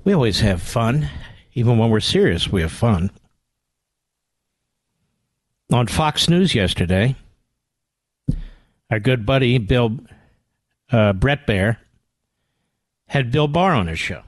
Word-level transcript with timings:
We 0.04 0.14
always 0.14 0.40
have 0.40 0.60
fun. 0.62 1.10
Even 1.54 1.78
when 1.78 1.90
we're 1.90 2.00
serious, 2.00 2.50
we 2.50 2.62
have 2.62 2.72
fun. 2.72 3.12
On 5.72 5.88
Fox 5.88 6.30
News 6.30 6.56
yesterday, 6.56 7.16
our 8.90 9.00
good 9.00 9.26
buddy 9.26 9.60
Bill 9.60 10.00
uh, 10.92 11.14
Bret 11.14 11.46
Baier 11.46 11.78
had 13.08 13.32
Bill 13.32 13.48
Barr 13.48 13.74
on 13.74 13.88
his 13.88 14.00
show. 14.00 14.24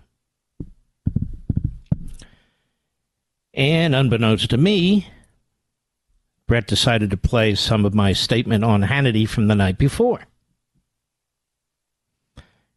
And 3.53 3.93
unbeknownst 3.93 4.49
to 4.51 4.57
me, 4.57 5.07
Bret 6.47 6.67
decided 6.67 7.09
to 7.11 7.17
play 7.17 7.55
some 7.55 7.85
of 7.85 7.93
my 7.93 8.13
statement 8.13 8.63
on 8.63 8.83
Hannity 8.83 9.27
from 9.27 9.47
the 9.47 9.55
night 9.55 9.77
before. 9.77 10.21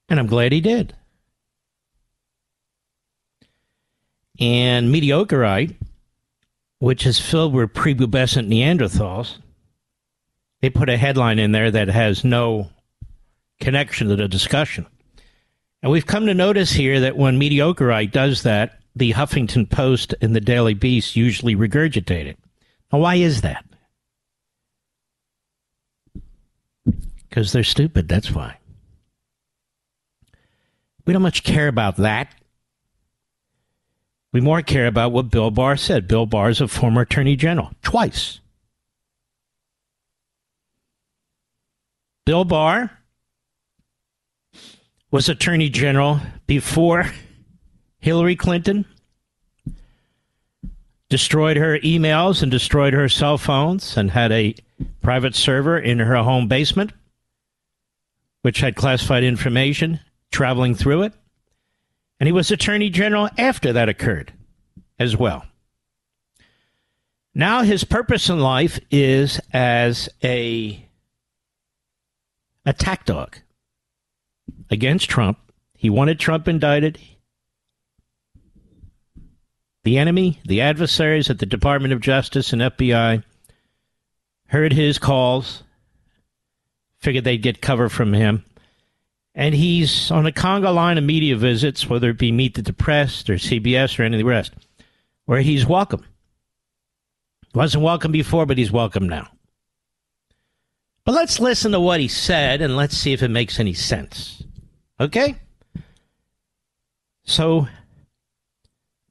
And 0.08 0.20
I'm 0.20 0.26
glad 0.26 0.52
he 0.52 0.60
did. 0.60 0.94
And 4.40 4.92
Mediocrite, 4.92 5.76
which 6.78 7.06
is 7.06 7.20
filled 7.20 7.54
with 7.54 7.72
prepubescent 7.72 8.48
Neanderthals, 8.48 9.38
they 10.60 10.70
put 10.70 10.88
a 10.88 10.96
headline 10.96 11.38
in 11.38 11.52
there 11.52 11.70
that 11.70 11.88
has 11.88 12.24
no 12.24 12.70
connection 13.60 14.08
to 14.08 14.16
the 14.16 14.28
discussion. 14.28 14.86
And 15.82 15.92
we've 15.92 16.06
come 16.06 16.26
to 16.26 16.34
notice 16.34 16.72
here 16.72 17.00
that 17.00 17.16
when 17.16 17.38
Mediocrite 17.38 18.10
does 18.10 18.42
that, 18.42 18.80
the 18.96 19.12
Huffington 19.12 19.68
Post 19.68 20.14
and 20.20 20.34
the 20.34 20.40
Daily 20.40 20.74
Beast 20.74 21.16
usually 21.16 21.56
regurgitate 21.56 22.26
it. 22.26 22.38
Now, 22.92 23.00
why 23.00 23.16
is 23.16 23.40
that? 23.40 23.64
Because 27.28 27.52
they're 27.52 27.64
stupid, 27.64 28.08
that's 28.08 28.30
why. 28.30 28.58
We 31.06 31.12
don't 31.12 31.22
much 31.22 31.42
care 31.42 31.68
about 31.68 31.96
that. 31.96 32.34
We 34.32 34.40
more 34.40 34.62
care 34.62 34.86
about 34.86 35.12
what 35.12 35.30
Bill 35.30 35.50
Barr 35.50 35.76
said. 35.76 36.08
Bill 36.08 36.26
Barr 36.26 36.50
is 36.50 36.60
a 36.60 36.68
former 36.68 37.02
attorney 37.02 37.36
general, 37.36 37.70
twice. 37.82 38.40
Bill 42.26 42.44
Barr 42.44 42.90
was 45.10 45.28
attorney 45.28 45.68
general 45.68 46.20
before 46.46 47.06
Hillary 48.04 48.36
Clinton 48.36 48.84
destroyed 51.08 51.56
her 51.56 51.78
emails 51.78 52.42
and 52.42 52.50
destroyed 52.50 52.92
her 52.92 53.08
cell 53.08 53.38
phones 53.38 53.96
and 53.96 54.10
had 54.10 54.30
a 54.30 54.54
private 55.00 55.34
server 55.34 55.78
in 55.78 56.00
her 56.00 56.16
home 56.16 56.46
basement, 56.46 56.92
which 58.42 58.60
had 58.60 58.76
classified 58.76 59.24
information 59.24 60.00
traveling 60.30 60.74
through 60.74 61.04
it. 61.04 61.14
And 62.20 62.26
he 62.26 62.32
was 62.32 62.50
Attorney 62.50 62.90
General 62.90 63.30
after 63.38 63.72
that 63.72 63.88
occurred 63.88 64.34
as 64.98 65.16
well. 65.16 65.46
Now 67.34 67.62
his 67.62 67.84
purpose 67.84 68.28
in 68.28 68.38
life 68.38 68.78
is 68.90 69.40
as 69.50 70.10
a 70.22 70.86
attack 72.66 73.06
dog 73.06 73.38
against 74.70 75.08
Trump. 75.08 75.38
He 75.74 75.88
wanted 75.88 76.20
Trump 76.20 76.48
indicted. 76.48 76.98
The 79.84 79.98
enemy, 79.98 80.40
the 80.44 80.62
adversaries 80.62 81.28
at 81.28 81.38
the 81.38 81.46
Department 81.46 81.92
of 81.92 82.00
Justice 82.00 82.52
and 82.52 82.62
FBI 82.62 83.22
heard 84.48 84.72
his 84.72 84.98
calls, 84.98 85.62
figured 86.98 87.24
they'd 87.24 87.42
get 87.42 87.60
cover 87.60 87.90
from 87.90 88.14
him. 88.14 88.44
And 89.34 89.54
he's 89.54 90.10
on 90.10 90.26
a 90.26 90.32
conga 90.32 90.74
line 90.74 90.96
of 90.96 91.04
media 91.04 91.36
visits, 91.36 91.88
whether 91.88 92.10
it 92.10 92.18
be 92.18 92.32
Meet 92.32 92.64
the 92.64 92.72
Press 92.72 93.28
or 93.28 93.34
CBS 93.34 93.98
or 93.98 94.04
any 94.04 94.16
of 94.16 94.18
the 94.18 94.24
rest, 94.24 94.54
where 95.26 95.40
he's 95.40 95.66
welcome. 95.66 96.04
Wasn't 97.54 97.84
welcome 97.84 98.10
before, 98.10 98.46
but 98.46 98.56
he's 98.56 98.72
welcome 98.72 99.08
now. 99.08 99.28
But 101.04 101.12
let's 101.12 101.40
listen 101.40 101.72
to 101.72 101.80
what 101.80 102.00
he 102.00 102.08
said 102.08 102.62
and 102.62 102.76
let's 102.76 102.96
see 102.96 103.12
if 103.12 103.22
it 103.22 103.28
makes 103.28 103.60
any 103.60 103.74
sense. 103.74 104.42
Okay? 104.98 105.36
So 107.24 107.68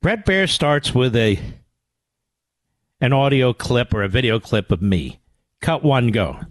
Bret 0.03 0.25
Baier 0.25 0.49
starts 0.49 0.93
with 0.93 1.15
a 1.15 1.39
an 2.99 3.13
audio 3.13 3.53
clip 3.53 3.93
or 3.93 4.03
a 4.03 4.09
video 4.09 4.37
clip 4.37 4.69
of 4.69 4.81
me. 4.81 5.21
Cut 5.61 5.81
one, 5.81 6.09
go. 6.09 6.41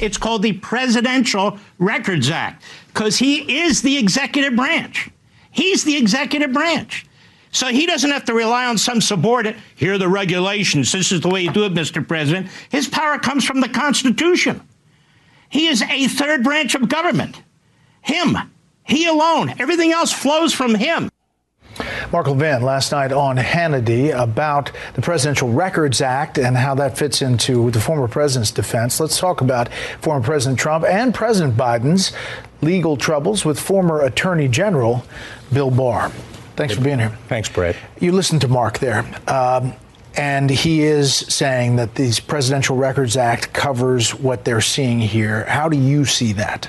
It's 0.00 0.18
called 0.18 0.42
the 0.42 0.54
Presidential 0.54 1.56
Records 1.78 2.30
Act 2.30 2.64
because 2.88 3.16
he 3.16 3.60
is 3.60 3.82
the 3.82 3.96
executive 3.96 4.56
branch. 4.56 5.08
He's 5.52 5.84
the 5.84 5.96
executive 5.96 6.52
branch. 6.52 7.06
So 7.52 7.68
he 7.68 7.86
doesn't 7.86 8.10
have 8.10 8.24
to 8.24 8.34
rely 8.34 8.66
on 8.66 8.76
some 8.76 9.00
subordinate. 9.00 9.60
Here 9.76 9.94
are 9.94 9.98
the 9.98 10.08
regulations. 10.08 10.90
This 10.90 11.12
is 11.12 11.20
the 11.20 11.28
way 11.28 11.42
you 11.42 11.52
do 11.52 11.66
it, 11.66 11.72
Mr. 11.72 12.06
President. 12.06 12.48
His 12.70 12.88
power 12.88 13.20
comes 13.20 13.44
from 13.44 13.60
the 13.60 13.68
Constitution. 13.68 14.62
He 15.48 15.68
is 15.68 15.80
a 15.82 16.08
third 16.08 16.42
branch 16.42 16.74
of 16.74 16.88
government. 16.88 17.40
Him. 18.02 18.36
He 18.82 19.06
alone. 19.06 19.54
Everything 19.60 19.92
else 19.92 20.12
flows 20.12 20.52
from 20.52 20.74
him. 20.74 21.08
Mark 22.12 22.26
Levin 22.26 22.62
last 22.62 22.90
night 22.90 23.12
on 23.12 23.36
Hannity 23.36 24.12
about 24.12 24.72
the 24.94 25.02
Presidential 25.02 25.52
Records 25.52 26.00
Act 26.00 26.38
and 26.38 26.56
how 26.56 26.74
that 26.74 26.98
fits 26.98 27.22
into 27.22 27.70
the 27.70 27.80
former 27.80 28.08
president's 28.08 28.50
defense. 28.50 28.98
Let's 28.98 29.18
talk 29.18 29.40
about 29.40 29.72
former 30.00 30.24
President 30.24 30.58
Trump 30.58 30.84
and 30.84 31.14
President 31.14 31.56
Biden's 31.56 32.12
legal 32.62 32.96
troubles 32.96 33.44
with 33.44 33.60
former 33.60 34.02
Attorney 34.02 34.48
General 34.48 35.04
Bill 35.52 35.70
Barr. 35.70 36.08
Thanks 36.56 36.74
for 36.74 36.80
being 36.80 36.98
here. 36.98 37.16
Thanks, 37.28 37.48
Bret. 37.48 37.76
You 38.00 38.10
listened 38.10 38.40
to 38.40 38.48
Mark 38.48 38.80
there. 38.80 39.04
Um, 39.28 39.74
and 40.16 40.50
he 40.50 40.82
is 40.82 41.14
saying 41.14 41.76
that 41.76 41.94
the 41.94 42.12
Presidential 42.26 42.76
Records 42.76 43.16
Act 43.16 43.52
covers 43.52 44.12
what 44.12 44.44
they're 44.44 44.60
seeing 44.60 44.98
here. 44.98 45.44
How 45.44 45.68
do 45.68 45.78
you 45.78 46.04
see 46.04 46.32
that? 46.32 46.68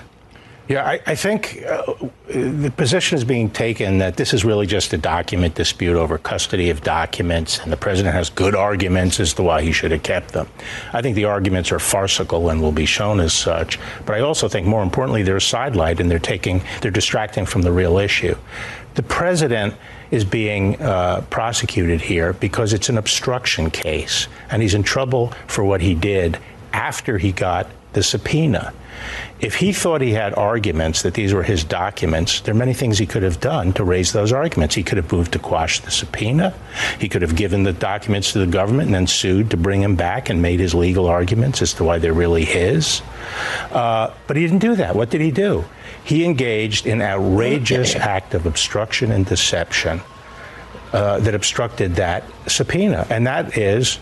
Yeah, 0.71 0.88
I, 0.88 1.01
I 1.06 1.15
think 1.15 1.62
uh, 1.68 1.94
the 2.29 2.71
position 2.77 3.18
is 3.18 3.25
being 3.25 3.50
taken 3.50 3.97
that 3.97 4.15
this 4.15 4.33
is 4.33 4.45
really 4.45 4.65
just 4.65 4.94
a 4.94 4.97
document 4.97 5.53
dispute 5.53 5.97
over 5.97 6.18
custody 6.18 6.69
of 6.69 6.81
documents, 6.81 7.59
and 7.59 7.73
the 7.73 7.75
president 7.75 8.15
has 8.15 8.29
good 8.29 8.56
arguments 8.56 9.19
as 9.19 9.33
to 9.33 9.44
why 9.44 9.63
he 9.63 9.73
should 9.73 9.91
have 9.91 10.03
kept 10.03 10.31
them. 10.31 10.47
I 10.94 11.01
think 11.01 11.18
the 11.18 11.25
arguments 11.25 11.73
are 11.73 11.79
farcical 11.79 12.50
and 12.50 12.62
will 12.62 12.71
be 12.71 12.85
shown 12.85 13.19
as 13.19 13.33
such. 13.33 13.79
But 14.06 14.15
I 14.15 14.21
also 14.21 14.47
think, 14.47 14.65
more 14.65 14.81
importantly, 14.81 15.23
they're 15.23 15.41
sidelight 15.41 16.00
and 16.00 16.09
they're 16.09 16.19
taking, 16.19 16.63
they're 16.79 16.89
distracting 16.89 17.45
from 17.45 17.63
the 17.63 17.71
real 17.73 17.97
issue. 17.97 18.38
The 18.94 19.03
president 19.03 19.75
is 20.09 20.23
being 20.23 20.81
uh, 20.81 21.25
prosecuted 21.29 22.00
here 22.00 22.31
because 22.31 22.71
it's 22.71 22.88
an 22.88 22.97
obstruction 22.97 23.71
case, 23.71 24.29
and 24.50 24.62
he's 24.62 24.73
in 24.73 24.83
trouble 24.83 25.33
for 25.47 25.65
what 25.65 25.81
he 25.81 25.95
did 25.95 26.38
after 26.71 27.18
he 27.18 27.33
got 27.33 27.68
the 27.91 28.03
subpoena. 28.03 28.71
If 29.39 29.56
he 29.56 29.74
thought 29.74 30.01
he 30.01 30.12
had 30.13 30.33
arguments 30.36 31.01
that 31.01 31.15
these 31.15 31.33
were 31.33 31.44
his 31.44 31.63
documents, 31.63 32.42
there 32.42 32.53
are 32.53 32.57
many 32.57 32.74
things 32.74 32.98
he 32.98 33.06
could 33.06 33.24
have 33.24 33.39
done 33.39 33.74
to 33.74 33.83
raise 33.83 34.13
those 34.13 34.31
arguments. 34.31 34.75
He 34.75 34.83
could 34.83 34.98
have 34.98 35.12
moved 35.12 35.33
to 35.33 35.39
quash 35.39 35.80
the 35.80 35.92
subpoena. 35.92 36.53
He 37.00 37.09
could 37.09 37.21
have 37.21 37.36
given 37.36 37.63
the 37.63 37.74
documents 37.74 38.33
to 38.33 38.39
the 38.39 38.48
government 38.48 38.88
and 38.88 38.95
then 38.95 39.07
sued 39.07 39.50
to 39.51 39.57
bring 39.57 39.81
him 39.81 39.95
back 39.95 40.30
and 40.30 40.42
made 40.42 40.59
his 40.59 40.75
legal 40.75 41.07
arguments 41.07 41.62
as 41.62 41.74
to 41.74 41.83
why 41.83 41.98
they're 41.98 42.13
really 42.13 42.45
his. 42.45 43.01
Uh, 43.71 44.13
but 44.27 44.38
he 44.38 44.44
didn't 44.44 44.59
do 44.59 44.75
that. 44.75 44.95
What 44.95 45.09
did 45.09 45.21
he 45.21 45.31
do? 45.31 45.65
He 46.04 46.24
engaged 46.24 46.86
in 46.86 47.01
outrageous 47.01 47.95
act 47.95 48.33
of 48.33 48.45
obstruction 48.45 49.12
and 49.12 49.25
deception 49.25 50.01
uh, 50.94 51.19
that 51.19 51.33
obstructed 51.33 51.95
that 51.95 52.24
subpoena, 52.47 53.07
and 53.09 53.25
that 53.27 53.57
is 53.57 54.00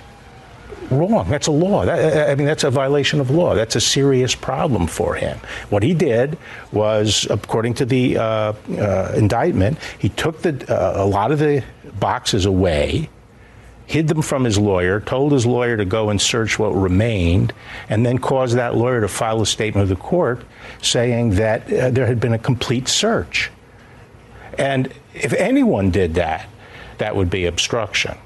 wrong. 0.92 1.30
That's 1.30 1.48
a 1.48 1.52
law. 1.52 1.86
That, 1.86 2.30
I 2.30 2.36
mean, 2.36 2.48
that's 2.48 2.64
a 2.64 2.70
violation 2.70 3.20
of 3.20 3.30
law. 3.30 3.56
That's 3.56 3.76
a 3.76 3.82
serious 3.82 4.36
problem 4.36 4.88
for 4.88 5.16
him. 5.16 5.40
What 5.70 5.84
he 5.84 5.94
did 5.94 6.38
was, 6.72 7.28
according 7.30 7.76
to 7.76 7.86
the 7.86 8.18
uh, 8.18 8.54
uh, 8.78 9.14
indictment, 9.16 9.78
he 9.98 10.10
took 10.10 10.42
the, 10.42 10.66
uh, 10.72 11.04
a 11.04 11.06
lot 11.06 11.32
of 11.32 11.40
the 11.40 11.64
boxes 12.00 12.46
away, 12.46 13.10
hid 13.86 14.08
them 14.08 14.22
from 14.22 14.44
his 14.44 14.58
lawyer, 14.58 15.00
told 15.00 15.32
his 15.32 15.46
lawyer 15.46 15.76
to 15.78 15.86
go 15.86 16.10
and 16.10 16.22
search 16.22 16.60
what 16.60 16.70
remained, 16.70 17.54
and 17.90 18.06
then 18.06 18.18
caused 18.18 18.56
that 18.56 18.76
lawyer 18.76 19.02
to 19.02 19.08
file 19.08 19.42
a 19.42 19.46
statement 19.46 19.84
of 19.84 19.90
the 19.90 20.02
court 20.02 20.44
saying 20.82 21.32
that 21.32 21.72
uh, 21.72 21.90
there 21.90 22.06
had 22.06 22.20
been 22.20 22.34
a 22.34 22.40
complete 22.40 22.88
search. 22.88 23.52
And 24.58 24.94
if 25.14 25.34
anyone 25.34 25.90
did 25.90 26.16
that, 26.16 26.48
that 26.98 27.16
would 27.16 27.30
be 27.30 27.46
obstruction. 27.46 28.18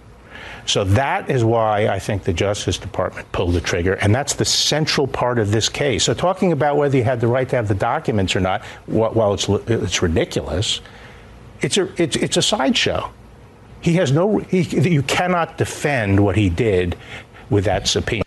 So 0.65 0.83
that 0.85 1.29
is 1.29 1.43
why 1.43 1.87
I 1.87 1.99
think 1.99 2.23
the 2.23 2.33
Justice 2.33 2.77
Department 2.77 3.29
pulled 3.31 3.53
the 3.53 3.61
trigger, 3.61 3.95
and 3.95 4.15
that's 4.15 4.35
the 4.35 4.45
central 4.45 5.07
part 5.07 5.37
of 5.37 5.51
this 5.51 5.67
case. 5.67 6.05
So 6.05 6.13
talking 6.13 6.51
about 6.51 6.77
whether 6.77 6.97
he 6.97 7.03
had 7.03 7.19
the 7.19 7.27
right 7.27 7.47
to 7.49 7.55
have 7.55 7.67
the 7.67 7.75
documents 7.75 8.35
or 8.35 8.39
not, 8.39 8.63
while 8.85 9.33
it's 9.33 9.49
it's 9.49 10.01
ridiculous, 10.01 10.79
it's 11.61 11.77
a 11.77 11.89
it's, 12.01 12.15
it's 12.15 12.37
a 12.37 12.41
sideshow. 12.41 13.11
He 13.81 13.93
has 13.95 14.13
no. 14.13 14.37
He, 14.37 14.61
you 14.61 15.03
cannot 15.03 15.57
defend 15.57 16.21
what 16.21 16.37
he 16.37 16.49
did 16.49 16.95
with 17.49 17.65
that 17.65 17.87
subpoena. 17.87 18.23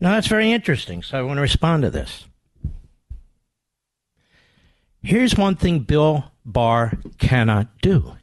Now 0.00 0.12
that's 0.12 0.26
very 0.26 0.52
interesting. 0.52 1.02
So 1.02 1.18
I 1.18 1.22
want 1.22 1.36
to 1.36 1.42
respond 1.42 1.82
to 1.82 1.90
this. 1.90 2.24
Here's 5.02 5.36
one 5.36 5.56
thing 5.56 5.80
Bill 5.80 6.32
Barr 6.46 6.98
cannot 7.18 7.68
do. 7.82 8.16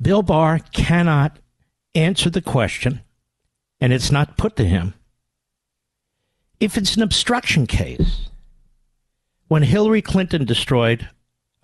Bill 0.00 0.22
Barr 0.22 0.60
cannot 0.72 1.38
answer 1.94 2.30
the 2.30 2.40
question, 2.40 3.00
and 3.80 3.92
it's 3.92 4.12
not 4.12 4.36
put 4.36 4.56
to 4.56 4.64
him. 4.64 4.94
If 6.60 6.76
it's 6.76 6.96
an 6.96 7.02
obstruction 7.02 7.66
case, 7.66 8.28
when 9.48 9.62
Hillary 9.62 10.02
Clinton 10.02 10.44
destroyed 10.44 11.08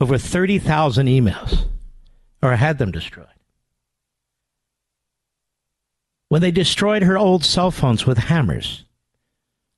over 0.00 0.18
30,000 0.18 1.06
emails, 1.06 1.66
or 2.42 2.56
had 2.56 2.78
them 2.78 2.90
destroyed, 2.90 3.26
when 6.28 6.42
they 6.42 6.50
destroyed 6.50 7.02
her 7.02 7.16
old 7.16 7.44
cell 7.44 7.70
phones 7.70 8.06
with 8.06 8.18
hammers, 8.18 8.84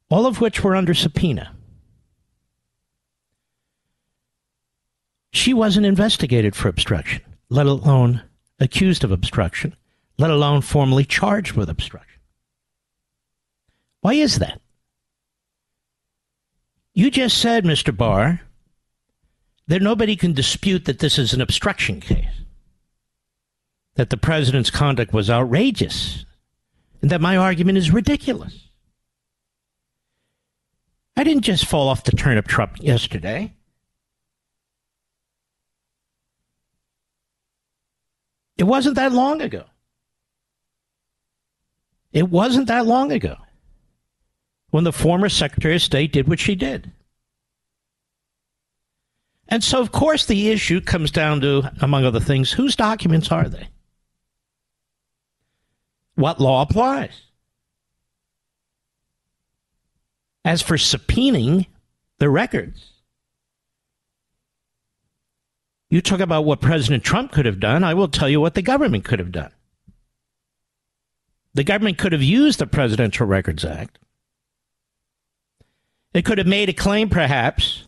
all 0.09 0.27
of 0.27 0.41
which 0.41 0.65
were 0.65 0.77
under 0.77 0.95
subpoena, 0.95 1.55
she 5.33 5.53
wasn't 5.53 5.85
investigated 5.85 6.57
for 6.57 6.69
obstruction, 6.69 7.21
let 7.51 7.67
alone 7.67 8.23
accused 8.59 9.05
of 9.05 9.13
obstruction, 9.13 9.77
let 10.19 10.31
alone 10.31 10.63
formally 10.63 11.05
charged 11.05 11.53
with 11.53 11.69
obstruction. 11.69 12.21
Why 14.01 14.15
is 14.15 14.39
that? 14.39 14.61
You 16.95 17.11
just 17.11 17.39
said, 17.39 17.65
Mr. 17.65 17.95
Barr, 17.95 18.41
that 19.67 19.83
nobody 19.83 20.17
can 20.17 20.33
dispute 20.33 20.85
that 20.85 21.01
this 21.01 21.19
is 21.19 21.33
an 21.33 21.41
obstruction 21.41 22.01
case, 22.01 22.25
that 23.97 24.11
the 24.11 24.17
president's 24.17 24.71
conduct 24.71 25.13
was 25.13 25.29
outrageous, 25.29 26.25
and 27.03 27.11
that 27.11 27.21
my 27.21 27.37
argument 27.37 27.79
is 27.79 27.91
ridiculous. 27.91 28.71
I 31.17 31.25
didn't 31.25 31.43
just 31.43 31.67
fall 31.67 31.89
off 31.89 32.05
the 32.05 32.13
turnip 32.13 32.47
truck 32.47 32.81
yesterday. 32.81 33.56
It 38.57 38.65
wasn't 38.65 38.97
that 38.97 39.13
long 39.13 39.43
ago. 39.43 39.65
It 42.13 42.31
wasn't 42.31 42.69
that 42.69 42.87
long 42.87 43.13
ago 43.13 43.37
when 44.71 44.85
the 44.85 44.93
former 44.93 45.29
Secretary 45.29 45.77
of 45.77 45.83
State 45.83 46.13
did 46.13 46.29
what 46.29 46.41
she 46.41 46.55
did. 46.55 46.91
And 49.49 49.63
so, 49.63 49.81
of 49.81 49.93
course, 49.93 50.27
the 50.27 50.49
issue 50.51 50.81
comes 50.81 51.11
down 51.11 51.41
to, 51.43 51.71
among 51.81 52.05
other 52.05 52.21
things, 52.21 52.53
whose 52.53 52.75
documents 52.75 53.31
are 53.31 53.49
they? 53.49 53.69
What 56.15 56.41
law 56.41 56.63
applies? 56.63 57.23
As 60.45 60.63
for 60.63 60.77
subpoenaing 60.77 61.67
the 62.19 62.31
records, 62.31 62.93
you 65.89 66.01
talk 66.01 66.21
about 66.21 66.45
what 66.45 66.61
President 66.61 67.05
Trump 67.05 67.33
could 67.33 67.47
have 67.47 67.61
done. 67.61 67.85
I 67.85 67.95
will 67.95 68.09
tell 68.09 68.29
you 68.29 68.41
what 68.41 68.55
the 68.55 68.63
government 68.63 69.05
could 69.05 69.19
have 69.19 69.33
done. 69.33 69.53
The 71.55 71.65
government 71.65 71.99
could 71.99 72.13
have 72.13 72.23
used 72.23 72.59
the 72.59 72.67
Presidential 72.67 73.27
Records 73.27 73.65
Act. 73.65 73.99
It 76.13 76.25
could 76.25 76.39
have 76.39 76.47
made 76.47 76.69
a 76.69 76.75
claim, 76.75 77.09
perhaps, 77.09 77.87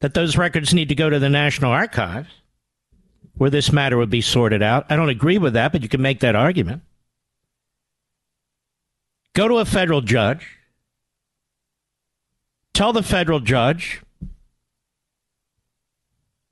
that 0.00 0.14
those 0.14 0.36
records 0.36 0.72
need 0.72 0.88
to 0.88 0.94
go 0.94 1.10
to 1.10 1.18
the 1.18 1.28
National 1.28 1.72
Archives, 1.72 2.28
where 3.34 3.50
this 3.50 3.72
matter 3.72 3.96
would 3.96 4.10
be 4.10 4.20
sorted 4.20 4.62
out. 4.62 4.86
I 4.88 4.96
don't 4.96 5.08
agree 5.08 5.38
with 5.38 5.54
that, 5.54 5.72
but 5.72 5.82
you 5.82 5.88
can 5.88 6.02
make 6.02 6.20
that 6.20 6.36
argument. 6.36 6.82
Go 9.34 9.48
to 9.48 9.56
a 9.56 9.64
federal 9.64 10.00
judge. 10.00 10.46
Tell 12.72 12.92
the 12.92 13.02
federal 13.02 13.40
judge 13.40 14.02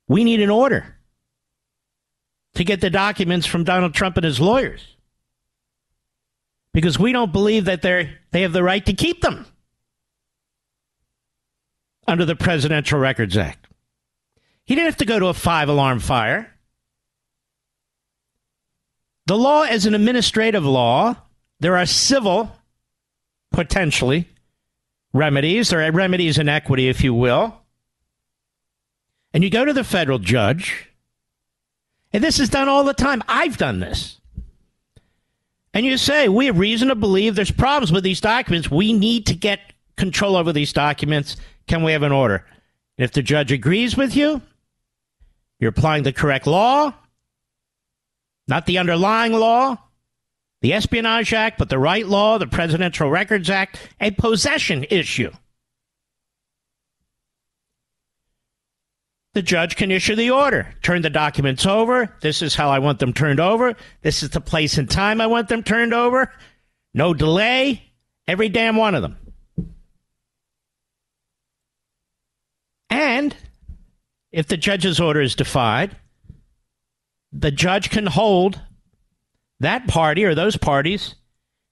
we 0.07 0.23
need 0.23 0.41
an 0.41 0.49
order 0.49 0.95
to 2.55 2.63
get 2.63 2.81
the 2.81 2.89
documents 2.89 3.45
from 3.45 3.63
Donald 3.63 3.93
Trump 3.93 4.17
and 4.17 4.25
his 4.25 4.39
lawyers 4.39 4.95
because 6.73 6.99
we 6.99 7.11
don't 7.11 7.31
believe 7.31 7.65
that 7.65 7.81
they 7.81 8.11
they 8.31 8.41
have 8.41 8.53
the 8.53 8.63
right 8.63 8.85
to 8.85 8.93
keep 8.93 9.21
them 9.21 9.45
under 12.07 12.25
the 12.25 12.35
Presidential 12.35 12.99
Records 12.99 13.35
Act. 13.37 13.67
He 14.65 14.75
didn't 14.75 14.87
have 14.87 14.97
to 14.97 15.05
go 15.05 15.19
to 15.19 15.27
a 15.27 15.33
five 15.33 15.69
alarm 15.69 15.99
fire. 15.99 16.51
The 19.27 19.37
law 19.37 19.63
is 19.63 19.85
an 19.85 19.95
administrative 19.95 20.65
law. 20.65 21.15
There 21.59 21.77
are 21.77 21.85
civil, 21.87 22.55
potentially, 23.51 24.27
remedies. 25.13 25.69
There 25.69 25.81
are 25.81 25.91
remedies 25.91 26.37
in 26.37 26.47
equity, 26.47 26.89
if 26.89 27.03
you 27.03 27.13
will 27.13 27.64
and 29.35 29.43
you 29.43 29.49
go 29.49 29.65
to 29.65 29.73
the 29.73 29.83
federal 29.83 30.17
judge, 30.17 30.87
and 32.13 32.23
this 32.23 32.39
is 32.39 32.47
done 32.47 32.69
all 32.69 32.85
the 32.85 32.93
time. 32.93 33.21
I've 33.27 33.57
done 33.57 33.81
this. 33.81 34.21
And 35.73 35.85
you 35.85 35.97
say, 35.97 36.29
we 36.29 36.45
have 36.45 36.57
reason 36.57 36.87
to 36.87 36.95
believe 36.95 37.35
there's 37.35 37.51
problems 37.51 37.91
with 37.91 38.05
these 38.05 38.21
documents. 38.21 38.71
We 38.71 38.93
need 38.93 39.25
to 39.25 39.35
get 39.35 39.59
control 39.97 40.37
over 40.37 40.53
these 40.53 40.71
documents. 40.71 41.35
Can 41.67 41.83
we 41.83 41.91
have 41.91 42.03
an 42.03 42.13
order? 42.13 42.45
And 42.97 43.03
if 43.03 43.11
the 43.11 43.21
judge 43.21 43.51
agrees 43.51 43.97
with 43.97 44.15
you, 44.15 44.41
you're 45.59 45.71
applying 45.71 46.03
the 46.03 46.13
correct 46.13 46.47
law, 46.47 46.93
not 48.47 48.65
the 48.65 48.77
underlying 48.77 49.33
law, 49.33 49.77
the 50.61 50.71
Espionage 50.71 51.33
Act, 51.33 51.59
but 51.59 51.67
the 51.67 51.77
right 51.77 52.07
law, 52.07 52.37
the 52.37 52.47
Presidential 52.47 53.09
Records 53.09 53.49
Act, 53.49 53.79
a 53.99 54.11
possession 54.11 54.85
issue. 54.89 55.33
The 59.35 59.41
judge 59.41 59.75
can 59.75 59.91
issue 59.91 60.15
the 60.15 60.31
order. 60.31 60.73
Turn 60.81 61.01
the 61.01 61.09
documents 61.09 61.65
over. 61.65 62.15
This 62.21 62.41
is 62.41 62.55
how 62.55 62.69
I 62.69 62.79
want 62.79 62.99
them 62.99 63.11
turned 63.11 63.41
over. 63.41 63.75
This 64.01 64.23
is 64.23 64.29
the 64.29 64.39
place 64.39 64.77
and 64.77 64.89
time 64.89 65.19
I 65.19 65.27
want 65.27 65.49
them 65.49 65.61
turned 65.61 65.93
over. 65.93 66.31
No 66.93 67.13
delay. 67.13 67.83
Every 68.29 68.47
damn 68.47 68.77
one 68.77 68.95
of 68.95 69.01
them. 69.01 69.17
And 72.89 73.35
if 74.31 74.47
the 74.47 74.55
judge's 74.55 75.01
order 75.01 75.19
is 75.19 75.35
defied, 75.35 75.97
the 77.33 77.51
judge 77.51 77.89
can 77.89 78.07
hold 78.07 78.61
that 79.59 79.85
party 79.85 80.23
or 80.23 80.33
those 80.33 80.55
parties 80.55 81.15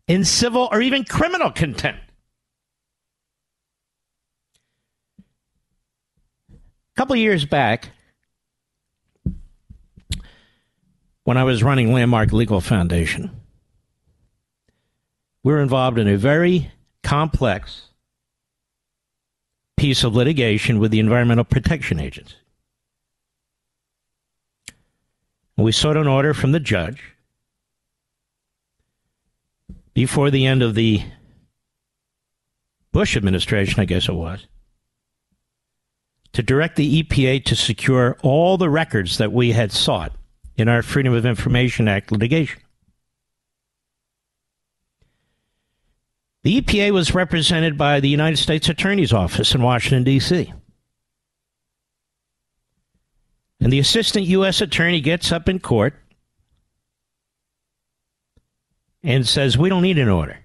in 0.10 0.26
civil 0.26 0.68
or 0.70 0.82
even 0.82 1.06
criminal 1.06 1.50
contempt. 1.50 2.03
A 6.94 7.00
couple 7.00 7.16
years 7.16 7.44
back, 7.46 7.90
when 11.24 11.38
I 11.38 11.44
was 11.44 11.64
running 11.64 11.92
Landmark 11.92 12.32
Legal 12.32 12.62
Foundation, 12.62 13.32
we 15.42 15.52
were 15.52 15.62
involved 15.62 15.98
in 15.98 16.08
a 16.08 16.18
very 16.18 16.72
complex 17.02 17.90
piece 19.76 20.04
of 20.04 20.16
litigation 20.16 20.78
with 20.80 20.92
the 20.92 21.00
Environmental 21.00 21.44
Protection 21.44 22.00
Agency. 22.00 22.36
We 25.58 25.72
sought 25.72 25.98
an 25.98 26.08
order 26.08 26.34
from 26.34 26.52
the 26.52 26.60
judge 26.60 27.02
before 29.94 30.30
the 30.30 30.46
end 30.46 30.62
of 30.62 30.76
the 30.76 31.04
Bush 32.92 33.18
administration, 33.18 33.80
I 33.80 33.86
guess 33.86 34.08
it 34.08 34.14
was, 34.14 34.46
to 36.34 36.44
direct 36.44 36.76
the 36.76 37.04
EPA 37.04 37.46
to 37.46 37.56
secure 37.56 38.18
all 38.24 38.58
the 38.58 38.70
records 38.70 39.18
that 39.18 39.32
we 39.32 39.52
had 39.52 39.72
sought 39.72 40.12
in 40.58 40.68
our 40.68 40.82
Freedom 40.82 41.14
of 41.14 41.26
Information 41.26 41.88
Act 41.88 42.12
litigation. 42.12 42.62
The 46.44 46.60
EPA 46.60 46.92
was 46.92 47.16
represented 47.16 47.78
by 47.78 48.00
the 48.00 48.10
United 48.10 48.38
States 48.38 48.68
Attorney's 48.68 49.14
Office 49.14 49.56
in 49.56 49.62
Washington, 49.62 50.04
D.C. 50.04 50.52
And 53.62 53.72
the 53.72 53.80
assistant 53.80 54.26
U.S. 54.26 54.60
attorney 54.60 55.00
gets 55.00 55.32
up 55.32 55.48
in 55.48 55.60
court 55.60 55.94
and 59.02 59.26
says, 59.26 59.58
We 59.58 59.70
don't 59.70 59.84
need 59.84 59.98
an 59.98 60.10
order. 60.10 60.43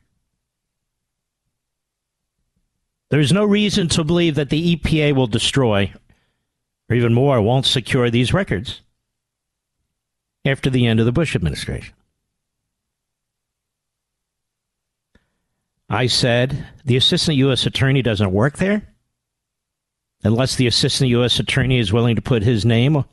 There's 3.11 3.33
no 3.33 3.45
reason 3.45 3.89
to 3.89 4.05
believe 4.05 4.35
that 4.35 4.51
the 4.51 4.77
EPA 4.77 5.15
will 5.15 5.27
destroy, 5.27 5.93
or 6.91 6.97
even 6.97 7.15
more, 7.15 7.41
won't 7.41 7.67
secure 7.67 8.11
these 8.11 8.35
records 8.35 8.83
after 10.45 10.69
the 10.69 10.87
end 10.87 11.01
of 11.01 11.07
the 11.07 11.13
Bush 11.13 11.35
administration. 11.35 11.95
I 15.91 16.07
said, 16.07 16.67
the 16.85 16.97
assistant 16.97 17.39
U.S. 17.39 17.65
attorney 17.65 18.03
doesn't 18.03 18.33
work 18.33 18.59
there 18.59 18.87
unless 20.23 20.57
the 20.57 20.67
assistant 20.67 21.11
U.S. 21.11 21.39
attorney 21.39 21.79
is 21.79 21.93
willing 21.93 22.17
to 22.17 22.23
put 22.23 22.43
his 22.43 22.65
name 22.65 23.05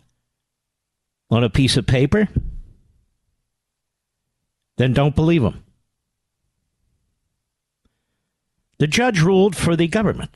on 1.30 1.44
a 1.44 1.50
piece 1.50 1.78
of 1.78 1.88
paper. 1.88 2.28
Then 4.78 4.94
don't 4.94 5.16
believe 5.16 5.44
him. 5.44 5.65
The 8.78 8.88
judge 8.88 9.22
ruled 9.22 9.56
for 9.56 9.76
the 9.76 9.88
government. 9.88 10.32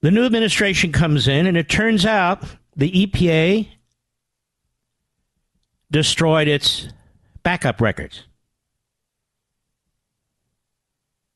The 0.00 0.12
new 0.12 0.24
administration 0.24 0.92
comes 0.92 1.26
in, 1.26 1.46
and 1.46 1.56
it 1.56 1.68
turns 1.68 2.06
out 2.06 2.44
the 2.76 3.06
EPA 3.06 3.68
destroyed 5.90 6.46
its 6.46 6.88
backup 7.42 7.80
records. 7.80 8.22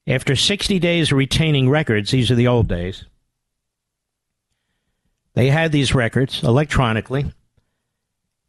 After 0.07 0.37
60 0.37 0.79
days 0.79 1.11
of 1.11 1.19
retaining 1.19 1.69
records, 1.71 2.11
these 2.11 2.31
are 2.31 2.37
the 2.37 2.49
old 2.49 2.69
days, 2.69 3.05
they 5.35 5.49
had 5.49 5.73
these 5.73 5.95
records 5.95 6.43
electronically, 6.43 7.33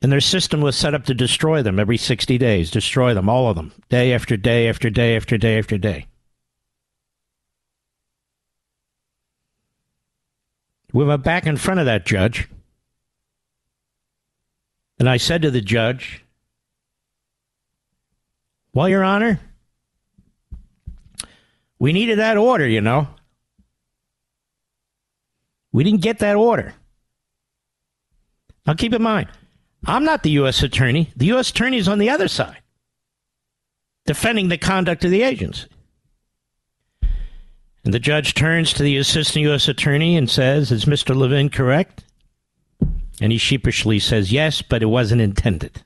and 0.03 0.11
their 0.11 0.19
system 0.19 0.59
was 0.59 0.75
set 0.75 0.93
up 0.93 1.05
to 1.05 1.13
destroy 1.13 1.63
them 1.63 1.79
every 1.79 1.95
60 1.95 2.37
days, 2.37 2.69
destroy 2.69 3.13
them, 3.13 3.29
all 3.29 3.49
of 3.49 3.55
them, 3.55 3.71
day 3.87 4.13
after 4.13 4.35
day 4.35 4.67
after 4.67 4.89
day 4.89 5.15
after 5.15 5.37
day 5.37 5.57
after 5.57 5.77
day. 5.77 6.07
We 10.91 11.05
went 11.05 11.23
back 11.23 11.47
in 11.47 11.55
front 11.55 11.79
of 11.79 11.85
that 11.85 12.05
judge, 12.05 12.49
and 14.99 15.09
I 15.09 15.15
said 15.15 15.41
to 15.43 15.51
the 15.51 15.61
judge, 15.61 16.25
well, 18.73 18.89
Your 18.89 19.05
Honor, 19.05 19.39
we 21.79 21.93
needed 21.93 22.19
that 22.19 22.35
order, 22.35 22.67
you 22.67 22.81
know. 22.81 23.07
We 25.71 25.85
didn't 25.85 26.01
get 26.01 26.19
that 26.19 26.35
order. 26.35 26.73
Now, 28.67 28.73
keep 28.73 28.93
in 28.93 29.01
mind, 29.01 29.29
I'm 29.85 30.05
not 30.05 30.23
the 30.23 30.31
U.S. 30.31 30.63
Attorney. 30.63 31.11
The 31.15 31.27
U.S. 31.27 31.49
Attorney 31.49 31.77
is 31.77 31.87
on 31.87 31.99
the 31.99 32.09
other 32.09 32.27
side, 32.27 32.61
defending 34.05 34.47
the 34.47 34.57
conduct 34.57 35.03
of 35.03 35.11
the 35.11 35.23
agency. 35.23 35.67
And 37.83 37.93
the 37.93 37.99
judge 37.99 38.33
turns 38.33 38.71
to 38.73 38.83
the 38.83 38.97
Assistant 38.97 39.43
U.S. 39.43 39.67
Attorney 39.67 40.15
and 40.15 40.29
says, 40.29 40.71
Is 40.71 40.85
Mr. 40.85 41.15
Levin 41.15 41.49
correct? 41.49 42.05
And 43.19 43.31
he 43.31 43.37
sheepishly 43.37 43.99
says, 43.99 44.31
Yes, 44.31 44.61
but 44.61 44.81
it 44.81 44.87
wasn't 44.87 45.21
intended. 45.21 45.83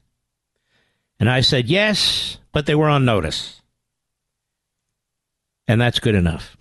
And 1.20 1.30
I 1.30 1.42
said, 1.42 1.68
Yes, 1.68 2.38
but 2.52 2.68
they 2.68 2.76
were 2.76 2.88
on 2.88 3.04
notice. 3.04 3.62
And 5.68 5.82
that's 5.82 6.00
good 6.00 6.16
enough. 6.16 6.56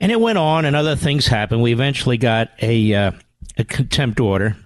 And 0.00 0.12
it 0.12 0.20
went 0.20 0.38
on, 0.38 0.64
and 0.64 0.76
other 0.76 0.96
things 0.96 1.26
happened. 1.26 1.62
We 1.62 1.72
eventually 1.72 2.18
got 2.18 2.50
a, 2.60 2.92
uh, 2.92 3.12
a 3.56 3.64
contempt 3.64 4.20
order. 4.20 4.56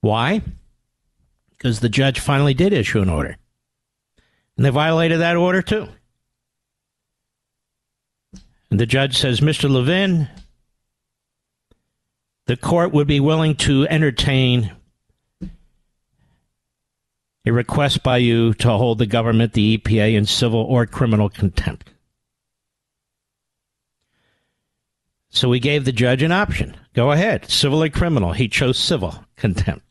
Why? 0.00 0.42
Because 1.50 1.80
the 1.80 1.88
judge 1.88 2.20
finally 2.20 2.54
did 2.54 2.72
issue 2.72 3.00
an 3.00 3.08
order. 3.08 3.36
And 4.56 4.64
they 4.64 4.70
violated 4.70 5.20
that 5.20 5.36
order 5.36 5.62
too. 5.62 5.88
And 8.70 8.78
the 8.78 8.86
judge 8.86 9.16
says, 9.16 9.40
Mr. 9.40 9.70
Levin, 9.70 10.28
the 12.46 12.56
court 12.56 12.92
would 12.92 13.06
be 13.06 13.20
willing 13.20 13.54
to 13.56 13.86
entertain 13.88 14.72
a 17.46 17.52
request 17.52 18.02
by 18.02 18.18
you 18.18 18.52
to 18.54 18.70
hold 18.70 18.98
the 18.98 19.06
government, 19.06 19.54
the 19.54 19.78
EPA, 19.78 20.14
in 20.14 20.26
civil 20.26 20.60
or 20.60 20.84
criminal 20.86 21.30
contempt. 21.30 21.90
So 25.30 25.48
we 25.48 25.60
gave 25.60 25.84
the 25.84 25.92
judge 25.92 26.22
an 26.22 26.32
option. 26.32 26.76
Go 26.94 27.12
ahead, 27.12 27.50
civil 27.50 27.82
or 27.82 27.88
criminal. 27.88 28.32
He 28.32 28.48
chose 28.48 28.78
civil 28.78 29.24
contempt. 29.36 29.84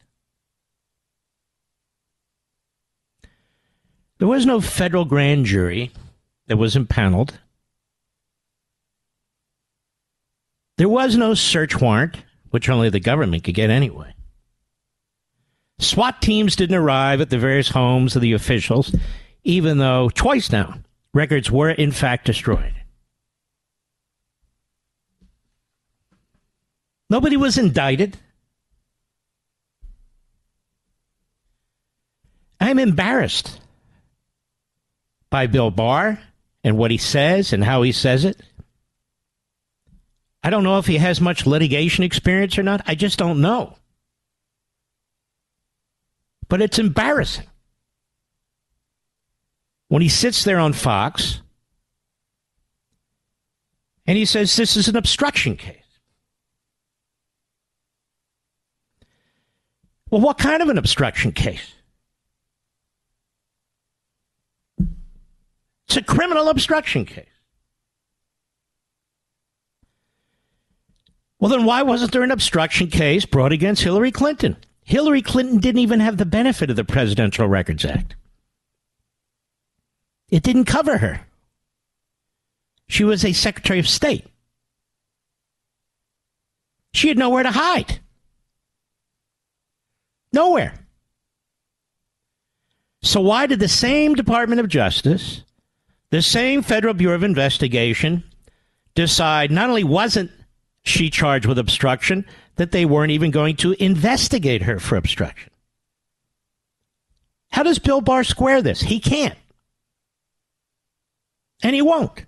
There 4.17 4.27
was 4.27 4.45
no 4.45 4.59
federal 4.59 5.05
grand 5.05 5.45
jury 5.45 5.91
that 6.47 6.57
was 6.57 6.75
impaneled. 6.75 7.39
There 10.77 10.89
was 10.89 11.15
no 11.15 11.33
search 11.33 11.79
warrant, 11.79 12.17
which 12.49 12.69
only 12.69 12.89
the 12.89 12.99
government 12.99 13.43
could 13.43 13.55
get 13.55 13.69
anyway. 13.69 14.13
SWAT 15.79 16.21
teams 16.21 16.55
didn't 16.55 16.75
arrive 16.75 17.21
at 17.21 17.29
the 17.29 17.37
various 17.37 17.69
homes 17.69 18.15
of 18.15 18.21
the 18.23 18.33
officials, 18.33 18.95
even 19.43 19.77
though 19.77 20.09
twice 20.09 20.51
now 20.51 20.79
records 21.13 21.51
were 21.51 21.69
in 21.69 21.91
fact 21.91 22.25
destroyed. 22.25 22.73
Nobody 27.09 27.37
was 27.37 27.57
indicted. 27.57 28.17
I'm 32.59 32.79
embarrassed 32.79 33.59
by 35.29 35.47
Bill 35.47 35.71
Barr 35.71 36.19
and 36.63 36.77
what 36.77 36.91
he 36.91 36.97
says 36.97 37.53
and 37.53 37.63
how 37.63 37.81
he 37.81 37.91
says 37.91 38.25
it. 38.25 38.41
I 40.43 40.49
don't 40.49 40.63
know 40.63 40.77
if 40.77 40.85
he 40.85 40.97
has 40.97 41.21
much 41.21 41.45
litigation 41.45 42.03
experience 42.03 42.57
or 42.57 42.63
not. 42.63 42.81
I 42.85 42.95
just 42.95 43.17
don't 43.17 43.41
know. 43.41 43.77
But 46.49 46.61
it's 46.61 46.79
embarrassing. 46.79 47.47
When 49.89 50.01
he 50.01 50.09
sits 50.09 50.43
there 50.43 50.59
on 50.59 50.73
Fox 50.73 51.41
and 54.05 54.17
he 54.17 54.25
says 54.25 54.55
this 54.55 54.75
is 54.75 54.87
an 54.87 54.95
obstruction 54.95 55.55
case. 55.55 55.86
Well, 60.09 60.21
what 60.21 60.37
kind 60.37 60.61
of 60.61 60.69
an 60.69 60.77
obstruction 60.77 61.31
case? 61.31 61.73
It's 65.87 65.97
a 65.97 66.03
criminal 66.03 66.49
obstruction 66.49 67.05
case. 67.05 67.25
Well, 71.39 71.51
then 71.51 71.65
why 71.65 71.83
wasn't 71.83 72.11
there 72.11 72.23
an 72.23 72.31
obstruction 72.31 72.87
case 72.87 73.25
brought 73.25 73.51
against 73.51 73.83
Hillary 73.83 74.11
Clinton? 74.11 74.57
Hillary 74.83 75.21
Clinton 75.21 75.59
didn't 75.59 75.81
even 75.81 75.99
have 75.99 76.17
the 76.17 76.25
benefit 76.25 76.69
of 76.69 76.75
the 76.75 76.83
Presidential 76.83 77.47
Records 77.47 77.85
Act. 77.85 78.15
It 80.29 80.43
didn't 80.43 80.65
cover 80.65 80.97
her. 80.97 81.21
She 82.89 83.03
was 83.03 83.23
a 83.23 83.33
Secretary 83.33 83.79
of 83.79 83.87
State. 83.87 84.25
She 86.93 87.09
had 87.09 87.17
nowhere 87.17 87.43
to 87.43 87.51
hide. 87.51 87.99
Nowhere. 90.37 90.73
So, 93.01 93.19
why 93.21 93.47
did 93.47 93.59
the 93.59 93.67
same 93.67 94.13
Department 94.13 94.61
of 94.61 94.67
Justice, 94.67 95.41
the 96.11 96.21
same 96.21 96.61
Federal 96.61 96.93
Bureau 96.93 97.15
of 97.15 97.23
Investigation, 97.23 98.23
decide 98.93 99.49
not 99.49 99.69
only 99.69 99.83
wasn't 99.83 100.29
she 100.83 101.09
charged 101.09 101.47
with 101.47 101.57
obstruction, 101.57 102.23
that 102.57 102.71
they 102.71 102.85
weren't 102.85 103.11
even 103.11 103.31
going 103.31 103.55
to 103.55 103.71
investigate 103.83 104.61
her 104.61 104.79
for 104.79 104.95
obstruction? 104.95 105.49
How 107.49 107.63
does 107.63 107.79
Bill 107.79 108.01
Barr 108.01 108.23
square 108.23 108.61
this? 108.61 108.81
He 108.81 108.99
can't. 108.99 109.37
And 111.63 111.73
he 111.73 111.81
won't. 111.81 112.27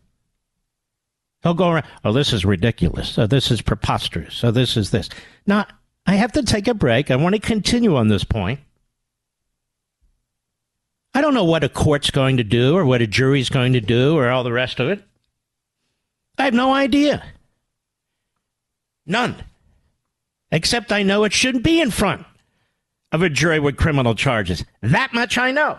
He'll 1.43 1.53
go 1.53 1.69
around, 1.69 1.85
oh, 2.03 2.11
this 2.11 2.33
is 2.33 2.43
ridiculous. 2.43 3.19
Oh, 3.19 3.27
this 3.27 3.51
is 3.51 3.61
preposterous. 3.61 4.43
Oh, 4.43 4.49
this 4.49 4.77
is 4.77 4.89
this. 4.89 5.09
Now, 5.45 5.67
I 6.09 6.15
have 6.15 6.31
to 6.31 6.41
take 6.41 6.67
a 6.67 6.73
break. 6.73 7.11
I 7.11 7.17
want 7.17 7.35
to 7.35 7.39
continue 7.39 7.95
on 7.95 8.07
this 8.07 8.23
point. 8.23 8.59
I 11.13 11.21
don't 11.21 11.35
know 11.35 11.43
what 11.43 11.63
a 11.63 11.69
court's 11.69 12.09
going 12.09 12.37
to 12.37 12.43
do 12.43 12.75
or 12.75 12.83
what 12.83 13.03
a 13.03 13.05
jury's 13.05 13.49
going 13.49 13.73
to 13.73 13.79
do 13.79 14.17
or 14.17 14.31
all 14.31 14.43
the 14.43 14.51
rest 14.51 14.79
of 14.79 14.89
it. 14.89 15.03
I 16.39 16.45
have 16.45 16.55
no 16.55 16.73
idea. 16.73 17.23
None. 19.05 19.35
Except 20.51 20.91
I 20.91 21.03
know 21.03 21.25
it 21.25 21.33
shouldn't 21.33 21.63
be 21.63 21.79
in 21.79 21.91
front 21.91 22.25
of 23.11 23.21
a 23.21 23.29
jury 23.29 23.59
with 23.59 23.77
criminal 23.77 24.15
charges. 24.15 24.65
That 24.81 25.13
much 25.13 25.37
I 25.37 25.51
know. 25.51 25.77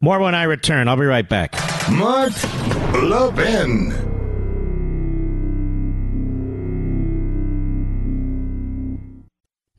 More 0.00 0.20
when 0.20 0.34
I 0.34 0.44
return. 0.44 0.88
I'll 0.88 0.96
be 0.96 1.04
right 1.04 1.28
back. 1.28 1.52
Mark 1.90 2.32
Levin. 2.94 4.07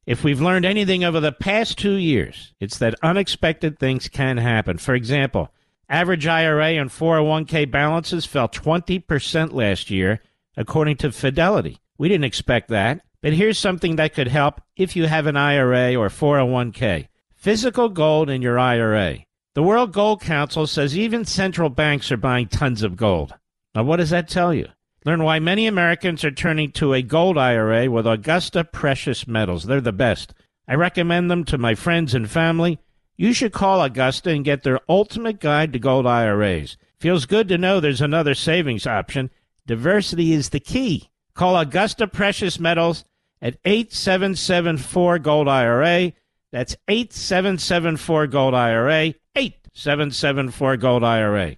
If 0.10 0.24
we've 0.24 0.42
learned 0.42 0.66
anything 0.66 1.04
over 1.04 1.20
the 1.20 1.32
past 1.32 1.78
two 1.78 1.94
years, 1.94 2.56
it's 2.60 2.80
that 2.80 2.96
unexpected 3.04 3.78
things 3.78 4.08
can 4.08 4.38
happen. 4.38 4.80
For 4.80 4.96
example, 4.96 5.54
average 5.88 6.26
IRA 6.26 6.70
and 6.82 6.90
401k 6.90 7.70
balances 7.70 8.26
fell 8.26 8.50
20% 8.50 9.54
last 9.54 9.92
year, 9.92 10.20
according 10.58 10.98
to 10.98 11.12
Fidelity. 11.12 11.78
We 12.00 12.10
didn't 12.10 12.24
expect 12.24 12.70
that, 12.70 13.02
but 13.22 13.34
here's 13.34 13.60
something 13.60 13.98
that 13.98 14.16
could 14.16 14.30
help 14.30 14.62
if 14.76 14.96
you 14.96 15.06
have 15.06 15.28
an 15.28 15.38
IRA 15.38 15.96
or 15.96 16.10
401k 16.10 17.08
physical 17.36 17.90
gold 17.90 18.32
in 18.32 18.42
your 18.42 18.58
IRA. 18.58 19.20
The 19.54 19.62
World 19.62 19.94
Gold 19.94 20.22
Council 20.22 20.66
says 20.66 20.98
even 20.98 21.24
central 21.24 21.70
banks 21.70 22.12
are 22.12 22.18
buying 22.18 22.48
tons 22.48 22.82
of 22.82 22.98
gold. 22.98 23.36
Now, 23.76 23.84
what 23.84 23.98
does 23.98 24.10
that 24.10 24.28
tell 24.28 24.56
you? 24.56 24.70
Learn 25.06 25.24
why 25.24 25.40
many 25.40 25.66
Americans 25.66 26.26
are 26.26 26.32
turning 26.32 26.72
to 26.74 26.94
a 26.94 27.02
gold 27.02 27.38
IRA 27.38 27.90
with 27.90 28.06
Augusta 28.06 28.66
Precious 28.66 29.28
Metals. 29.28 29.64
They're 29.64 29.80
the 29.80 29.94
best. 29.94 30.34
I 30.68 30.76
recommend 30.76 31.32
them 31.32 31.46
to 31.46 31.58
my 31.58 31.74
friends 31.74 32.14
and 32.14 32.30
family. 32.30 32.80
You 33.16 33.34
should 33.34 33.54
call 33.54 33.82
Augusta 33.82 34.30
and 34.30 34.44
get 34.46 34.64
their 34.64 34.80
ultimate 34.90 35.40
guide 35.40 35.74
to 35.74 35.80
gold 35.80 36.06
IRAs. 36.06 36.78
Feels 37.00 37.26
good 37.26 37.48
to 37.48 37.58
know 37.58 37.80
there's 37.80 38.02
another 38.02 38.36
savings 38.36 38.86
option. 38.86 39.30
Diversity 39.66 40.34
is 40.34 40.50
the 40.50 40.60
key. 40.60 41.10
Call 41.34 41.58
Augusta 41.58 42.08
Precious 42.08 42.60
Metals 42.60 43.06
at 43.42 43.58
8774 43.64 45.20
Gold 45.20 45.48
IRA. 45.48 46.12
That's 46.52 46.76
8774 46.90 48.28
Gold 48.28 48.54
IRA. 48.54 49.14
8774 49.36 50.78
Gold 50.78 51.04
IRA. 51.04 51.56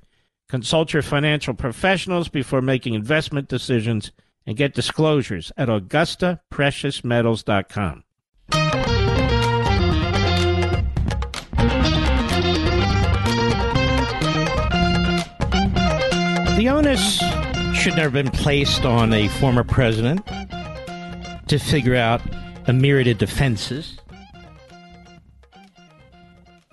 Consult 0.52 0.92
your 0.92 1.02
financial 1.02 1.54
professionals 1.54 2.28
before 2.28 2.62
making 2.62 2.94
investment 2.94 3.48
decisions 3.48 4.12
and 4.46 4.58
get 4.58 4.74
disclosures 4.74 5.50
at 5.56 5.70
AugustaPreciousMetals.com. 5.70 8.04
The 16.58 16.68
onus 16.68 17.20
should 17.74 17.96
never 17.96 18.02
have 18.02 18.12
been 18.12 18.32
placed 18.32 18.84
on 18.84 19.14
a 19.14 19.30
former 19.30 19.64
president 19.64 20.28
to 21.48 21.60
figure 21.60 21.96
out 21.96 22.20
a 22.68 22.74
myriad 22.74 23.08
of 23.08 23.20
defenses 23.20 23.98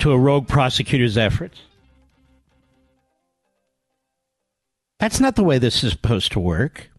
to 0.00 0.10
a 0.10 0.18
rogue 0.18 0.48
prosecutor's 0.48 1.16
efforts. 1.16 1.60
That's 4.98 5.20
not 5.20 5.36
the 5.36 5.44
way 5.44 5.58
this 5.58 5.84
is 5.84 5.92
supposed 5.92 6.32
to 6.32 6.40
work. 6.40 6.90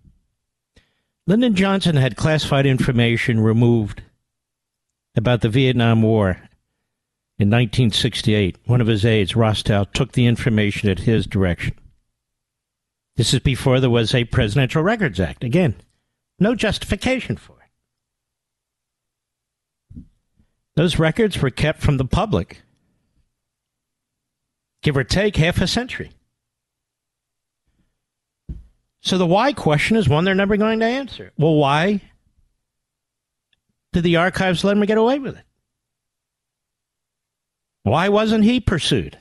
Lyndon 1.27 1.53
Johnson 1.53 1.95
had 1.95 2.15
classified 2.15 2.65
information 2.65 3.39
removed 3.39 4.01
about 5.15 5.41
the 5.41 5.49
Vietnam 5.49 6.01
War 6.01 6.29
in 7.37 7.49
1968. 7.49 8.57
One 8.65 8.81
of 8.81 8.87
his 8.87 9.05
aides, 9.05 9.33
Rostow, 9.33 9.85
took 9.93 10.13
the 10.13 10.25
information 10.25 10.89
at 10.89 10.99
his 10.99 11.27
direction. 11.27 11.75
This 13.15 13.33
is 13.33 13.41
before 13.41 13.79
there 13.79 13.89
was 13.89 14.15
a 14.15 14.23
Presidential 14.23 14.81
Records 14.81 15.19
Act. 15.19 15.43
Again, 15.43 15.75
no 16.39 16.55
justification 16.55 17.35
for 17.35 17.57
it. 19.95 20.03
Those 20.75 20.97
records 20.97 21.41
were 21.41 21.49
kept 21.49 21.81
from 21.81 21.97
the 21.97 22.05
public, 22.05 22.61
give 24.81 24.95
or 24.95 25.03
take 25.03 25.35
half 25.35 25.59
a 25.59 25.67
century. 25.67 26.11
So 29.01 29.17
the 29.17 29.25
why 29.25 29.53
question 29.53 29.97
is 29.97 30.09
one 30.09 30.25
they're 30.25 30.35
never 30.35 30.57
going 30.57 30.79
to 30.79 30.85
answer. 30.85 31.31
Well, 31.37 31.55
why 31.55 32.01
did 33.93 34.03
the 34.03 34.17
archives 34.17 34.63
let 34.63 34.77
him 34.77 34.85
get 34.85 34.97
away 34.97 35.19
with 35.19 35.37
it? 35.37 35.45
Why 37.83 38.09
wasn't 38.09 38.43
he 38.43 38.59
pursued 38.59 39.17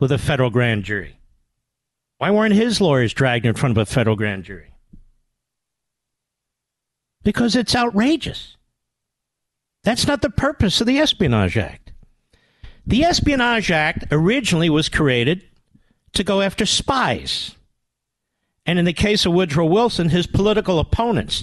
with 0.00 0.10
a 0.10 0.18
federal 0.18 0.50
grand 0.50 0.84
jury? 0.84 1.18
Why 2.16 2.30
weren't 2.30 2.54
his 2.54 2.80
lawyers 2.80 3.12
dragged 3.12 3.46
in 3.46 3.54
front 3.54 3.76
of 3.76 3.82
a 3.82 3.86
federal 3.86 4.16
grand 4.16 4.44
jury? 4.44 4.72
Because 7.22 7.54
it's 7.54 7.76
outrageous. 7.76 8.56
That's 9.84 10.06
not 10.06 10.22
the 10.22 10.30
purpose 10.30 10.80
of 10.80 10.86
the 10.86 10.98
Espionage 10.98 11.56
Act. 11.56 11.92
The 12.86 13.04
Espionage 13.04 13.70
Act 13.70 14.06
originally 14.10 14.70
was 14.70 14.88
created 14.88 15.44
to 16.14 16.24
go 16.24 16.40
after 16.40 16.66
spies 16.66 17.54
and 18.68 18.78
in 18.78 18.84
the 18.84 18.92
case 18.92 19.24
of 19.24 19.32
Woodrow 19.32 19.64
Wilson, 19.64 20.10
his 20.10 20.26
political 20.26 20.78
opponents. 20.78 21.42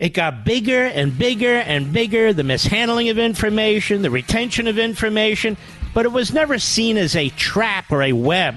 It 0.00 0.08
got 0.08 0.44
bigger 0.44 0.86
and 0.86 1.16
bigger 1.16 1.54
and 1.54 1.92
bigger, 1.92 2.32
the 2.32 2.42
mishandling 2.42 3.10
of 3.10 3.16
information, 3.16 4.02
the 4.02 4.10
retention 4.10 4.66
of 4.66 4.76
information, 4.76 5.56
but 5.94 6.04
it 6.04 6.10
was 6.10 6.32
never 6.32 6.58
seen 6.58 6.96
as 6.96 7.14
a 7.14 7.28
trap 7.28 7.92
or 7.92 8.02
a 8.02 8.12
web 8.12 8.56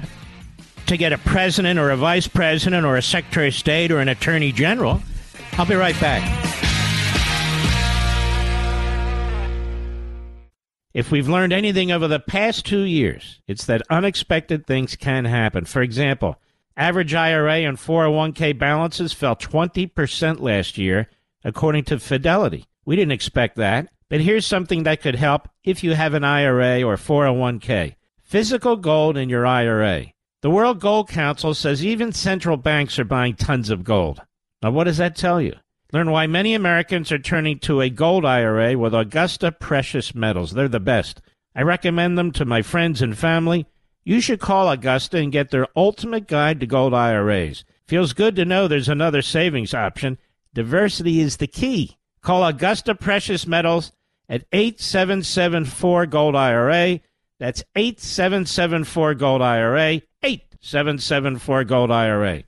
to 0.88 0.98
get 0.98 1.14
a 1.14 1.20
president 1.20 1.78
or 1.78 1.92
a 1.92 1.96
vice 1.96 2.28
president 2.28 2.88
or 2.88 2.98
a 2.98 3.04
secretary 3.04 3.50
of 3.50 3.54
state 3.54 3.92
or 3.92 4.00
an 4.00 4.10
attorney 4.10 4.52
general. 4.52 5.00
I'll 5.54 5.68
be 5.68 5.76
right 5.76 6.00
back. 6.02 6.24
If 10.96 11.12
we've 11.12 11.30
learned 11.30 11.54
anything 11.54 11.92
over 11.92 12.08
the 12.08 12.20
past 12.20 12.66
two 12.66 12.82
years, 12.82 13.42
it's 13.48 13.66
that 13.66 13.84
unexpected 13.92 14.66
things 14.66 14.96
can 14.96 15.26
happen. 15.26 15.66
For 15.66 15.84
example, 15.84 16.38
Average 16.78 17.14
IRA 17.14 17.60
and 17.60 17.78
401k 17.78 18.58
balances 18.58 19.14
fell 19.14 19.36
20% 19.36 20.42
last 20.42 20.78
year, 20.78 21.10
according 21.44 21.86
to 21.86 22.00
Fidelity. 22.00 22.66
We 22.86 22.96
didn't 22.98 23.14
expect 23.14 23.56
that, 23.56 23.90
but 24.10 24.22
here's 24.22 24.46
something 24.46 24.84
that 24.84 25.02
could 25.02 25.16
help 25.16 25.48
if 25.64 25.84
you 25.84 25.94
have 25.94 26.14
an 26.14 26.24
IRA 26.24 26.84
or 26.84 26.98
401k. 26.98 27.96
Physical 28.22 28.76
gold 28.76 29.16
in 29.16 29.30
your 29.30 29.46
IRA. 29.46 30.08
The 30.42 30.50
World 30.50 30.80
Gold 30.80 31.10
Council 31.10 31.54
says 31.54 31.84
even 31.84 32.12
central 32.12 32.58
banks 32.58 33.00
are 33.00 33.06
buying 33.06 33.36
tons 33.36 33.70
of 33.70 33.84
gold. 33.84 34.22
Now, 34.62 34.72
what 34.72 34.84
does 34.84 34.98
that 34.98 35.16
tell 35.16 35.42
you? 35.42 35.56
Learn 35.94 36.12
why 36.12 36.28
many 36.28 36.54
Americans 36.54 37.12
are 37.12 37.20
turning 37.20 37.58
to 37.60 37.82
a 37.82 37.90
gold 37.90 38.26
IRA 38.26 38.78
with 38.78 38.94
Augusta 38.94 39.52
Precious 39.52 40.14
Metals. 40.14 40.52
They're 40.52 40.68
the 40.68 40.80
best. 40.80 41.22
I 41.56 41.62
recommend 41.62 42.18
them 42.18 42.32
to 42.34 42.44
my 42.44 42.62
friends 42.62 43.02
and 43.02 43.18
family. 43.18 43.66
You 44.06 44.22
should 44.22 44.40
call 44.40 44.70
Augusta 44.70 45.18
and 45.18 45.32
get 45.32 45.50
their 45.50 45.68
ultimate 45.76 46.28
guide 46.28 46.60
to 46.60 46.68
gold 46.68 46.94
IRAs. 46.94 47.66
Feels 47.88 48.14
good 48.14 48.36
to 48.36 48.46
know 48.46 48.68
there's 48.68 48.88
another 48.88 49.24
savings 49.24 49.74
option. 49.74 50.20
Diversity 50.54 51.20
is 51.20 51.38
the 51.38 51.48
key. 51.48 51.98
Call 52.22 52.46
Augusta 52.46 52.94
Precious 52.94 53.48
Metals 53.48 53.92
at 54.30 54.46
8774 54.54 56.06
Gold 56.06 56.36
IRA. 56.36 57.00
That's 57.40 57.64
8774 57.76 59.16
Gold 59.16 59.42
IRA. 59.42 60.02
8774 60.22 61.64
Gold 61.64 61.90
IRA. 61.92 62.44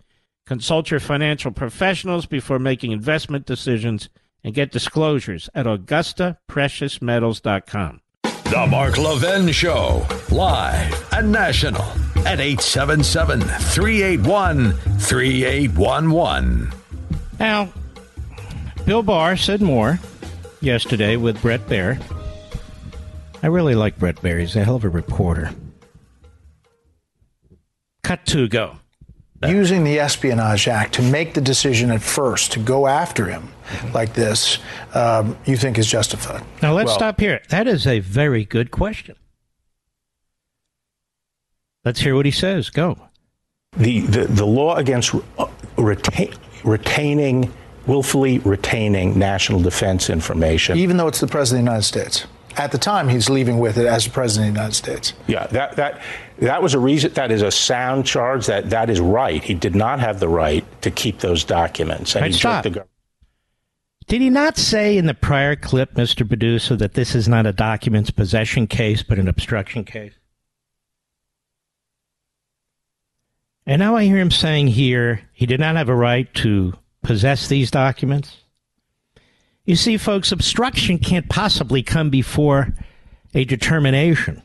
Consult 0.45 0.91
your 0.91 0.99
financial 0.99 1.51
professionals 1.51 2.27
before 2.27 2.59
making 2.59 2.91
investment 2.91 3.47
decisions 3.47 4.09
and 4.43 4.53
get 4.53 4.71
disclosures 4.71 5.49
at 5.55 5.65
AugustaPreciousMetals.com. 5.65 8.01
The 8.49 8.65
Mark 8.65 8.97
Levin 8.97 9.51
Show, 9.51 10.07
live 10.31 11.07
and 11.11 11.33
national 11.33 11.81
at 12.25 12.39
877 12.39 13.41
381 13.41 14.71
3811. 14.71 16.71
Now, 17.41 17.69
Bill 18.85 19.03
Barr 19.03 19.35
said 19.35 19.61
more 19.61 19.99
yesterday 20.61 21.17
with 21.17 21.41
Bret 21.41 21.67
Baier. 21.67 22.01
I 23.43 23.47
really 23.47 23.75
like 23.75 23.99
Bret 23.99 24.15
Baier. 24.15 24.39
He's 24.39 24.55
a 24.55 24.63
hell 24.63 24.77
of 24.77 24.85
a 24.85 24.89
reporter. 24.89 25.51
Cut 28.03 28.25
to 28.27 28.47
go. 28.47 28.77
Using 29.45 29.83
the 29.83 29.99
Espionage 29.99 30.69
Act 30.69 30.93
to 30.95 31.01
make 31.01 31.33
the 31.33 31.41
decision 31.41 31.91
at 31.91 32.01
first 32.01 32.53
to 32.53 32.59
go 32.59 32.87
after 32.87 33.25
him 33.25 33.51
like 33.93 34.13
this, 34.13 34.59
um, 34.93 35.37
you 35.45 35.57
think 35.57 35.77
is 35.77 35.87
justified? 35.87 36.43
Now 36.61 36.73
let's 36.73 36.87
Well- 36.87 36.95
stop 36.95 37.19
here. 37.19 37.41
That 37.49 37.67
is 37.67 37.85
a 37.87 37.99
very 37.99 38.45
good 38.45 38.71
question. 38.71 39.15
Let's 41.85 41.99
hear 42.01 42.15
what 42.15 42.25
he 42.25 42.31
says. 42.31 42.69
Go. 42.69 42.97
The, 43.77 44.01
the, 44.01 44.25
the 44.25 44.45
law 44.45 44.75
against 44.75 45.13
uh, 45.37 45.47
retain, 45.77 46.33
retaining, 46.63 47.53
willfully 47.85 48.39
retaining 48.39 49.17
national 49.17 49.61
defense 49.61 50.09
information. 50.09 50.77
Even 50.77 50.97
though 50.97 51.07
it's 51.07 51.19
the 51.19 51.27
President 51.27 51.61
of 51.61 51.65
the 51.65 51.71
United 51.71 51.85
States. 51.85 52.27
At 52.57 52.71
the 52.71 52.77
time, 52.79 53.07
he's 53.07 53.29
leaving 53.29 53.59
with 53.59 53.77
it 53.77 53.85
as 53.85 54.05
the 54.05 54.09
President 54.09 54.49
of 54.49 54.53
the 54.55 54.59
United 54.59 54.75
States. 54.75 55.13
Yeah, 55.27 55.45
that, 55.47 55.75
that, 55.75 56.01
that 56.39 56.63
was 56.63 56.73
a 56.73 56.79
reason, 56.79 57.13
that 57.13 57.29
is 57.31 57.43
a 57.43 57.51
sound 57.51 58.05
charge. 58.07 58.47
That, 58.47 58.71
that 58.71 58.89
is 58.89 58.99
right. 58.99 59.43
He 59.43 59.53
did 59.53 59.75
not 59.75 59.99
have 59.99 60.19
the 60.19 60.27
right 60.27 60.65
to 60.81 60.89
keep 60.89 61.19
those 61.19 61.43
documents. 61.43 62.15
And 62.15 62.23
Right, 62.23 62.31
he 62.31 62.37
stop. 62.37 62.63
jerked 62.63 62.73
the 62.73 62.79
gov- 62.81 62.85
Did 64.07 64.21
he 64.21 64.29
not 64.29 64.57
say 64.57 64.97
in 64.97 65.05
the 65.05 65.13
prior 65.13 65.57
clip, 65.57 65.93
Mr. 65.95 66.25
Producer, 66.25 66.77
that 66.77 66.93
this 66.93 67.13
is 67.13 67.27
not 67.27 67.45
a 67.45 67.51
documents 67.51 68.09
possession 68.09 68.65
case, 68.65 69.03
but 69.03 69.19
an 69.19 69.27
obstruction 69.27 69.83
case? 69.83 70.13
And 73.65 73.79
now 73.79 73.97
I 73.97 74.05
hear 74.05 74.17
him 74.17 74.31
saying 74.31 74.67
here 74.67 75.27
he 75.33 75.45
did 75.45 75.59
not 75.59 75.75
have 75.75 75.89
a 75.89 75.95
right 75.95 76.33
to 76.35 76.73
possess 77.03 77.49
these 77.49 77.69
documents. 77.69 78.37
You 79.65 79.75
see, 79.75 79.97
folks, 79.97 80.31
obstruction 80.31 80.99
can't 80.99 81.27
possibly 81.27 81.83
come 81.83 82.09
before 82.09 82.73
a 83.33 83.43
determination 83.43 84.41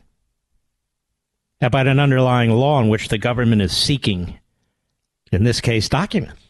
about 1.61 1.87
an 1.87 2.01
underlying 2.01 2.51
law 2.51 2.81
in 2.81 2.89
which 2.89 3.07
the 3.07 3.17
government 3.17 3.61
is 3.61 3.71
seeking, 3.75 4.37
in 5.31 5.45
this 5.45 5.61
case, 5.61 5.87
documents. 5.87 6.42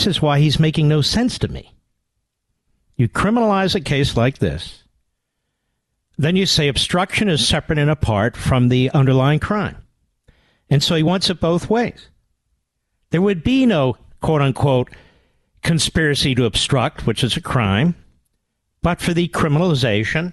This 0.00 0.16
is 0.16 0.22
why 0.22 0.40
he's 0.40 0.58
making 0.58 0.88
no 0.88 1.02
sense 1.02 1.38
to 1.40 1.48
me. 1.48 1.74
You 2.96 3.06
criminalize 3.06 3.74
a 3.74 3.82
case 3.82 4.16
like 4.16 4.38
this, 4.38 4.84
then 6.16 6.36
you 6.36 6.46
say 6.46 6.68
obstruction 6.68 7.28
is 7.28 7.46
separate 7.46 7.78
and 7.78 7.90
apart 7.90 8.34
from 8.34 8.70
the 8.70 8.90
underlying 8.92 9.40
crime. 9.40 9.76
And 10.70 10.82
so 10.82 10.94
he 10.94 11.02
wants 11.02 11.28
it 11.28 11.38
both 11.38 11.68
ways. 11.68 12.08
There 13.10 13.20
would 13.20 13.44
be 13.44 13.66
no 13.66 13.98
quote 14.22 14.40
unquote 14.40 14.88
conspiracy 15.62 16.34
to 16.34 16.46
obstruct, 16.46 17.06
which 17.06 17.22
is 17.22 17.36
a 17.36 17.42
crime, 17.42 17.94
but 18.80 19.02
for 19.02 19.12
the 19.12 19.28
criminalization 19.28 20.32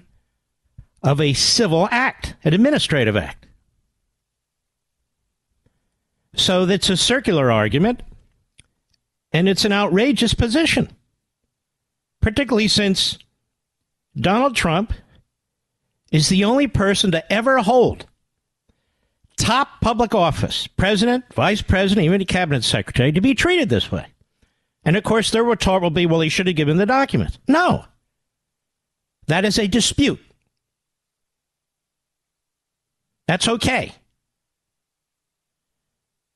of 1.03 1.19
a 1.19 1.33
civil 1.33 1.89
act, 1.91 2.35
an 2.45 2.53
administrative 2.53 3.17
act. 3.17 3.47
So 6.37 6.65
that's 6.65 6.89
a 6.89 6.95
circular 6.95 7.51
argument, 7.51 8.01
and 9.37 9.47
it's 9.47 9.65
an 9.65 9.71
outrageous 9.71 10.33
position, 10.33 10.89
particularly 12.21 12.67
since 12.67 13.19
Donald 14.19 14.55
Trump 14.55 14.93
is 16.11 16.27
the 16.29 16.43
only 16.43 16.65
person 16.65 17.11
to 17.11 17.31
ever 17.31 17.59
hold 17.59 18.07
top 19.37 19.79
public 19.79 20.15
office, 20.15 20.65
president, 20.65 21.23
vice 21.35 21.61
president, 21.61 22.03
even 22.03 22.19
a 22.19 22.25
cabinet 22.25 22.63
secretary, 22.63 23.11
to 23.11 23.21
be 23.21 23.35
treated 23.35 23.69
this 23.69 23.91
way. 23.91 24.07
And 24.83 24.97
of 24.97 25.03
course, 25.03 25.29
their 25.29 25.43
retort 25.43 25.83
will 25.83 25.91
be, 25.91 26.07
well, 26.07 26.21
he 26.21 26.29
should 26.29 26.47
have 26.47 26.55
given 26.55 26.77
the 26.77 26.87
document. 26.87 27.37
No. 27.47 27.85
That 29.27 29.45
is 29.45 29.59
a 29.59 29.67
dispute. 29.67 30.19
That's 33.27 33.47
okay. 33.47 33.93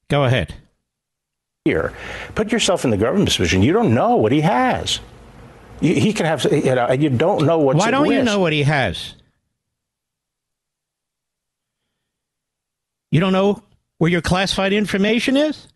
Go 0.07 0.23
ahead. 0.23 0.53
Here. 1.65 1.93
Put 2.33 2.51
yourself 2.51 2.85
in 2.85 2.91
the 2.91 2.97
government's 2.97 3.37
position. 3.37 3.61
You 3.61 3.73
don't 3.73 3.93
know 3.93 4.15
what 4.15 4.31
he 4.31 4.41
has. 4.41 4.99
You, 5.79 5.93
he 5.93 6.13
can 6.13 6.25
have, 6.25 6.43
you 6.51 6.75
know, 6.75 6.85
and 6.85 7.01
you 7.03 7.09
don't 7.09 7.45
know 7.45 7.59
what's 7.59 7.77
Why 7.77 7.91
don't 7.91 8.07
you 8.07 8.17
risk. 8.17 8.25
know 8.25 8.39
what 8.39 8.53
he 8.53 8.63
has? 8.63 9.15
You 13.11 13.19
don't 13.19 13.33
know 13.33 13.61
where 13.97 14.09
your 14.09 14.21
classified 14.21 14.73
information 14.73 15.37
is? 15.37 15.67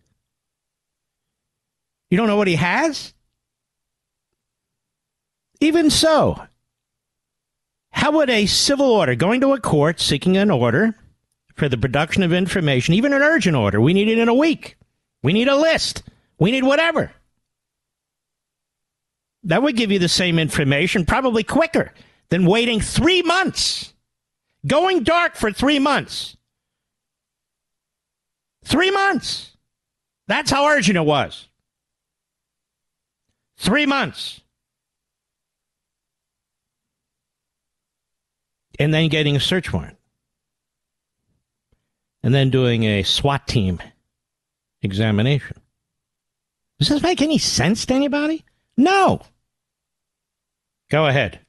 You 2.10 2.16
don't 2.16 2.26
know 2.26 2.36
what 2.36 2.48
he 2.48 2.56
has? 2.56 3.12
Even 5.60 5.90
so, 5.90 6.40
how 7.90 8.12
would 8.12 8.30
a 8.30 8.46
civil 8.46 8.90
order 8.90 9.14
going 9.14 9.40
to 9.40 9.52
a 9.52 9.60
court 9.60 10.00
seeking 10.00 10.36
an 10.36 10.50
order 10.50 10.94
for 11.54 11.68
the 11.68 11.78
production 11.78 12.22
of 12.22 12.32
information, 12.32 12.94
even 12.94 13.12
an 13.12 13.22
urgent 13.22 13.56
order, 13.56 13.80
we 13.80 13.94
need 13.94 14.08
it 14.08 14.18
in 14.18 14.28
a 14.28 14.34
week, 14.34 14.76
we 15.26 15.32
need 15.32 15.48
a 15.48 15.56
list, 15.56 16.04
we 16.38 16.52
need 16.52 16.62
whatever. 16.62 17.10
That 19.42 19.60
would 19.60 19.74
give 19.74 19.90
you 19.90 19.98
the 19.98 20.08
same 20.08 20.38
information, 20.38 21.04
probably 21.04 21.42
quicker 21.42 21.92
than 22.28 22.46
waiting 22.46 22.78
three 22.78 23.22
months, 23.22 23.92
going 24.64 25.02
dark 25.02 25.34
for 25.34 25.50
three 25.50 25.80
months. 25.80 26.36
Three 28.64 28.92
months. 28.92 29.56
That's 30.28 30.48
how 30.48 30.68
urgent 30.68 30.96
it 30.96 31.04
was. 31.04 31.48
Three 33.56 33.84
months. 33.84 34.40
And 38.78 38.94
then 38.94 39.08
getting 39.08 39.34
a 39.34 39.40
search 39.40 39.72
warrant. 39.72 39.96
And 42.22 42.32
then 42.32 42.50
doing 42.50 42.84
a 42.84 43.02
SWAT 43.02 43.48
team 43.48 43.80
examination. 44.82 45.56
Does 46.78 46.88
this 46.88 47.02
make 47.02 47.22
any 47.22 47.38
sense 47.38 47.86
to 47.86 47.94
anybody? 47.94 48.44
No. 48.76 49.20
Go 50.90 51.06
ahead. 51.06 51.40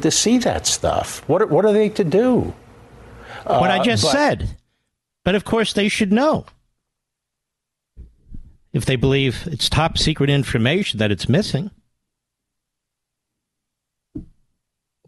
to 0.00 0.10
see 0.10 0.38
that 0.38 0.66
stuff. 0.66 1.22
What 1.28 1.40
are, 1.42 1.46
what 1.46 1.64
are 1.64 1.72
they 1.72 1.88
to 1.90 2.02
do? 2.04 2.52
what 3.44 3.70
I 3.70 3.78
Uh, 3.78 3.84
just 3.84 4.02
but- 4.04 4.12
said. 4.12 4.56
But 5.24 5.34
of 5.36 5.44
course, 5.44 5.72
they 5.72 5.88
should 5.88 6.12
know. 6.12 6.46
If 8.72 8.84
they 8.84 8.96
believe 8.96 9.46
it's 9.46 9.68
top 9.68 9.96
secret 9.96 10.28
information 10.28 10.98
that 10.98 11.10
it's 11.12 11.28
missing, 11.28 11.70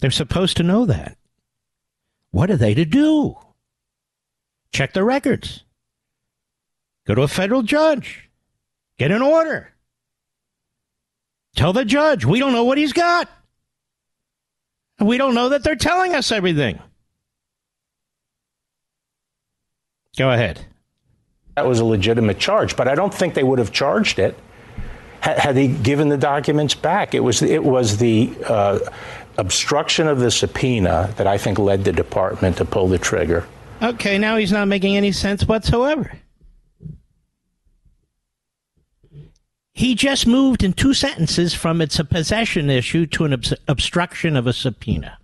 they're 0.00 0.11
supposed 0.11 0.56
to 0.59 0.62
know 0.62 0.87
that. 0.87 1.18
What 2.30 2.50
are 2.50 2.56
they 2.56 2.74
to 2.74 2.85
do? 2.85 3.37
Check 4.72 4.92
the 4.92 5.02
records. 5.04 5.64
Go 7.07 7.14
to 7.14 7.23
a 7.23 7.29
federal 7.29 7.62
judge. 7.62 8.29
Get 8.99 9.11
an 9.11 9.23
order. 9.23 9.73
Tell 11.55 11.73
the 11.73 11.85
judge, 11.85 12.25
we 12.25 12.38
don't 12.38 12.53
know 12.53 12.64
what 12.64 12.79
he's 12.79 12.92
got. 12.92 13.29
We 15.01 15.16
don't 15.19 15.35
know 15.35 15.51
that 15.51 15.62
they're 15.62 15.77
telling 15.77 16.14
us 16.14 16.33
everything. 16.33 16.79
Go 20.16 20.31
ahead. 20.31 20.64
That 21.55 21.66
was 21.66 21.79
a 21.79 21.85
legitimate 21.85 22.38
charge, 22.38 22.77
but 22.77 22.88
I 22.88 22.95
don't 22.95 23.12
think 23.12 23.35
they 23.35 23.42
would 23.42 23.59
have 23.59 23.73
charged 23.73 24.19
it 24.19 24.38
had, 25.21 25.38
had 25.38 25.57
he 25.57 25.69
given 25.69 26.09
the 26.09 26.19
documents 26.19 26.75
back. 26.75 27.14
It 27.14 27.21
was 27.21 27.42
it 27.42 27.64
was 27.64 27.99
the 27.99 28.33
uh, 28.47 28.79
obstruction 29.38 30.07
of 30.07 30.21
the 30.21 30.31
subpoena 30.31 31.12
that 31.16 31.27
I 31.27 31.38
think 31.38 31.59
led 31.59 31.85
the 31.85 31.92
department 31.92 32.57
to 32.59 32.64
pull 32.64 32.88
the 32.88 32.99
trigger. 32.99 33.47
Okay, 33.83 34.19
now 34.19 34.37
he's 34.37 34.53
not 34.53 34.69
making 34.69 34.97
any 34.97 35.12
sense 35.12 35.47
whatsoever. 35.47 36.11
He 39.77 39.95
just 39.95 40.27
moved 40.27 40.65
in 40.65 40.73
two 40.73 40.95
sentences 40.95 41.53
from 41.53 41.83
it's 41.83 41.99
a 41.99 42.05
possession 42.05 42.71
issue 42.71 43.05
to 43.09 43.27
an 43.27 43.35
obs- 43.35 43.53
obstruction 43.69 44.35
of 44.35 44.47
a 44.47 44.55
subpoena. 44.55 45.19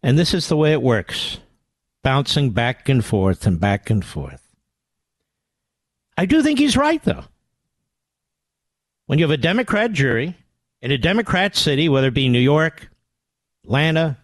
And 0.00 0.16
this 0.16 0.32
is 0.32 0.46
the 0.46 0.56
way 0.56 0.70
it 0.70 0.80
works 0.80 1.40
bouncing 2.04 2.50
back 2.50 2.88
and 2.88 3.04
forth 3.04 3.48
and 3.48 3.58
back 3.58 3.90
and 3.90 4.04
forth. 4.04 4.48
I 6.16 6.26
do 6.26 6.40
think 6.40 6.60
he's 6.60 6.76
right, 6.76 7.02
though. 7.02 7.24
When 9.06 9.18
you 9.18 9.24
have 9.24 9.32
a 9.32 9.36
Democrat 9.36 9.90
jury 9.90 10.36
in 10.82 10.92
a 10.92 10.98
Democrat 10.98 11.56
city, 11.56 11.88
whether 11.88 12.06
it 12.06 12.14
be 12.14 12.28
New 12.28 12.38
York, 12.38 12.90
Atlanta, 13.64 14.18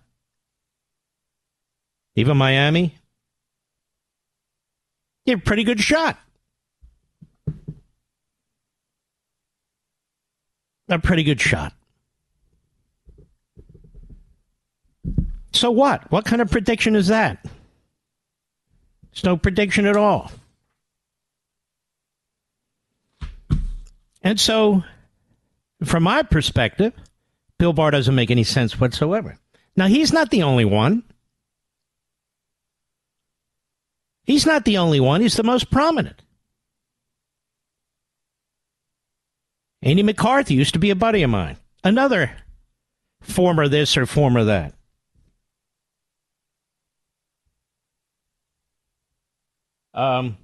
even 2.15 2.37
Miami, 2.37 2.95
you 5.25 5.33
have 5.33 5.41
a 5.41 5.43
pretty 5.43 5.65
good 5.65 5.81
shot. 5.81 6.19
A 10.89 10.99
pretty 10.99 11.23
good 11.23 11.41
shot. 11.41 11.73
So 15.53 15.71
what? 15.71 16.11
What 16.11 16.25
kind 16.25 16.43
of 16.43 16.51
prediction 16.51 16.97
is 16.97 17.09
that? 17.09 17.45
It's 19.13 19.25
no 19.25 19.37
prediction 19.37 19.87
at 19.87 19.97
all. 19.97 20.31
And 24.23 24.39
so, 24.39 24.85
from 25.85 26.03
my 26.03 26.23
perspective, 26.23 26.93
Bill 27.59 27.73
Barr 27.73 27.91
doesn't 27.91 28.15
make 28.15 28.31
any 28.31 28.45
sense 28.45 28.79
whatsoever. 28.79 29.39
Now, 29.77 29.87
he's 29.87 30.13
not 30.13 30.31
the 30.31 30.43
only 30.43 30.65
one. 30.65 31.05
He's 34.31 34.47
not 34.47 34.65
the 34.65 34.79
only 34.79 35.01
one. 35.01 35.23
He's 35.23 35.35
the 35.35 35.43
most 35.43 35.73
prominent. 35.73 36.23
Andy 39.83 40.05
McCarthy 40.05 40.55
used 40.55 40.75
to 40.75 40.79
be 40.79 40.91
a 40.91 40.95
buddy 40.95 41.25
of 41.25 41.31
mine. 41.31 41.57
Another 41.83 42.31
former 43.21 43.67
this 43.67 43.97
or 43.97 44.07
former 44.07 44.45
that. 44.45 44.75
Um, 49.95 50.37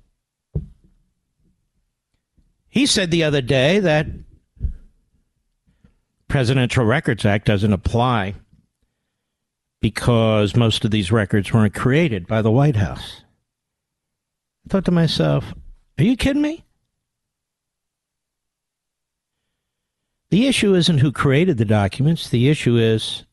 he 2.68 2.86
said 2.86 3.12
the 3.12 3.22
other 3.22 3.40
day 3.40 3.78
that 3.78 4.08
Presidential 6.26 6.84
Records 6.84 7.24
Act 7.24 7.46
doesn't 7.46 7.72
apply 7.72 8.34
because 9.80 10.56
most 10.56 10.84
of 10.84 10.90
these 10.90 11.12
records 11.12 11.52
weren't 11.52 11.72
created 11.72 12.26
by 12.26 12.42
the 12.42 12.50
White 12.50 12.74
House. 12.74 13.22
I 14.66 14.68
thought 14.68 14.84
to 14.86 14.90
myself, 14.90 15.54
are 15.98 16.04
you 16.04 16.16
kidding 16.16 16.42
me? 16.42 16.64
The 20.30 20.48
issue 20.48 20.74
isn't 20.74 20.98
who 20.98 21.12
created 21.12 21.56
the 21.56 21.64
documents, 21.64 22.28
the 22.28 22.48
issue 22.48 22.76
is 22.76 23.24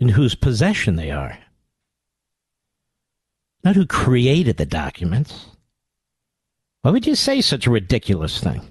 in 0.00 0.08
whose 0.08 0.34
possession 0.34 0.96
they 0.96 1.12
are. 1.12 1.38
Not 3.62 3.76
who 3.76 3.86
created 3.86 4.56
the 4.56 4.66
documents. 4.66 5.46
Why 6.82 6.90
would 6.90 7.06
you 7.06 7.14
say 7.14 7.40
such 7.40 7.66
a 7.66 7.70
ridiculous 7.70 8.40
thing? 8.40 8.62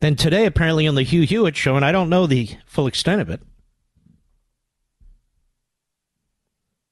Then 0.00 0.16
today, 0.16 0.44
apparently 0.44 0.86
on 0.86 0.94
the 0.94 1.02
Hugh 1.02 1.22
Hewitt 1.22 1.56
show, 1.56 1.76
and 1.76 1.84
I 1.84 1.92
don't 1.92 2.10
know 2.10 2.26
the 2.26 2.50
full 2.66 2.86
extent 2.86 3.22
of 3.22 3.30
it, 3.30 3.40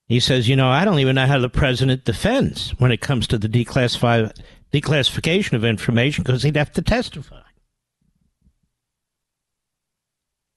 he 0.07 0.21
says, 0.21 0.49
you 0.49 0.57
know, 0.57 0.69
I 0.69 0.85
don't 0.85 0.99
even 0.99 1.15
know 1.15 1.27
how 1.27 1.39
the 1.39 1.49
president 1.49 2.05
defends 2.05 2.71
when 2.79 2.93
it 2.93 3.01
comes 3.01 3.27
to 3.29 3.39
the 3.39 3.49
declassify, 3.49 4.37
declassification 4.73 5.55
of 5.55 5.65
information 5.65 6.25
because 6.25 6.43
he'd 6.43 6.57
have 6.57 6.73
to 6.73 6.83
testify. 6.83 7.41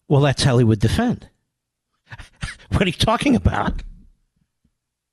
Well, 0.10 0.22
that's 0.22 0.44
how 0.44 0.58
he 0.58 0.64
would 0.64 0.80
defend. 0.80 1.30
what 2.72 2.84
are 2.84 2.88
you 2.88 2.92
talking 2.92 3.36
about? 3.36 3.84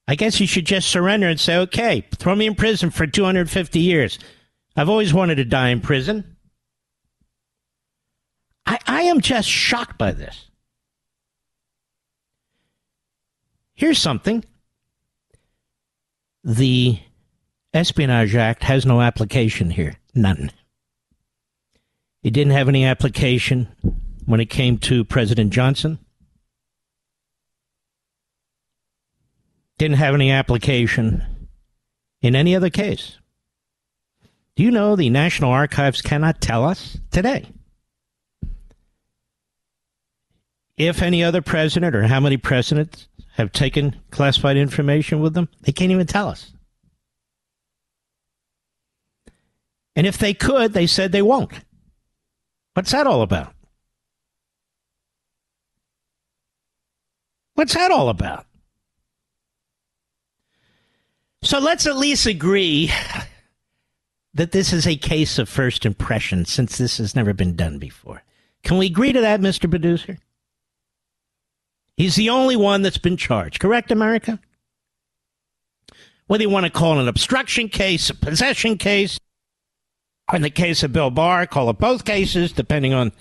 I 0.07 0.17
guess 0.17 0.37
he 0.37 0.47
should 0.47 0.67
just 0.67 0.89
surrender 0.89 1.29
and 1.29 1.41
say, 1.41 1.57
okay, 1.59 2.07
throw 2.17 2.35
me 2.35 2.47
in 2.47 2.55
prison 2.55 2.91
for 2.91 3.07
250 3.07 3.81
years. 3.81 4.19
I've 4.77 4.89
always 4.89 5.15
wanted 5.15 5.37
to 5.37 5.45
die 5.45 5.69
in 5.69 5.81
prison. 5.81 6.37
I, 8.67 8.79
I 8.87 9.03
am 9.03 9.21
just 9.21 9.49
shocked 9.49 9.99
by 9.99 10.13
this. 10.13 10.51
Here's 13.75 13.99
something 13.99 14.45
the 16.45 17.01
Espionage 17.73 18.37
Act 18.37 18.63
has 18.65 18.87
no 18.87 19.01
application 19.01 19.71
here. 19.71 19.97
None. 20.15 20.53
It 22.23 22.31
didn't 22.31 22.53
have 22.53 22.69
any 22.69 22.85
application 22.85 23.69
when 24.27 24.41
it 24.41 24.47
came 24.47 24.79
to 24.79 25.05
President 25.05 25.53
Johnson. 25.53 25.99
Didn't 29.77 29.97
have 29.97 30.15
any 30.15 30.31
application 30.31 31.49
in 32.23 32.37
any 32.37 32.55
other 32.55 32.71
case. 32.71 33.19
Do 34.55 34.63
you 34.63 34.71
know 34.71 34.95
the 34.95 35.11
National 35.11 35.51
Archives 35.51 36.01
cannot 36.01 36.41
tell 36.41 36.65
us 36.65 36.97
today 37.11 37.51
if 40.77 41.03
any 41.03 41.25
other 41.25 41.43
president 41.43 41.95
or 41.95 42.05
how 42.05 42.21
many 42.21 42.37
presidents 42.37 43.09
have 43.35 43.53
taken 43.53 44.01
classified 44.11 44.57
information 44.57 45.21
with 45.21 45.35
them? 45.35 45.49
They 45.63 45.73
can't 45.73 45.93
even 45.93 46.07
tell 46.07 46.29
us. 46.29 46.53
And 49.97 50.07
if 50.07 50.19
they 50.19 50.35
could, 50.35 50.73
they 50.73 50.87
said 50.87 51.13
they 51.13 51.23
won't. 51.23 51.53
What's 52.75 52.93
that 52.93 53.07
all 53.07 53.23
about? 53.23 53.55
What's 57.55 57.75
that 57.75 57.93
all 57.93 58.09
about? 58.09 58.47
So 61.43 61.59
let's 61.59 61.87
at 61.87 61.97
least 61.97 62.27
agree 62.27 62.91
that 64.33 64.53
this 64.53 64.73
is 64.73 64.87
a 64.87 64.97
case 64.97 65.39
of 65.39 65.49
first 65.49 65.87
impression 65.87 66.45
since 66.45 66.79
this 66.79 66.99
has 66.99 67.15
never 67.15 67.33
been 67.33 67.55
done 67.55 67.79
before. 67.79 68.25
Can 68.65 68.79
we 68.79 68.87
agree 68.87 69.13
to 69.13 69.21
that, 69.21 69.41
Mr. 69.41 69.71
Producer? 69.71 70.19
He's 71.97 72.17
the 72.17 72.31
only 72.31 72.57
one 72.57 72.83
that's 72.83 72.99
been 72.99 73.17
charged, 73.17 73.61
correct, 73.61 73.91
America? 73.91 74.41
Whether 76.27 76.43
you 76.43 76.51
want 76.51 76.65
to 76.65 76.71
call 76.71 76.99
it 76.99 77.03
an 77.03 77.09
obstruction 77.09 77.69
case, 77.69 78.11
a 78.11 78.15
possession 78.15 78.79
case, 78.79 79.19
or 80.31 80.37
in 80.37 80.43
the 80.43 80.51
case 80.51 80.83
of 80.83 80.93
Bill 80.93 81.11
Barr, 81.11 81.47
call 81.47 81.71
it 81.71 81.79
both 81.79 82.05
cases, 82.05 82.53
depending 82.53 82.95
on, 82.95 83.13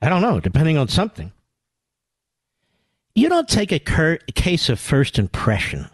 I 0.00 0.08
don't 0.08 0.22
know, 0.22 0.40
depending 0.40 0.76
on 0.76 0.88
something. 0.88 1.32
You 3.14 3.28
don't 3.28 3.48
take 3.48 3.72
a, 3.72 3.78
cur- 3.78 4.18
a 4.28 4.32
case 4.32 4.68
of 4.68 4.78
first 4.78 5.18
impression 5.18 5.88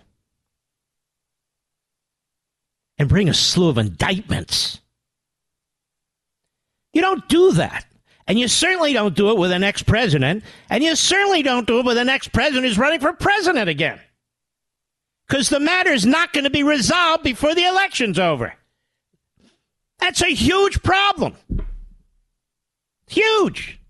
and 2.98 3.08
bring 3.08 3.28
a 3.28 3.34
slew 3.34 3.68
of 3.68 3.78
indictments. 3.78 4.80
You 6.92 7.00
don't 7.00 7.26
do 7.28 7.52
that. 7.52 7.86
And 8.26 8.38
you 8.38 8.48
certainly 8.48 8.92
don't 8.92 9.14
do 9.14 9.30
it 9.30 9.36
with 9.36 9.52
an 9.52 9.62
ex 9.62 9.82
president. 9.82 10.44
And 10.68 10.82
you 10.82 10.96
certainly 10.96 11.42
don't 11.42 11.66
do 11.66 11.78
it 11.78 11.86
with 11.86 11.98
an 11.98 12.08
ex 12.08 12.26
president 12.28 12.64
who's 12.64 12.78
running 12.78 13.00
for 13.00 13.12
president 13.12 13.68
again. 13.68 14.00
Because 15.28 15.48
the 15.48 15.60
matter 15.60 15.90
is 15.90 16.06
not 16.06 16.32
going 16.32 16.44
to 16.44 16.50
be 16.50 16.62
resolved 16.62 17.22
before 17.22 17.54
the 17.54 17.64
election's 17.64 18.18
over. 18.18 18.54
That's 19.98 20.22
a 20.22 20.34
huge 20.34 20.82
problem. 20.82 21.34
Huge. 23.08 23.80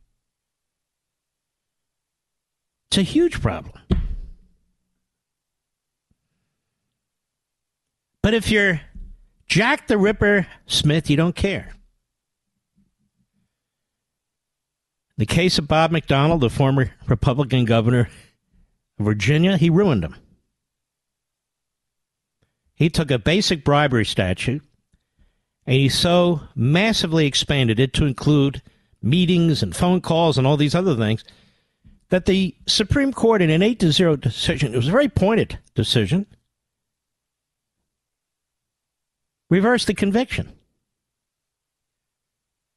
It's 2.91 2.99
a 2.99 3.03
huge 3.03 3.41
problem. 3.41 3.79
But 8.23 8.35
if 8.35 8.51
you're 8.51 8.81
Jack 9.47 9.87
the 9.87 9.99
Ripper 9.99 10.47
Smith, 10.67 11.09
you 11.09 11.17
don't 11.17 11.37
care. 11.37 11.73
The 15.19 15.27
case 15.27 15.59
of 15.59 15.67
Bob 15.69 15.93
McDonnell, 15.93 16.41
the 16.41 16.51
former 16.51 16.93
Republican 17.07 17.65
governor 17.65 18.11
of 18.99 19.05
Virginia, 19.05 19.57
he 19.57 19.71
ruined 19.71 20.05
him. 20.05 20.17
He 22.75 22.91
took 22.91 23.11
a 23.11 23.19
basic 23.19 23.65
bribery 23.65 24.05
statute 24.05 24.63
and 25.67 25.77
he 25.77 25.89
so 25.89 26.43
massively 26.55 27.27
expanded 27.27 27.81
it 27.81 27.95
to 27.95 28.05
include 28.05 28.61
meetings 29.03 29.63
and 29.63 29.75
phone 29.75 30.01
calls 30.01 30.37
and 30.37 30.47
all 30.47 30.57
these 30.57 30.75
other 30.75 30.95
things 30.95 31.25
that 32.11 32.27
the 32.27 32.55
Supreme 32.67 33.13
Court, 33.13 33.43
in 33.43 33.51
an 33.51 33.63
8 33.63 33.81
to 33.81 33.93
0 33.93 34.17
decision, 34.17 34.75
it 34.75 34.77
was 34.77 34.89
a 34.89 34.93
very 34.93 35.09
pointed 35.09 35.59
decision, 35.75 36.27
reversed 39.51 39.87
the 39.87 39.95
conviction. 39.95 40.56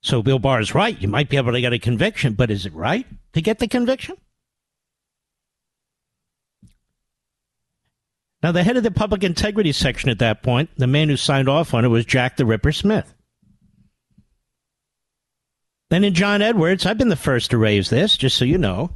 So 0.02 0.22
Bill 0.22 0.40
Barr 0.40 0.62
is 0.62 0.74
right. 0.74 1.00
You 1.02 1.08
might 1.08 1.30
be 1.30 1.38
able 1.38 1.52
to 1.52 1.62
get 1.62 1.74
a 1.74 1.80
conviction, 1.80 2.34
but 2.34 2.52
is 2.52 2.66
it 2.66 2.74
right 2.74 3.06
to 3.34 3.42
get 3.42 3.60
the 3.60 3.68
conviction? 3.68 4.16
Now, 8.42 8.54
the 8.54 8.64
head 8.64 8.78
of 8.78 8.84
the 8.84 8.92
public 8.92 9.24
integrity 9.24 9.74
section 9.74 10.10
at 10.10 10.20
that 10.20 10.42
point, 10.42 10.70
the 10.78 10.88
man 10.88 11.10
who 11.10 11.18
signed 11.18 11.50
off 11.50 11.74
on 11.74 11.84
it 11.84 11.90
was 11.90 12.06
Jack 12.06 12.38
the 12.38 12.46
Ripper 12.46 12.72
Smith. 12.72 13.14
Then 15.90 16.06
in 16.06 16.14
John 16.14 16.42
Edwards, 16.42 16.86
I've 16.86 16.98
been 16.98 17.10
the 17.10 17.16
first 17.16 17.52
to 17.52 17.58
raise 17.58 17.90
this, 17.90 18.16
just 18.16 18.38
so 18.38 18.46
you 18.46 18.58
know 18.58 18.92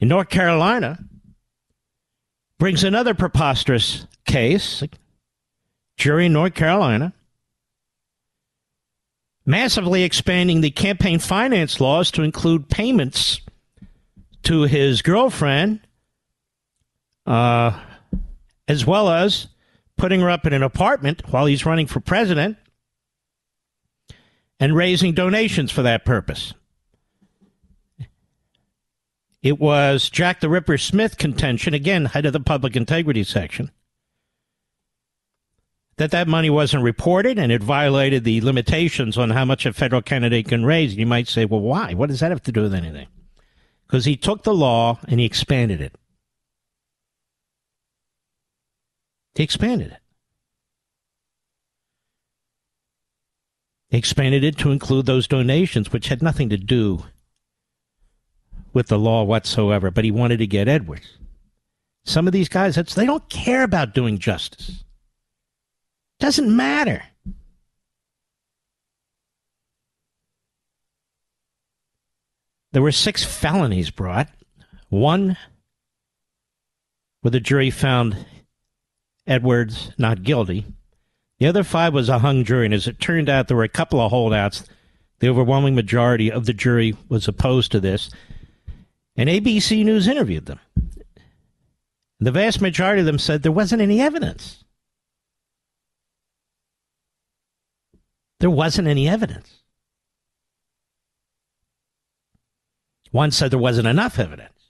in 0.00 0.08
North 0.08 0.30
Carolina 0.30 0.98
brings 2.58 2.82
another 2.82 3.14
preposterous 3.14 4.06
case. 4.26 4.82
Jury 5.96 6.26
in 6.26 6.32
North 6.32 6.54
Carolina 6.54 7.12
massively 9.46 10.02
expanding 10.02 10.60
the 10.60 10.70
campaign 10.70 11.18
finance 11.18 11.80
laws 11.80 12.10
to 12.12 12.22
include 12.22 12.68
payments 12.68 13.40
to 14.42 14.62
his 14.62 15.02
girlfriend, 15.02 15.80
uh, 17.26 17.78
as 18.68 18.86
well 18.86 19.10
as 19.10 19.48
putting 19.96 20.20
her 20.20 20.30
up 20.30 20.46
in 20.46 20.52
an 20.52 20.62
apartment 20.62 21.22
while 21.30 21.46
he's 21.46 21.66
running 21.66 21.86
for 21.86 22.00
president 22.00 22.56
and 24.60 24.74
raising 24.74 25.12
donations 25.12 25.70
for 25.70 25.82
that 25.82 26.04
purpose. 26.04 26.54
It 29.42 29.60
was 29.60 30.08
Jack 30.08 30.40
the 30.40 30.48
Ripper 30.48 30.78
Smith 30.78 31.18
contention, 31.18 31.74
again, 31.74 32.06
head 32.06 32.24
of 32.24 32.32
the 32.32 32.40
public 32.40 32.76
integrity 32.76 33.24
section, 33.24 33.70
that 35.96 36.10
that 36.10 36.28
money 36.28 36.50
wasn't 36.50 36.82
reported 36.82 37.38
and 37.38 37.52
it 37.52 37.62
violated 37.62 38.24
the 38.24 38.40
limitations 38.40 39.16
on 39.16 39.30
how 39.30 39.44
much 39.44 39.64
a 39.64 39.72
federal 39.72 40.02
candidate 40.02 40.48
can 40.48 40.64
raise. 40.64 40.90
And 40.90 41.00
you 41.00 41.06
might 41.06 41.28
say, 41.28 41.44
well, 41.44 41.60
why? 41.60 41.94
What 41.94 42.08
does 42.08 42.20
that 42.20 42.30
have 42.30 42.42
to 42.44 42.52
do 42.52 42.62
with 42.62 42.74
anything? 42.74 43.06
Because 43.86 44.04
he 44.04 44.16
took 44.16 44.42
the 44.42 44.54
law 44.54 44.98
and 45.06 45.20
he 45.20 45.26
expanded 45.26 45.80
it. 45.80 45.94
He 49.34 49.42
expanded 49.42 49.92
it. 49.92 49.98
He 53.90 53.98
expanded 53.98 54.42
it 54.42 54.58
to 54.58 54.72
include 54.72 55.06
those 55.06 55.28
donations, 55.28 55.92
which 55.92 56.08
had 56.08 56.22
nothing 56.22 56.48
to 56.48 56.56
do 56.56 57.04
with 58.72 58.88
the 58.88 58.98
law 58.98 59.22
whatsoever, 59.22 59.92
but 59.92 60.04
he 60.04 60.10
wanted 60.10 60.38
to 60.38 60.46
get 60.46 60.66
Edwards. 60.66 61.18
Some 62.04 62.26
of 62.26 62.32
these 62.32 62.48
guys, 62.48 62.74
they 62.74 63.06
don't 63.06 63.28
care 63.28 63.62
about 63.62 63.94
doing 63.94 64.18
justice. 64.18 64.83
Doesn't 66.20 66.54
matter. 66.54 67.02
There 72.72 72.82
were 72.82 72.92
six 72.92 73.22
felonies 73.24 73.90
brought. 73.90 74.28
One 74.88 75.36
where 77.20 77.30
the 77.30 77.40
jury 77.40 77.70
found 77.70 78.26
Edwards 79.26 79.92
not 79.96 80.24
guilty. 80.24 80.66
The 81.38 81.46
other 81.46 81.64
five 81.64 81.94
was 81.94 82.08
a 82.08 82.18
hung 82.18 82.44
jury, 82.44 82.66
and 82.66 82.74
as 82.74 82.86
it 82.86 83.00
turned 83.00 83.28
out, 83.28 83.48
there 83.48 83.56
were 83.56 83.64
a 83.64 83.68
couple 83.68 84.00
of 84.00 84.10
holdouts. 84.10 84.64
The 85.20 85.28
overwhelming 85.28 85.74
majority 85.74 86.30
of 86.30 86.46
the 86.46 86.52
jury 86.52 86.96
was 87.08 87.28
opposed 87.28 87.72
to 87.72 87.80
this. 87.80 88.10
And 89.16 89.28
ABC 89.28 89.84
News 89.84 90.08
interviewed 90.08 90.46
them. 90.46 90.58
The 92.18 92.32
vast 92.32 92.60
majority 92.60 93.00
of 93.00 93.06
them 93.06 93.18
said 93.18 93.42
there 93.42 93.52
wasn't 93.52 93.82
any 93.82 94.00
evidence. 94.00 94.63
There 98.44 98.50
wasn't 98.50 98.88
any 98.88 99.08
evidence. 99.08 99.62
One 103.10 103.30
said 103.30 103.50
there 103.50 103.58
wasn't 103.58 103.88
enough 103.88 104.18
evidence. 104.18 104.68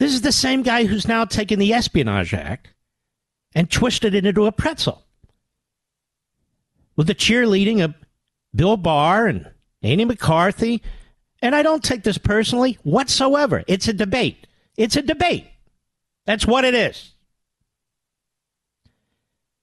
This 0.00 0.14
is 0.14 0.22
the 0.22 0.32
same 0.32 0.62
guy 0.62 0.86
who's 0.86 1.06
now 1.06 1.24
taken 1.24 1.60
the 1.60 1.72
Espionage 1.72 2.34
Act 2.34 2.74
and 3.54 3.70
twisted 3.70 4.16
it 4.16 4.26
into 4.26 4.46
a 4.46 4.50
pretzel 4.50 5.04
with 6.96 7.06
the 7.06 7.14
cheerleading 7.14 7.84
of 7.84 7.94
Bill 8.52 8.76
Barr 8.76 9.28
and 9.28 9.48
Andy 9.80 10.06
McCarthy 10.06 10.82
and 11.40 11.54
I 11.54 11.62
don't 11.62 11.84
take 11.84 12.02
this 12.02 12.18
personally 12.18 12.78
whatsoever. 12.82 13.62
It's 13.68 13.86
a 13.86 13.92
debate. 13.92 14.48
It's 14.76 14.96
a 14.96 15.02
debate. 15.02 15.46
That's 16.26 16.48
what 16.48 16.64
it 16.64 16.74
is. 16.74 17.14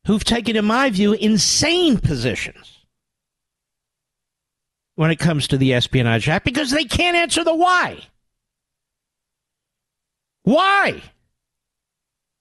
Who've 0.05 0.23
taken, 0.23 0.55
in 0.55 0.65
my 0.65 0.89
view, 0.89 1.13
insane 1.13 1.97
positions 1.97 2.85
when 4.95 5.11
it 5.11 5.17
comes 5.17 5.47
to 5.47 5.57
the 5.57 5.73
Espionage 5.73 6.29
Act 6.29 6.45
because 6.45 6.71
they 6.71 6.85
can't 6.85 7.17
answer 7.17 7.43
the 7.43 7.55
why. 7.55 7.99
Why? 10.43 11.01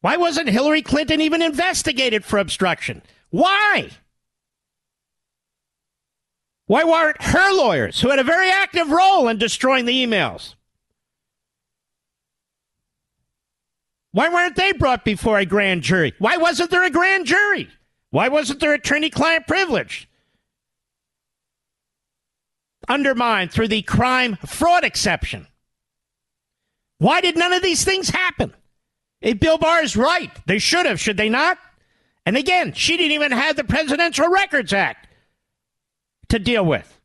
Why 0.03 0.19
wasn't 0.19 0.51
Hillary 0.51 0.83
Clinton 0.83 1.23
even 1.23 1.41
investigated 1.41 2.25
for 2.25 2.39
obstruction? 2.39 3.03
Why? 3.31 3.89
Why 6.67 6.85
weren't 6.85 7.23
her 7.23 7.53
lawyers, 7.57 8.01
who 8.01 8.11
had 8.11 8.19
a 8.19 8.25
very 8.25 8.51
active 8.51 8.91
role 8.91 9.29
in 9.29 9.39
destroying 9.39 9.87
the 9.87 10.07
emails, 10.07 10.55
why 14.15 14.29
weren't 14.29 14.55
they 14.55 14.71
brought 14.71 15.05
before 15.05 15.41
a 15.41 15.45
grand 15.45 15.83
jury? 15.83 16.15
Why 16.21 16.37
wasn't 16.37 16.71
there 16.71 16.85
a 16.85 16.91
grand 16.91 17.27
jury? 17.27 17.69
Why 18.11 18.29
wasn't 18.29 18.61
there 18.61 18.73
attorney 18.73 19.11
client 19.11 19.49
privilege? 19.49 20.09
Undermined 22.89 23.51
through 23.51 23.67
the 23.67 23.83
crime 23.83 24.37
fraud 24.47 24.85
exception. 24.85 25.49
Why 26.99 27.23
did 27.23 27.37
none 27.37 27.53
of 27.53 27.65
these 27.65 27.83
things 27.83 28.09
happen? 28.09 28.55
If 29.21 29.41
Bill 29.41 29.59
Barr 29.59 29.83
is 29.83 29.97
right, 29.97 30.31
they 30.47 30.61
should 30.61 30.87
have, 30.87 31.01
should 31.01 31.17
they 31.17 31.29
not? 31.29 31.59
And 32.25 32.37
again, 32.37 32.73
she 32.73 32.97
didn't 32.97 33.13
even 33.13 33.33
have 33.33 33.57
the 33.57 33.65
Presidential 33.65 34.29
Records 34.29 34.73
Act 34.73 35.09
to 36.29 36.39
deal 36.39 36.65
with. 36.65 37.01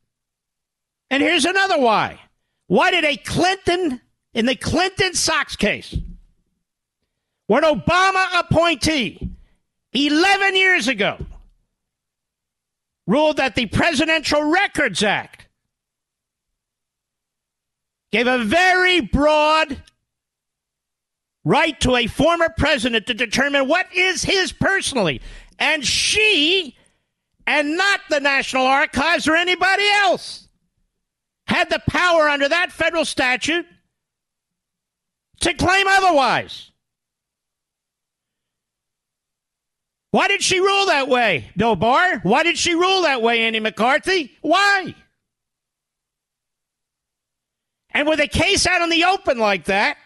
And 1.10 1.24
here's 1.24 1.46
another 1.46 1.80
why. 1.80 2.20
Why 2.68 2.92
did 2.92 3.04
a 3.04 3.18
Clinton, 3.18 4.00
in 4.36 4.46
the 4.46 4.56
Clinton 4.56 5.16
socks 5.16 5.56
case, 5.56 5.98
when 7.50 7.64
Obama 7.64 8.28
appointee 8.40 9.28
11 9.94 10.56
years 10.56 10.88
ago 10.88 11.18
ruled 13.08 13.38
that 13.38 13.56
the 13.56 13.66
Presidential 13.66 14.44
Records 14.44 15.02
Act 15.02 15.48
gave 18.12 18.28
a 18.28 18.38
very 18.38 19.00
broad 19.00 19.82
right 21.44 21.80
to 21.80 21.96
a 21.96 22.06
former 22.06 22.50
president 22.56 23.08
to 23.08 23.16
determine 23.16 23.68
what 23.68 23.88
is 23.96 24.22
his 24.22 24.52
personally. 24.52 25.20
And 25.58 25.84
she 25.84 26.78
and 27.48 27.76
not 27.76 28.02
the 28.12 28.20
National 28.20 28.68
Archives 28.68 29.28
or 29.28 29.36
anybody 29.36 29.90
else, 30.04 30.48
had 31.48 31.72
the 31.72 31.82
power 31.90 32.30
under 32.30 32.48
that 32.48 32.72
federal 32.72 33.06
statute 33.06 33.66
to 35.40 35.56
claim 35.56 35.88
otherwise. 35.88 36.70
Why 40.12 40.28
did 40.28 40.42
she 40.42 40.60
rule 40.60 40.88
that 40.88 41.08
way, 41.08 41.52
Bill 41.56 41.76
Barr? 41.76 42.20
Why 42.20 42.44
did 42.44 42.58
she 42.58 42.74
rule 42.74 43.04
that 43.04 43.22
way, 43.22 43.42
Andy 43.42 43.60
McCarthy? 43.60 44.32
Why? 44.42 44.96
And 47.92 48.08
with 48.08 48.20
a 48.20 48.28
case 48.28 48.66
out 48.66 48.82
in 48.82 48.90
the 48.90 49.04
open 49.04 49.38
like 49.38 49.66
that, 49.66 49.98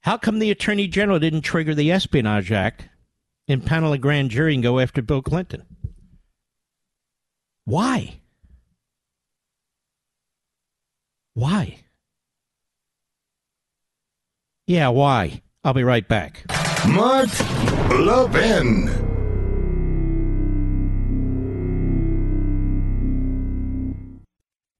how 0.00 0.16
come 0.16 0.40
the 0.40 0.50
Attorney 0.50 0.88
General 0.88 1.20
didn't 1.20 1.42
trigger 1.42 1.74
the 1.74 1.92
Espionage 1.92 2.50
Act 2.50 2.88
and 3.48 3.64
panel 3.64 3.92
a 3.92 3.98
grand 3.98 4.30
jury 4.30 4.54
and 4.54 4.62
go 4.62 4.78
after 4.78 5.02
Bill 5.02 5.22
Clinton. 5.22 5.64
Why? 7.64 8.20
Why? 11.34 11.78
Yeah, 14.66 14.88
why? 14.88 15.42
I'll 15.64 15.74
be 15.74 15.84
right 15.84 16.06
back. 16.06 16.44
Mark 16.88 17.28
Levin. 17.90 18.88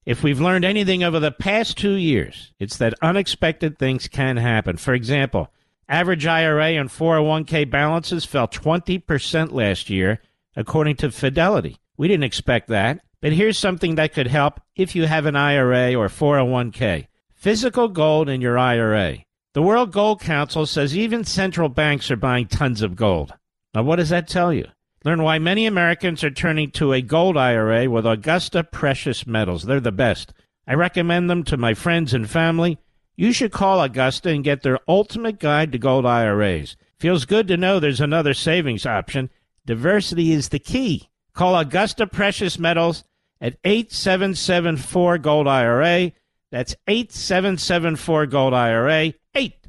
If 0.04 0.24
we've 0.24 0.40
learned 0.40 0.64
anything 0.64 1.04
over 1.04 1.20
the 1.20 1.30
past 1.30 1.78
two 1.78 1.94
years, 1.94 2.52
it's 2.58 2.76
that 2.78 2.94
unexpected 3.00 3.78
things 3.78 4.08
can 4.08 4.36
happen. 4.36 4.76
For 4.76 4.94
example, 4.94 5.52
Average 5.88 6.26
IRA 6.26 6.70
and 6.70 6.88
401k 6.88 7.70
balances 7.70 8.24
fell 8.24 8.48
20% 8.48 9.52
last 9.52 9.90
year, 9.90 10.20
according 10.56 10.96
to 10.96 11.10
Fidelity. 11.10 11.76
We 11.96 12.08
didn't 12.08 12.24
expect 12.24 12.68
that, 12.68 13.00
but 13.20 13.32
here's 13.32 13.58
something 13.58 13.96
that 13.96 14.12
could 14.12 14.26
help 14.26 14.60
if 14.74 14.96
you 14.96 15.06
have 15.06 15.26
an 15.26 15.36
IRA 15.36 15.94
or 15.94 16.08
401k 16.08 17.06
physical 17.34 17.88
gold 17.88 18.28
in 18.28 18.40
your 18.40 18.56
IRA. 18.56 19.18
The 19.54 19.62
World 19.62 19.92
Gold 19.92 20.22
Council 20.22 20.64
says 20.64 20.96
even 20.96 21.24
central 21.24 21.68
banks 21.68 22.10
are 22.10 22.16
buying 22.16 22.46
tons 22.46 22.80
of 22.80 22.96
gold. 22.96 23.34
Now, 23.74 23.82
what 23.82 23.96
does 23.96 24.08
that 24.08 24.26
tell 24.26 24.50
you? 24.50 24.66
Learn 25.04 25.22
why 25.22 25.38
many 25.38 25.66
Americans 25.66 26.24
are 26.24 26.30
turning 26.30 26.70
to 26.70 26.94
a 26.94 27.02
gold 27.02 27.36
IRA 27.36 27.90
with 27.90 28.06
Augusta 28.06 28.64
Precious 28.64 29.26
Metals. 29.26 29.64
They're 29.64 29.78
the 29.78 29.92
best. 29.92 30.32
I 30.66 30.72
recommend 30.72 31.28
them 31.28 31.42
to 31.44 31.58
my 31.58 31.74
friends 31.74 32.14
and 32.14 32.30
family. 32.30 32.78
You 33.14 33.32
should 33.32 33.52
call 33.52 33.82
Augusta 33.82 34.30
and 34.30 34.42
get 34.42 34.62
their 34.62 34.78
ultimate 34.88 35.38
guide 35.38 35.72
to 35.72 35.78
gold 35.78 36.06
IRAs. 36.06 36.76
Feels 36.98 37.26
good 37.26 37.46
to 37.48 37.58
know 37.58 37.78
there's 37.78 38.00
another 38.00 38.32
savings 38.32 38.86
option. 38.86 39.28
Diversity 39.66 40.32
is 40.32 40.48
the 40.48 40.60
key. 40.60 41.10
Call 41.34 41.58
Augusta 41.58 42.06
Precious 42.06 42.58
Metals 42.58 43.04
at 43.38 43.58
8774 43.64 45.18
Gold 45.18 45.46
IRA. 45.46 46.12
That's 46.50 46.74
8774 46.86 48.26
Gold 48.26 48.54
IRA. 48.54 49.12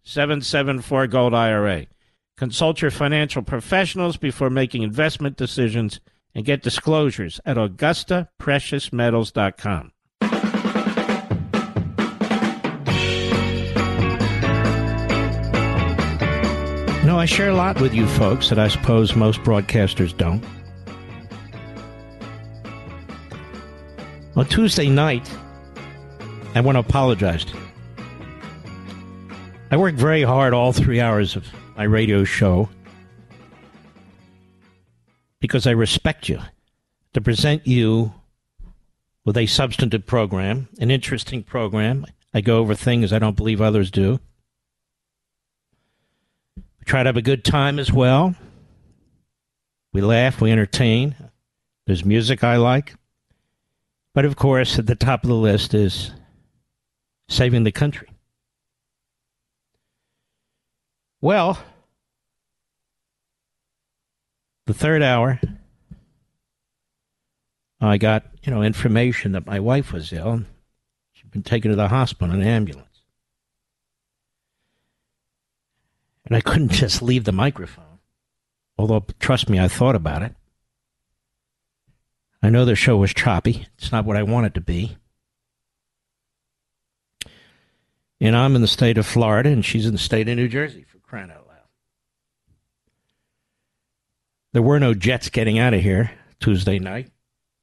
8774 0.06 1.08
Gold 1.08 1.34
IRA. 1.34 1.88
Consult 2.36 2.82
your 2.82 2.92
financial 2.92 3.42
professionals 3.42 4.18
before 4.18 4.50
making 4.50 4.84
investment 4.84 5.38
decisions 5.38 6.02
and 6.36 6.44
get 6.44 6.62
disclosures 6.62 7.40
at 7.46 7.56
AugustaPreciousMetals.com. 7.58 9.92
No, 17.06 17.20
I 17.20 17.26
share 17.26 17.50
a 17.50 17.56
lot 17.56 17.80
with 17.80 17.94
you 17.94 18.06
folks 18.08 18.50
that 18.50 18.60
I 18.60 18.68
suppose 18.68 19.16
most 19.16 19.40
broadcasters 19.42 20.18
don't. 20.18 20.44
On 24.36 24.46
Tuesday 24.46 24.90
night, 24.90 25.32
I 26.56 26.62
want 26.62 26.76
to 26.76 26.80
apologize 26.80 27.46
to 27.46 27.56
you. 27.56 27.73
I 29.74 29.76
work 29.76 29.96
very 29.96 30.22
hard 30.22 30.54
all 30.54 30.72
three 30.72 31.02
hours 31.02 31.36
of 31.36 31.48
my 31.76 31.86
radio 31.86 32.26
show 32.26 32.70
because 35.40 35.66
I 35.66 35.72
respect 35.72 36.30
you 36.30 36.40
to 37.14 37.22
present 37.22 37.66
you 37.66 38.14
with 39.26 39.36
a 39.36 39.48
substantive 39.48 40.06
program, 40.06 40.70
an 40.80 40.92
interesting 40.92 41.42
program. 41.42 42.06
I 42.36 42.42
go 42.42 42.60
over 42.60 42.76
things 42.76 43.12
I 43.12 43.18
don't 43.18 43.36
believe 43.36 43.62
others 43.62 43.90
do. 43.90 44.20
We 46.56 46.86
try 46.86 47.02
to 47.02 47.08
have 47.08 47.18
a 47.18 47.24
good 47.24 47.44
time 47.44 47.80
as 47.80 47.92
well. 47.92 48.36
We 49.92 50.02
laugh, 50.02 50.40
we 50.40 50.52
entertain. 50.52 51.16
There's 51.88 52.06
music 52.06 52.44
I 52.44 52.58
like. 52.58 52.94
But 54.14 54.26
of 54.26 54.36
course, 54.36 54.78
at 54.78 54.86
the 54.86 54.94
top 54.94 55.24
of 55.24 55.30
the 55.30 55.36
list 55.36 55.74
is 55.74 56.12
saving 57.28 57.64
the 57.64 57.72
country. 57.72 58.13
Well, 61.24 61.58
the 64.66 64.74
third 64.74 65.02
hour, 65.02 65.40
I 67.80 67.98
got, 67.98 68.26
you 68.44 68.52
know, 68.52 68.62
information 68.62 69.32
that 69.32 69.46
my 69.46 69.62
wife 69.62 69.94
was 69.94 70.12
ill. 70.12 70.44
She'd 71.14 71.32
been 71.32 71.42
taken 71.42 71.72
to 71.72 71.78
the 71.78 71.88
hospital 71.88 72.34
in 72.34 72.42
an 72.42 72.46
ambulance. 72.46 73.04
And 76.26 76.36
I 76.36 76.42
couldn't 76.42 76.72
just 76.74 77.02
leave 77.02 77.24
the 77.24 77.32
microphone. 77.32 78.00
Although, 78.78 79.06
trust 79.22 79.50
me, 79.50 79.62
I 79.62 79.70
thought 79.70 79.96
about 79.96 80.24
it. 80.24 80.36
I 82.42 82.50
know 82.50 82.66
the 82.66 82.76
show 82.76 82.98
was 82.98 83.14
choppy. 83.14 83.68
It's 83.78 83.94
not 83.94 84.04
what 84.04 84.18
I 84.18 84.24
want 84.24 84.48
it 84.48 84.56
to 84.56 84.62
be. 84.62 84.98
And 88.20 88.36
I'm 88.36 88.58
in 88.58 88.62
the 88.62 88.68
state 88.68 88.98
of 88.98 89.06
Florida, 89.06 89.48
and 89.48 89.64
she's 89.64 89.86
in 89.86 89.94
the 89.94 89.98
state 89.98 90.28
of 90.28 90.36
New 90.36 90.50
Jersey 90.50 90.84
crying 91.14 91.30
out 91.30 91.46
loud. 91.48 91.58
There 94.52 94.64
were 94.64 94.80
no 94.80 94.96
jets 94.96 95.30
getting 95.30 95.60
out 95.60 95.76
of 95.76 95.82
here 95.82 96.10
Tuesday 96.40 96.80
night, 96.80 97.12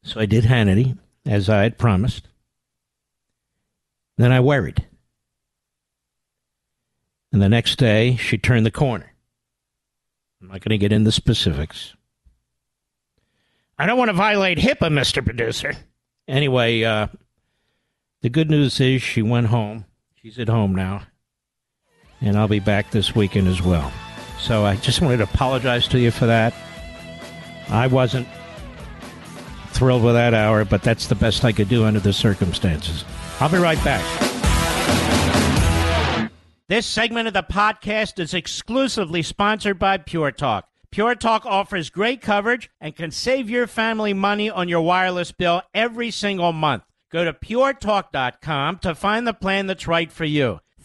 so 0.04 0.20
I 0.20 0.26
did 0.26 0.44
Hannity, 0.44 0.96
as 1.26 1.48
I 1.48 1.64
had 1.64 1.76
promised. 1.76 2.28
Then 4.18 4.30
I 4.30 4.38
worried. 4.38 4.86
And 7.32 7.42
the 7.42 7.48
next 7.48 7.74
day, 7.74 8.14
she 8.14 8.38
turned 8.38 8.64
the 8.64 8.70
corner. 8.70 9.14
I'm 10.40 10.46
not 10.46 10.60
going 10.60 10.70
to 10.70 10.78
get 10.78 10.92
into 10.92 11.10
specifics. 11.10 11.96
I 13.76 13.86
don't 13.86 13.98
want 13.98 14.10
to 14.10 14.16
violate 14.16 14.58
HIPAA, 14.58 14.92
Mr. 14.92 15.24
Producer. 15.24 15.72
Anyway, 16.28 16.84
uh, 16.84 17.08
the 18.22 18.30
good 18.30 18.48
news 18.48 18.78
is 18.78 19.02
she 19.02 19.22
went 19.22 19.48
home. 19.48 19.86
She's 20.14 20.38
at 20.38 20.48
home 20.48 20.72
now 20.72 21.02
and 22.20 22.36
I'll 22.36 22.48
be 22.48 22.60
back 22.60 22.90
this 22.90 23.14
weekend 23.14 23.48
as 23.48 23.62
well. 23.62 23.92
So 24.38 24.64
I 24.64 24.76
just 24.76 25.00
wanted 25.00 25.18
to 25.18 25.24
apologize 25.24 25.86
to 25.88 25.98
you 25.98 26.10
for 26.10 26.26
that. 26.26 26.54
I 27.68 27.86
wasn't 27.86 28.26
thrilled 29.68 30.02
with 30.02 30.14
that 30.14 30.34
hour, 30.34 30.64
but 30.64 30.82
that's 30.82 31.06
the 31.06 31.14
best 31.14 31.44
I 31.44 31.52
could 31.52 31.68
do 31.68 31.84
under 31.84 32.00
the 32.00 32.12
circumstances. 32.12 33.04
I'll 33.38 33.50
be 33.50 33.58
right 33.58 33.82
back. 33.84 34.04
This 36.68 36.86
segment 36.86 37.26
of 37.26 37.34
the 37.34 37.42
podcast 37.42 38.18
is 38.20 38.32
exclusively 38.32 39.22
sponsored 39.22 39.78
by 39.78 39.98
Pure 39.98 40.32
Talk. 40.32 40.68
Pure 40.92 41.16
Talk 41.16 41.46
offers 41.46 41.90
great 41.90 42.20
coverage 42.20 42.70
and 42.80 42.94
can 42.94 43.10
save 43.10 43.50
your 43.50 43.66
family 43.66 44.12
money 44.12 44.50
on 44.50 44.68
your 44.68 44.80
wireless 44.80 45.32
bill 45.32 45.62
every 45.74 46.10
single 46.10 46.52
month. 46.52 46.82
Go 47.10 47.24
to 47.24 47.32
puretalk.com 47.32 48.78
to 48.78 48.94
find 48.94 49.26
the 49.26 49.34
plan 49.34 49.66
that's 49.66 49.88
right 49.88 50.12
for 50.12 50.24
you. 50.24 50.60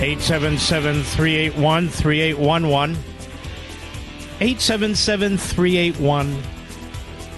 877 0.00 1.02
381 1.02 1.88
3811. 1.88 2.96
877 4.40 5.36
381 5.36 6.42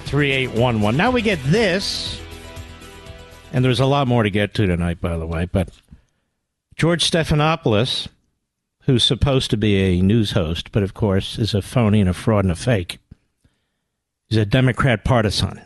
3811. 0.05 0.97
Now 0.97 1.11
we 1.11 1.23
get 1.23 1.43
this, 1.45 2.21
and 3.55 3.65
there's 3.65 3.81
a 3.81 3.87
lot 3.87 4.07
more 4.07 4.23
to 4.25 4.31
get 4.31 4.53
to 4.55 4.67
tonight, 4.67 5.01
by 5.01 5.17
the 5.17 5.27
way, 5.27 5.49
but 5.51 5.71
George 6.77 7.11
Stephanopoulos, 7.11 8.09
who's 8.83 9.05
supposed 9.05 9.51
to 9.51 9.57
be 9.57 9.77
a 9.77 10.03
news 10.03 10.33
host, 10.33 10.71
but 10.71 10.83
of 10.83 10.93
course 10.93 11.39
is 11.39 11.55
a 11.55 11.63
phony 11.63 12.01
and 12.01 12.11
a 12.11 12.15
fraud 12.15 12.45
and 12.45 12.53
a 12.53 12.57
fake, 12.57 12.99
is 14.29 14.37
a 14.37 14.45
Democrat 14.45 15.03
partisan. 15.03 15.63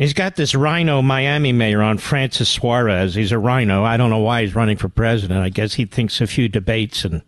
He's 0.00 0.14
got 0.14 0.34
this 0.34 0.54
RINO 0.54 1.02
Miami 1.02 1.52
mayor 1.52 1.82
on 1.82 1.98
Francis 1.98 2.48
Suarez. 2.48 3.14
He's 3.14 3.32
a 3.32 3.38
RINO. 3.38 3.84
I 3.84 3.98
don't 3.98 4.08
know 4.08 4.16
why 4.16 4.40
he's 4.40 4.54
running 4.54 4.78
for 4.78 4.88
president. 4.88 5.40
I 5.40 5.50
guess 5.50 5.74
he 5.74 5.84
thinks 5.84 6.22
a 6.22 6.26
few 6.26 6.48
debates 6.48 7.04
and 7.04 7.20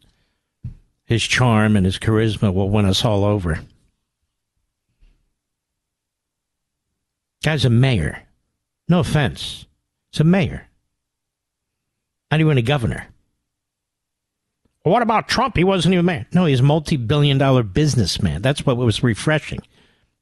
his 1.05 1.23
charm 1.23 1.77
and 1.77 1.85
his 1.85 1.99
charisma 1.99 2.51
will 2.51 2.71
win 2.71 2.87
us 2.87 3.05
all 3.05 3.27
over. 3.27 3.61
Guy's 7.45 7.67
a 7.67 7.71
mayor. 7.71 8.23
No 8.89 9.01
offense. 9.01 9.67
It's 10.11 10.21
a 10.21 10.25
mayor. 10.25 10.67
Not 12.31 12.41
even 12.41 12.57
a 12.57 12.63
governor. 12.63 13.07
What 14.83 15.03
about 15.03 15.29
Trump? 15.29 15.59
He 15.59 15.65
wasn't 15.65 15.93
even 15.93 16.07
mayor. 16.07 16.27
No, 16.33 16.47
he's 16.47 16.61
a 16.61 16.63
multi 16.63 16.97
billion 16.97 17.37
dollar 17.37 17.65
businessman. 17.65 18.41
That's 18.41 18.65
what 18.65 18.79
was 18.79 19.03
refreshing. 19.03 19.61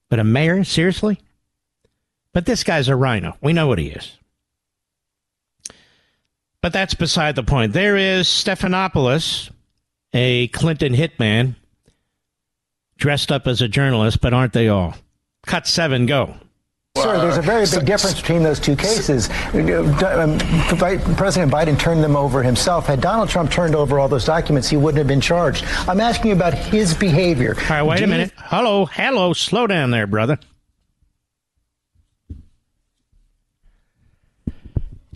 But 0.09 0.19
a 0.19 0.25
mayor? 0.25 0.65
Seriously? 0.65 1.21
But 2.33 2.47
this 2.47 2.65
guy's 2.65 2.89
a 2.89 2.97
RINO. 2.97 3.37
We 3.41 3.53
know 3.53 3.67
what 3.67 3.79
he 3.79 3.89
is. 3.89 4.17
But 6.63 6.73
that's 6.73 6.95
beside 6.95 7.37
the 7.37 7.43
point. 7.43 7.73
There 7.73 7.97
is 7.97 8.27
Stephanopoulos, 8.27 9.51
a 10.13 10.49
Clinton 10.49 10.95
hitman, 10.95 11.57
dressed 12.99 13.33
up 13.33 13.47
as 13.47 13.63
a 13.63 13.69
journalist, 13.69 14.21
but 14.21 14.35
aren't 14.35 14.53
they 14.53 14.69
all? 14.69 14.95
Cut 15.47 15.67
seven, 15.67 16.07
go. 16.07 16.37
Sir, 16.97 17.19
there's 17.19 17.39
a 17.39 17.43
very 17.43 17.65
big 17.71 17.87
difference 17.87 18.21
between 18.21 18.43
those 18.43 18.61
two 18.61 18.77
cases. 18.77 19.31
Um, 19.31 20.39
President 21.17 21.51
Biden 21.51 21.79
turned 21.79 22.03
them 22.05 22.17
over 22.17 22.43
himself. 22.43 22.87
Had 22.87 23.01
Donald 23.01 23.29
Trump 23.29 23.51
turned 23.51 23.75
over 23.75 23.99
all 23.99 24.09
those 24.09 24.25
documents, 24.25 24.69
he 24.69 24.77
wouldn't 24.77 24.99
have 24.99 25.07
been 25.07 25.21
charged. 25.21 25.65
I'm 25.89 26.01
asking 26.01 26.31
you 26.31 26.35
about 26.35 26.53
his 26.53 26.93
behavior. 26.93 27.55
All 27.57 27.69
right, 27.71 27.83
wait 27.83 27.99
Do 27.99 28.05
a 28.05 28.09
minute. 28.09 28.33
You... 28.37 28.45
Hello, 28.47 28.87
hello, 28.87 29.33
slow 29.33 29.67
down 29.67 29.93
there, 29.93 30.07
brother. 30.07 30.39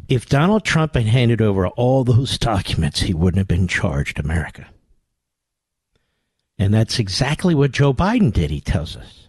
If 0.08 0.28
Donald 0.28 0.64
Trump 0.64 0.94
had 0.94 1.06
handed 1.06 1.40
over 1.40 1.68
all 1.68 2.04
those 2.04 2.38
documents, 2.38 3.00
he 3.00 3.14
wouldn't 3.14 3.38
have 3.38 3.48
been 3.48 3.68
charged 3.68 4.18
America. 4.18 4.66
And 6.58 6.72
that's 6.72 6.98
exactly 6.98 7.54
what 7.54 7.72
Joe 7.72 7.92
Biden 7.92 8.32
did, 8.32 8.50
he 8.50 8.60
tells 8.60 8.96
us. 8.96 9.28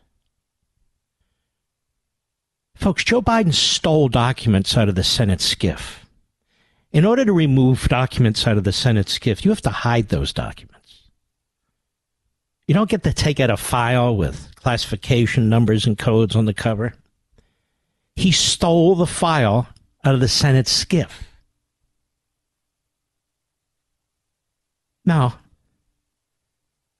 Folks, 2.76 3.04
Joe 3.04 3.22
Biden 3.22 3.54
stole 3.54 4.10
documents 4.10 4.78
out 4.78 4.90
of 4.90 4.96
the 4.96 5.04
Senate 5.04 5.40
SCIF. 5.40 6.00
In 6.92 7.06
order 7.06 7.26
to 7.26 7.34
remove 7.34 7.88
documents 7.88 8.46
out 8.46 8.58
of 8.58 8.64
the 8.64 8.72
Senate 8.72 9.08
SCIF, 9.08 9.44
you 9.44 9.52
have 9.52 9.62
to 9.62 9.70
hide 9.70 10.10
those 10.10 10.34
documents. 10.34 11.10
You 12.68 12.74
don't 12.74 12.90
get 12.90 13.04
to 13.04 13.14
take 13.14 13.40
out 13.40 13.50
a 13.50 13.58
file 13.58 14.16
with 14.16 14.54
classification 14.56 15.50
numbers 15.50 15.86
and 15.86 15.98
codes 15.98 16.36
on 16.36 16.46
the 16.46 16.54
cover. 16.54 16.94
He 18.16 18.32
stole 18.32 18.96
the 18.96 19.08
file 19.08 19.68
out 20.06 20.14
of 20.14 20.22
the 20.22 20.28
Senate 20.28 20.68
SCIF. 20.68 21.10
Now, 25.04 25.40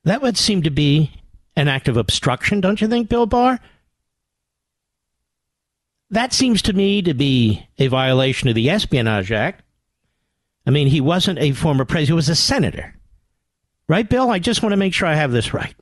that 0.04 0.22
would 0.22 0.38
seem 0.38 0.64
to 0.64 0.70
be 0.70 1.12
an 1.56 1.68
act 1.68 1.88
of 1.88 1.98
obstruction, 1.98 2.62
don't 2.62 2.82
you 2.82 2.88
think, 2.88 3.08
Bill 3.10 3.26
Barr? 3.26 3.60
That 6.10 6.34
seems 6.34 6.62
to 6.64 6.74
me 6.74 7.02
to 7.02 7.14
be 7.14 7.68
a 7.78 7.88
violation 7.88 8.50
of 8.50 8.56
the 8.56 8.70
Espionage 8.70 9.32
Act. 9.32 9.64
I 10.68 10.72
mean, 10.72 10.88
he 10.88 11.02
wasn't 11.02 11.40
a 11.40 11.52
former 11.52 11.86
president, 11.86 12.08
he 12.08 12.14
was 12.14 12.30
a 12.30 12.36
senator. 12.36 12.96
Right, 13.88 14.08
Bill? 14.10 14.32
I 14.32 14.40
just 14.40 14.64
want 14.64 14.74
to 14.74 14.78
make 14.78 14.94
sure 14.94 15.08
I 15.08 15.16
have 15.16 15.32
this 15.32 15.54
right. 15.54 15.76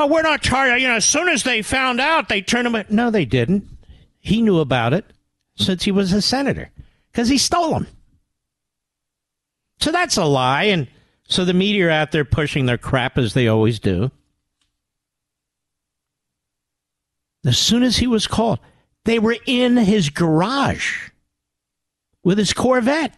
But 0.00 0.08
we're 0.08 0.22
not 0.22 0.40
charged. 0.40 0.80
You 0.80 0.88
know, 0.88 0.94
as 0.94 1.04
soon 1.04 1.28
as 1.28 1.42
they 1.42 1.60
found 1.60 2.00
out, 2.00 2.30
they 2.30 2.40
turned 2.40 2.66
him. 2.66 2.84
No, 2.88 3.10
they 3.10 3.26
didn't. 3.26 3.68
He 4.18 4.40
knew 4.40 4.58
about 4.58 4.94
it. 4.94 5.04
since 5.56 5.82
he 5.82 5.92
was 5.92 6.14
a 6.14 6.22
senator 6.22 6.70
because 7.12 7.28
he 7.28 7.36
stole 7.36 7.72
them. 7.72 7.86
So 9.78 9.92
that's 9.92 10.16
a 10.16 10.24
lie. 10.24 10.64
And 10.64 10.88
so 11.24 11.44
the 11.44 11.52
media 11.52 11.88
are 11.88 11.90
out 11.90 12.12
there 12.12 12.24
pushing 12.24 12.64
their 12.64 12.78
crap 12.78 13.18
as 13.18 13.34
they 13.34 13.46
always 13.46 13.78
do. 13.78 14.10
As 17.44 17.58
soon 17.58 17.82
as 17.82 17.98
he 17.98 18.06
was 18.06 18.26
called, 18.26 18.58
they 19.04 19.18
were 19.18 19.36
in 19.44 19.76
his 19.76 20.08
garage 20.08 21.10
with 22.24 22.38
his 22.38 22.54
Corvette. 22.54 23.14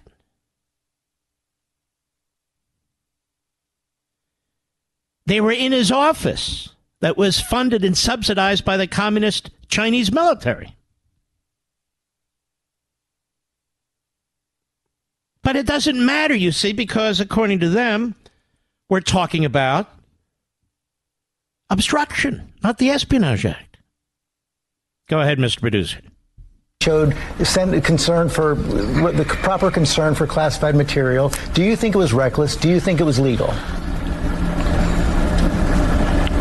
They 5.27 5.41
were 5.41 5.53
in 5.53 5.71
his 5.71 5.93
office 5.93 6.72
that 7.03 7.19
was 7.19 7.41
funded 7.41 7.85
and 7.85 7.99
subsidized 7.99 8.65
by 8.65 8.77
the 8.77 8.87
communist 8.87 9.51
Chinese 9.69 10.11
military. 10.13 10.75
But 15.43 15.57
it 15.57 15.67
doesn't 15.67 16.05
matter, 16.05 16.35
you 16.35 16.53
see, 16.53 16.73
because 16.73 17.19
according 17.19 17.59
to 17.59 17.69
them, 17.69 18.15
we're 18.89 19.01
talking 19.01 19.45
about 19.45 19.91
obstruction, 21.69 22.53
not 22.63 22.79
the 22.79 22.91
Espionage 22.91 23.45
Act. 23.45 23.79
Go 25.09 25.21
ahead, 25.21 25.39
Mr. 25.39 25.61
Producer. 25.61 26.01
Showed 26.85 27.17
concern 27.83 28.29
for 28.29 28.55
the 28.55 29.25
proper 29.27 29.73
concern 29.73 30.15
for 30.15 30.29
classified 30.29 30.77
material. 30.77 31.33
Do 31.55 31.65
you 31.65 31.75
think 31.75 31.97
it 31.97 31.99
was 31.99 32.13
reckless? 32.13 32.55
Do 32.55 32.69
you 32.69 32.79
think 32.79 33.01
it 33.01 33.05
was 33.05 33.19
legal? 33.19 33.53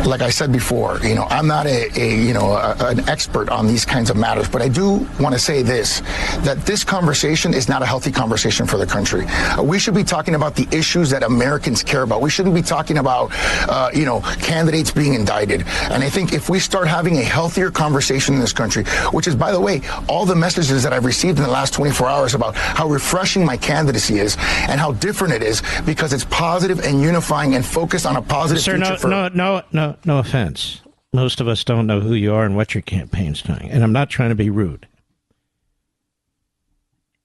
Like 0.06 0.22
I 0.22 0.30
said 0.30 0.52
before, 0.52 1.00
you 1.00 1.16
know, 1.16 1.26
I'm 1.30 1.48
not 1.48 1.66
a, 1.68 1.90
a 2.00 2.16
you 2.16 2.34
know 2.34 2.52
a, 2.52 2.76
an 2.80 3.08
expert 3.10 3.50
on 3.50 3.68
these 3.68 3.86
kinds 3.86 4.10
of 4.10 4.18
matters, 4.18 4.50
but 4.50 4.62
I 4.62 4.68
do 4.68 5.08
want 5.20 5.34
to 5.34 5.40
say 5.40 5.62
this: 5.62 6.02
that 6.44 6.66
this 6.66 6.84
conversation 6.84 7.54
is 7.54 7.70
not 7.70 7.82
a 7.82 7.86
healthy 7.86 8.12
conversation 8.12 8.66
for 8.66 8.78
the 8.78 8.86
country. 8.86 9.26
Uh, 9.26 9.64
we 9.64 9.80
should 9.80 9.94
be 9.94 10.04
talking 10.04 10.36
about 10.36 10.56
the 10.56 10.68
issues 10.72 11.10
that 11.12 11.24
Americans 11.24 11.84
care 11.84 12.04
about. 12.04 12.22
We 12.22 12.30
shouldn't 12.30 12.56
be 12.56 12.62
talking 12.62 12.98
about 12.98 13.32
uh, 13.70 13.90
you 13.94 14.06
know 14.06 14.22
candidates 14.42 14.92
being 14.92 15.14
indicted. 15.14 15.66
And 15.92 16.04
I 16.04 16.10
think 16.10 16.34
if 16.34 16.50
we 16.50 16.60
start 16.60 16.88
having 16.88 17.18
a 17.18 17.24
healthier 17.24 17.72
conversation 17.72 18.36
in 18.36 18.42
this 18.42 18.54
country, 18.54 18.86
which 19.12 19.28
is, 19.28 19.36
by 19.36 19.52
the 19.52 19.60
way, 19.60 19.82
all 20.08 20.26
the 20.26 20.36
messages 20.36 20.84
that 20.84 20.94
I've 20.94 21.06
received 21.06 21.38
in 21.38 21.44
the 21.44 21.52
last 21.52 21.74
24 21.74 22.08
hours 22.08 22.34
about 22.34 22.56
how 22.56 22.88
refreshing 22.88 23.46
my 23.46 23.58
candidacy 23.58 24.20
is 24.20 24.38
and 24.70 24.80
how 24.80 24.94
different 24.94 25.34
it 25.34 25.44
is 25.44 25.62
because 25.86 26.14
it's 26.14 26.26
positive 26.26 26.80
and 26.80 27.02
unifying 27.02 27.56
and 27.56 27.66
focused 27.66 28.06
on 28.06 28.16
a 28.16 28.22
positive 28.22 28.64
Sir, 28.64 28.76
future 28.76 28.92
no, 28.92 28.98
for 28.98 29.08
no, 29.08 29.28
no, 29.30 29.62
no, 29.72 29.91
no 30.06 30.20
offense. 30.20 30.82
Most 31.14 31.42
of 31.42 31.48
us 31.48 31.64
don't 31.64 31.88
know 31.88 32.00
who 32.00 32.14
you 32.14 32.34
are 32.34 32.46
and 32.46 32.56
what 32.56 32.74
your 32.74 32.82
campaign's 32.82 33.42
doing. 33.42 33.70
And 33.70 33.84
I'm 33.84 33.92
not 33.92 34.10
trying 34.10 34.30
to 34.30 34.36
be 34.36 34.50
rude. 34.50 34.88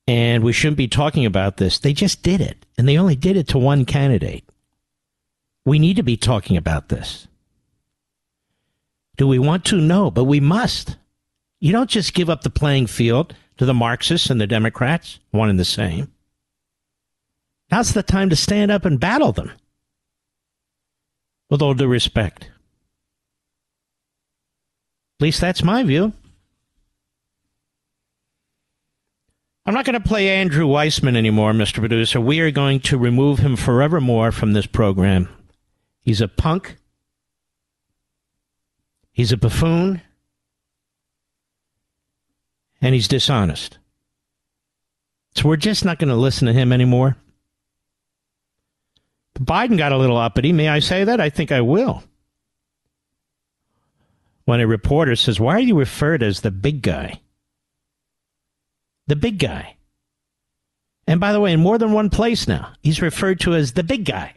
And 0.08 0.44
we 0.44 0.52
shouldn't 0.52 0.76
be 0.76 0.88
talking 0.88 1.26
about 1.26 1.56
this. 1.56 1.78
They 1.78 1.92
just 1.92 2.22
did 2.22 2.40
it. 2.40 2.64
And 2.78 2.88
they 2.88 2.98
only 2.98 3.16
did 3.16 3.36
it 3.36 3.48
to 3.48 3.58
one 3.58 3.84
candidate. 3.84 4.44
We 5.64 5.78
need 5.78 5.96
to 5.96 6.02
be 6.02 6.16
talking 6.16 6.56
about 6.56 6.88
this. 6.88 7.26
Do 9.16 9.26
we 9.26 9.38
want 9.38 9.64
to? 9.66 9.80
No, 9.80 10.10
but 10.10 10.24
we 10.24 10.40
must. 10.40 10.96
You 11.58 11.72
don't 11.72 11.90
just 11.90 12.14
give 12.14 12.30
up 12.30 12.42
the 12.42 12.50
playing 12.50 12.86
field 12.86 13.34
to 13.56 13.64
the 13.64 13.74
Marxists 13.74 14.30
and 14.30 14.40
the 14.40 14.46
Democrats, 14.46 15.18
one 15.30 15.48
and 15.48 15.58
the 15.58 15.64
same. 15.64 16.12
Now's 17.70 17.94
the 17.94 18.02
time 18.02 18.30
to 18.30 18.36
stand 18.36 18.70
up 18.70 18.84
and 18.84 19.00
battle 19.00 19.32
them. 19.32 19.50
With 21.50 21.62
all 21.62 21.74
due 21.74 21.88
respect. 21.88 22.50
At 25.18 25.22
least 25.22 25.40
that's 25.40 25.62
my 25.62 25.82
view. 25.82 26.12
I'm 29.64 29.74
not 29.74 29.86
going 29.86 30.00
to 30.00 30.08
play 30.08 30.28
Andrew 30.28 30.66
Weissmann 30.66 31.16
anymore, 31.16 31.52
Mr. 31.52 31.78
Producer. 31.78 32.20
We 32.20 32.38
are 32.40 32.50
going 32.50 32.80
to 32.80 32.98
remove 32.98 33.38
him 33.38 33.56
forevermore 33.56 34.30
from 34.30 34.52
this 34.52 34.66
program. 34.66 35.28
He's 36.02 36.20
a 36.20 36.28
punk. 36.28 36.76
He's 39.10 39.32
a 39.32 39.36
buffoon. 39.36 40.02
And 42.80 42.94
he's 42.94 43.08
dishonest. 43.08 43.78
So 45.34 45.48
we're 45.48 45.56
just 45.56 45.84
not 45.84 45.98
going 45.98 46.10
to 46.10 46.14
listen 46.14 46.46
to 46.46 46.52
him 46.52 46.72
anymore. 46.72 47.16
Biden 49.40 49.78
got 49.78 49.92
a 49.92 49.98
little 49.98 50.16
uppity. 50.16 50.52
May 50.52 50.68
I 50.68 50.78
say 50.78 51.04
that? 51.04 51.20
I 51.20 51.30
think 51.30 51.50
I 51.50 51.62
will 51.62 52.04
when 54.46 54.60
a 54.60 54.66
reporter 54.66 55.14
says, 55.14 55.38
Why 55.38 55.56
are 55.56 55.60
you 55.60 55.78
referred 55.78 56.22
as 56.22 56.40
the 56.40 56.50
big 56.50 56.80
guy? 56.80 57.20
The 59.08 59.16
big 59.16 59.38
guy. 59.38 59.76
And 61.06 61.20
by 61.20 61.32
the 61.32 61.40
way, 61.40 61.52
in 61.52 61.60
more 61.60 61.78
than 61.78 61.92
one 61.92 62.10
place 62.10 62.48
now, 62.48 62.72
he's 62.82 63.02
referred 63.02 63.40
to 63.40 63.54
as 63.54 63.72
the 63.72 63.84
big 63.84 64.06
guy. 64.06 64.34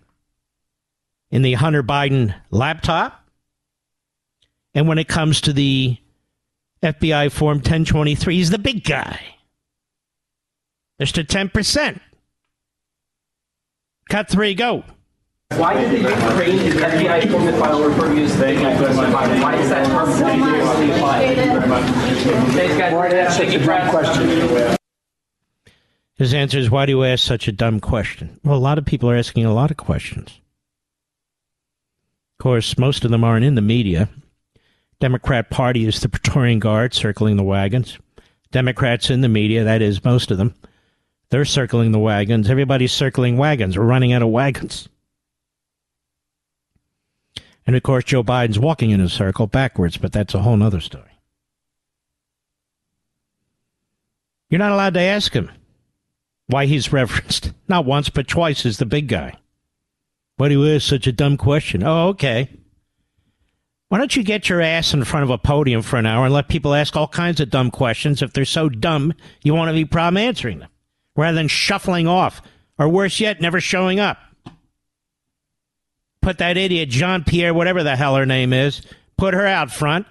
In 1.32 1.44
the 1.44 1.54
Hunter 1.54 1.84
Biden 1.84 2.36
laptop. 2.52 3.28
And 4.74 4.88
when 4.88 4.98
it 4.98 5.08
comes 5.08 5.42
to 5.42 5.54
the 5.54 5.98
FBI 6.84 7.32
Form 7.32 7.58
1023, 7.58 8.36
he's 8.36 8.50
the 8.50 8.60
big 8.60 8.84
guy. 8.84 9.20
Mr. 11.00 11.24
10%. 11.24 12.00
Cut 14.10 14.30
three, 14.30 14.56
go. 14.56 14.84
Why 15.56 15.74
did 15.74 15.92
the 15.92 16.10
Ukraine 16.10 16.58
the 16.58 16.70
FBI 16.70 17.24
informant 17.24 17.58
file 17.58 17.84
refer 17.84 18.14
you 18.14 18.24
as 18.24 18.38
the 18.38 18.46
Why 18.46 19.56
is 19.56 19.70
that 19.70 19.86
term 19.88 20.08
continuously 20.08 20.92
applied? 20.92 21.36
Thanks, 21.36 22.78
guys. 22.78 23.38
Thank 23.38 23.54
you, 23.54 23.60
question. 23.90 24.78
His 26.16 26.34
answer 26.34 26.60
is, 26.60 26.70
why 26.70 26.86
do 26.86 26.92
you 26.92 27.04
ask 27.04 27.26
such 27.26 27.48
a 27.48 27.52
dumb 27.52 27.80
question? 27.80 28.40
Well, 28.44 28.58
a 28.58 28.60
lot 28.60 28.78
of 28.78 28.86
people 28.86 29.10
are 29.10 29.16
asking 29.16 29.46
a 29.46 29.54
lot 29.54 29.72
of 29.72 29.78
questions. 29.78 30.40
Of 32.38 32.44
course, 32.44 32.78
most 32.78 33.04
of 33.04 33.12
them 33.12 33.24
aren't 33.24 33.46
in 33.46 33.56
the 33.56 33.62
media. 33.62 34.08
Democrat 35.00 35.50
Party 35.50 35.86
is 35.86 36.00
the 36.00 36.10
Praetorian 36.10 36.60
Guard 36.60 36.94
circling 36.94 37.38
the 37.38 37.44
wagons. 37.44 37.98
Democrats 38.52 39.10
in 39.10 39.22
the 39.22 39.30
media, 39.30 39.64
that 39.64 39.82
is, 39.82 40.04
most 40.04 40.30
of 40.30 40.38
them, 40.38 40.56
they're 41.30 41.46
circling 41.46 41.92
the 41.92 42.00
wagons. 42.00 42.50
Everybody's 42.50 42.92
circling 42.92 43.38
wagons. 43.38 43.78
We're 43.78 43.86
running 43.86 44.14
out 44.14 44.22
of 44.22 44.30
wagons. 44.30 44.90
And 47.70 47.76
of 47.76 47.84
course, 47.84 48.06
Joe 48.06 48.24
Biden's 48.24 48.58
walking 48.58 48.90
in 48.90 49.00
a 49.00 49.08
circle 49.08 49.46
backwards, 49.46 49.96
but 49.96 50.12
that's 50.12 50.34
a 50.34 50.40
whole 50.40 50.64
other 50.64 50.80
story. 50.80 51.20
You're 54.50 54.58
not 54.58 54.72
allowed 54.72 54.96
to 54.96 55.00
ask 55.02 55.34
him 55.34 55.52
why 56.48 56.66
he's 56.66 56.92
referenced, 56.92 57.52
not 57.68 57.86
once, 57.86 58.10
but 58.10 58.28
twice, 58.28 58.66
as 58.66 58.80
the 58.80 58.88
big 58.88 59.08
guy. 59.08 59.36
Why 60.38 60.50
do 60.50 60.56
you 60.56 60.76
ask 60.76 60.88
such 60.88 61.06
a 61.06 61.12
dumb 61.12 61.38
question? 61.38 61.84
Oh, 61.84 62.08
okay. 62.08 62.50
Why 63.90 64.00
don't 64.00 64.16
you 64.16 64.24
get 64.24 64.50
your 64.50 64.62
ass 64.62 64.92
in 64.96 65.04
front 65.04 65.26
of 65.26 65.30
a 65.30 65.38
podium 65.38 65.84
for 65.84 65.98
an 65.98 66.08
hour 66.08 66.26
and 66.26 66.34
let 66.34 66.50
people 66.50 66.74
ask 66.74 66.96
all 66.96 67.08
kinds 67.08 67.40
of 67.40 67.52
dumb 67.52 67.70
questions 67.70 68.24
if 68.24 68.34
they're 68.34 68.46
so 68.46 68.70
dumb 68.70 69.14
you 69.44 69.54
won't 69.54 69.68
have 69.68 69.76
any 69.76 69.86
problem 69.86 70.18
answering 70.18 70.58
them, 70.58 70.70
rather 71.16 71.36
than 71.36 71.48
shuffling 71.48 72.08
off, 72.08 72.42
or 72.80 72.90
worse 72.90 73.20
yet, 73.20 73.40
never 73.40 73.62
showing 73.62 74.00
up? 74.00 74.18
Put 76.22 76.38
that 76.40 76.58
idiot 76.58 76.90
Jean 76.90 77.24
Pierre, 77.24 77.54
whatever 77.54 77.84
the 77.84 77.96
hell 77.96 78.16
her 78.16 78.26
name 78.26 78.54
is, 78.54 78.82
put 79.18 79.34
her 79.34 79.46
out 79.46 79.72
front. 79.72 80.08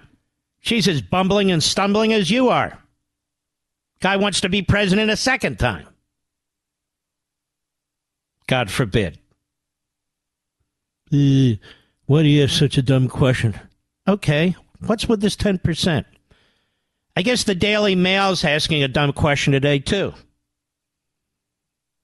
She's 0.59 0.87
as 0.87 1.01
bumbling 1.01 1.51
and 1.51 1.63
stumbling 1.63 2.13
as 2.13 2.29
you 2.29 2.49
are. 2.49 2.77
Guy 4.01 4.17
wants 4.17 4.41
to 4.41 4.49
be 4.49 4.61
president 4.61 5.11
a 5.11 5.17
second 5.17 5.59
time. 5.59 5.87
God 8.47 8.71
forbid. 8.71 9.19
Uh, 11.11 11.57
why 12.05 12.23
do 12.23 12.27
you 12.27 12.41
have 12.41 12.51
such 12.51 12.77
a 12.77 12.81
dumb 12.81 13.07
question? 13.07 13.59
Okay, 14.07 14.55
what's 14.85 15.07
with 15.07 15.21
this 15.21 15.35
10%? 15.35 16.05
I 17.15 17.21
guess 17.21 17.43
the 17.43 17.55
Daily 17.55 17.95
Mail's 17.95 18.43
asking 18.43 18.83
a 18.83 18.87
dumb 18.87 19.13
question 19.13 19.53
today, 19.53 19.79
too. 19.79 20.13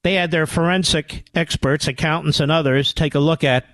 They 0.03 0.15
had 0.15 0.29
their 0.29 0.45
forensic 0.45 1.27
experts, 1.33 1.87
accountants, 1.87 2.39
and 2.39 2.51
others 2.51 2.93
take 2.93 3.15
a 3.15 3.19
look 3.19 3.43
at 3.43 3.65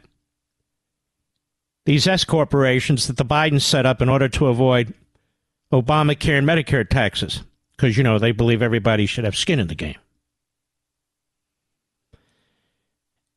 these 1.85 2.07
S 2.07 2.23
corporations 2.23 3.07
that 3.07 3.17
the 3.17 3.25
Bidens 3.25 3.61
set 3.61 3.85
up 3.85 4.01
in 4.01 4.09
order 4.09 4.29
to 4.29 4.47
avoid 4.47 4.93
Obamacare 5.71 6.37
and 6.37 6.47
Medicare 6.47 6.87
taxes, 6.87 7.43
because, 7.75 7.97
you 7.97 8.03
know, 8.03 8.19
they 8.19 8.31
believe 8.31 8.61
everybody 8.61 9.05
should 9.05 9.23
have 9.23 9.35
skin 9.35 9.59
in 9.59 9.67
the 9.67 9.75
game. 9.75 9.97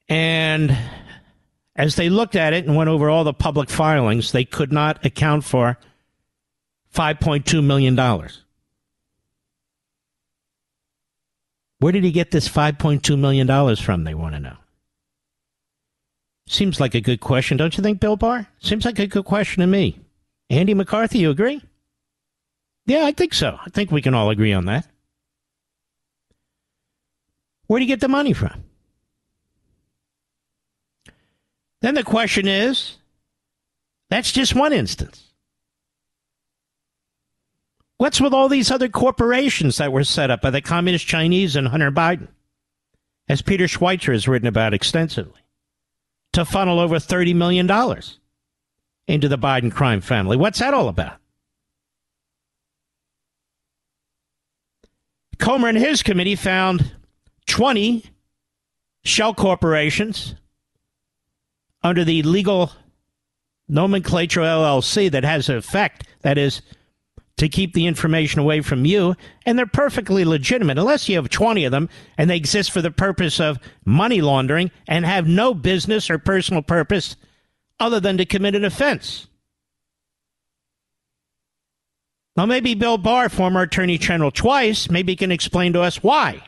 And 0.08 0.76
as 1.76 1.96
they 1.96 2.08
looked 2.08 2.36
at 2.36 2.52
it 2.52 2.66
and 2.66 2.76
went 2.76 2.90
over 2.90 3.08
all 3.08 3.24
the 3.24 3.32
public 3.32 3.70
filings, 3.70 4.32
they 4.32 4.44
could 4.44 4.72
not 4.72 5.04
account 5.04 5.44
for 5.44 5.78
$5.2 6.94 7.64
million. 7.64 7.96
Where 11.78 11.92
did 11.92 12.04
he 12.04 12.12
get 12.12 12.30
this 12.30 12.48
$5.2 12.48 13.18
million 13.18 13.76
from, 13.76 14.04
they 14.04 14.14
want 14.14 14.34
to 14.34 14.40
know. 14.40 14.56
Seems 16.46 16.80
like 16.80 16.94
a 16.94 17.00
good 17.00 17.20
question, 17.20 17.56
don't 17.56 17.76
you 17.76 17.82
think, 17.82 18.00
Bill 18.00 18.16
Barr? 18.16 18.46
Seems 18.60 18.84
like 18.84 18.98
a 18.98 19.06
good 19.06 19.24
question 19.24 19.60
to 19.60 19.66
me. 19.66 20.00
Andy 20.50 20.74
McCarthy, 20.74 21.18
you 21.18 21.30
agree? 21.30 21.62
Yeah, 22.86 23.04
I 23.04 23.12
think 23.12 23.32
so. 23.32 23.58
I 23.64 23.70
think 23.70 23.90
we 23.90 24.02
can 24.02 24.14
all 24.14 24.30
agree 24.30 24.52
on 24.52 24.66
that. 24.66 24.86
Where 27.66 27.78
do 27.78 27.84
you 27.84 27.88
get 27.88 28.00
the 28.00 28.08
money 28.08 28.34
from? 28.34 28.64
Then 31.80 31.94
the 31.94 32.02
question 32.02 32.46
is 32.46 32.96
that's 34.10 34.32
just 34.32 34.54
one 34.54 34.72
instance. 34.72 35.32
What's 37.96 38.20
with 38.20 38.34
all 38.34 38.48
these 38.48 38.70
other 38.70 38.88
corporations 38.88 39.78
that 39.78 39.92
were 39.92 40.04
set 40.04 40.30
up 40.30 40.42
by 40.42 40.50
the 40.50 40.60
Communist 40.60 41.06
Chinese 41.06 41.56
and 41.56 41.68
Hunter 41.68 41.90
Biden, 41.90 42.28
as 43.28 43.40
Peter 43.40 43.64
Schweizer 43.64 44.12
has 44.12 44.28
written 44.28 44.48
about 44.48 44.74
extensively, 44.74 45.40
to 46.34 46.44
funnel 46.44 46.78
over 46.78 46.96
$30 46.96 47.34
million 47.34 47.68
into 49.06 49.28
the 49.28 49.38
Biden 49.38 49.72
crime 49.72 50.00
family? 50.00 50.36
What's 50.36 50.58
that 50.58 50.74
all 50.74 50.88
about? 50.88 51.16
Comer 55.38 55.68
and 55.68 55.78
his 55.78 56.02
committee 56.02 56.36
found 56.36 56.92
20 57.46 58.04
shell 59.04 59.34
corporations 59.34 60.34
under 61.82 62.04
the 62.04 62.22
legal 62.22 62.72
nomenclature 63.68 64.40
LLC 64.40 65.10
that 65.10 65.24
has 65.24 65.48
effect 65.48 66.06
that 66.22 66.38
is 66.38 66.62
to 67.36 67.48
keep 67.48 67.72
the 67.72 67.86
information 67.86 68.40
away 68.40 68.60
from 68.60 68.84
you, 68.84 69.16
and 69.44 69.58
they're 69.58 69.66
perfectly 69.66 70.24
legitimate 70.24 70.78
unless 70.78 71.08
you 71.08 71.16
have 71.16 71.28
20 71.28 71.64
of 71.64 71.72
them 71.72 71.88
and 72.16 72.30
they 72.30 72.36
exist 72.36 72.70
for 72.70 72.80
the 72.80 72.90
purpose 72.90 73.40
of 73.40 73.58
money 73.84 74.20
laundering 74.20 74.70
and 74.86 75.04
have 75.04 75.26
no 75.26 75.52
business 75.52 76.08
or 76.08 76.18
personal 76.18 76.62
purpose 76.62 77.16
other 77.80 77.98
than 77.98 78.16
to 78.18 78.24
commit 78.24 78.54
an 78.54 78.64
offense. 78.64 79.26
Now, 82.36 82.46
maybe 82.46 82.74
Bill 82.74 82.98
Barr, 82.98 83.28
former 83.28 83.62
Attorney 83.62 83.98
General 83.98 84.30
twice, 84.30 84.90
maybe 84.90 85.14
can 85.14 85.30
explain 85.30 85.72
to 85.72 85.82
us 85.82 86.02
why. 86.02 86.42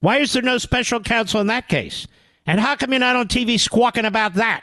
Why 0.00 0.18
is 0.18 0.32
there 0.32 0.42
no 0.42 0.58
special 0.58 1.00
counsel 1.00 1.40
in 1.40 1.46
that 1.48 1.68
case? 1.68 2.06
And 2.46 2.60
how 2.60 2.76
come 2.76 2.90
you're 2.90 3.00
not 3.00 3.16
on 3.16 3.28
TV 3.28 3.58
squawking 3.60 4.04
about 4.04 4.34
that? 4.34 4.62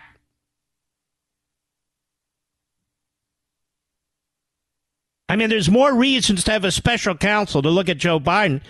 I 5.30 5.36
mean, 5.36 5.49
there's 5.49 5.69
more 5.69 5.93
reasons 5.93 6.43
to 6.45 6.51
have 6.51 6.63
a 6.63 6.71
special 6.71 7.15
counsel 7.15 7.61
to 7.61 7.69
look 7.69 7.89
at 7.89 7.97
Joe 7.97 8.19
Biden 8.19 8.61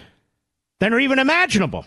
than 0.80 0.94
are 0.94 1.00
even 1.00 1.20
imaginable. 1.20 1.86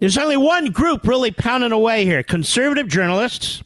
There's 0.00 0.18
only 0.18 0.36
one 0.36 0.66
group 0.66 1.06
really 1.06 1.30
pounding 1.30 1.72
away 1.72 2.04
here 2.04 2.22
conservative 2.22 2.88
journalists 2.88 3.62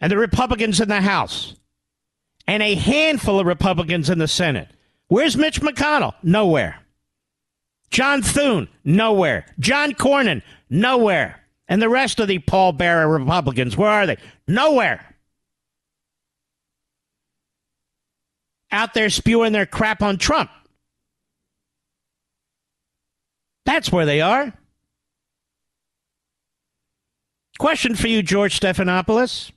and 0.00 0.12
the 0.12 0.18
Republicans 0.18 0.80
in 0.80 0.88
the 0.88 1.00
House, 1.00 1.54
and 2.46 2.62
a 2.62 2.74
handful 2.74 3.40
of 3.40 3.46
Republicans 3.46 4.10
in 4.10 4.18
the 4.18 4.28
Senate. 4.28 4.68
Where's 5.08 5.36
Mitch 5.36 5.60
McConnell? 5.60 6.14
Nowhere. 6.22 6.78
John 7.90 8.22
Thune? 8.22 8.68
Nowhere. 8.84 9.46
John 9.58 9.92
Cornyn? 9.92 10.42
Nowhere. 10.68 11.40
And 11.68 11.82
the 11.82 11.88
rest 11.88 12.20
of 12.20 12.28
the 12.28 12.38
Paul 12.38 12.72
Bearer 12.72 13.08
Republicans, 13.08 13.76
where 13.76 13.90
are 13.90 14.06
they? 14.06 14.16
Nowhere. 14.46 15.16
Out 18.70 18.94
there 18.94 19.10
spewing 19.10 19.52
their 19.52 19.66
crap 19.66 20.02
on 20.02 20.16
Trump. 20.18 20.50
That's 23.64 23.90
where 23.90 24.06
they 24.06 24.20
are. 24.20 24.52
Question 27.58 27.94
for 27.94 28.06
you, 28.06 28.22
George 28.22 28.58
Stephanopoulos. 28.58 29.50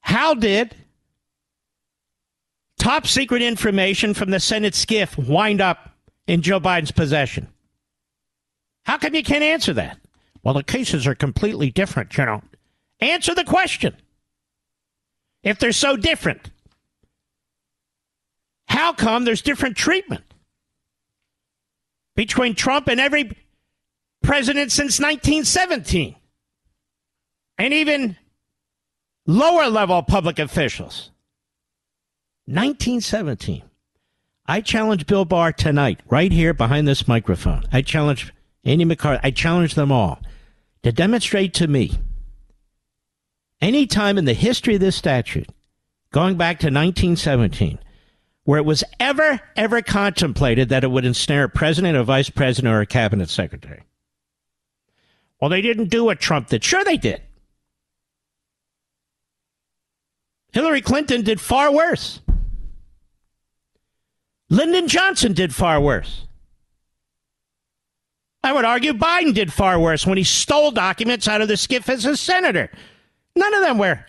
How 0.00 0.34
did 0.34 0.74
top 2.78 3.06
secret 3.06 3.42
information 3.42 4.14
from 4.14 4.30
the 4.30 4.40
Senate 4.40 4.74
SCIF 4.74 5.16
wind 5.28 5.60
up 5.60 5.90
in 6.26 6.42
Joe 6.42 6.58
Biden's 6.58 6.90
possession? 6.90 7.48
How 8.84 8.98
come 8.98 9.14
you 9.14 9.22
can't 9.22 9.44
answer 9.44 9.72
that? 9.74 10.01
Well, 10.42 10.54
the 10.54 10.62
cases 10.62 11.06
are 11.06 11.14
completely 11.14 11.70
different, 11.70 12.16
you 12.16 12.26
know. 12.26 12.42
Answer 13.00 13.34
the 13.34 13.44
question. 13.44 13.96
If 15.42 15.58
they're 15.58 15.72
so 15.72 15.96
different, 15.96 16.50
how 18.66 18.92
come 18.92 19.24
there's 19.24 19.42
different 19.42 19.76
treatment 19.76 20.24
between 22.14 22.54
Trump 22.54 22.88
and 22.88 23.00
every 23.00 23.36
president 24.22 24.72
since 24.72 24.98
1917? 25.00 26.16
And 27.58 27.74
even 27.74 28.16
lower 29.26 29.68
level 29.68 30.02
public 30.02 30.38
officials. 30.38 31.10
1917. 32.46 33.62
I 34.46 34.60
challenge 34.60 35.06
Bill 35.06 35.24
Barr 35.24 35.52
tonight, 35.52 36.00
right 36.08 36.32
here 36.32 36.52
behind 36.52 36.88
this 36.88 37.06
microphone. 37.06 37.64
I 37.72 37.82
challenge 37.82 38.32
Andy 38.64 38.84
McCarthy. 38.84 39.20
I 39.22 39.30
challenge 39.30 39.74
them 39.76 39.92
all 39.92 40.20
to 40.82 40.92
demonstrate 40.92 41.54
to 41.54 41.66
me 41.66 41.98
any 43.60 43.86
time 43.86 44.18
in 44.18 44.24
the 44.24 44.34
history 44.34 44.74
of 44.74 44.80
this 44.80 44.96
statute, 44.96 45.48
going 46.10 46.36
back 46.36 46.58
to 46.58 46.66
1917, 46.66 47.78
where 48.44 48.58
it 48.58 48.64
was 48.64 48.82
ever, 48.98 49.40
ever 49.56 49.82
contemplated 49.82 50.68
that 50.68 50.82
it 50.82 50.90
would 50.90 51.04
ensnare 51.04 51.44
a 51.44 51.48
president, 51.48 51.96
a 51.96 52.02
vice 52.02 52.28
president, 52.28 52.74
or 52.74 52.80
a 52.80 52.86
cabinet 52.86 53.30
secretary. 53.30 53.82
Well, 55.40 55.50
they 55.50 55.62
didn't 55.62 55.90
do 55.90 56.04
what 56.04 56.20
Trump 56.20 56.48
did. 56.48 56.64
Sure, 56.64 56.84
they 56.84 56.96
did. 56.96 57.22
Hillary 60.52 60.82
Clinton 60.82 61.22
did 61.22 61.40
far 61.40 61.72
worse. 61.72 62.20
Lyndon 64.50 64.86
Johnson 64.86 65.32
did 65.32 65.54
far 65.54 65.80
worse. 65.80 66.26
I 68.44 68.52
would 68.52 68.64
argue 68.64 68.92
Biden 68.92 69.34
did 69.34 69.52
far 69.52 69.78
worse 69.78 70.06
when 70.06 70.18
he 70.18 70.24
stole 70.24 70.72
documents 70.72 71.28
out 71.28 71.40
of 71.40 71.48
the 71.48 71.54
SCIF 71.54 71.88
as 71.88 72.04
a 72.04 72.16
senator. 72.16 72.70
None 73.36 73.54
of 73.54 73.62
them 73.62 73.78
were 73.78 74.04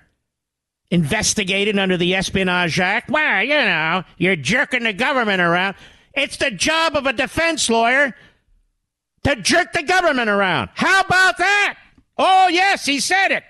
investigated 0.90 1.78
under 1.78 1.98
the 1.98 2.16
Espionage 2.16 2.80
Act. 2.80 3.10
Well, 3.10 3.44
you 3.44 3.50
know, 3.50 4.04
you're 4.18 4.36
jerking 4.36 4.84
the 4.84 4.94
government 4.94 5.42
around. 5.42 5.76
It's 6.14 6.38
the 6.38 6.52
job 6.52 6.96
of 6.96 7.06
a 7.06 7.14
defense 7.14 7.70
lawyer 7.70 8.16
to 9.24 9.36
jerk 9.38 9.74
the 9.74 9.84
government 9.84 10.30
around. 10.30 10.70
How 10.74 11.02
about 11.02 11.38
that? 11.38 11.78
Oh, 12.18 12.48
yes, 12.48 12.86
he 12.86 13.00
said 13.00 13.32
it. 13.32 13.44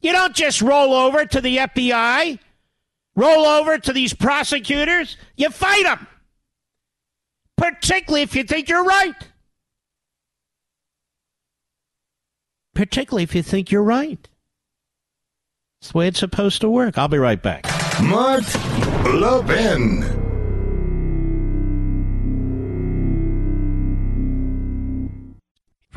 You 0.00 0.12
don't 0.12 0.34
just 0.34 0.62
roll 0.62 0.94
over 0.94 1.24
to 1.24 1.40
the 1.40 1.58
FBI, 1.58 2.38
roll 3.16 3.44
over 3.46 3.78
to 3.78 3.92
these 3.92 4.14
prosecutors. 4.14 5.16
You 5.36 5.50
fight 5.50 5.84
them, 5.84 6.06
particularly 7.58 8.22
if 8.22 8.34
you 8.34 8.44
think 8.44 8.68
you're 8.68 8.84
right. 8.84 9.14
Particularly 12.74 13.24
if 13.24 13.34
you 13.34 13.42
think 13.42 13.70
you're 13.70 13.82
right. 13.82 14.28
It's 15.80 15.92
the 15.92 15.98
way 15.98 16.08
it's 16.08 16.20
supposed 16.20 16.60
to 16.62 16.70
work. 16.70 16.96
I'll 16.96 17.08
be 17.08 17.18
right 17.18 17.42
back. 17.42 17.66
Mark 18.02 18.44
Levin. 19.04 20.17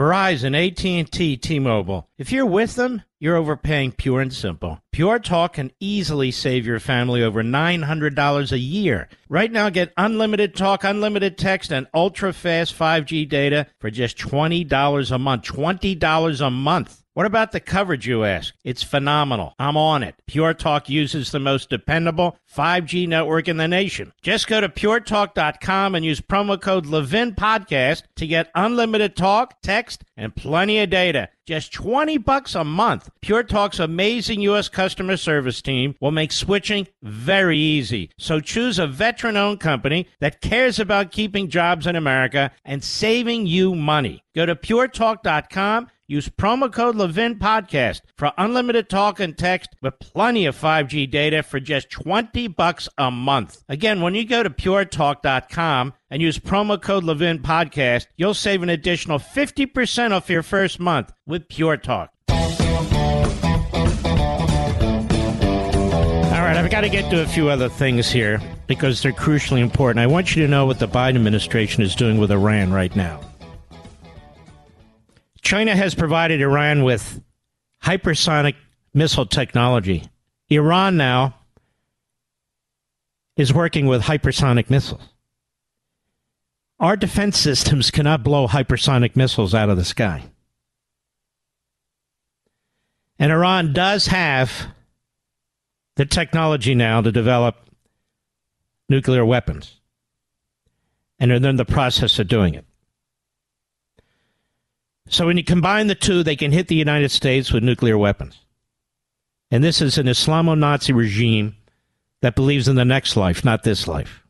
Verizon, 0.02 0.58
AT&T, 0.58 1.38
T-Mobile. 1.38 2.10
If 2.18 2.32
you're 2.32 2.44
with 2.44 2.74
them, 2.74 3.04
you're 3.20 3.36
overpaying 3.36 3.92
pure 3.92 4.20
and 4.20 4.34
simple. 4.34 4.82
Pure 4.92 5.20
Talk 5.20 5.54
can 5.54 5.72
easily 5.80 6.32
save 6.32 6.66
your 6.66 6.80
family 6.80 7.22
over 7.22 7.44
$900 7.44 8.52
a 8.52 8.58
year. 8.58 9.10
Right 9.30 9.52
now, 9.52 9.70
get 9.70 9.94
unlimited 9.98 10.56
talk, 10.56 10.84
unlimited 10.84 11.38
text, 11.38 11.72
and 11.72 11.86
ultra-fast 11.94 12.74
5G 12.74 13.30
data 13.30 13.68
for 13.78 13.92
just 13.92 14.18
$20 14.18 15.12
a 15.12 15.20
month. 15.20 15.44
$20 15.44 16.48
a 16.48 16.50
month. 16.50 17.01
What 17.14 17.26
about 17.26 17.52
the 17.52 17.60
coverage, 17.60 18.08
you 18.08 18.24
ask? 18.24 18.54
It's 18.64 18.84
phenomenal. 18.84 19.54
I'm 19.60 19.76
on 19.76 20.02
it. 20.02 20.16
Pure 20.28 20.54
Talk 20.54 20.88
uses 20.88 21.30
the 21.30 21.42
most 21.42 21.70
dependable 21.70 22.38
5G 22.56 23.06
network 23.06 23.50
in 23.50 23.58
the 23.58 23.68
nation. 23.68 24.14
Just 24.22 24.48
go 24.48 24.62
to 24.62 24.70
puretalk.com 24.70 25.96
and 25.96 26.06
use 26.06 26.22
promo 26.22 26.60
code 26.62 26.86
Levin 26.86 27.36
Podcast 27.36 28.04
to 28.16 28.26
get 28.26 28.50
unlimited 28.56 29.18
talk, 29.18 29.62
text, 29.62 30.06
and 30.16 30.34
plenty 30.34 30.80
of 30.80 30.90
data. 30.90 31.28
Just 31.46 31.74
20 31.74 32.18
bucks 32.20 32.56
a 32.56 32.64
month. 32.64 33.10
Pure 33.20 33.44
Talk's 33.44 33.80
amazing 33.80 34.40
U.S. 34.42 34.70
customer 34.70 35.18
service 35.18 35.62
team 35.62 35.96
will 36.00 36.12
make 36.12 36.32
switching 36.32 36.88
very 37.04 37.58
easy. 37.58 38.10
So 38.18 38.40
choose 38.40 38.80
a 38.80 38.88
veteran 38.88 39.36
owned 39.36 39.60
company 39.60 40.08
that 40.22 40.40
cares 40.40 40.80
about 40.80 41.12
keeping 41.12 41.50
jobs 41.50 41.88
in 41.88 41.98
America 41.98 42.52
and 42.64 42.82
saving 42.82 43.48
you 43.48 43.76
money. 43.76 44.24
Go 44.34 44.46
to 44.46 44.56
puretalk.com 44.56 45.90
Use 46.12 46.28
promo 46.28 46.70
code 46.70 46.98
Levin 46.98 47.40
Podcast 47.40 48.02
for 48.18 48.34
unlimited 48.38 48.90
talk 48.90 49.22
and 49.22 49.38
text 49.38 49.70
with 49.82 49.98
plenty 50.00 50.46
of 50.46 50.60
5G 50.60 51.10
data 51.10 51.42
for 51.42 51.62
just 51.62 51.90
20 51.90 52.50
bucks 52.50 52.90
a 52.98 53.10
month. 53.10 53.64
Again, 53.70 54.02
when 54.02 54.14
you 54.14 54.26
go 54.28 54.44
to 54.44 54.50
puretalk.com 54.50 55.94
and 56.10 56.22
use 56.22 56.38
promo 56.38 56.82
code 56.82 57.06
Levin 57.06 57.40
Podcast, 57.40 58.08
you'll 58.18 58.34
save 58.34 58.62
an 58.62 58.68
additional 58.68 59.20
50% 59.20 60.12
off 60.12 60.30
your 60.30 60.44
first 60.44 60.82
month 60.82 61.14
with 61.26 61.48
Pure 61.48 61.78
Talk. 61.78 62.12
All 62.28 62.38
right, 66.42 66.58
I've 66.58 66.70
got 66.70 66.82
to 66.82 66.90
get 66.90 67.10
to 67.12 67.22
a 67.22 67.26
few 67.26 67.48
other 67.48 67.70
things 67.70 68.12
here 68.12 68.42
because 68.68 69.02
they're 69.02 69.14
crucially 69.14 69.62
important. 69.62 70.04
I 70.04 70.08
want 70.08 70.36
you 70.36 70.42
to 70.42 70.50
know 70.50 70.66
what 70.66 70.80
the 70.80 70.90
Biden 70.90 71.16
administration 71.16 71.84
is 71.84 71.96
doing 71.96 72.18
with 72.18 72.32
Iran 72.32 72.74
right 72.74 72.94
now. 72.98 73.31
China 75.42 75.76
has 75.76 75.96
provided 75.96 76.42
Iran 76.42 76.84
with 76.84 77.22
hypersonic 77.84 78.56
missile 78.94 79.26
technology. 79.26 80.08
Iran 80.50 80.98
now 80.98 81.36
is 83.36 83.54
working 83.54 83.88
with 83.88 84.04
hypersonic 84.04 84.70
missiles. 84.70 85.02
Our 86.80 86.96
defense 86.96 87.38
systems 87.38 87.92
cannot 87.92 88.24
blow 88.24 88.48
hypersonic 88.48 89.16
missiles 89.16 89.54
out 89.54 89.70
of 89.70 89.78
the 89.78 89.86
sky. 89.86 90.24
And 93.20 93.32
Iran 93.32 93.72
does 93.72 94.08
have 94.08 94.68
the 95.96 96.06
technology 96.06 96.74
now 96.74 97.02
to 97.02 97.12
develop 97.12 97.56
nuclear 98.90 99.24
weapons. 99.24 99.80
And 101.20 101.30
they're 101.30 101.50
in 101.52 101.56
the 101.56 101.66
process 101.66 102.18
of 102.18 102.28
doing 102.28 102.56
it. 102.56 102.66
So 105.12 105.26
when 105.26 105.36
you 105.36 105.44
combine 105.44 105.88
the 105.88 105.96
two, 105.96 106.24
they 106.24 106.38
can 106.38 106.54
hit 106.54 106.70
the 106.70 106.76
United 106.76 107.12
States 107.12 107.52
with 107.52 107.64
nuclear 107.64 107.98
weapons. 107.98 108.40
And 109.52 109.62
this 109.62 109.82
is 109.82 109.98
an 109.98 110.06
Islamo 110.06 110.58
Nazi 110.58 110.94
regime 110.94 111.58
that 112.22 112.34
believes 112.34 112.70
in 112.70 112.78
the 112.78 112.86
next 112.86 113.18
life, 113.18 113.44
not 113.44 113.64
this 113.64 113.90
life. 113.90 114.24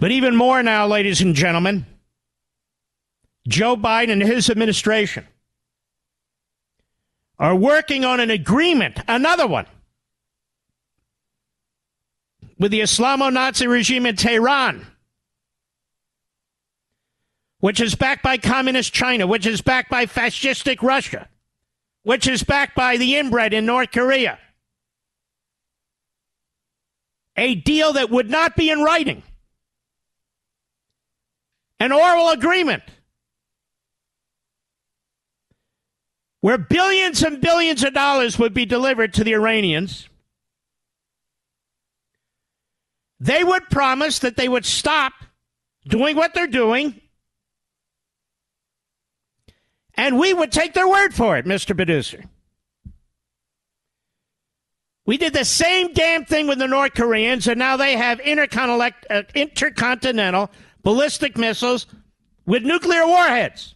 But 0.00 0.10
even 0.10 0.34
more 0.34 0.60
now, 0.64 0.88
ladies 0.88 1.20
and 1.20 1.36
gentlemen, 1.36 1.86
Joe 3.46 3.76
Biden 3.76 4.10
and 4.10 4.22
his 4.22 4.50
administration 4.50 5.24
are 7.38 7.54
working 7.54 8.04
on 8.04 8.18
an 8.18 8.30
agreement, 8.30 8.98
another 9.06 9.46
one, 9.46 9.66
with 12.58 12.72
the 12.72 12.80
Islamo 12.80 13.32
Nazi 13.32 13.68
regime 13.68 14.04
in 14.04 14.16
Tehran, 14.16 14.84
which 17.62 17.80
is 17.80 17.94
backed 17.94 18.24
by 18.24 18.36
communist 18.36 18.92
China, 18.92 19.24
which 19.24 19.46
is 19.46 19.60
backed 19.60 19.88
by 19.88 20.04
fascistic 20.04 20.82
Russia, 20.82 21.28
which 22.02 22.26
is 22.26 22.42
backed 22.42 22.74
by 22.74 22.96
the 22.96 23.14
inbred 23.14 23.54
in 23.54 23.64
North 23.64 23.92
Korea. 23.92 24.36
A 27.36 27.54
deal 27.54 27.92
that 27.92 28.10
would 28.10 28.28
not 28.28 28.56
be 28.56 28.68
in 28.68 28.80
writing, 28.80 29.22
an 31.78 31.92
oral 31.92 32.30
agreement. 32.30 32.82
Where 36.40 36.58
billions 36.58 37.22
and 37.22 37.40
billions 37.40 37.84
of 37.84 37.94
dollars 37.94 38.40
would 38.40 38.54
be 38.54 38.66
delivered 38.66 39.14
to 39.14 39.22
the 39.22 39.34
Iranians, 39.34 40.08
they 43.20 43.44
would 43.44 43.70
promise 43.70 44.18
that 44.18 44.34
they 44.34 44.48
would 44.48 44.66
stop 44.66 45.12
doing 45.86 46.16
what 46.16 46.34
they're 46.34 46.48
doing, 46.48 47.00
and 49.94 50.18
we 50.18 50.32
would 50.32 50.52
take 50.52 50.74
their 50.74 50.88
word 50.88 51.14
for 51.14 51.36
it, 51.36 51.44
Mr. 51.44 51.76
Producer. 51.76 52.24
We 55.04 55.18
did 55.18 55.32
the 55.32 55.44
same 55.44 55.92
damn 55.92 56.24
thing 56.24 56.46
with 56.46 56.58
the 56.58 56.68
North 56.68 56.94
Koreans, 56.94 57.48
and 57.48 57.58
now 57.58 57.76
they 57.76 57.96
have 57.96 58.20
uh, 58.20 59.22
intercontinental 59.34 60.50
ballistic 60.82 61.36
missiles 61.36 61.86
with 62.46 62.62
nuclear 62.62 63.06
warheads. 63.06 63.74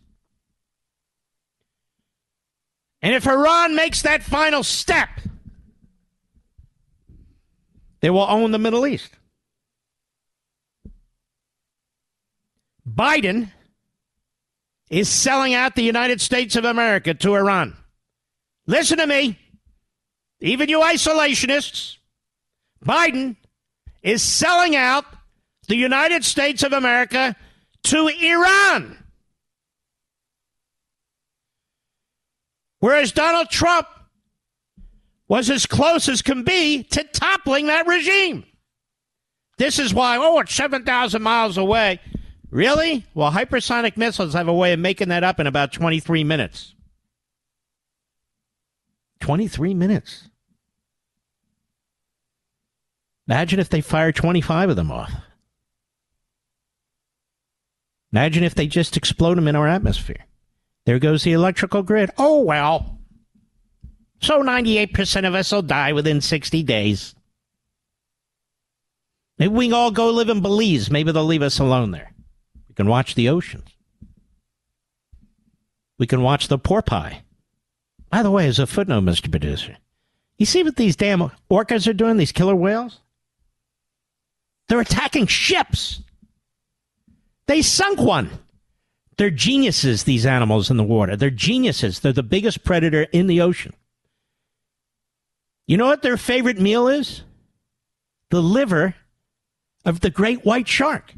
And 3.02 3.14
if 3.14 3.26
Iran 3.26 3.74
makes 3.74 4.02
that 4.02 4.22
final 4.22 4.62
step, 4.62 5.08
they 8.00 8.10
will 8.10 8.26
own 8.28 8.52
the 8.52 8.58
Middle 8.58 8.86
East. 8.86 9.10
Biden 12.88 13.50
is 14.90 15.08
selling 15.08 15.54
out 15.54 15.74
the 15.74 15.82
United 15.82 16.20
States 16.20 16.56
of 16.56 16.64
America 16.64 17.14
to 17.14 17.34
Iran. 17.34 17.76
Listen 18.66 18.98
to 18.98 19.06
me, 19.06 19.38
even 20.40 20.68
you 20.68 20.80
isolationists. 20.80 21.96
Biden 22.84 23.36
is 24.02 24.22
selling 24.22 24.76
out 24.76 25.04
the 25.68 25.76
United 25.76 26.24
States 26.24 26.62
of 26.62 26.72
America 26.72 27.34
to 27.84 28.08
Iran. 28.08 28.98
Whereas 32.78 33.12
Donald 33.12 33.50
Trump 33.50 33.88
was 35.28 35.50
as 35.50 35.66
close 35.66 36.08
as 36.08 36.22
can 36.22 36.44
be 36.44 36.84
to 36.84 37.02
toppling 37.02 37.66
that 37.66 37.86
regime. 37.86 38.44
This 39.58 39.78
is 39.78 39.92
why, 39.92 40.18
oh, 40.18 40.38
it's 40.40 40.54
7,000 40.54 41.22
miles 41.22 41.56
away. 41.56 42.00
Really? 42.56 43.04
Well, 43.12 43.32
hypersonic 43.32 43.98
missiles 43.98 44.32
have 44.32 44.48
a 44.48 44.54
way 44.54 44.72
of 44.72 44.80
making 44.80 45.10
that 45.10 45.22
up 45.22 45.38
in 45.38 45.46
about 45.46 45.74
23 45.74 46.24
minutes. 46.24 46.74
23 49.20 49.74
minutes. 49.74 50.30
Imagine 53.28 53.60
if 53.60 53.68
they 53.68 53.82
fire 53.82 54.10
25 54.10 54.70
of 54.70 54.76
them 54.76 54.90
off. 54.90 55.12
Imagine 58.10 58.42
if 58.42 58.54
they 58.54 58.66
just 58.66 58.96
explode 58.96 59.36
them 59.36 59.48
in 59.48 59.56
our 59.56 59.68
atmosphere. 59.68 60.24
There 60.86 60.98
goes 60.98 61.24
the 61.24 61.34
electrical 61.34 61.82
grid. 61.82 62.10
Oh, 62.16 62.40
well. 62.40 63.00
So 64.22 64.42
98% 64.42 65.28
of 65.28 65.34
us 65.34 65.52
will 65.52 65.60
die 65.60 65.92
within 65.92 66.22
60 66.22 66.62
days. 66.62 67.14
Maybe 69.38 69.52
we 69.52 69.66
can 69.66 69.74
all 69.74 69.90
go 69.90 70.08
live 70.08 70.30
in 70.30 70.40
Belize. 70.40 70.90
Maybe 70.90 71.12
they'll 71.12 71.22
leave 71.22 71.42
us 71.42 71.58
alone 71.58 71.90
there. 71.90 72.14
Can 72.76 72.86
watch 72.86 73.14
the 73.14 73.28
oceans. 73.28 73.68
We 75.98 76.06
can 76.06 76.22
watch 76.22 76.48
the 76.48 76.58
porpoise. 76.58 77.16
By 78.10 78.22
the 78.22 78.30
way, 78.30 78.46
as 78.46 78.58
a 78.58 78.66
footnote, 78.66 79.02
Mr. 79.02 79.30
Producer, 79.30 79.76
you 80.38 80.46
see 80.46 80.62
what 80.62 80.76
these 80.76 80.94
damn 80.94 81.30
orcas 81.50 81.88
are 81.88 81.94
doing, 81.94 82.18
these 82.18 82.32
killer 82.32 82.54
whales? 82.54 83.00
They're 84.68 84.80
attacking 84.80 85.26
ships. 85.26 86.02
They 87.46 87.62
sunk 87.62 88.00
one. 88.00 88.30
They're 89.16 89.30
geniuses, 89.30 90.04
these 90.04 90.26
animals 90.26 90.70
in 90.70 90.76
the 90.76 90.84
water. 90.84 91.16
They're 91.16 91.30
geniuses. 91.30 92.00
They're 92.00 92.12
the 92.12 92.22
biggest 92.22 92.64
predator 92.64 93.02
in 93.12 93.26
the 93.26 93.40
ocean. 93.40 93.72
You 95.66 95.78
know 95.78 95.86
what 95.86 96.02
their 96.02 96.18
favorite 96.18 96.60
meal 96.60 96.88
is? 96.88 97.22
The 98.30 98.42
liver 98.42 98.94
of 99.84 100.00
the 100.00 100.10
great 100.10 100.44
white 100.44 100.68
shark. 100.68 101.14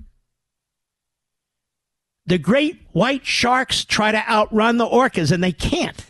The 2.28 2.36
great 2.36 2.78
white 2.92 3.24
sharks 3.24 3.86
try 3.86 4.12
to 4.12 4.30
outrun 4.30 4.76
the 4.76 4.84
orcas, 4.84 5.32
and 5.32 5.42
they 5.42 5.50
can't. 5.50 6.04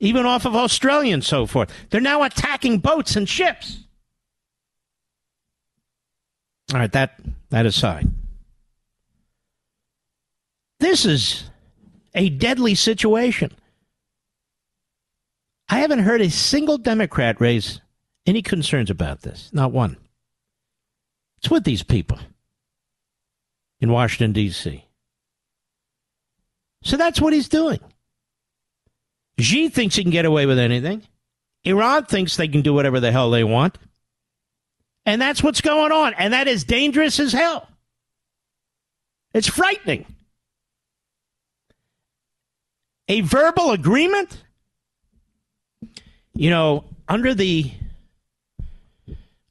Even 0.00 0.26
off 0.26 0.44
of 0.44 0.56
Australia 0.56 1.14
and 1.14 1.24
so 1.24 1.46
forth. 1.46 1.72
They're 1.88 2.00
now 2.00 2.24
attacking 2.24 2.78
boats 2.78 3.14
and 3.14 3.28
ships. 3.28 3.84
All 6.74 6.80
right, 6.80 6.90
that, 6.90 7.20
that 7.50 7.64
aside. 7.64 8.08
This 10.80 11.06
is 11.06 11.44
a 12.16 12.30
deadly 12.30 12.74
situation. 12.74 13.52
I 15.68 15.78
haven't 15.78 16.00
heard 16.00 16.20
a 16.20 16.30
single 16.30 16.78
Democrat 16.78 17.40
raise 17.40 17.80
any 18.26 18.42
concerns 18.42 18.90
about 18.90 19.22
this. 19.22 19.50
Not 19.52 19.70
one. 19.70 19.98
It's 21.38 21.48
with 21.48 21.62
these 21.62 21.84
people 21.84 22.18
in 23.82 23.92
Washington, 23.92 24.32
D.C. 24.32 24.84
So 26.82 26.96
that's 26.96 27.20
what 27.20 27.34
he's 27.34 27.50
doing. 27.50 27.80
Xi 29.38 29.68
thinks 29.68 29.96
he 29.96 30.02
can 30.02 30.10
get 30.10 30.24
away 30.24 30.46
with 30.46 30.58
anything. 30.58 31.02
Iran 31.64 32.06
thinks 32.06 32.36
they 32.36 32.48
can 32.48 32.62
do 32.62 32.72
whatever 32.72 33.00
the 33.00 33.12
hell 33.12 33.30
they 33.30 33.44
want. 33.44 33.76
And 35.04 35.20
that's 35.20 35.42
what's 35.42 35.60
going 35.60 35.92
on. 35.92 36.14
And 36.14 36.32
that 36.32 36.48
is 36.48 36.64
dangerous 36.64 37.20
as 37.20 37.32
hell. 37.32 37.68
It's 39.34 39.48
frightening 39.48 40.06
a 43.08 43.20
verbal 43.20 43.72
agreement? 43.72 44.42
You 46.34 46.50
know, 46.50 46.84
under 47.08 47.34
the 47.34 47.70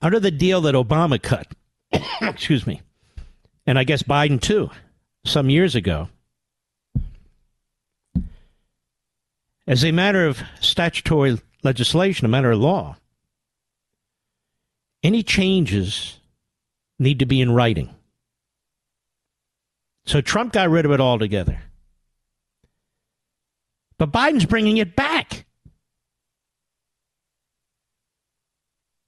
under 0.01 0.19
the 0.19 0.31
deal 0.31 0.61
that 0.61 0.73
Obama 0.73 1.21
cut, 1.21 1.47
excuse 2.21 2.65
me, 2.65 2.81
and 3.65 3.77
I 3.77 3.83
guess 3.83 4.03
Biden 4.03 4.41
too, 4.41 4.69
some 5.25 5.49
years 5.49 5.75
ago, 5.75 6.09
as 9.67 9.85
a 9.85 9.91
matter 9.91 10.25
of 10.25 10.41
statutory 10.59 11.39
legislation, 11.63 12.25
a 12.25 12.29
matter 12.29 12.51
of 12.51 12.59
law, 12.59 12.97
any 15.03 15.23
changes 15.23 16.19
need 16.99 17.19
to 17.19 17.25
be 17.25 17.41
in 17.41 17.51
writing. 17.51 17.89
So 20.05 20.21
Trump 20.21 20.53
got 20.53 20.69
rid 20.69 20.85
of 20.85 20.91
it 20.91 20.99
altogether. 20.99 21.61
But 23.97 24.11
Biden's 24.11 24.45
bringing 24.45 24.77
it 24.77 24.95
back. 24.95 25.45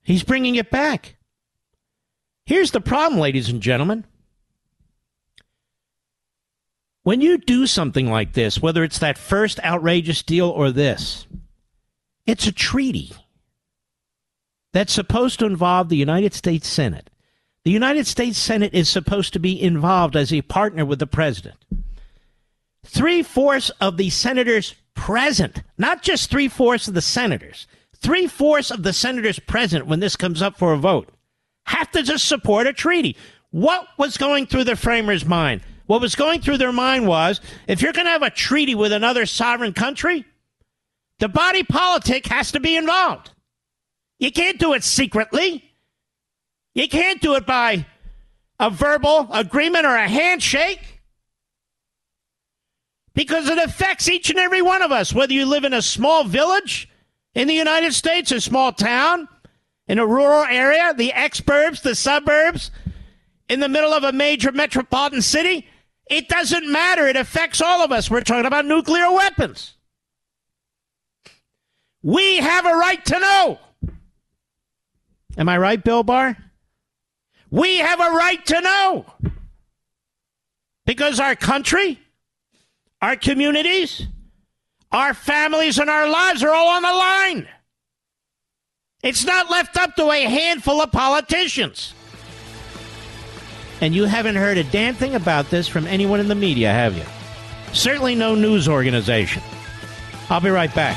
He's 0.03 0.23
bringing 0.23 0.55
it 0.55 0.69
back. 0.69 1.15
Here's 2.45 2.71
the 2.71 2.81
problem, 2.81 3.19
ladies 3.19 3.49
and 3.49 3.61
gentlemen. 3.61 4.05
When 7.03 7.21
you 7.21 7.37
do 7.37 7.67
something 7.67 8.09
like 8.09 8.33
this, 8.33 8.61
whether 8.61 8.83
it's 8.83 8.99
that 8.99 9.17
first 9.17 9.59
outrageous 9.63 10.23
deal 10.23 10.49
or 10.49 10.71
this, 10.71 11.27
it's 12.25 12.47
a 12.47 12.51
treaty 12.51 13.11
that's 14.71 14.93
supposed 14.93 15.39
to 15.39 15.45
involve 15.45 15.89
the 15.89 15.97
United 15.97 16.33
States 16.33 16.67
Senate. 16.67 17.09
The 17.65 17.71
United 17.71 18.07
States 18.07 18.37
Senate 18.37 18.73
is 18.73 18.89
supposed 18.89 19.33
to 19.33 19.39
be 19.39 19.61
involved 19.61 20.15
as 20.15 20.33
a 20.33 20.41
partner 20.43 20.85
with 20.85 20.99
the 20.99 21.07
president. 21.07 21.57
Three 22.85 23.23
fourths 23.23 23.69
of 23.81 23.97
the 23.97 24.09
senators 24.09 24.75
present, 24.95 25.61
not 25.77 26.01
just 26.01 26.29
three 26.29 26.47
fourths 26.47 26.87
of 26.87 26.93
the 26.93 27.01
senators, 27.01 27.67
three 27.95 28.27
fourths 28.27 28.71
of 28.71 28.83
the 28.83 28.93
senators 28.93 29.39
present 29.39 29.87
when 29.87 29.99
this 29.99 30.15
comes 30.15 30.41
up 30.41 30.57
for 30.57 30.73
a 30.73 30.77
vote 30.77 31.09
have 31.65 31.91
to 31.91 32.03
just 32.03 32.27
support 32.27 32.67
a 32.67 32.73
treaty. 32.73 33.15
What 33.51 33.87
was 33.97 34.17
going 34.17 34.47
through 34.47 34.65
the 34.65 34.75
framers' 34.75 35.25
mind? 35.25 35.61
What 35.93 36.01
was 36.01 36.15
going 36.15 36.41
through 36.41 36.57
their 36.57 36.71
mind 36.71 37.05
was 37.05 37.39
if 37.67 37.83
you're 37.83 37.93
going 37.93 38.07
to 38.07 38.11
have 38.13 38.23
a 38.23 38.31
treaty 38.31 38.73
with 38.73 38.91
another 38.91 39.27
sovereign 39.27 39.73
country, 39.73 40.25
the 41.19 41.29
body 41.29 41.61
politic 41.61 42.25
has 42.29 42.51
to 42.53 42.59
be 42.59 42.75
involved. 42.75 43.29
You 44.17 44.31
can't 44.31 44.57
do 44.57 44.73
it 44.73 44.83
secretly. 44.83 45.71
You 46.73 46.89
can't 46.89 47.21
do 47.21 47.35
it 47.35 47.45
by 47.45 47.85
a 48.59 48.71
verbal 48.71 49.27
agreement 49.31 49.85
or 49.85 49.95
a 49.95 50.07
handshake 50.07 51.03
because 53.13 53.47
it 53.47 53.59
affects 53.59 54.09
each 54.09 54.31
and 54.31 54.39
every 54.39 54.63
one 54.63 54.81
of 54.81 54.91
us, 54.91 55.13
whether 55.13 55.33
you 55.33 55.45
live 55.45 55.63
in 55.63 55.73
a 55.73 55.81
small 55.83 56.23
village 56.23 56.89
in 57.35 57.47
the 57.47 57.53
United 57.53 57.93
States, 57.93 58.31
a 58.31 58.41
small 58.41 58.73
town, 58.73 59.27
in 59.87 59.99
a 59.99 60.07
rural 60.07 60.45
area, 60.45 60.91
the 60.97 61.11
exurbs, 61.15 61.83
the 61.83 61.93
suburbs, 61.93 62.71
in 63.47 63.59
the 63.59 63.69
middle 63.69 63.93
of 63.93 64.03
a 64.03 64.11
major 64.11 64.51
metropolitan 64.51 65.21
city. 65.21 65.67
It 66.07 66.27
doesn't 66.27 66.69
matter. 66.71 67.07
It 67.07 67.15
affects 67.15 67.61
all 67.61 67.81
of 67.81 67.91
us. 67.91 68.09
We're 68.09 68.21
talking 68.21 68.45
about 68.45 68.65
nuclear 68.65 69.11
weapons. 69.11 69.75
We 72.01 72.37
have 72.37 72.65
a 72.65 72.75
right 72.75 73.03
to 73.05 73.19
know. 73.19 73.59
Am 75.37 75.49
I 75.49 75.57
right, 75.57 75.83
Bill 75.83 76.03
Barr? 76.03 76.37
We 77.49 77.77
have 77.77 77.99
a 77.99 78.11
right 78.15 78.45
to 78.47 78.61
know. 78.61 79.05
Because 80.85 81.19
our 81.19 81.35
country, 81.35 81.99
our 83.01 83.15
communities, 83.15 84.05
our 84.91 85.13
families, 85.13 85.79
and 85.79 85.89
our 85.89 86.07
lives 86.09 86.43
are 86.43 86.53
all 86.53 86.67
on 86.67 86.81
the 86.81 86.93
line. 86.93 87.47
It's 89.01 89.25
not 89.25 89.49
left 89.49 89.77
up 89.77 89.95
to 89.95 90.11
a 90.11 90.23
handful 90.23 90.81
of 90.81 90.91
politicians. 90.91 91.93
And 93.83 93.93
you 93.93 94.05
haven't 94.05 94.37
heard 94.37 94.57
a 94.57 94.63
damn 94.63 94.95
thing 94.95 95.13
about 95.13 95.49
this 95.49 95.67
from 95.67 95.87
anyone 95.87 96.21
in 96.21 96.29
the 96.29 96.35
media, 96.35 96.71
have 96.71 96.95
you? 96.95 97.03
Certainly 97.73 98.15
no 98.15 98.33
news 98.33 98.69
organization. 98.69 99.43
I'll 100.29 100.39
be 100.39 100.49
right 100.49 100.73
back. 100.73 100.95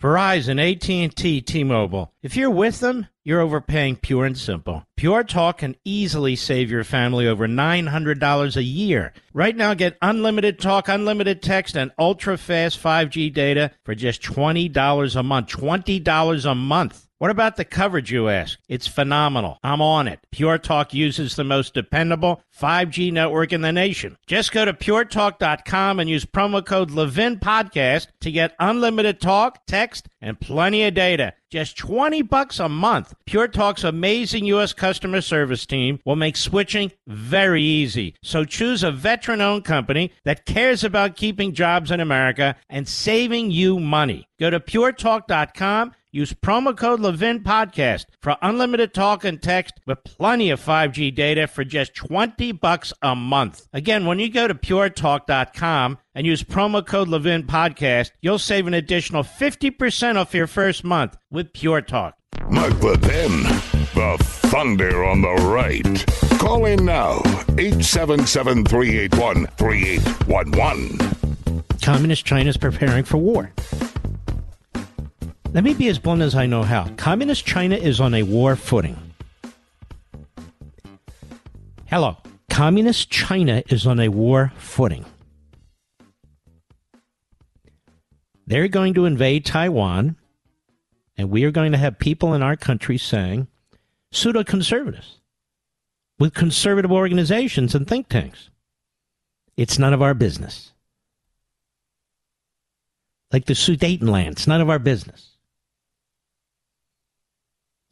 Verizon, 0.00 0.58
AT&T, 0.58 1.42
T-Mobile. 1.42 2.14
If 2.22 2.36
you're 2.36 2.48
with 2.48 2.80
them, 2.80 3.06
you're 3.22 3.42
overpaying 3.42 3.96
pure 3.96 4.24
and 4.24 4.36
simple. 4.36 4.86
Pure 4.96 5.24
Talk 5.24 5.58
can 5.58 5.76
easily 5.84 6.36
save 6.36 6.70
your 6.70 6.84
family 6.84 7.28
over 7.28 7.46
$900 7.46 8.56
a 8.56 8.62
year. 8.62 9.12
Right 9.34 9.54
now, 9.54 9.74
get 9.74 9.98
unlimited 10.00 10.58
talk, 10.58 10.88
unlimited 10.88 11.42
text, 11.42 11.76
and 11.76 11.92
ultra 11.98 12.38
fast 12.38 12.82
5G 12.82 13.30
data 13.34 13.72
for 13.84 13.94
just 13.94 14.22
$20 14.22 15.16
a 15.16 15.22
month. 15.22 15.48
$20 15.48 16.50
a 16.50 16.54
month. 16.54 17.08
What 17.22 17.30
about 17.30 17.54
the 17.54 17.64
coverage, 17.64 18.10
you 18.10 18.28
ask? 18.28 18.58
It's 18.68 18.88
phenomenal. 18.88 19.60
I'm 19.62 19.80
on 19.80 20.08
it. 20.08 20.18
Pure 20.32 20.58
Talk 20.58 20.92
uses 20.92 21.36
the 21.36 21.44
most 21.44 21.72
dependable 21.72 22.42
5G 22.60 23.12
network 23.12 23.52
in 23.52 23.60
the 23.60 23.70
nation. 23.70 24.16
Just 24.26 24.50
go 24.50 24.64
to 24.64 24.72
puretalk.com 24.72 26.00
and 26.00 26.10
use 26.10 26.24
promo 26.24 26.66
code 26.66 26.90
Levin 26.90 27.38
Podcast 27.38 28.08
to 28.22 28.32
get 28.32 28.56
unlimited 28.58 29.20
talk, 29.20 29.64
text, 29.68 30.08
and 30.20 30.40
plenty 30.40 30.82
of 30.82 30.94
data. 30.94 31.34
Just 31.48 31.76
20 31.76 32.22
bucks 32.22 32.58
a 32.58 32.68
month. 32.68 33.14
Pure 33.26 33.48
Talk's 33.48 33.84
amazing 33.84 34.46
U.S. 34.46 34.72
customer 34.72 35.20
service 35.20 35.64
team 35.64 36.00
will 36.04 36.16
make 36.16 36.36
switching 36.36 36.90
very 37.06 37.62
easy. 37.62 38.16
So 38.24 38.44
choose 38.44 38.82
a 38.82 38.90
veteran 38.90 39.40
owned 39.40 39.64
company 39.64 40.10
that 40.24 40.44
cares 40.44 40.82
about 40.82 41.14
keeping 41.14 41.52
jobs 41.52 41.92
in 41.92 42.00
America 42.00 42.56
and 42.68 42.88
saving 42.88 43.52
you 43.52 43.78
money. 43.78 44.26
Go 44.40 44.50
to 44.50 44.58
puretalk.com 44.58 45.92
Use 46.14 46.34
promo 46.34 46.76
code 46.76 47.00
Levin 47.00 47.40
Podcast 47.40 48.04
for 48.20 48.36
unlimited 48.42 48.92
talk 48.92 49.24
and 49.24 49.40
text 49.42 49.80
with 49.86 50.04
plenty 50.04 50.50
of 50.50 50.60
5G 50.60 51.14
data 51.14 51.46
for 51.46 51.64
just 51.64 51.94
20 51.94 52.52
bucks 52.52 52.92
a 53.00 53.16
month. 53.16 53.66
Again, 53.72 54.04
when 54.04 54.18
you 54.18 54.30
go 54.30 54.46
to 54.46 54.54
puretalk.com 54.54 55.96
and 56.14 56.26
use 56.26 56.42
promo 56.42 56.86
code 56.86 57.08
Levin 57.08 57.44
Podcast, 57.44 58.10
you'll 58.20 58.38
save 58.38 58.66
an 58.66 58.74
additional 58.74 59.22
50% 59.22 60.16
off 60.16 60.34
your 60.34 60.46
first 60.46 60.84
month 60.84 61.16
with 61.30 61.54
Pure 61.54 61.80
Talk. 61.82 62.14
Mark 62.50 62.82
Levin, 62.82 63.42
the 63.94 64.16
thunder 64.20 65.04
on 65.04 65.22
the 65.22 65.32
right. 65.46 66.38
Call 66.38 66.66
in 66.66 66.84
now, 66.84 67.22
877 67.56 68.66
381 68.66 69.46
3811. 69.56 70.98
Communist 71.80 72.26
China 72.26 72.50
is 72.50 72.58
preparing 72.58 73.04
for 73.04 73.16
war. 73.16 73.50
Let 75.52 75.64
me 75.64 75.74
be 75.74 75.88
as 75.88 75.98
blunt 75.98 76.22
as 76.22 76.34
I 76.34 76.46
know 76.46 76.62
how. 76.62 76.88
Communist 76.96 77.44
China 77.44 77.76
is 77.76 78.00
on 78.00 78.14
a 78.14 78.22
war 78.22 78.56
footing. 78.56 78.96
Hello. 81.84 82.16
Communist 82.48 83.10
China 83.10 83.62
is 83.68 83.86
on 83.86 84.00
a 84.00 84.08
war 84.08 84.50
footing. 84.56 85.04
They're 88.46 88.68
going 88.68 88.94
to 88.94 89.04
invade 89.04 89.44
Taiwan, 89.44 90.16
and 91.18 91.28
we 91.28 91.44
are 91.44 91.50
going 91.50 91.72
to 91.72 91.78
have 91.78 91.98
people 91.98 92.32
in 92.32 92.42
our 92.42 92.56
country 92.56 92.96
saying 92.96 93.46
pseudo 94.10 94.42
conservatives 94.44 95.18
with 96.18 96.32
conservative 96.32 96.90
organizations 96.90 97.74
and 97.74 97.86
think 97.86 98.08
tanks. 98.08 98.48
It's 99.58 99.78
none 99.78 99.92
of 99.92 100.00
our 100.00 100.14
business. 100.14 100.72
Like 103.30 103.44
the 103.44 103.54
Sudetenland, 103.54 104.32
it's 104.32 104.46
none 104.46 104.62
of 104.62 104.70
our 104.70 104.78
business. 104.78 105.31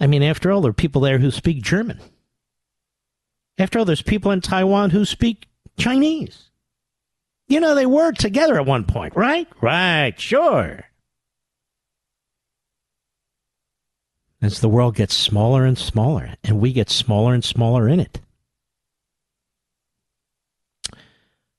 I 0.01 0.07
mean, 0.07 0.23
after 0.23 0.51
all, 0.51 0.63
there 0.63 0.71
are 0.71 0.75
people 0.75 1.03
there 1.03 1.19
who 1.19 1.31
speak 1.31 1.63
German. 1.63 2.01
After 3.59 3.79
all, 3.79 3.85
there's 3.85 4.03
people 4.03 4.31
in 4.31 4.41
Taiwan 4.41 4.91
who 4.91 5.05
speak 5.05 5.47
Chinese. 5.79 6.51
You 7.49 7.61
know, 7.61 7.75
they 7.75 7.87
were 7.87 8.13
together 8.13 8.57
at 8.59 8.65
one 8.65 8.85
point, 8.85 9.15
right? 9.15 9.47
Right, 9.61 10.19
sure. 10.19 10.85
As 14.41 14.61
the 14.61 14.69
world 14.69 14.97
gets 14.97 15.15
smaller 15.15 15.67
and 15.67 15.77
smaller, 15.77 16.35
and 16.43 16.61
we 16.61 16.73
get 16.73 16.89
smaller 16.89 17.35
and 17.35 17.45
smaller 17.45 17.87
in 17.89 18.01
it. 18.01 18.21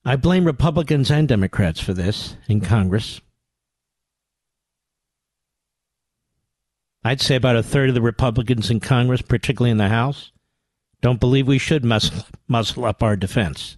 I 0.03 0.15
blame 0.15 0.45
Republicans 0.45 1.11
and 1.11 1.27
Democrats 1.27 1.79
for 1.79 1.93
this 1.93 2.35
in 2.47 2.61
Congress. 2.61 3.21
I'd 7.03 7.21
say 7.21 7.35
about 7.35 7.55
a 7.55 7.63
third 7.63 7.89
of 7.89 7.95
the 7.95 8.01
Republicans 8.01 8.69
in 8.69 8.79
Congress, 8.79 9.21
particularly 9.21 9.71
in 9.71 9.77
the 9.77 9.89
House, 9.89 10.31
don't 11.01 11.19
believe 11.19 11.47
we 11.47 11.57
should 11.57 11.83
muscle, 11.83 12.25
muscle 12.47 12.85
up 12.85 13.01
our 13.01 13.15
defense. 13.15 13.77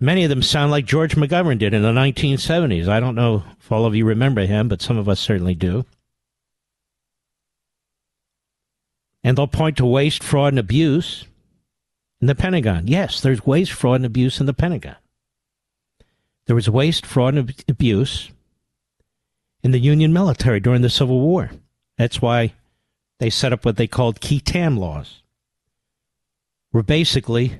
Many 0.00 0.22
of 0.24 0.30
them 0.30 0.42
sound 0.42 0.70
like 0.70 0.84
George 0.84 1.16
McGovern 1.16 1.58
did 1.58 1.74
in 1.74 1.82
the 1.82 1.92
1970s. 1.92 2.86
I 2.86 3.00
don't 3.00 3.16
know 3.16 3.42
if 3.58 3.72
all 3.72 3.84
of 3.84 3.96
you 3.96 4.04
remember 4.04 4.42
him, 4.42 4.68
but 4.68 4.82
some 4.82 4.96
of 4.96 5.08
us 5.08 5.18
certainly 5.18 5.54
do. 5.54 5.86
And 9.24 9.36
they'll 9.36 9.48
point 9.48 9.76
to 9.78 9.86
waste, 9.86 10.22
fraud, 10.22 10.52
and 10.52 10.58
abuse 10.60 11.24
in 12.20 12.28
the 12.28 12.36
Pentagon. 12.36 12.86
Yes, 12.86 13.20
there's 13.20 13.44
waste, 13.44 13.72
fraud, 13.72 13.96
and 13.96 14.06
abuse 14.06 14.38
in 14.38 14.46
the 14.46 14.54
Pentagon. 14.54 14.96
There 16.46 16.54
was 16.54 16.70
waste, 16.70 17.04
fraud, 17.04 17.34
and 17.34 17.64
abuse 17.68 18.30
in 19.62 19.70
the 19.70 19.78
Union 19.78 20.12
military 20.12 20.60
during 20.60 20.82
the 20.82 20.90
Civil 20.90 21.20
War. 21.20 21.50
That's 21.96 22.22
why 22.22 22.54
they 23.18 23.30
set 23.30 23.52
up 23.52 23.64
what 23.64 23.76
they 23.76 23.86
called 23.86 24.20
qui 24.20 24.40
tam 24.40 24.76
laws, 24.76 25.22
where 26.70 26.82
basically 26.82 27.58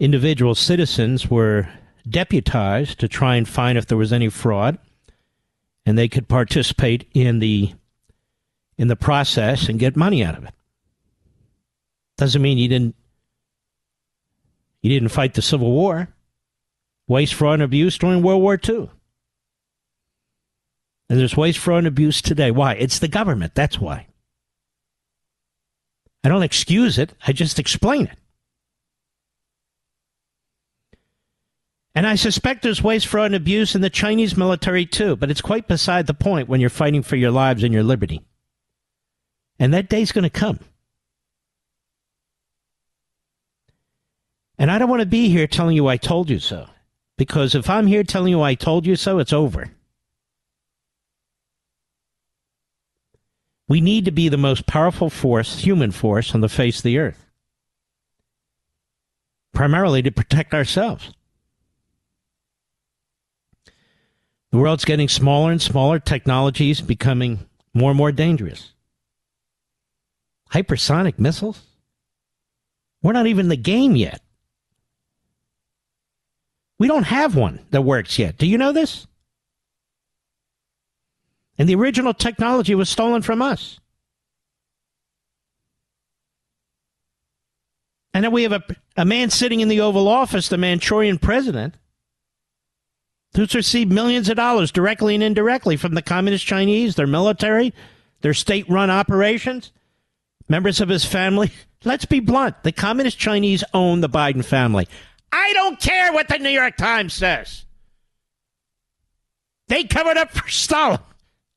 individual 0.00 0.54
citizens 0.54 1.30
were 1.30 1.68
deputized 2.08 2.98
to 3.00 3.08
try 3.08 3.36
and 3.36 3.48
find 3.48 3.78
if 3.78 3.86
there 3.86 3.98
was 3.98 4.12
any 4.12 4.28
fraud, 4.28 4.78
and 5.86 5.96
they 5.96 6.08
could 6.08 6.28
participate 6.28 7.08
in 7.14 7.38
the 7.38 7.72
in 8.76 8.88
the 8.88 8.96
process 8.96 9.68
and 9.68 9.78
get 9.78 9.96
money 9.96 10.24
out 10.24 10.36
of 10.36 10.44
it. 10.44 10.54
Doesn't 12.16 12.42
mean 12.42 12.58
you 12.58 12.68
didn't 12.68 12.94
He 14.80 14.88
didn't 14.88 15.10
fight 15.10 15.34
the 15.34 15.42
Civil 15.42 15.70
War, 15.70 16.08
waste, 17.06 17.34
fraud, 17.34 17.54
and 17.54 17.62
abuse 17.62 17.98
during 17.98 18.22
World 18.22 18.42
War 18.42 18.58
II. 18.68 18.90
And 21.08 21.18
there's 21.18 21.36
waste, 21.36 21.58
fraud, 21.58 21.78
and 21.78 21.86
abuse 21.86 22.20
today. 22.20 22.50
Why? 22.50 22.74
It's 22.74 22.98
the 22.98 23.08
government. 23.08 23.54
That's 23.54 23.80
why. 23.80 24.06
I 26.24 26.28
don't 26.28 26.42
excuse 26.42 26.98
it, 26.98 27.14
I 27.26 27.32
just 27.32 27.58
explain 27.58 28.06
it. 28.06 28.18
And 31.94 32.06
I 32.06 32.16
suspect 32.16 32.62
there's 32.62 32.82
waste, 32.82 33.06
fraud, 33.06 33.26
and 33.26 33.34
abuse 33.34 33.74
in 33.74 33.80
the 33.80 33.90
Chinese 33.90 34.36
military 34.36 34.86
too, 34.86 35.16
but 35.16 35.30
it's 35.30 35.40
quite 35.40 35.66
beside 35.66 36.06
the 36.06 36.14
point 36.14 36.48
when 36.48 36.60
you're 36.60 36.70
fighting 36.70 37.02
for 37.02 37.16
your 37.16 37.30
lives 37.30 37.62
and 37.62 37.72
your 37.72 37.82
liberty. 37.82 38.22
And 39.58 39.74
that 39.74 39.88
day's 39.88 40.12
going 40.12 40.24
to 40.24 40.30
come. 40.30 40.60
And 44.58 44.70
I 44.70 44.78
don't 44.78 44.90
want 44.90 45.00
to 45.00 45.06
be 45.06 45.28
here 45.28 45.46
telling 45.46 45.76
you 45.76 45.86
I 45.86 45.96
told 45.96 46.30
you 46.30 46.38
so. 46.38 46.68
Because 47.16 47.54
if 47.54 47.70
I'm 47.70 47.86
here 47.86 48.04
telling 48.04 48.30
you 48.30 48.42
I 48.42 48.54
told 48.54 48.86
you 48.86 48.94
so, 48.94 49.18
it's 49.18 49.32
over. 49.32 49.70
We 53.68 53.82
need 53.82 54.06
to 54.06 54.10
be 54.10 54.30
the 54.30 54.38
most 54.38 54.66
powerful 54.66 55.10
force, 55.10 55.60
human 55.60 55.90
force, 55.90 56.34
on 56.34 56.40
the 56.40 56.48
face 56.48 56.78
of 56.78 56.84
the 56.84 56.98
earth. 56.98 57.26
Primarily 59.52 60.02
to 60.02 60.10
protect 60.10 60.54
ourselves. 60.54 61.12
The 64.50 64.58
world's 64.58 64.86
getting 64.86 65.08
smaller 65.08 65.52
and 65.52 65.60
smaller, 65.60 65.98
technologies 65.98 66.80
becoming 66.80 67.40
more 67.74 67.90
and 67.90 67.98
more 67.98 68.12
dangerous. 68.12 68.72
Hypersonic 70.52 71.18
missiles? 71.18 71.60
We're 73.02 73.12
not 73.12 73.26
even 73.26 73.46
in 73.46 73.50
the 73.50 73.56
game 73.56 73.94
yet. 73.94 74.22
We 76.78 76.88
don't 76.88 77.04
have 77.04 77.36
one 77.36 77.60
that 77.70 77.82
works 77.82 78.18
yet. 78.18 78.38
Do 78.38 78.46
you 78.46 78.56
know 78.56 78.72
this? 78.72 79.07
And 81.58 81.68
the 81.68 81.74
original 81.74 82.14
technology 82.14 82.74
was 82.74 82.88
stolen 82.88 83.22
from 83.22 83.42
us. 83.42 83.80
And 88.14 88.24
then 88.24 88.32
we 88.32 88.44
have 88.44 88.52
a, 88.52 88.62
a 88.96 89.04
man 89.04 89.30
sitting 89.30 89.60
in 89.60 89.68
the 89.68 89.80
Oval 89.80 90.08
Office, 90.08 90.48
the 90.48 90.56
Manchurian 90.58 91.18
president, 91.18 91.76
who's 93.36 93.54
received 93.54 93.92
millions 93.92 94.28
of 94.28 94.36
dollars 94.36 94.72
directly 94.72 95.14
and 95.14 95.22
indirectly 95.22 95.76
from 95.76 95.94
the 95.94 96.02
Communist 96.02 96.46
Chinese, 96.46 96.94
their 96.94 97.06
military, 97.06 97.74
their 98.20 98.34
state 98.34 98.68
run 98.68 98.90
operations, 98.90 99.72
members 100.48 100.80
of 100.80 100.88
his 100.88 101.04
family. 101.04 101.50
Let's 101.84 102.06
be 102.06 102.20
blunt 102.20 102.62
the 102.62 102.72
Communist 102.72 103.18
Chinese 103.18 103.62
own 103.72 104.00
the 104.00 104.08
Biden 104.08 104.44
family. 104.44 104.88
I 105.30 105.52
don't 105.52 105.78
care 105.78 106.12
what 106.12 106.28
the 106.28 106.38
New 106.38 106.48
York 106.48 106.76
Times 106.76 107.12
says. 107.12 107.66
They 109.68 109.84
covered 109.84 110.16
up 110.16 110.32
for 110.32 110.48
Stalin. 110.48 110.98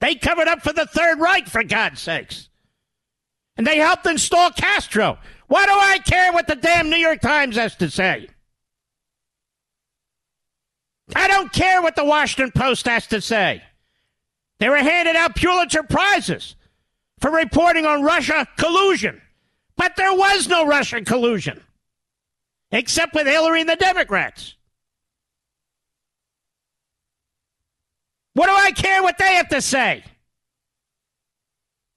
They 0.02 0.16
covered 0.16 0.48
up 0.48 0.62
for 0.62 0.74
the 0.74 0.88
Third 0.88 1.20
Reich, 1.20 1.48
for 1.48 1.64
God's 1.64 2.02
sakes. 2.02 2.50
And 3.56 3.66
they 3.66 3.78
helped 3.78 4.06
install 4.08 4.50
Castro. 4.52 5.20
Why 5.48 5.66
do 5.66 5.72
I 5.72 6.00
care 6.00 6.34
what 6.34 6.48
the 6.48 6.56
damn 6.56 6.90
New 6.90 6.98
York 6.98 7.22
Times 7.22 7.56
has 7.56 7.76
to 7.78 7.90
say? 7.90 8.28
I 11.16 11.28
don't 11.28 11.54
care 11.54 11.82
what 11.82 11.96
the 11.96 12.06
Washington 12.06 12.52
Post 12.52 12.88
has 12.88 13.06
to 13.08 13.22
say. 13.22 13.62
They 14.60 14.70
were 14.70 14.78
handed 14.78 15.16
out 15.16 15.36
Pulitzer 15.36 15.84
Prizes 15.84 16.56
for 17.20 17.30
reporting 17.30 17.86
on 17.86 18.02
Russia 18.02 18.48
collusion. 18.58 19.22
But 19.76 19.96
there 19.98 20.14
was 20.14 20.48
no 20.48 20.66
Russian 20.66 21.06
collusion 21.06 21.62
except 22.72 23.14
with 23.14 23.28
Hillary 23.28 23.62
and 23.62 23.70
the 23.70 23.76
Democrats. 23.76 24.56
What 28.34 28.48
do 28.48 28.54
I 28.54 28.72
care 28.72 29.04
what 29.04 29.18
they 29.18 29.36
have 29.36 29.50
to 29.50 29.62
say? 29.62 30.04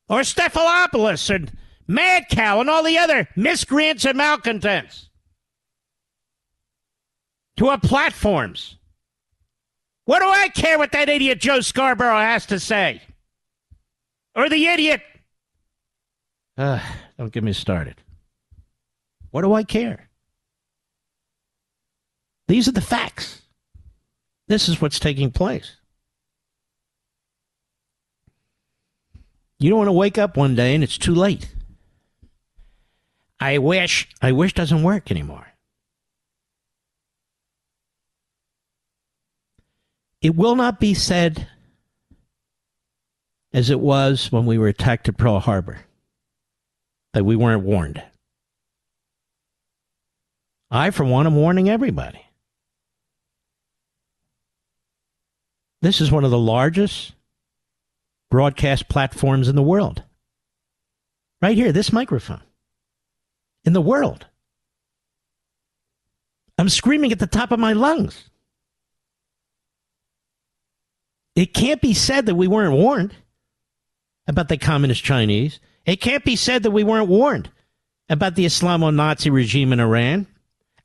Or 0.09 0.21
Stephanopoulos 0.21 1.35
and 1.35 1.53
Mad 1.87 2.25
Cow 2.29 2.61
and 2.61 2.69
all 2.69 2.83
the 2.83 2.99
other 2.99 3.29
miscreants 3.37 4.05
and 4.05 4.19
malcontents 4.19 5.09
to 7.57 7.69
our 7.69 7.79
platforms. 7.79 8.77
What 10.07 10.21
do 10.21 10.27
I 10.27 10.49
care 10.49 10.79
what 10.79 10.93
that 10.93 11.09
idiot 11.09 11.41
Joe 11.41 11.61
Scarborough 11.61 12.19
has 12.19 12.47
to 12.47 12.61
say? 12.61 13.01
Or 14.35 14.49
the 14.49 14.67
idiot. 14.67 15.01
Uh, 16.59 16.81
don't 17.17 17.33
get 17.33 17.45
me 17.45 17.53
started. 17.53 17.97
What 19.31 19.43
do 19.43 19.55
I 19.55 19.63
care? 19.63 20.11
These 22.49 22.69
are 22.69 22.73
the 22.73 22.81
facts. 22.81 23.43
This 24.49 24.69
is 24.69 24.81
what's 24.81 24.99
taking 24.99 25.31
place. 25.31 25.77
You 29.65 29.71
don't 29.71 29.79
want 29.79 29.89
to 29.89 29.93
wake 29.93 30.19
up 30.19 30.37
one 30.37 30.55
day 30.55 30.75
and 30.75 30.85
it's 30.85 30.99
too 30.99 31.15
late. 31.15 31.49
I 33.41 33.57
wish, 33.57 34.07
I 34.21 34.31
wish 34.31 34.53
doesn't 34.53 34.83
work 34.83 35.11
anymore. 35.11 35.55
It 40.21 40.37
will 40.37 40.55
not 40.55 40.79
be 40.79 40.93
said 40.93 41.49
as 43.55 43.71
it 43.71 43.81
was 43.81 44.31
when 44.31 44.45
we 44.45 44.59
were 44.59 44.69
attacked 44.69 45.09
at 45.09 45.17
Pearl 45.17 45.41
Harbor 45.41 45.87
that 47.15 47.25
we 47.25 47.35
weren't 47.35 47.65
warned. 47.65 48.03
I, 50.71 50.91
for 50.91 51.05
one, 51.05 51.27
am 51.27 51.37
warning 51.37 51.71
everybody. 51.71 52.21
This 55.81 56.03
is 56.03 56.13
one 56.13 56.25
of 56.27 56.31
the 56.31 56.39
largest 56.39 57.15
broadcast 58.35 58.89
platforms 58.89 59.47
in 59.47 59.55
the 59.55 59.63
world. 59.63 60.03
Right 61.41 61.57
here, 61.57 61.71
this 61.71 61.93
microphone. 61.93 62.43
In 63.63 63.75
the 63.75 63.81
world. 63.81 64.27
I'm 66.59 66.69
screaming 66.69 67.13
at 67.13 67.21
the 67.21 67.29
top 67.29 67.53
of 67.53 67.61
my 67.61 67.75
lungs. 67.75 68.29
It 71.37 71.55
can't 71.55 71.81
be 71.81 71.95
said 71.95 72.27
that 72.27 72.35
we 72.35 72.49
weren't 72.49 72.77
warned 72.77 73.15
about 74.27 74.49
the 74.49 74.57
communist 74.57 75.05
Chinese. 75.05 75.61
It 75.87 76.01
can't 76.01 76.25
be 76.25 76.35
said 76.35 76.65
that 76.65 76.73
we 76.73 76.83
weren't 76.83 77.09
warned 77.09 77.51
about 78.09 78.35
the 78.35 78.47
Islamo 78.47 78.93
Nazi 78.93 79.31
regime 79.31 79.73
in 79.73 79.79
Iran 79.79 80.27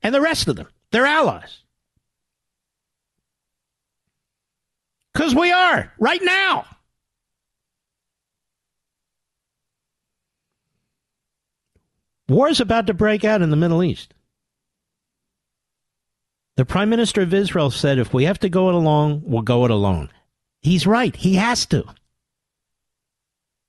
and 0.04 0.14
the 0.14 0.20
rest 0.20 0.46
of 0.46 0.54
them, 0.54 0.68
their 0.92 1.04
allies. 1.04 1.64
Because 5.12 5.34
we 5.34 5.50
are 5.50 5.92
right 5.98 6.22
now. 6.22 6.64
War 12.30 12.48
is 12.48 12.60
about 12.60 12.86
to 12.86 12.94
break 12.94 13.24
out 13.24 13.42
in 13.42 13.50
the 13.50 13.56
Middle 13.56 13.82
East. 13.82 14.14
The 16.56 16.64
Prime 16.64 16.88
Minister 16.88 17.22
of 17.22 17.34
Israel 17.34 17.72
said, 17.72 17.98
if 17.98 18.14
we 18.14 18.24
have 18.24 18.38
to 18.38 18.48
go 18.48 18.68
it 18.68 18.76
alone, 18.76 19.22
we'll 19.24 19.42
go 19.42 19.64
it 19.64 19.70
alone. 19.72 20.10
He's 20.62 20.86
right. 20.86 21.16
He 21.16 21.34
has 21.34 21.66
to. 21.66 21.84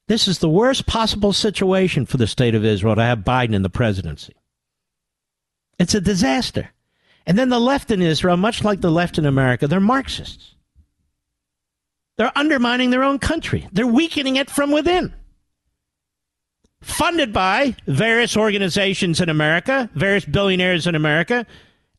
This 0.08 0.28
is 0.28 0.38
the 0.38 0.50
worst 0.50 0.86
possible 0.86 1.34
situation 1.34 2.06
for 2.06 2.18
the 2.18 2.28
state 2.28 2.54
of 2.54 2.64
Israel 2.64 2.94
to 2.96 3.02
have 3.02 3.20
Biden 3.20 3.56
in 3.56 3.64
the 3.64 3.70
presidency. 3.70 4.36
It's 5.80 5.96
a 5.96 6.02
disaster. 6.02 6.70
And 7.26 7.40
then 7.40 7.50
the 7.50 7.60
left 7.60 7.90
in 7.90 8.00
Israel, 8.04 8.38
much 8.38 8.64
like 8.64 8.82
the 8.82 8.92
left 8.92 9.18
in 9.18 9.26
America, 9.26 9.68
they're 9.68 9.80
Marxists. 9.80 10.54
They're 12.18 12.38
undermining 12.38 12.92
their 12.92 13.04
own 13.04 13.18
country. 13.18 13.68
They're 13.72 13.88
weakening 13.88 14.36
it 14.36 14.52
from 14.52 14.70
within. 14.70 15.16
Funded 16.82 17.32
by 17.32 17.76
various 17.86 18.36
organizations 18.36 19.22
in 19.22 19.30
America, 19.30 19.90
various 19.94 20.26
billionaires 20.26 20.88
in 20.88 20.96
America, 20.96 21.46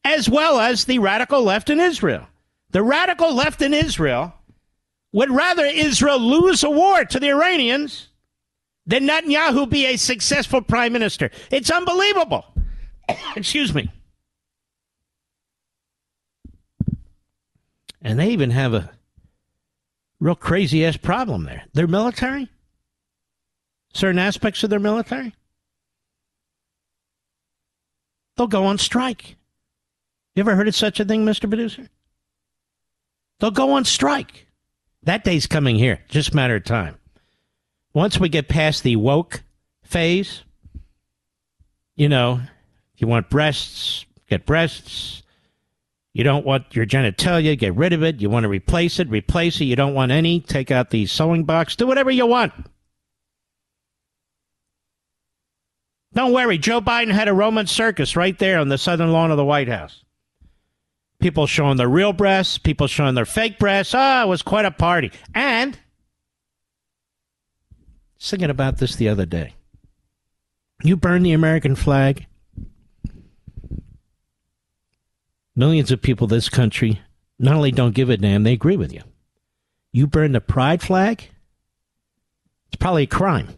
as 0.04 0.28
well 0.28 0.58
as 0.58 0.84
the 0.84 0.98
radical 0.98 1.42
left 1.42 1.70
in 1.70 1.78
Israel. 1.78 2.26
The 2.70 2.82
radical 2.82 3.34
left 3.34 3.62
in 3.62 3.72
Israel 3.72 4.34
would 5.12 5.30
rather 5.30 5.64
Israel 5.64 6.18
lose 6.18 6.64
a 6.64 6.70
war 6.70 7.04
to 7.04 7.20
the 7.20 7.28
Iranians 7.28 8.08
than 8.86 9.06
Netanyahu 9.06 9.68
be 9.68 9.86
a 9.86 9.96
successful 9.96 10.62
prime 10.62 10.92
minister. 10.92 11.30
It's 11.50 11.70
unbelievable. 11.70 12.44
Excuse 13.36 13.74
me. 13.74 13.90
And 18.00 18.18
they 18.18 18.30
even 18.30 18.50
have 18.50 18.74
a 18.74 18.90
real 20.18 20.34
crazy 20.34 20.84
ass 20.84 20.96
problem 20.96 21.44
there. 21.44 21.64
Their 21.72 21.86
military, 21.86 22.48
certain 23.92 24.18
aspects 24.18 24.62
of 24.64 24.70
their 24.70 24.80
military, 24.80 25.34
they'll 28.36 28.46
go 28.46 28.64
on 28.64 28.78
strike. 28.78 29.36
You 30.34 30.40
ever 30.40 30.54
heard 30.54 30.68
of 30.68 30.74
such 30.74 31.00
a 31.00 31.04
thing, 31.04 31.24
Mr. 31.24 31.48
Producer? 31.48 31.88
They'll 33.38 33.50
go 33.50 33.72
on 33.72 33.84
strike. 33.84 34.46
That 35.02 35.24
day's 35.24 35.46
coming 35.46 35.76
here, 35.76 36.00
just 36.08 36.34
matter 36.34 36.56
of 36.56 36.64
time. 36.64 36.96
Once 37.92 38.18
we 38.18 38.28
get 38.28 38.48
past 38.48 38.82
the 38.82 38.96
woke 38.96 39.42
phase, 39.82 40.42
you 41.96 42.08
know, 42.08 42.40
if 42.94 43.00
you 43.00 43.08
want 43.08 43.28
breasts, 43.28 44.06
get 44.28 44.46
breasts. 44.46 45.22
You 46.14 46.24
don't 46.24 46.44
want 46.44 46.74
your 46.74 46.86
genitalia, 46.86 47.58
get 47.58 47.74
rid 47.74 47.92
of 47.92 48.02
it. 48.02 48.20
You 48.20 48.30
want 48.30 48.44
to 48.44 48.48
replace 48.48 48.98
it, 48.98 49.08
replace 49.08 49.60
it. 49.60 49.64
You 49.64 49.76
don't 49.76 49.94
want 49.94 50.12
any, 50.12 50.40
take 50.40 50.70
out 50.70 50.90
the 50.90 51.06
sewing 51.06 51.44
box, 51.44 51.74
do 51.74 51.86
whatever 51.86 52.10
you 52.10 52.26
want. 52.26 52.52
Don't 56.14 56.32
worry, 56.32 56.58
Joe 56.58 56.80
Biden 56.80 57.12
had 57.12 57.28
a 57.28 57.32
Roman 57.32 57.66
circus 57.66 58.16
right 58.16 58.38
there 58.38 58.58
on 58.58 58.68
the 58.68 58.78
southern 58.78 59.12
lawn 59.12 59.30
of 59.30 59.36
the 59.36 59.44
White 59.44 59.68
House. 59.68 60.04
People 61.20 61.46
showing 61.46 61.76
their 61.76 61.88
real 61.88 62.12
breasts, 62.12 62.58
people 62.58 62.86
showing 62.86 63.14
their 63.14 63.24
fake 63.24 63.58
breasts. 63.58 63.94
Ah, 63.94 64.20
oh, 64.20 64.26
it 64.26 64.28
was 64.28 64.42
quite 64.42 64.64
a 64.64 64.70
party. 64.70 65.10
And 65.34 65.78
thinking 68.20 68.50
about 68.50 68.78
this 68.78 68.96
the 68.96 69.08
other 69.08 69.24
day. 69.24 69.54
You 70.82 70.96
burn 70.96 71.22
the 71.22 71.32
American 71.32 71.76
flag. 71.76 72.26
Millions 75.54 75.90
of 75.90 76.02
people 76.02 76.26
this 76.26 76.48
country 76.48 77.00
not 77.38 77.54
only 77.54 77.72
don't 77.72 77.94
give 77.94 78.10
a 78.10 78.16
damn, 78.16 78.42
they 78.42 78.52
agree 78.52 78.76
with 78.76 78.92
you. 78.92 79.02
You 79.92 80.06
burn 80.06 80.32
the 80.32 80.40
pride 80.40 80.82
flag, 80.82 81.28
it's 82.68 82.76
probably 82.76 83.04
a 83.04 83.08
crime 83.08 83.48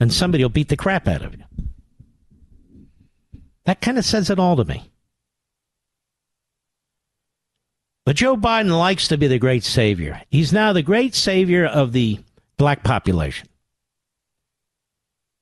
and 0.00 0.12
somebody 0.12 0.44
will 0.44 0.48
beat 0.48 0.68
the 0.68 0.76
crap 0.76 1.08
out 1.08 1.22
of 1.22 1.34
you. 1.34 1.44
That 3.64 3.80
kind 3.80 3.98
of 3.98 4.04
says 4.04 4.30
it 4.30 4.38
all 4.38 4.56
to 4.56 4.64
me. 4.64 4.90
But 8.06 8.16
Joe 8.16 8.36
Biden 8.36 8.70
likes 8.70 9.08
to 9.08 9.18
be 9.18 9.26
the 9.26 9.38
great 9.38 9.64
savior. 9.64 10.22
He's 10.30 10.52
now 10.52 10.72
the 10.72 10.82
great 10.82 11.14
savior 11.14 11.66
of 11.66 11.92
the 11.92 12.20
black 12.56 12.82
population. 12.82 13.48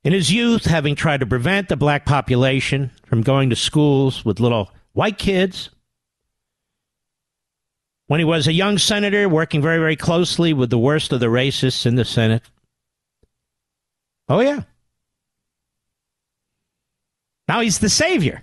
In 0.02 0.12
his 0.12 0.32
youth, 0.32 0.64
having 0.64 0.96
tried 0.96 1.20
to 1.20 1.26
prevent 1.26 1.68
the 1.68 1.76
black 1.76 2.04
population 2.04 2.90
from 3.06 3.22
going 3.22 3.50
to 3.50 3.56
schools 3.56 4.24
with 4.24 4.40
little 4.40 4.70
white 4.92 5.18
kids, 5.18 5.70
when 8.08 8.20
he 8.20 8.24
was 8.24 8.46
a 8.46 8.52
young 8.52 8.78
senator 8.78 9.28
working 9.28 9.62
very, 9.62 9.78
very 9.78 9.96
closely 9.96 10.52
with 10.52 10.70
the 10.70 10.78
worst 10.78 11.12
of 11.12 11.20
the 11.20 11.26
racists 11.26 11.86
in 11.86 11.96
the 11.96 12.04
Senate, 12.04 12.42
Oh, 14.28 14.40
yeah. 14.40 14.62
Now 17.48 17.60
he's 17.60 17.78
the 17.78 17.88
savior. 17.88 18.42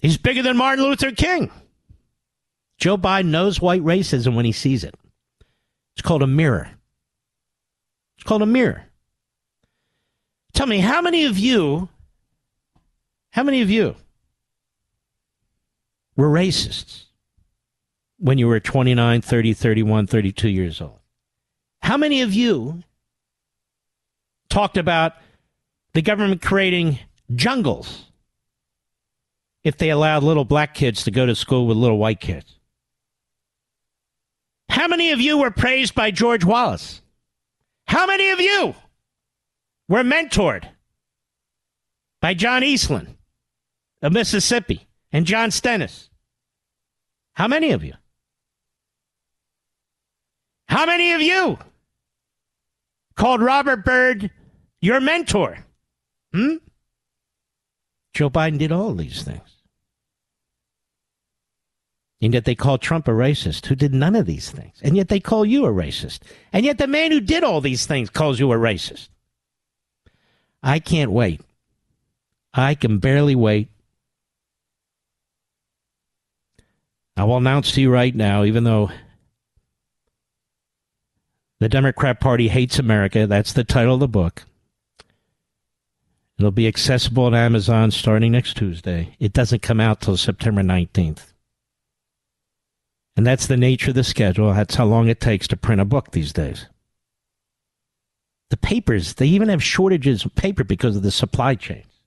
He's 0.00 0.18
bigger 0.18 0.42
than 0.42 0.56
Martin 0.56 0.84
Luther 0.84 1.12
King. 1.12 1.50
Joe 2.78 2.96
Biden 2.96 3.26
knows 3.26 3.60
white 3.60 3.82
racism 3.82 4.34
when 4.34 4.44
he 4.44 4.52
sees 4.52 4.84
it. 4.84 4.94
It's 5.94 6.02
called 6.02 6.22
a 6.22 6.26
mirror. 6.26 6.70
It's 8.16 8.24
called 8.24 8.42
a 8.42 8.46
mirror. 8.46 8.84
Tell 10.52 10.66
me, 10.66 10.78
how 10.78 11.00
many 11.00 11.24
of 11.24 11.38
you, 11.38 11.88
how 13.30 13.42
many 13.42 13.62
of 13.62 13.70
you 13.70 13.96
were 16.16 16.28
racists 16.28 17.04
when 18.18 18.38
you 18.38 18.46
were 18.46 18.60
29, 18.60 19.20
30, 19.20 19.54
31, 19.54 20.06
32 20.06 20.48
years 20.48 20.80
old? 20.80 21.00
How 21.82 21.96
many 21.96 22.22
of 22.22 22.32
you 22.32 22.82
talked 24.54 24.76
about 24.76 25.14
the 25.94 26.00
government 26.00 26.40
creating 26.40 27.00
jungles 27.34 28.04
if 29.64 29.76
they 29.78 29.90
allowed 29.90 30.22
little 30.22 30.44
black 30.44 30.74
kids 30.74 31.02
to 31.02 31.10
go 31.10 31.26
to 31.26 31.34
school 31.34 31.66
with 31.66 31.76
little 31.76 31.98
white 31.98 32.20
kids. 32.20 32.60
How 34.68 34.86
many 34.86 35.10
of 35.10 35.20
you 35.20 35.38
were 35.38 35.50
praised 35.50 35.96
by 35.96 36.12
George 36.12 36.44
Wallace? 36.44 37.02
How 37.88 38.06
many 38.06 38.30
of 38.30 38.40
you 38.40 38.76
were 39.88 40.04
mentored 40.04 40.68
by 42.20 42.34
John 42.34 42.62
Eastland 42.62 43.16
of 44.02 44.12
Mississippi 44.12 44.86
and 45.10 45.26
John 45.26 45.50
Stennis? 45.50 46.10
How 47.32 47.48
many 47.48 47.72
of 47.72 47.82
you? 47.82 47.94
How 50.68 50.86
many 50.86 51.12
of 51.12 51.20
you 51.20 51.58
called 53.16 53.42
Robert 53.42 53.84
Byrd 53.84 54.30
your 54.84 55.00
mentor. 55.00 55.58
Hmm? 56.32 56.56
Joe 58.12 58.28
Biden 58.28 58.58
did 58.58 58.70
all 58.70 58.94
these 58.94 59.22
things. 59.22 59.40
And 62.20 62.32
yet 62.32 62.44
they 62.44 62.54
call 62.54 62.78
Trump 62.78 63.08
a 63.08 63.12
racist 63.12 63.66
who 63.66 63.74
did 63.74 63.92
none 63.92 64.14
of 64.14 64.26
these 64.26 64.50
things. 64.50 64.78
And 64.82 64.96
yet 64.96 65.08
they 65.08 65.20
call 65.20 65.44
you 65.44 65.66
a 65.66 65.72
racist. 65.72 66.20
And 66.52 66.64
yet 66.64 66.78
the 66.78 66.86
man 66.86 67.12
who 67.12 67.20
did 67.20 67.44
all 67.44 67.60
these 67.60 67.86
things 67.86 68.10
calls 68.10 68.38
you 68.38 68.52
a 68.52 68.56
racist. 68.56 69.08
I 70.62 70.78
can't 70.78 71.10
wait. 71.12 71.40
I 72.52 72.74
can 72.74 72.98
barely 72.98 73.34
wait. 73.34 73.68
I 77.16 77.24
will 77.24 77.38
announce 77.38 77.72
to 77.72 77.80
you 77.80 77.90
right 77.90 78.14
now, 78.14 78.44
even 78.44 78.64
though 78.64 78.90
the 81.60 81.68
Democrat 81.68 82.20
Party 82.20 82.48
hates 82.48 82.78
America, 82.78 83.26
that's 83.26 83.52
the 83.52 83.64
title 83.64 83.94
of 83.94 84.00
the 84.00 84.08
book. 84.08 84.44
It'll 86.38 86.50
be 86.50 86.66
accessible 86.66 87.24
on 87.24 87.34
Amazon 87.34 87.90
starting 87.90 88.32
next 88.32 88.56
Tuesday. 88.56 89.16
It 89.20 89.32
doesn't 89.32 89.62
come 89.62 89.80
out 89.80 90.00
till 90.00 90.16
September 90.16 90.62
19th. 90.62 91.32
And 93.16 93.24
that's 93.26 93.46
the 93.46 93.56
nature 93.56 93.90
of 93.90 93.94
the 93.94 94.02
schedule. 94.02 94.52
That's 94.52 94.74
how 94.74 94.84
long 94.84 95.08
it 95.08 95.20
takes 95.20 95.46
to 95.48 95.56
print 95.56 95.80
a 95.80 95.84
book 95.84 96.10
these 96.10 96.32
days. 96.32 96.66
The 98.50 98.56
papers, 98.56 99.14
they 99.14 99.26
even 99.26 99.48
have 99.48 99.62
shortages 99.62 100.24
of 100.24 100.34
paper 100.34 100.64
because 100.64 100.96
of 100.96 101.02
the 101.02 101.12
supply 101.12 101.54
chains. 101.54 102.00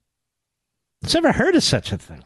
It's 1.01 1.13
never 1.13 1.31
heard 1.31 1.55
of 1.55 1.63
such 1.63 1.91
a 1.91 1.97
thing. 1.97 2.23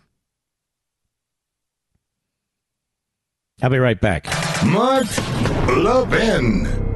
I'll 3.62 3.70
be 3.70 3.78
right 3.78 3.99
back. 4.02 4.26
Mark 4.66 5.06
Levin. 5.68 6.91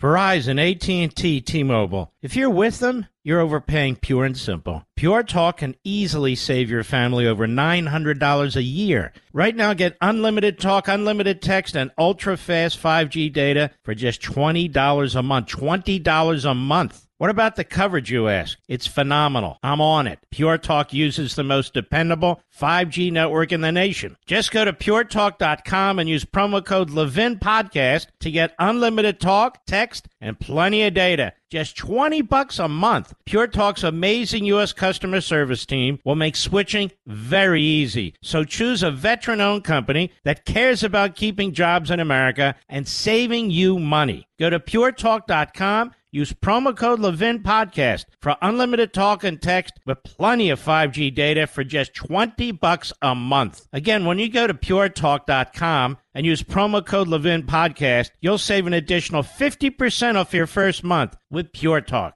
Verizon, 0.00 0.60
AT&T, 0.60 1.40
T-Mobile. 1.40 2.12
If 2.20 2.36
you're 2.36 2.50
with 2.50 2.80
them, 2.80 3.06
you're 3.24 3.40
overpaying 3.40 3.96
pure 3.96 4.26
and 4.26 4.36
simple. 4.36 4.84
Pure 4.94 5.22
Talk 5.22 5.56
can 5.58 5.74
easily 5.84 6.34
save 6.34 6.68
your 6.68 6.84
family 6.84 7.26
over 7.26 7.46
$900 7.46 8.56
a 8.56 8.62
year. 8.62 9.12
Right 9.32 9.56
now, 9.56 9.72
get 9.72 9.96
unlimited 10.02 10.60
talk, 10.60 10.86
unlimited 10.86 11.40
text, 11.40 11.76
and 11.76 11.90
ultra-fast 11.96 12.80
5G 12.80 13.32
data 13.32 13.70
for 13.82 13.94
just 13.94 14.20
$20 14.20 15.16
a 15.16 15.22
month. 15.22 15.48
$20 15.48 16.50
a 16.50 16.54
month. 16.54 17.05
What 17.18 17.30
about 17.30 17.56
the 17.56 17.64
coverage, 17.64 18.10
you 18.10 18.28
ask? 18.28 18.58
It's 18.68 18.86
phenomenal. 18.86 19.58
I'm 19.62 19.80
on 19.80 20.06
it. 20.06 20.18
Pure 20.30 20.58
Talk 20.58 20.92
uses 20.92 21.34
the 21.34 21.44
most 21.44 21.72
dependable 21.72 22.42
5G 22.54 23.10
network 23.10 23.52
in 23.52 23.62
the 23.62 23.72
nation. 23.72 24.18
Just 24.26 24.50
go 24.50 24.66
to 24.66 24.72
puretalk.com 24.74 25.98
and 25.98 26.10
use 26.10 26.26
promo 26.26 26.62
code 26.62 26.90
Levin 26.90 27.38
Podcast 27.38 28.08
to 28.20 28.30
get 28.30 28.54
unlimited 28.58 29.18
talk, 29.18 29.64
text, 29.64 30.08
and 30.20 30.38
plenty 30.38 30.82
of 30.82 30.92
data. 30.92 31.32
Just 31.48 31.76
20 31.78 32.20
bucks 32.22 32.58
a 32.58 32.68
month. 32.68 33.14
Pure 33.24 33.46
Talk's 33.48 33.84
amazing 33.84 34.44
U.S. 34.46 34.72
customer 34.74 35.20
service 35.22 35.64
team 35.64 36.00
will 36.04 36.16
make 36.16 36.36
switching 36.36 36.90
very 37.06 37.62
easy. 37.62 38.14
So 38.20 38.44
choose 38.44 38.82
a 38.82 38.90
veteran 38.90 39.40
owned 39.40 39.64
company 39.64 40.10
that 40.24 40.44
cares 40.44 40.82
about 40.82 41.14
keeping 41.14 41.52
jobs 41.52 41.90
in 41.90 42.00
America 42.00 42.56
and 42.68 42.86
saving 42.86 43.50
you 43.50 43.78
money. 43.78 44.26
Go 44.38 44.50
to 44.50 44.58
puretalk.com 44.60 45.92
Use 46.12 46.32
promo 46.32 46.76
code 46.76 47.00
Levin 47.00 47.42
Podcast 47.42 48.04
for 48.20 48.36
unlimited 48.40 48.92
talk 48.92 49.24
and 49.24 49.40
text 49.40 49.74
with 49.84 50.02
plenty 50.02 50.50
of 50.50 50.60
5G 50.60 51.14
data 51.14 51.46
for 51.46 51.64
just 51.64 51.94
20 51.94 52.52
bucks 52.52 52.92
a 53.02 53.14
month. 53.14 53.66
Again, 53.72 54.04
when 54.04 54.18
you 54.18 54.28
go 54.30 54.46
to 54.46 54.54
puretalk.com 54.54 55.98
and 56.14 56.26
use 56.26 56.42
promo 56.42 56.84
code 56.84 57.08
Levin 57.08 57.42
Podcast, 57.42 58.10
you'll 58.20 58.38
save 58.38 58.66
an 58.66 58.72
additional 58.72 59.22
50% 59.22 60.16
off 60.16 60.32
your 60.32 60.46
first 60.46 60.84
month 60.84 61.16
with 61.30 61.52
Pure 61.52 61.82
Talk. 61.82 62.14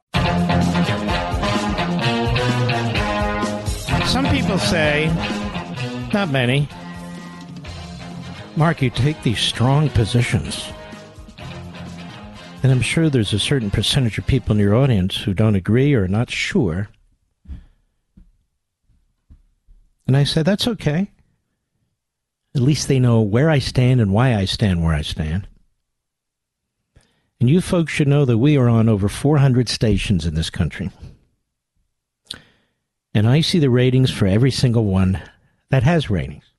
Some 4.07 4.27
people 4.29 4.59
say, 4.59 5.07
not 6.13 6.31
many, 6.31 6.69
Mark, 8.57 8.83
you 8.83 8.91
take 8.91 9.23
these 9.23 9.39
strong 9.39 9.89
positions 9.91 10.73
and 12.63 12.73
I'm 12.73 12.83
sure 12.83 13.09
there's 13.09 13.33
a 13.33 13.39
certain 13.39 13.71
percentage 13.71 14.19
of 14.19 14.27
people 14.27 14.53
in 14.53 14.59
your 14.59 14.75
audience 14.75 15.17
who 15.17 15.35
don't 15.35 15.55
agree 15.55 15.95
or 15.95 16.05
are 16.05 16.09
not 16.09 16.31
sure. 16.31 16.89
And 20.07 20.17
I 20.17 20.25
said, 20.25 20.45
that's 20.45 20.67
okay. 20.67 21.11
At 22.55 22.63
least 22.63 22.89
they 22.89 22.99
know 22.99 23.21
where 23.21 23.49
I 23.49 23.61
stand 23.61 24.01
and 24.01 24.13
why 24.13 24.35
I 24.35 24.45
stand 24.45 24.83
where 24.83 24.95
I 24.95 25.03
stand. 25.03 25.47
And 27.41 27.49
you 27.49 27.61
folks 27.61 27.93
should 27.93 28.09
know 28.09 28.25
that 28.25 28.39
we 28.39 28.59
are 28.59 28.69
on 28.69 28.89
over 28.89 29.09
400 29.09 29.69
stations 29.69 30.27
in 30.27 30.35
this 30.35 30.51
country. 30.51 30.91
And 33.15 33.27
I 33.27 33.41
see 33.41 33.59
the 33.59 33.71
ratings 33.71 34.11
for 34.11 34.27
every 34.27 34.51
single 34.51 34.85
one 34.85 35.23
that 35.71 35.85
has 35.85 36.11
ratings. 36.11 36.50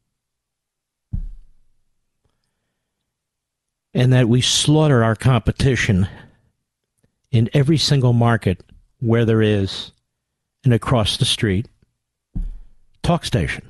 And 3.93 4.13
that 4.13 4.29
we 4.29 4.41
slaughter 4.41 5.03
our 5.03 5.15
competition 5.15 6.07
in 7.31 7.49
every 7.53 7.77
single 7.77 8.13
market 8.13 8.63
where 8.99 9.25
there 9.25 9.41
is 9.41 9.91
an 10.63 10.71
across 10.71 11.17
the 11.17 11.25
street 11.25 11.67
talk 13.03 13.25
station. 13.25 13.67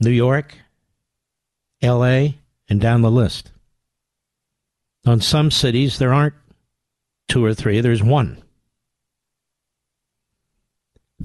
New 0.00 0.10
York, 0.10 0.56
LA, 1.82 2.28
and 2.68 2.80
down 2.80 3.02
the 3.02 3.10
list. 3.10 3.52
On 5.04 5.20
some 5.20 5.50
cities, 5.50 5.98
there 5.98 6.12
aren't 6.12 6.34
two 7.28 7.44
or 7.44 7.54
three, 7.54 7.80
there's 7.80 8.02
one. 8.02 8.42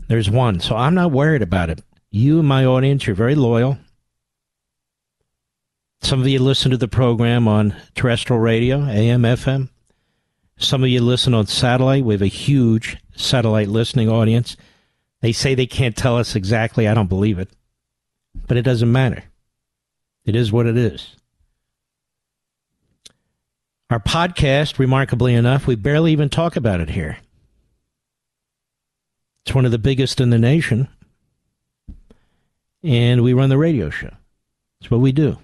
There's 0.08 0.30
one. 0.30 0.60
So 0.60 0.76
I'm 0.76 0.94
not 0.94 1.12
worried 1.12 1.42
about 1.42 1.70
it. 1.70 1.82
You, 2.12 2.42
my 2.44 2.66
audience, 2.66 3.06
you're 3.06 3.16
very 3.16 3.36
loyal. 3.36 3.78
Some 6.02 6.22
of 6.22 6.28
you 6.28 6.40
listen 6.40 6.72
to 6.72 6.78
the 6.78 6.88
program 6.88 7.48
on 7.48 7.76
terrestrial 7.96 8.40
radio, 8.40 8.84
AM, 8.86 9.24
FM. 9.24 9.70
Some 10.58 10.84
of 10.84 10.90
you 10.90 11.02
listen 11.02 11.34
on 11.34 11.48
satellite. 11.48 12.06
We 12.06 12.14
have 12.14 12.22
a 12.22 12.28
huge 12.28 12.98
satellite 13.16 13.68
listening 13.68 14.10
audience. 14.10 14.58
They 15.22 15.32
say 15.32 15.54
they 15.56 15.66
can't 15.66 15.96
tell 15.96 16.18
us 16.18 16.36
exactly. 16.36 16.88
I 16.88 16.94
don't 16.94 17.10
believe 17.10 17.40
it. 17.40 17.50
But 18.48 18.58
it 18.58 18.62
doesn't 18.62 18.92
matter. 18.92 19.24
It 20.26 20.36
is 20.36 20.52
what 20.52 20.66
it 20.66 20.78
is. 20.78 21.16
Our 23.90 24.00
podcast, 24.00 24.80
remarkably 24.80 25.34
enough, 25.34 25.66
we 25.66 25.76
barely 25.76 26.12
even 26.12 26.30
talk 26.30 26.56
about 26.56 26.82
it 26.82 26.90
here. 26.90 27.18
It's 29.46 29.56
one 29.56 29.66
of 29.66 29.72
the 29.72 29.78
biggest 29.78 30.20
in 30.20 30.30
the 30.30 30.38
nation. 30.38 30.90
And 32.84 33.24
we 33.24 33.34
run 33.34 33.50
the 33.50 33.58
radio 33.58 33.90
show. 33.90 34.12
That's 34.80 34.92
what 34.92 35.00
we 35.00 35.12
do. 35.12 35.38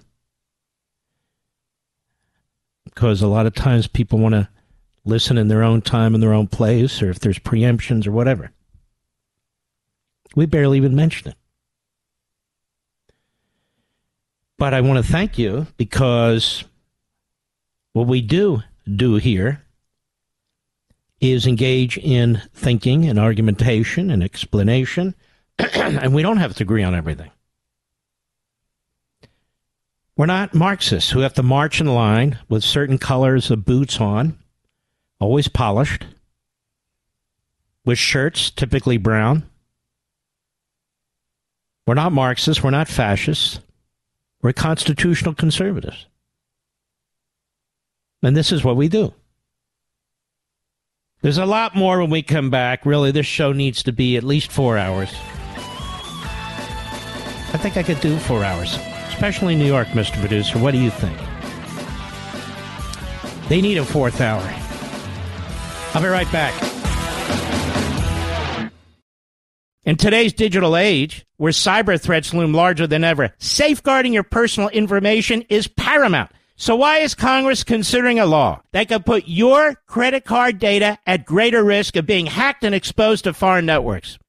Because 2.94 3.22
a 3.22 3.26
lot 3.26 3.46
of 3.46 3.54
times 3.54 3.86
people 3.86 4.18
want 4.18 4.34
to 4.34 4.48
listen 5.04 5.36
in 5.36 5.48
their 5.48 5.62
own 5.62 5.82
time 5.82 6.14
in 6.14 6.20
their 6.20 6.32
own 6.32 6.46
place, 6.46 7.02
or 7.02 7.10
if 7.10 7.20
there's 7.20 7.38
preemptions 7.38 8.06
or 8.06 8.12
whatever. 8.12 8.50
We 10.34 10.46
barely 10.46 10.78
even 10.78 10.94
mention 10.94 11.30
it. 11.30 11.36
But 14.58 14.74
I 14.74 14.80
want 14.80 15.04
to 15.04 15.12
thank 15.12 15.36
you 15.38 15.66
because 15.76 16.64
what 17.92 18.06
we 18.06 18.20
do 18.20 18.62
do 18.92 19.16
here 19.16 19.62
is 21.20 21.46
engage 21.46 21.96
in 21.98 22.42
thinking 22.54 23.06
and 23.06 23.18
argumentation 23.18 24.10
and 24.10 24.22
explanation, 24.22 25.14
and 25.58 26.14
we 26.14 26.22
don't 26.22 26.36
have 26.36 26.54
to 26.56 26.62
agree 26.62 26.82
on 26.82 26.94
everything. 26.94 27.30
We're 30.16 30.26
not 30.26 30.54
Marxists 30.54 31.10
who 31.10 31.20
have 31.20 31.34
to 31.34 31.42
march 31.42 31.80
in 31.80 31.88
line 31.88 32.38
with 32.48 32.62
certain 32.62 32.98
colors 32.98 33.50
of 33.50 33.64
boots 33.64 34.00
on, 34.00 34.38
always 35.18 35.48
polished, 35.48 36.04
with 37.84 37.98
shirts 37.98 38.50
typically 38.50 38.96
brown. 38.96 39.42
We're 41.86 41.94
not 41.94 42.12
Marxists, 42.12 42.62
we're 42.62 42.70
not 42.70 42.88
fascists, 42.88 43.60
we're 44.40 44.52
constitutional 44.52 45.34
conservatives. 45.34 46.06
And 48.22 48.36
this 48.36 48.52
is 48.52 48.62
what 48.64 48.76
we 48.76 48.88
do. 48.88 49.12
There's 51.22 51.38
a 51.38 51.46
lot 51.46 51.74
more 51.74 52.00
when 52.00 52.10
we 52.10 52.22
come 52.22 52.50
back. 52.50 52.86
Really, 52.86 53.10
this 53.10 53.26
show 53.26 53.52
needs 53.52 53.82
to 53.82 53.92
be 53.92 54.16
at 54.16 54.22
least 54.22 54.52
four 54.52 54.78
hours. 54.78 55.10
I 57.52 57.58
think 57.58 57.76
I 57.76 57.82
could 57.82 58.00
do 58.00 58.16
four 58.18 58.44
hours, 58.44 58.78
especially 59.14 59.52
in 59.52 59.60
New 59.60 59.66
York, 59.66 59.86
Mr. 59.88 60.18
Producer. 60.18 60.58
What 60.58 60.72
do 60.72 60.78
you 60.78 60.90
think? 60.90 61.16
They 63.48 63.60
need 63.60 63.78
a 63.78 63.84
fourth 63.84 64.20
hour. 64.20 64.42
I'll 65.94 66.02
be 66.02 66.08
right 66.08 66.30
back. 66.32 66.52
In 69.84 69.96
today's 69.96 70.32
digital 70.32 70.76
age, 70.76 71.24
where 71.36 71.52
cyber 71.52 72.00
threats 72.00 72.34
loom 72.34 72.52
larger 72.52 72.86
than 72.86 73.04
ever, 73.04 73.32
safeguarding 73.38 74.12
your 74.12 74.24
personal 74.24 74.68
information 74.70 75.42
is 75.48 75.68
paramount. 75.68 76.32
So 76.56 76.74
why 76.74 76.98
is 76.98 77.14
Congress 77.14 77.62
considering 77.62 78.18
a 78.18 78.26
law 78.26 78.62
that 78.72 78.88
could 78.88 79.06
put 79.06 79.24
your 79.26 79.74
credit 79.86 80.24
card 80.24 80.58
data 80.58 80.98
at 81.06 81.24
greater 81.24 81.62
risk 81.62 81.96
of 81.96 82.06
being 82.06 82.26
hacked 82.26 82.64
and 82.64 82.74
exposed 82.74 83.24
to 83.24 83.34
foreign 83.34 83.66
networks? 83.66 84.18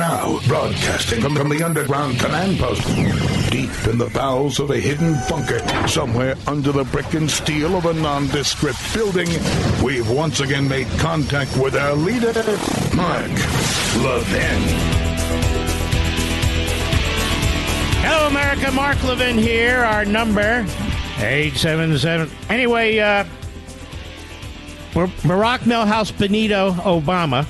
Now, 0.00 0.40
broadcasting 0.48 1.20
from, 1.20 1.50
the 1.50 1.62
underground 1.62 2.18
command 2.18 2.58
post, 2.58 2.80
deep 3.50 3.70
in 3.86 3.98
the 3.98 4.10
bowels 4.14 4.58
of 4.58 4.70
a 4.70 4.78
hidden 4.78 5.12
bunker, 5.28 5.60
somewhere 5.86 6.36
under 6.46 6.72
the 6.72 6.84
brick 6.84 7.12
and 7.12 7.30
steel 7.30 7.76
of 7.76 7.84
a 7.84 7.92
nondescript 7.92 8.78
building, 8.94 9.28
we've 9.84 10.08
once 10.08 10.40
again 10.40 10.66
made 10.66 10.86
contact 10.98 11.54
with 11.58 11.76
our 11.76 11.92
leader, 11.92 12.32
Mark 12.96 13.30
Levin. 14.02 14.62
Hello, 18.00 18.28
America. 18.28 18.72
Mark 18.72 19.04
Levin 19.04 19.36
here. 19.36 19.80
Our 19.80 20.06
number, 20.06 20.64
877. 21.18 22.30
Anyway, 22.48 22.98
uh, 22.98 23.24
Barack 24.92 25.58
Milhous 25.60 26.16
Benito 26.16 26.72
Obama, 26.72 27.46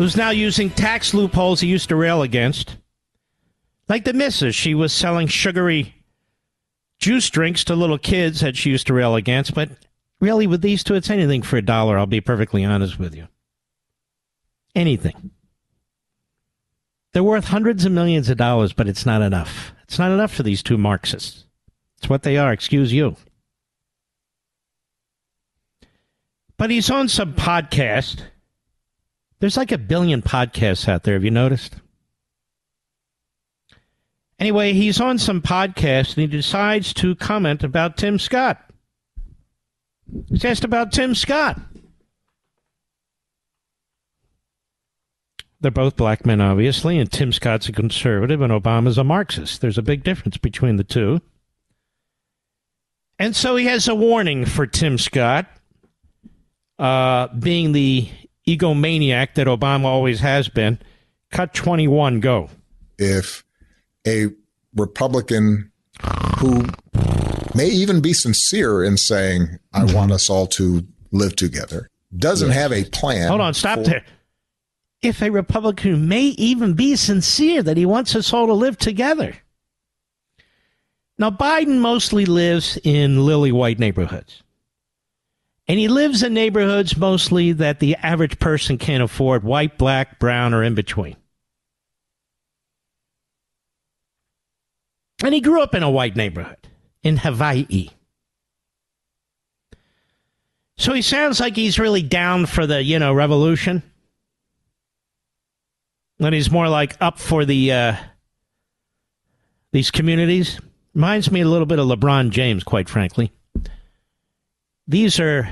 who's 0.00 0.16
now 0.16 0.30
using 0.30 0.70
tax 0.70 1.12
loopholes 1.12 1.60
he 1.60 1.68
used 1.68 1.90
to 1.90 1.94
rail 1.94 2.22
against, 2.22 2.78
like 3.86 4.02
the 4.04 4.14
missus. 4.14 4.54
She 4.54 4.72
was 4.72 4.94
selling 4.94 5.26
sugary 5.26 5.94
juice 6.98 7.28
drinks 7.28 7.64
to 7.64 7.74
little 7.74 7.98
kids 7.98 8.40
that 8.40 8.56
she 8.56 8.70
used 8.70 8.86
to 8.86 8.94
rail 8.94 9.14
against, 9.14 9.54
but 9.54 9.68
really, 10.18 10.46
with 10.46 10.62
these 10.62 10.82
two, 10.82 10.94
it's 10.94 11.10
anything 11.10 11.42
for 11.42 11.58
a 11.58 11.62
dollar. 11.62 11.98
I'll 11.98 12.06
be 12.06 12.22
perfectly 12.22 12.64
honest 12.64 12.98
with 12.98 13.14
you. 13.14 13.28
Anything. 14.74 15.32
They're 17.12 17.22
worth 17.22 17.48
hundreds 17.48 17.84
of 17.84 17.92
millions 17.92 18.30
of 18.30 18.38
dollars, 18.38 18.72
but 18.72 18.88
it's 18.88 19.04
not 19.04 19.20
enough. 19.20 19.74
It's 19.82 19.98
not 19.98 20.12
enough 20.12 20.32
for 20.32 20.42
these 20.42 20.62
two 20.62 20.78
Marxists. 20.78 21.44
It's 21.98 22.08
what 22.08 22.22
they 22.22 22.38
are, 22.38 22.54
excuse 22.54 22.90
you. 22.90 23.16
But 26.56 26.70
he's 26.70 26.90
on 26.90 27.08
some 27.08 27.34
podcast. 27.34 28.22
There's 29.40 29.56
like 29.56 29.72
a 29.72 29.78
billion 29.78 30.22
podcasts 30.22 30.88
out 30.88 31.02
there. 31.02 31.14
Have 31.14 31.24
you 31.24 31.30
noticed? 31.30 31.74
Anyway, 34.38 34.72
he's 34.72 35.00
on 35.00 35.18
some 35.18 35.42
podcast 35.42 36.16
and 36.16 36.22
he 36.22 36.26
decides 36.26 36.94
to 36.94 37.14
comment 37.16 37.62
about 37.64 37.96
Tim 37.96 38.18
Scott. 38.18 38.62
He's 40.28 40.44
asked 40.44 40.64
about 40.64 40.92
Tim 40.92 41.14
Scott. 41.14 41.60
They're 45.60 45.70
both 45.70 45.96
black 45.96 46.24
men, 46.24 46.40
obviously, 46.40 46.98
and 46.98 47.10
Tim 47.10 47.32
Scott's 47.32 47.68
a 47.68 47.72
conservative 47.72 48.40
and 48.40 48.50
Obama's 48.50 48.96
a 48.96 49.04
Marxist. 49.04 49.60
There's 49.60 49.76
a 49.76 49.82
big 49.82 50.02
difference 50.02 50.38
between 50.38 50.76
the 50.76 50.84
two. 50.84 51.20
And 53.18 53.36
so 53.36 53.56
he 53.56 53.66
has 53.66 53.86
a 53.86 53.94
warning 53.94 54.46
for 54.46 54.66
Tim 54.66 54.96
Scott, 54.96 55.46
uh, 56.78 57.28
being 57.28 57.72
the 57.72 58.08
egomaniac 58.56 59.34
that 59.34 59.46
Obama 59.46 59.84
always 59.84 60.20
has 60.20 60.48
been. 60.48 60.78
Cut 61.30 61.54
21, 61.54 62.20
go. 62.20 62.50
If 62.98 63.44
a 64.06 64.28
Republican 64.74 65.70
who 66.38 66.66
may 67.54 67.68
even 67.68 68.00
be 68.00 68.12
sincere 68.12 68.82
in 68.82 68.96
saying, 68.96 69.58
I 69.72 69.80
mm-hmm. 69.80 69.96
want 69.96 70.12
us 70.12 70.28
all 70.28 70.46
to 70.48 70.86
live 71.12 71.36
together, 71.36 71.88
doesn't 72.16 72.50
have 72.50 72.72
a 72.72 72.84
plan. 72.84 73.28
Hold 73.28 73.40
on, 73.40 73.54
stop 73.54 73.78
for- 73.78 73.84
there. 73.84 74.04
if 75.02 75.22
a 75.22 75.30
Republican 75.30 76.08
may 76.08 76.22
even 76.22 76.74
be 76.74 76.96
sincere 76.96 77.62
that 77.62 77.76
he 77.76 77.86
wants 77.86 78.14
us 78.16 78.32
all 78.32 78.46
to 78.46 78.52
live 78.52 78.78
together. 78.78 79.36
Now, 81.18 81.30
Biden 81.30 81.78
mostly 81.80 82.24
lives 82.24 82.78
in 82.82 83.26
lily 83.26 83.52
white 83.52 83.78
neighborhoods. 83.78 84.42
And 85.68 85.78
he 85.78 85.88
lives 85.88 86.22
in 86.22 86.34
neighborhoods 86.34 86.96
mostly 86.96 87.52
that 87.52 87.78
the 87.78 87.94
average 87.96 88.38
person 88.38 88.76
can't 88.76 89.02
afford 89.02 89.44
white, 89.44 89.78
black, 89.78 90.18
brown, 90.18 90.52
or 90.52 90.64
in 90.64 90.74
between. 90.74 91.16
And 95.22 95.34
he 95.34 95.40
grew 95.40 95.62
up 95.62 95.74
in 95.74 95.82
a 95.82 95.90
white 95.90 96.16
neighborhood 96.16 96.68
in 97.02 97.18
Hawaii. 97.18 97.90
So 100.76 100.94
he 100.94 101.02
sounds 101.02 101.40
like 101.40 101.56
he's 101.56 101.78
really 101.78 102.02
down 102.02 102.46
for 102.46 102.66
the, 102.66 102.82
you 102.82 102.98
know, 102.98 103.12
revolution. 103.12 103.82
And 106.18 106.34
he's 106.34 106.50
more 106.50 106.68
like 106.68 106.96
up 107.00 107.18
for 107.18 107.44
the 107.44 107.72
uh, 107.72 107.96
these 109.72 109.90
communities. 109.90 110.58
Reminds 110.94 111.30
me 111.30 111.42
a 111.42 111.48
little 111.48 111.66
bit 111.66 111.78
of 111.78 111.86
LeBron 111.86 112.30
James, 112.30 112.64
quite 112.64 112.88
frankly. 112.88 113.30
These 114.90 115.20
are 115.20 115.48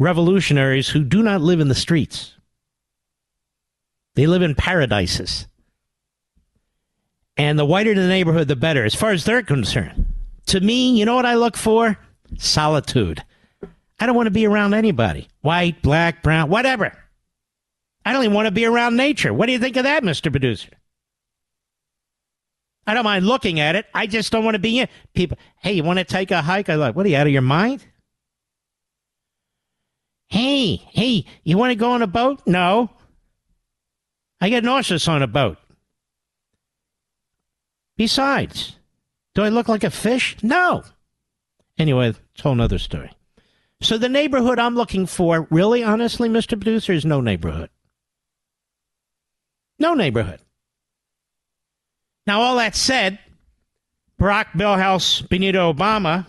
revolutionaries 0.00 0.88
who 0.88 1.04
do 1.04 1.22
not 1.22 1.40
live 1.40 1.60
in 1.60 1.68
the 1.68 1.74
streets. 1.74 2.34
They 4.16 4.26
live 4.26 4.42
in 4.42 4.56
paradises. 4.56 5.46
And 7.36 7.56
the 7.56 7.64
whiter 7.64 7.94
the 7.94 8.08
neighborhood, 8.08 8.48
the 8.48 8.56
better, 8.56 8.84
as 8.84 8.96
far 8.96 9.12
as 9.12 9.24
they're 9.24 9.44
concerned. 9.44 10.06
To 10.46 10.60
me, 10.60 10.98
you 10.98 11.04
know 11.04 11.14
what 11.14 11.26
I 11.26 11.36
look 11.36 11.56
for? 11.56 11.96
Solitude. 12.38 13.22
I 14.00 14.06
don't 14.06 14.16
want 14.16 14.26
to 14.26 14.32
be 14.32 14.46
around 14.46 14.74
anybody. 14.74 15.28
White, 15.42 15.80
black, 15.80 16.20
brown, 16.24 16.50
whatever. 16.50 16.92
I 18.04 18.12
don't 18.12 18.24
even 18.24 18.34
want 18.34 18.46
to 18.46 18.52
be 18.52 18.64
around 18.64 18.96
nature. 18.96 19.32
What 19.32 19.46
do 19.46 19.52
you 19.52 19.60
think 19.60 19.76
of 19.76 19.84
that, 19.84 20.02
Mr. 20.02 20.28
Producer? 20.28 20.70
I 22.84 22.94
don't 22.94 23.04
mind 23.04 23.26
looking 23.26 23.60
at 23.60 23.76
it. 23.76 23.86
I 23.94 24.08
just 24.08 24.32
don't 24.32 24.44
want 24.44 24.56
to 24.56 24.60
be 24.60 24.80
in. 24.80 24.88
People, 25.14 25.38
hey, 25.60 25.74
you 25.74 25.84
want 25.84 26.00
to 26.00 26.04
take 26.04 26.32
a 26.32 26.42
hike? 26.42 26.68
I 26.68 26.74
like, 26.74 26.96
what 26.96 27.06
are 27.06 27.08
you 27.10 27.16
out 27.16 27.28
of 27.28 27.32
your 27.32 27.42
mind? 27.42 27.84
Hey, 30.30 30.76
hey, 30.76 31.24
you 31.42 31.58
want 31.58 31.72
to 31.72 31.76
go 31.76 31.90
on 31.90 32.02
a 32.02 32.06
boat? 32.06 32.40
No. 32.46 32.90
I 34.40 34.48
get 34.48 34.64
nauseous 34.64 35.08
on 35.08 35.22
a 35.22 35.26
boat. 35.26 35.58
Besides, 37.96 38.76
do 39.34 39.42
I 39.42 39.48
look 39.48 39.68
like 39.68 39.84
a 39.84 39.90
fish? 39.90 40.36
No. 40.42 40.84
Anyway, 41.78 42.08
it's 42.08 42.20
a 42.38 42.42
whole 42.42 42.60
other 42.60 42.78
story. 42.78 43.10
So 43.82 43.98
the 43.98 44.08
neighborhood 44.08 44.58
I'm 44.58 44.74
looking 44.76 45.06
for, 45.06 45.46
really, 45.50 45.82
honestly, 45.82 46.28
Mr. 46.28 46.50
Producer, 46.50 46.92
is 46.92 47.04
no 47.04 47.20
neighborhood. 47.20 47.70
No 49.78 49.94
neighborhood. 49.94 50.40
Now, 52.26 52.42
all 52.42 52.56
that 52.56 52.76
said, 52.76 53.18
Barack 54.20 54.52
Milhous 54.54 55.26
Benito 55.28 55.72
Obama 55.72 56.26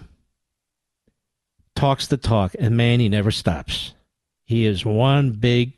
talks 1.81 2.05
the 2.05 2.17
talk, 2.17 2.55
and 2.59 2.77
man, 2.77 2.99
he 2.99 3.09
never 3.09 3.31
stops. 3.31 3.95
He 4.43 4.67
is 4.67 4.85
one 4.85 5.31
big 5.31 5.73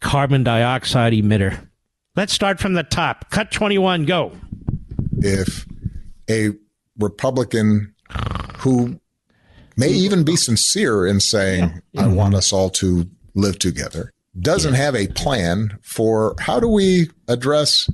carbon 0.00 0.42
dioxide 0.44 1.12
emitter. 1.12 1.68
Let's 2.16 2.32
start 2.32 2.58
from 2.58 2.72
the 2.72 2.84
top. 2.84 3.28
Cut 3.28 3.50
21, 3.50 4.06
go. 4.06 4.32
If 5.18 5.66
a 6.30 6.52
Republican 6.98 7.94
who 8.60 8.98
may 9.76 9.90
even 9.90 10.24
be 10.24 10.36
sincere 10.36 11.06
in 11.06 11.20
saying, 11.20 11.82
yeah. 11.92 12.04
I 12.04 12.06
want 12.06 12.34
us 12.34 12.50
all 12.50 12.70
to 12.70 13.06
live 13.34 13.58
together, 13.58 14.14
doesn't 14.40 14.72
yes. 14.72 14.82
have 14.82 14.94
a 14.94 15.08
plan 15.08 15.78
for 15.82 16.34
how 16.40 16.60
do 16.60 16.66
we 16.66 17.10
address 17.28 17.90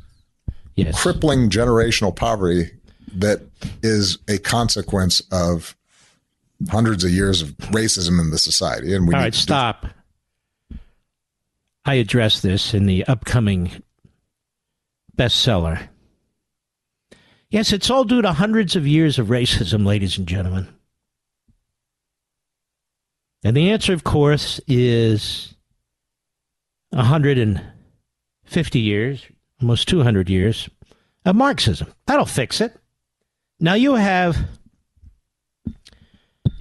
yes. 0.77 1.03
crippling 1.03 1.51
generational 1.51 2.15
poverty 2.15 2.71
that 3.17 3.41
is 3.83 4.19
a 4.29 4.39
consequence 4.39 5.21
of 5.33 5.75
hundreds 6.71 7.05
of 7.05 7.11
years 7.11 7.43
of 7.43 7.49
racism 7.73 8.21
in 8.21 8.31
the 8.31 8.39
society. 8.39 8.95
And 8.95 9.07
we 9.07 9.15
all 9.15 9.21
right, 9.21 9.35
stop. 9.35 9.87
I 11.85 11.95
address 11.95 12.41
this 12.41 12.73
in 12.73 12.87
the 12.87 13.05
upcoming 13.05 13.71
bestseller. 15.17 15.89
Yes, 17.51 17.73
it's 17.73 17.91
all 17.91 18.05
due 18.05 18.23
to 18.23 18.33
hundreds 18.33 18.75
of 18.75 18.87
years 18.87 19.19
of 19.19 19.29
racism, 19.29 19.87
ladies 19.87 20.19
and 20.19 20.27
gentlemen. 20.27 20.69
And 23.45 23.57
the 23.57 23.71
answer, 23.71 23.93
of 23.93 24.05
course, 24.05 24.61
is 24.67 25.55
150 26.91 28.81
years, 28.81 29.27
almost 29.61 29.87
200 29.89 30.31
years 30.31 30.71
of 31.27 31.37
Marxism. 31.37 31.93
That'll 32.07 32.25
fix 32.25 32.61
it. 32.63 32.75
Now 33.61 33.75
you 33.75 33.95
have 33.95 34.39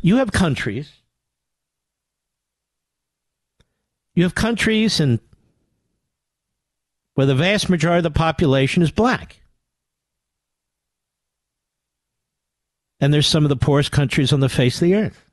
you 0.03 0.17
have 0.17 0.31
countries 0.31 0.91
you 4.15 4.23
have 4.23 4.35
countries 4.35 4.99
and 4.99 5.19
where 7.15 7.27
the 7.27 7.35
vast 7.35 7.69
majority 7.69 7.99
of 7.99 8.03
the 8.03 8.11
population 8.11 8.83
is 8.83 8.91
black. 8.91 9.37
And 12.99 13.13
there's 13.13 13.27
some 13.27 13.43
of 13.43 13.49
the 13.49 13.55
poorest 13.55 13.91
countries 13.91 14.31
on 14.31 14.39
the 14.39 14.49
face 14.49 14.75
of 14.75 14.81
the 14.81 14.95
earth. 14.95 15.29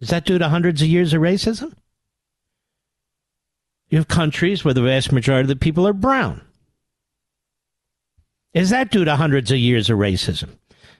Is 0.00 0.10
that 0.10 0.24
due 0.24 0.38
to 0.38 0.48
hundreds 0.48 0.82
of 0.82 0.88
years 0.88 1.12
of 1.12 1.20
racism? 1.20 1.74
You 3.88 3.98
have 3.98 4.08
countries 4.08 4.64
where 4.64 4.74
the 4.74 4.82
vast 4.82 5.12
majority 5.12 5.44
of 5.44 5.48
the 5.48 5.56
people 5.56 5.86
are 5.86 5.92
brown. 5.92 6.42
Is 8.52 8.70
that 8.70 8.90
due 8.90 9.04
to 9.04 9.16
hundreds 9.16 9.50
of 9.50 9.58
years 9.58 9.90
of 9.90 9.98
racism? 9.98 10.50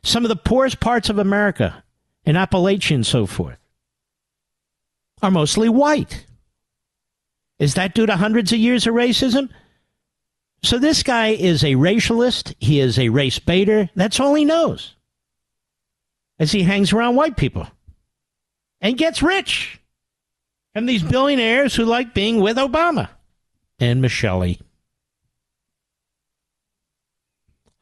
Some 0.03 0.25
of 0.25 0.29
the 0.29 0.37
poorest 0.37 0.81
parts 0.81 1.09
of 1.09 1.19
America, 1.19 1.84
in 2.25 2.37
Appalachia 2.37 2.95
and 2.97 3.07
so 3.07 3.27
forth, 3.27 3.59
are 5.23 5.31
mostly 5.31 5.69
white. 5.69 6.27
Is 7.59 7.75
that 7.75 7.95
due 7.95 8.07
to 8.07 8.17
hundreds 8.17 8.53
of 8.53 8.59
years 8.59 8.87
of 8.87 8.95
racism? 8.95 9.49
So 10.63 10.79
this 10.79 11.03
guy 11.03 11.29
is 11.29 11.63
a 11.63 11.75
racialist. 11.75 12.55
He 12.59 12.81
is 12.81 12.99
a 12.99 13.11
race 13.11 13.39
baiter. 13.39 13.91
That's 13.95 14.19
all 14.19 14.35
he 14.35 14.45
knows. 14.45 14.97
As 16.39 16.53
he 16.53 16.63
hangs 16.63 16.93
around 16.93 17.17
white 17.17 17.37
people 17.37 17.69
and 18.81 18.99
gets 18.99 19.23
rich. 19.23 19.81
And 20.75 20.89
these 20.89 21.03
billionaires 21.03 21.75
who 21.75 21.85
like 21.85 22.15
being 22.15 22.41
with 22.41 22.57
Obama 22.57 23.09
and 23.79 24.03
Michelle. 24.03 24.55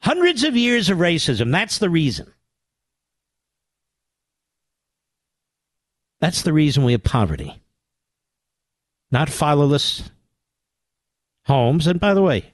Hundreds 0.01 0.43
of 0.43 0.55
years 0.55 0.89
of 0.89 0.99
racism. 0.99 1.51
That's 1.51 1.77
the 1.79 1.89
reason. 1.89 2.31
That's 6.23 6.41
the 6.41 6.53
reason 6.53 6.85
we 6.85 6.93
have 6.93 7.03
poverty. 7.03 7.61
Not 9.11 9.29
fatherless 9.29 10.09
homes. 11.47 11.85
And 11.85 11.99
by 11.99 12.13
the 12.13 12.21
way, 12.21 12.53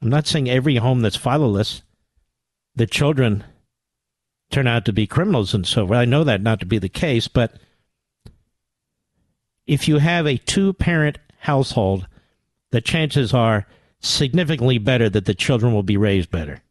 I'm 0.00 0.08
not 0.08 0.28
saying 0.28 0.48
every 0.48 0.76
home 0.76 1.00
that's 1.00 1.16
fatherless, 1.16 1.82
the 2.76 2.86
children 2.86 3.42
turn 4.52 4.68
out 4.68 4.84
to 4.84 4.92
be 4.92 5.08
criminals 5.08 5.52
and 5.52 5.66
so 5.66 5.84
forth. 5.84 5.98
I 5.98 6.04
know 6.04 6.22
that 6.22 6.42
not 6.42 6.60
to 6.60 6.66
be 6.66 6.78
the 6.78 6.88
case, 6.88 7.26
but 7.26 7.54
if 9.66 9.88
you 9.88 9.98
have 9.98 10.24
a 10.24 10.36
two 10.36 10.72
parent 10.72 11.18
household, 11.40 12.06
the 12.70 12.80
chances 12.80 13.34
are 13.34 13.66
significantly 13.98 14.78
better 14.78 15.10
that 15.10 15.24
the 15.24 15.34
children 15.34 15.74
will 15.74 15.82
be 15.82 15.96
raised 15.96 16.30
better. 16.30 16.62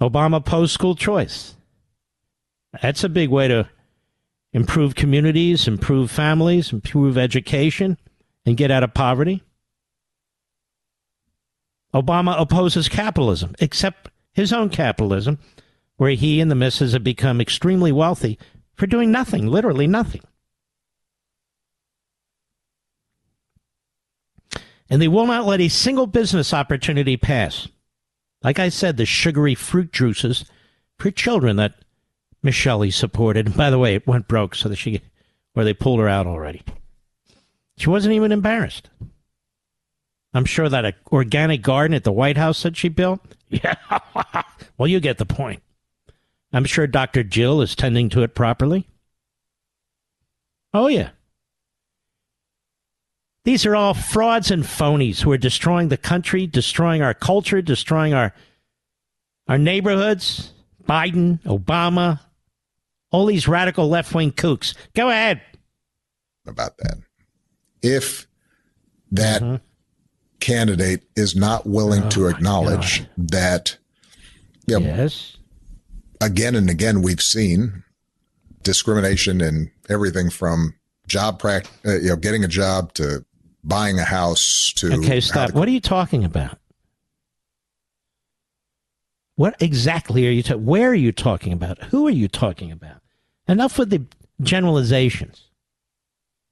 Obama 0.00 0.44
post 0.44 0.74
school 0.74 0.96
choice. 0.96 1.54
That's 2.82 3.04
a 3.04 3.08
big 3.08 3.28
way 3.28 3.46
to 3.46 3.68
improve 4.52 4.94
communities, 4.94 5.66
improve 5.66 6.10
families, 6.10 6.72
improve 6.72 7.16
education, 7.16 7.98
and 8.44 8.56
get 8.56 8.70
out 8.70 8.82
of 8.82 8.94
poverty. 8.94 9.42
Obama 11.94 12.40
opposes 12.40 12.88
capitalism, 12.88 13.54
except 13.58 14.10
his 14.32 14.52
own 14.52 14.70
capitalism, 14.70 15.38
where 15.96 16.12
he 16.12 16.40
and 16.40 16.50
the 16.50 16.54
missus 16.54 16.92
have 16.92 17.04
become 17.04 17.40
extremely 17.40 17.92
wealthy 17.92 18.38
for 18.74 18.86
doing 18.86 19.10
nothing, 19.10 19.46
literally 19.46 19.86
nothing. 19.86 20.22
and 24.92 25.00
they 25.00 25.08
will 25.08 25.26
not 25.26 25.46
let 25.46 25.58
a 25.58 25.68
single 25.68 26.06
business 26.06 26.52
opportunity 26.52 27.16
pass. 27.16 27.66
Like 28.42 28.58
I 28.58 28.68
said, 28.68 28.98
the 28.98 29.06
sugary 29.06 29.54
fruit 29.54 29.90
juices 29.90 30.44
for 30.98 31.10
children 31.10 31.56
that 31.56 31.76
Michelle 32.42 32.90
supported. 32.90 33.56
By 33.56 33.70
the 33.70 33.78
way, 33.78 33.94
it 33.94 34.06
went 34.06 34.28
broke, 34.28 34.54
so 34.54 34.68
that 34.68 34.76
she, 34.76 35.00
where 35.52 35.64
they 35.64 35.74
pulled 35.74 36.00
her 36.00 36.08
out 36.08 36.26
already. 36.26 36.62
She 37.76 37.88
wasn't 37.88 38.14
even 38.14 38.32
embarrassed. 38.32 38.90
I'm 40.34 40.44
sure 40.44 40.68
that 40.68 40.96
organic 41.12 41.62
garden 41.62 41.94
at 41.94 42.04
the 42.04 42.12
White 42.12 42.36
House 42.36 42.62
that 42.62 42.76
she 42.76 42.88
built. 42.88 43.20
Yeah, 43.52 43.74
well, 44.78 44.88
you 44.88 44.98
get 44.98 45.18
the 45.18 45.26
point. 45.26 45.62
I'm 46.54 46.64
sure 46.64 46.86
Dr. 46.86 47.22
Jill 47.22 47.60
is 47.60 47.74
tending 47.74 48.08
to 48.08 48.22
it 48.22 48.34
properly. 48.34 48.88
Oh 50.72 50.86
yeah. 50.86 51.10
These 53.44 53.66
are 53.66 53.76
all 53.76 53.92
frauds 53.92 54.50
and 54.50 54.62
phonies 54.62 55.20
who 55.20 55.32
are 55.32 55.38
destroying 55.38 55.88
the 55.88 55.98
country, 55.98 56.46
destroying 56.46 57.02
our 57.02 57.12
culture, 57.12 57.60
destroying 57.60 58.14
our 58.14 58.32
our 59.48 59.58
neighborhoods. 59.58 60.52
Biden, 60.88 61.42
Obama, 61.42 62.20
all 63.12 63.26
these 63.26 63.46
radical 63.46 63.88
left 63.88 64.12
wing 64.14 64.32
kooks. 64.32 64.74
Go 64.94 65.08
ahead. 65.08 65.40
About 66.46 66.76
that. 66.78 66.96
If 67.82 68.26
that 69.12 69.42
mm-hmm. 69.42 69.56
candidate 70.40 71.04
is 71.14 71.36
not 71.36 71.66
willing 71.66 72.04
oh 72.04 72.10
to 72.10 72.26
acknowledge 72.26 73.00
God. 73.00 73.30
that, 73.30 73.76
you 74.66 74.80
know, 74.80 74.86
yes. 74.86 75.36
again 76.20 76.56
and 76.56 76.68
again, 76.68 77.02
we've 77.02 77.22
seen 77.22 77.84
discrimination 78.62 79.40
in 79.40 79.70
everything 79.88 80.30
from 80.30 80.74
job 81.06 81.38
practice, 81.38 81.72
uh, 81.86 81.98
you 81.98 82.08
know, 82.08 82.16
getting 82.16 82.42
a 82.42 82.48
job 82.48 82.94
to 82.94 83.24
buying 83.62 83.98
a 83.98 84.04
house 84.04 84.72
to. 84.76 84.94
Okay, 84.94 85.20
stop. 85.20 85.52
what 85.52 85.68
are 85.68 85.72
you 85.72 85.80
talking 85.80 86.24
about? 86.24 86.58
What 89.36 89.60
exactly 89.60 90.26
are 90.26 90.30
you 90.30 90.42
talking? 90.42 90.64
Where 90.64 90.90
are 90.90 90.94
you 90.94 91.12
talking 91.12 91.52
about? 91.52 91.82
Who 91.84 92.06
are 92.06 92.10
you 92.12 92.28
talking 92.28 92.70
about? 92.70 93.01
Enough 93.48 93.78
with 93.78 93.90
the 93.90 94.04
generalizations. 94.40 95.48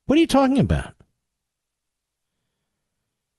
What 0.07 0.17
are 0.17 0.21
you 0.21 0.27
talking 0.27 0.59
about? 0.59 0.95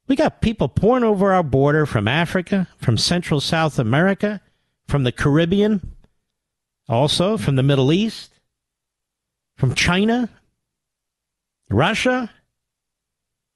We 0.07 0.15
got 0.15 0.41
people 0.41 0.67
pouring 0.67 1.03
over 1.03 1.31
our 1.33 1.43
border 1.43 1.85
from 1.85 2.07
Africa, 2.07 2.67
from 2.77 2.97
Central 2.97 3.39
South 3.39 3.79
America, 3.79 4.41
from 4.87 5.03
the 5.03 5.11
Caribbean, 5.11 5.95
also 6.89 7.37
from 7.37 7.55
the 7.55 7.63
Middle 7.63 7.93
East, 7.93 8.33
from 9.57 9.75
China, 9.75 10.29
Russia, 11.69 12.29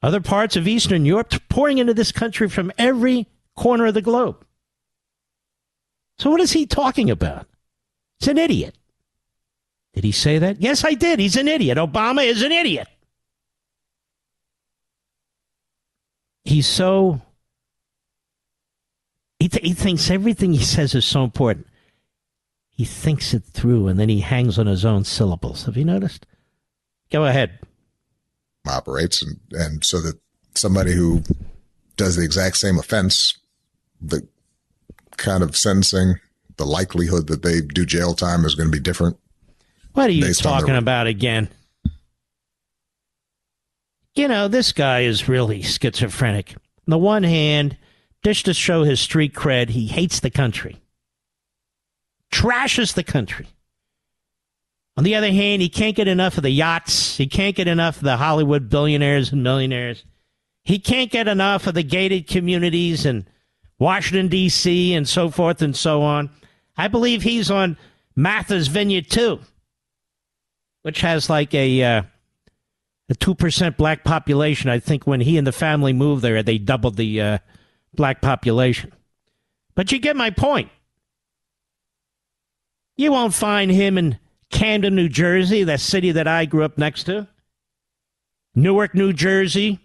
other 0.02 0.22
parts 0.22 0.56
of 0.56 0.68
Eastern 0.68 1.04
Europe, 1.04 1.34
pouring 1.50 1.78
into 1.78 1.94
this 1.94 2.12
country 2.12 2.48
from 2.48 2.72
every 2.78 3.28
corner 3.56 3.88
of 3.88 3.94
the 3.94 4.02
globe. 4.02 4.46
So, 6.20 6.30
what 6.30 6.42
is 6.42 6.54
he 6.54 6.66
talking 6.66 7.10
about? 7.10 7.48
It's 8.20 8.28
an 8.28 8.38
idiot. 8.38 8.78
Did 9.96 10.04
he 10.04 10.12
say 10.12 10.38
that? 10.40 10.62
Yes, 10.62 10.84
I 10.84 10.94
did. 10.94 11.20
He's 11.20 11.38
an 11.38 11.48
idiot. 11.48 11.78
Obama 11.78 12.26
is 12.26 12.42
an 12.42 12.52
idiot. 12.52 12.88
He's 16.44 16.68
so. 16.68 17.22
He, 19.40 19.48
th- 19.48 19.66
he 19.66 19.74
thinks 19.74 20.10
everything 20.10 20.54
he 20.54 20.64
says 20.64 20.96
is 20.96 21.06
so 21.06 21.24
important. 21.24 21.68
He 22.70 22.84
thinks 22.84 23.34
it 23.34 23.44
through 23.44 23.88
and 23.88 24.00
then 24.00 24.10
he 24.10 24.20
hangs 24.20 24.60
on 24.60 24.68
his 24.68 24.84
own 24.84 25.06
syllables. 25.06 25.64
Have 25.64 25.78
you 25.78 25.86
noticed? 25.86 26.26
Go 27.10 27.26
ahead. 27.26 27.60
Operates, 28.68 29.22
and, 29.22 29.40
and 29.52 29.84
so 29.84 30.02
that 30.02 30.20
somebody 30.56 30.94
who 30.94 31.24
does 31.96 32.16
the 32.16 32.24
exact 32.24 32.58
same 32.58 32.80
offense, 32.80 33.38
the 34.02 34.28
kind 35.18 35.44
of 35.44 35.56
sentencing, 35.56 36.16
the 36.58 36.66
likelihood 36.66 37.28
that 37.28 37.44
they 37.44 37.62
do 37.62 37.86
jail 37.86 38.14
time 38.14 38.44
is 38.44 38.56
going 38.56 38.68
to 38.68 38.76
be 38.76 38.82
different. 38.82 39.18
What 39.96 40.10
are 40.10 40.14
you 40.14 40.34
talking 40.34 40.76
about 40.76 41.08
again? 41.08 41.48
You 44.14 44.28
know, 44.28 44.50
this 44.50 44.74
guy 44.74 45.02
is 45.02 45.30
really 45.30 45.62
schizophrenic. 45.62 46.52
On 46.52 46.92
the 46.92 46.98
one 46.98 47.24
hand, 47.24 47.78
just 48.22 48.44
to 48.46 48.54
show 48.54 48.84
his 48.84 49.00
street 49.00 49.34
cred, 49.34 49.70
he 49.70 49.88
hates 49.88 50.20
the 50.20 50.30
country, 50.30 50.82
trashes 52.30 52.94
the 52.94 53.04
country. 53.06 53.48
On 54.98 55.06
the 55.06 55.16
other 55.16 55.32
hand, 55.32 55.62
he 55.62 55.70
can't 55.70 55.96
get 55.96 56.10
enough 56.10 56.36
of 56.36 56.44
the 56.44 56.50
yachts. 56.50 57.16
He 57.16 57.28
can't 57.28 57.56
get 57.56 57.70
enough 57.70 57.98
of 57.98 58.04
the 58.04 58.18
Hollywood 58.18 58.70
billionaires 58.70 59.32
and 59.32 59.44
millionaires. 59.44 60.04
He 60.66 60.78
can't 60.78 61.10
get 61.10 61.30
enough 61.30 61.68
of 61.68 61.74
the 61.74 61.84
gated 61.84 62.28
communities 62.28 63.06
and 63.06 63.30
Washington, 63.80 64.28
D.C., 64.28 64.94
and 64.94 65.08
so 65.08 65.30
forth 65.30 65.62
and 65.62 65.76
so 65.76 66.02
on. 66.02 66.32
I 66.78 66.90
believe 66.90 67.22
he's 67.22 67.50
on 67.50 67.78
Martha's 68.14 68.68
Vineyard 68.68 69.10
too, 69.10 69.40
which 70.86 71.02
has 71.02 71.32
like 71.32 71.52
a 71.56 71.82
uh, 71.82 72.04
a 73.10 73.16
two 73.16 73.34
percent 73.34 73.76
black 73.76 74.04
population. 74.04 74.70
I 74.70 74.78
think 74.78 75.08
when 75.08 75.20
he 75.20 75.36
and 75.36 75.48
the 75.48 75.52
family 75.52 75.94
moved 75.94 76.22
there, 76.22 76.44
they 76.44 76.60
doubled 76.60 76.96
the 76.96 77.20
uh, 77.20 77.38
black 77.96 78.22
population. 78.22 78.94
But 79.74 79.92
you 79.92 79.98
get 79.98 80.16
my 80.16 80.30
point. 80.30 80.70
You 82.98 83.12
won't 83.12 83.34
find 83.34 83.72
him 83.72 83.98
in 83.98 84.20
Camden, 84.52 84.94
New 84.96 85.10
Jersey, 85.10 85.64
that 85.64 85.80
city 85.80 86.12
that 86.12 86.28
I 86.28 86.46
grew 86.46 86.64
up 86.64 86.78
next 86.78 87.06
to. 87.06 87.28
Newark, 88.54 88.94
New 88.94 89.12
Jersey. 89.12 89.80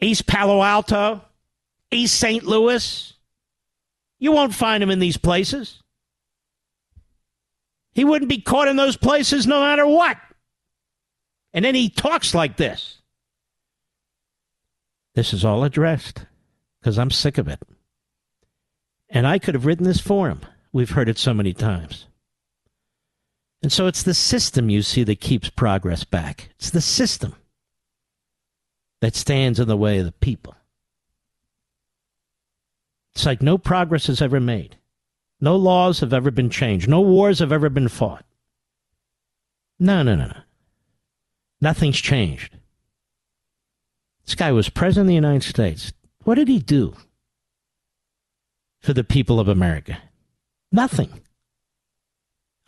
East 0.00 0.28
Palo 0.28 0.62
Alto. 0.62 1.20
East 1.90 2.14
St. 2.14 2.44
Louis. 2.44 3.12
You 4.20 4.30
won't 4.30 4.54
find 4.54 4.84
him 4.84 4.90
in 4.90 5.00
these 5.00 5.16
places. 5.16 5.82
He 7.98 8.04
wouldn't 8.04 8.28
be 8.28 8.40
caught 8.40 8.68
in 8.68 8.76
those 8.76 8.96
places 8.96 9.44
no 9.44 9.58
matter 9.58 9.84
what. 9.84 10.16
And 11.52 11.64
then 11.64 11.74
he 11.74 11.90
talks 11.90 12.32
like 12.32 12.56
this. 12.56 13.02
This 15.16 15.32
is 15.32 15.44
all 15.44 15.64
addressed 15.64 16.24
because 16.78 16.96
I'm 16.96 17.10
sick 17.10 17.38
of 17.38 17.48
it. 17.48 17.60
And 19.08 19.26
I 19.26 19.40
could 19.40 19.56
have 19.56 19.66
written 19.66 19.84
this 19.84 20.00
for 20.00 20.28
him. 20.28 20.42
We've 20.72 20.90
heard 20.90 21.08
it 21.08 21.18
so 21.18 21.34
many 21.34 21.52
times. 21.52 22.06
And 23.64 23.72
so 23.72 23.88
it's 23.88 24.04
the 24.04 24.14
system 24.14 24.70
you 24.70 24.82
see 24.82 25.02
that 25.02 25.20
keeps 25.20 25.50
progress 25.50 26.04
back. 26.04 26.50
It's 26.54 26.70
the 26.70 26.80
system 26.80 27.34
that 29.00 29.16
stands 29.16 29.58
in 29.58 29.66
the 29.66 29.76
way 29.76 29.98
of 29.98 30.04
the 30.04 30.12
people. 30.12 30.54
It's 33.16 33.26
like 33.26 33.42
no 33.42 33.58
progress 33.58 34.08
is 34.08 34.22
ever 34.22 34.38
made. 34.38 34.77
No 35.40 35.56
laws 35.56 36.00
have 36.00 36.12
ever 36.12 36.30
been 36.30 36.50
changed. 36.50 36.88
No 36.88 37.00
wars 37.00 37.38
have 37.38 37.52
ever 37.52 37.68
been 37.68 37.88
fought. 37.88 38.24
No, 39.78 40.02
no, 40.02 40.16
no, 40.16 40.26
no. 40.26 40.40
Nothing's 41.60 41.98
changed. 41.98 42.56
This 44.24 44.34
guy 44.34 44.52
was 44.52 44.68
president 44.68 45.04
of 45.04 45.08
the 45.08 45.14
United 45.14 45.44
States. 45.44 45.92
What 46.24 46.34
did 46.34 46.48
he 46.48 46.58
do 46.58 46.94
for 48.80 48.92
the 48.92 49.04
people 49.04 49.40
of 49.40 49.48
America? 49.48 49.98
Nothing. 50.70 51.20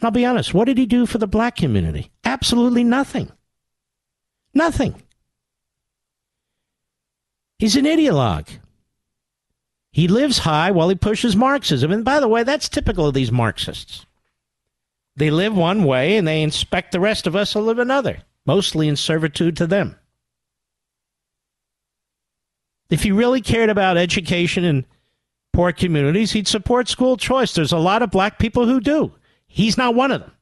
I'll 0.02 0.10
be 0.10 0.24
honest, 0.24 0.54
what 0.54 0.64
did 0.64 0.78
he 0.78 0.86
do 0.86 1.04
for 1.04 1.18
the 1.18 1.26
black 1.26 1.56
community? 1.56 2.10
Absolutely 2.24 2.84
nothing. 2.84 3.30
Nothing. 4.54 5.02
He's 7.58 7.76
an 7.76 7.84
ideologue. 7.84 8.48
He 9.92 10.06
lives 10.06 10.38
high 10.38 10.70
while 10.70 10.88
he 10.88 10.94
pushes 10.94 11.34
Marxism. 11.34 11.90
And 11.90 12.04
by 12.04 12.20
the 12.20 12.28
way, 12.28 12.42
that's 12.42 12.68
typical 12.68 13.06
of 13.06 13.14
these 13.14 13.32
Marxists. 13.32 14.06
They 15.16 15.30
live 15.30 15.56
one 15.56 15.84
way 15.84 16.16
and 16.16 16.26
they 16.26 16.42
expect 16.42 16.92
the 16.92 17.00
rest 17.00 17.26
of 17.26 17.34
us 17.34 17.52
to 17.52 17.60
live 17.60 17.78
another, 17.78 18.18
mostly 18.46 18.88
in 18.88 18.96
servitude 18.96 19.56
to 19.56 19.66
them. 19.66 19.96
If 22.88 23.02
he 23.02 23.12
really 23.12 23.40
cared 23.40 23.70
about 23.70 23.96
education 23.96 24.64
in 24.64 24.84
poor 25.52 25.72
communities, 25.72 26.32
he'd 26.32 26.48
support 26.48 26.88
school 26.88 27.16
choice. 27.16 27.54
There's 27.54 27.72
a 27.72 27.78
lot 27.78 28.02
of 28.02 28.10
black 28.10 28.38
people 28.38 28.66
who 28.66 28.80
do. 28.80 29.12
He's 29.46 29.76
not 29.76 29.94
one 29.94 30.12
of 30.12 30.20
them. 30.20 30.32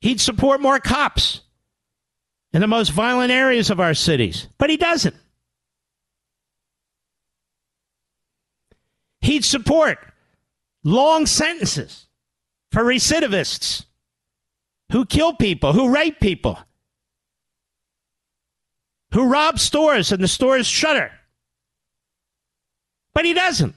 He'd 0.00 0.20
support 0.20 0.60
more 0.60 0.80
cops 0.80 1.42
in 2.52 2.60
the 2.60 2.66
most 2.66 2.90
violent 2.90 3.30
areas 3.30 3.70
of 3.70 3.80
our 3.80 3.94
cities, 3.94 4.48
but 4.58 4.68
he 4.68 4.76
doesn't. 4.76 5.16
He'd 9.22 9.44
support 9.44 9.98
long 10.84 11.26
sentences 11.26 12.06
for 12.70 12.82
recidivists 12.82 13.86
who 14.90 15.06
kill 15.06 15.32
people, 15.34 15.72
who 15.72 15.94
rape 15.94 16.20
people, 16.20 16.58
who 19.12 19.24
rob 19.24 19.58
stores 19.58 20.12
and 20.12 20.22
the 20.22 20.28
stores 20.28 20.66
shutter. 20.66 21.12
But 23.14 23.24
he 23.24 23.32
doesn't. 23.32 23.74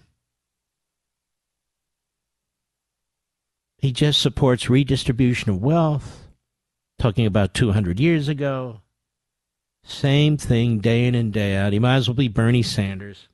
He 3.78 3.92
just 3.92 4.20
supports 4.20 4.70
redistribution 4.70 5.52
of 5.52 5.62
wealth, 5.62 6.28
talking 6.98 7.26
about 7.26 7.54
200 7.54 8.00
years 8.00 8.28
ago. 8.28 8.82
Same 9.84 10.38
thing 10.38 10.80
day 10.80 11.06
in 11.06 11.14
and 11.14 11.32
day 11.32 11.56
out. 11.56 11.72
He 11.72 11.80
might 11.80 11.98
as 11.98 12.08
well 12.08 12.16
be 12.16 12.28
Bernie 12.28 12.64
Sanders. 12.64 13.28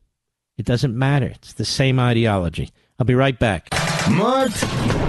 It 0.61 0.65
doesn't 0.65 0.95
matter. 0.95 1.25
It's 1.25 1.53
the 1.53 1.65
same 1.65 1.99
ideology. 1.99 2.69
I'll 2.99 3.05
be 3.07 3.15
right 3.15 3.39
back. 3.39 3.69
Mark 4.11 4.51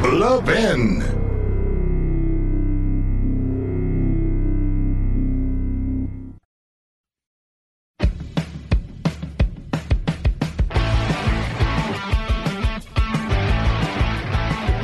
Levin. 0.03 1.03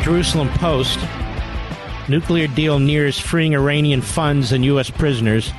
Jerusalem 0.03 0.51
Post 0.59 0.99
Nuclear 2.11 2.47
deal 2.49 2.79
nears 2.79 3.19
freeing 3.19 3.55
Iranian 3.55 4.03
funds 4.03 4.53
and 4.53 4.67
U.S. 4.67 4.91
prisoners. 4.91 5.51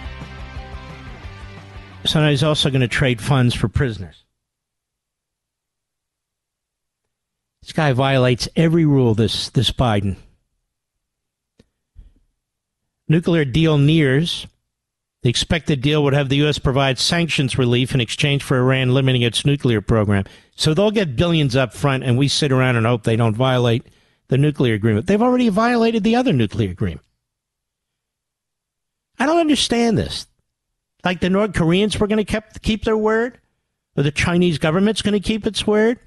So 2.06 2.20
now 2.20 2.30
he's 2.30 2.44
also 2.44 2.70
going 2.70 2.82
to 2.82 2.88
trade 2.88 3.20
funds 3.20 3.56
for 3.56 3.68
prisoners. 3.68 4.19
This 7.70 7.76
guy 7.76 7.94
violates 7.94 8.50
every 8.56 8.84
rule, 8.84 9.14
this, 9.14 9.50
this 9.50 9.70
Biden. 9.70 10.16
Nuclear 13.08 13.46
deal 13.46 13.78
nears. 13.78 14.48
The 15.22 15.30
expected 15.30 15.80
deal 15.80 16.04
would 16.04 16.14
have 16.14 16.30
the 16.30 16.38
U.S. 16.38 16.58
provide 16.58 16.98
sanctions 16.98 17.60
relief 17.60 17.94
in 17.94 18.02
exchange 18.02 18.42
for 18.42 18.58
Iran 18.58 18.96
limiting 18.96 19.22
its 19.22 19.46
nuclear 19.46 19.82
program. 19.82 20.24
So 20.56 20.74
they'll 20.74 20.90
get 20.90 21.16
billions 21.16 21.56
up 21.56 21.72
front, 21.72 22.04
and 22.04 22.18
we 22.18 22.28
sit 22.28 22.52
around 22.52 22.76
and 22.76 22.88
hope 22.88 23.04
they 23.04 23.16
don't 23.16 23.36
violate 23.36 23.86
the 24.30 24.40
nuclear 24.40 24.74
agreement. 24.74 25.06
They've 25.06 25.22
already 25.22 25.50
violated 25.50 26.04
the 26.04 26.16
other 26.16 26.34
nuclear 26.34 26.72
agreement. 26.72 27.06
I 29.20 29.28
don't 29.28 29.38
understand 29.38 29.96
this. 29.96 30.26
Like 31.06 31.20
the 31.20 31.30
North 31.30 31.54
Koreans 31.54 32.00
were 32.00 32.08
going 32.08 32.26
to 32.26 32.42
keep 32.64 32.84
their 32.84 32.98
word, 32.98 33.40
or 33.96 34.02
the 34.02 34.10
Chinese 34.10 34.58
government's 34.58 35.04
going 35.04 35.14
to 35.14 35.20
keep 35.20 35.46
its 35.46 35.68
word, 35.68 36.00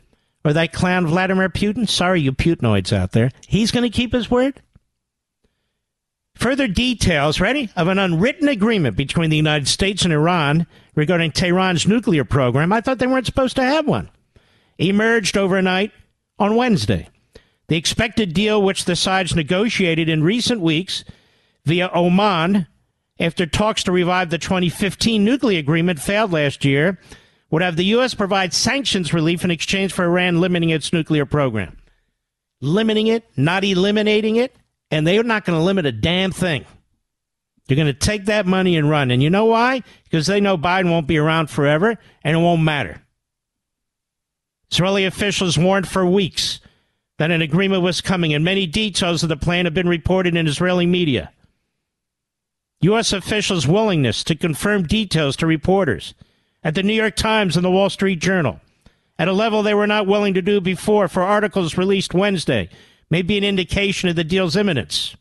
or 0.44 0.52
that 0.52 0.73
clown 0.73 1.06
Vladimir 1.06 1.48
Putin. 1.48 1.89
Sorry, 1.89 2.20
you 2.20 2.32
Putinoids 2.32 2.93
out 2.93 3.12
there. 3.12 3.31
He's 3.47 3.70
going 3.70 3.89
to 3.89 3.97
keep 3.97 4.12
his 4.12 4.31
word. 4.31 4.60
Further 6.35 6.66
details, 6.66 7.40
ready, 7.40 7.70
of 7.77 7.89
an 7.89 7.98
unwritten 7.98 8.48
agreement 8.48 8.97
between 8.97 9.31
the 9.31 9.36
United 9.36 9.69
States 9.69 10.05
and 10.05 10.12
Iran 10.12 10.66
regarding 10.94 11.31
Tehran's 11.31 11.86
nuclear 11.86 12.24
program. 12.24 12.73
I 12.73 12.81
thought 12.81 12.98
they 12.98 13.06
weren't 13.06 13.27
supposed 13.27 13.56
to 13.56 13.62
have 13.62 13.86
one. 13.86 14.10
Emerged 14.78 15.36
overnight 15.36 15.93
on 16.39 16.56
Wednesday. 16.56 17.09
The 17.69 17.77
expected 17.77 18.35
deal, 18.35 18.60
which 18.60 18.86
the 18.86 18.97
sides 18.97 19.36
negotiated 19.36 20.09
in 20.09 20.24
recent 20.24 20.60
weeks 20.60 21.05
via 21.64 21.90
Oman 21.94 22.66
after 23.20 23.47
talks 23.47 23.85
to 23.85 23.93
revive 23.93 24.31
the 24.31 24.39
2015 24.39 25.23
nuclear 25.23 25.60
agreement 25.60 26.01
failed 26.01 26.32
last 26.32 26.64
year, 26.64 26.98
would 27.53 27.62
have 27.62 27.77
the 27.77 27.85
U.S. 27.85 28.15
provide 28.15 28.55
sanctions 28.55 29.12
relief 29.12 29.45
in 29.45 29.51
exchange 29.51 29.93
for 29.93 30.07
Iran 30.07 30.41
limiting 30.41 30.70
its 30.70 30.91
nuclear 30.93 31.27
program. 31.27 31.77
Limiting 32.62 33.09
it, 33.09 33.24
not 33.37 33.62
eliminating 33.62 34.37
it, 34.37 34.57
and 34.91 35.07
they're 35.07 35.23
not 35.23 35.45
going 35.45 35.59
to 35.59 35.65
limit 35.65 35.85
a 35.85 35.93
damn 35.93 36.33
thing. 36.33 36.65
They're 37.66 37.77
going 37.77 37.87
to 37.87 37.93
take 37.93 38.24
that 38.24 38.47
money 38.47 38.77
and 38.77 38.89
run. 38.89 39.11
And 39.11 39.23
you 39.23 39.29
know 39.29 39.45
why? 39.45 39.83
Because 40.05 40.27
they 40.27 40.41
know 40.41 40.57
Biden 40.57 40.91
won't 40.91 41.07
be 41.07 41.19
around 41.19 41.51
forever 41.51 41.99
and 42.24 42.37
it 42.37 42.41
won't 42.41 42.62
matter. 42.62 43.03
Israeli 44.70 45.05
officials 45.05 45.59
warned 45.59 45.87
for 45.87 46.07
weeks 46.07 46.59
that 47.19 47.31
an 47.31 47.43
agreement 47.43 47.83
was 47.83 48.01
coming, 48.01 48.33
and 48.33 48.43
many 48.43 48.66
details 48.66 49.23
of 49.23 49.29
the 49.29 49.37
plan 49.37 49.66
have 49.66 49.74
been 49.74 49.89
reported 49.89 50.35
in 50.35 50.47
Israeli 50.47 50.87
media. 50.87 51.31
U.S. 52.81 53.12
officials' 53.12 53.69
willingness 53.69 54.24
to 54.24 54.35
confirm 54.35 54.85
details 54.85 55.37
to 55.37 55.47
reporters 55.47 56.15
at 56.64 56.74
the 56.74 56.82
New 56.82 56.93
York 56.94 57.16
Times 57.16 57.56
and 57.56 57.64
the 57.64 57.70
Wall 57.70 57.90
Street 57.90 58.20
Journal 58.20 58.60
at 59.18 59.28
a 59.28 59.32
level 59.32 59.62
they 59.62 59.74
were 59.74 59.86
not 59.86 60.06
willing 60.06 60.34
to 60.34 60.43
do 60.43 60.60
before 60.60 61.09
for 61.09 61.22
articles 61.22 61.76
released 61.76 62.14
Wednesday 62.14 62.68
may 63.10 63.22
be 63.22 63.36
an 63.36 63.44
indication 63.44 64.09
of 64.09 64.16
the 64.16 64.24
deal's 64.24 64.56
imminence. 64.56 65.16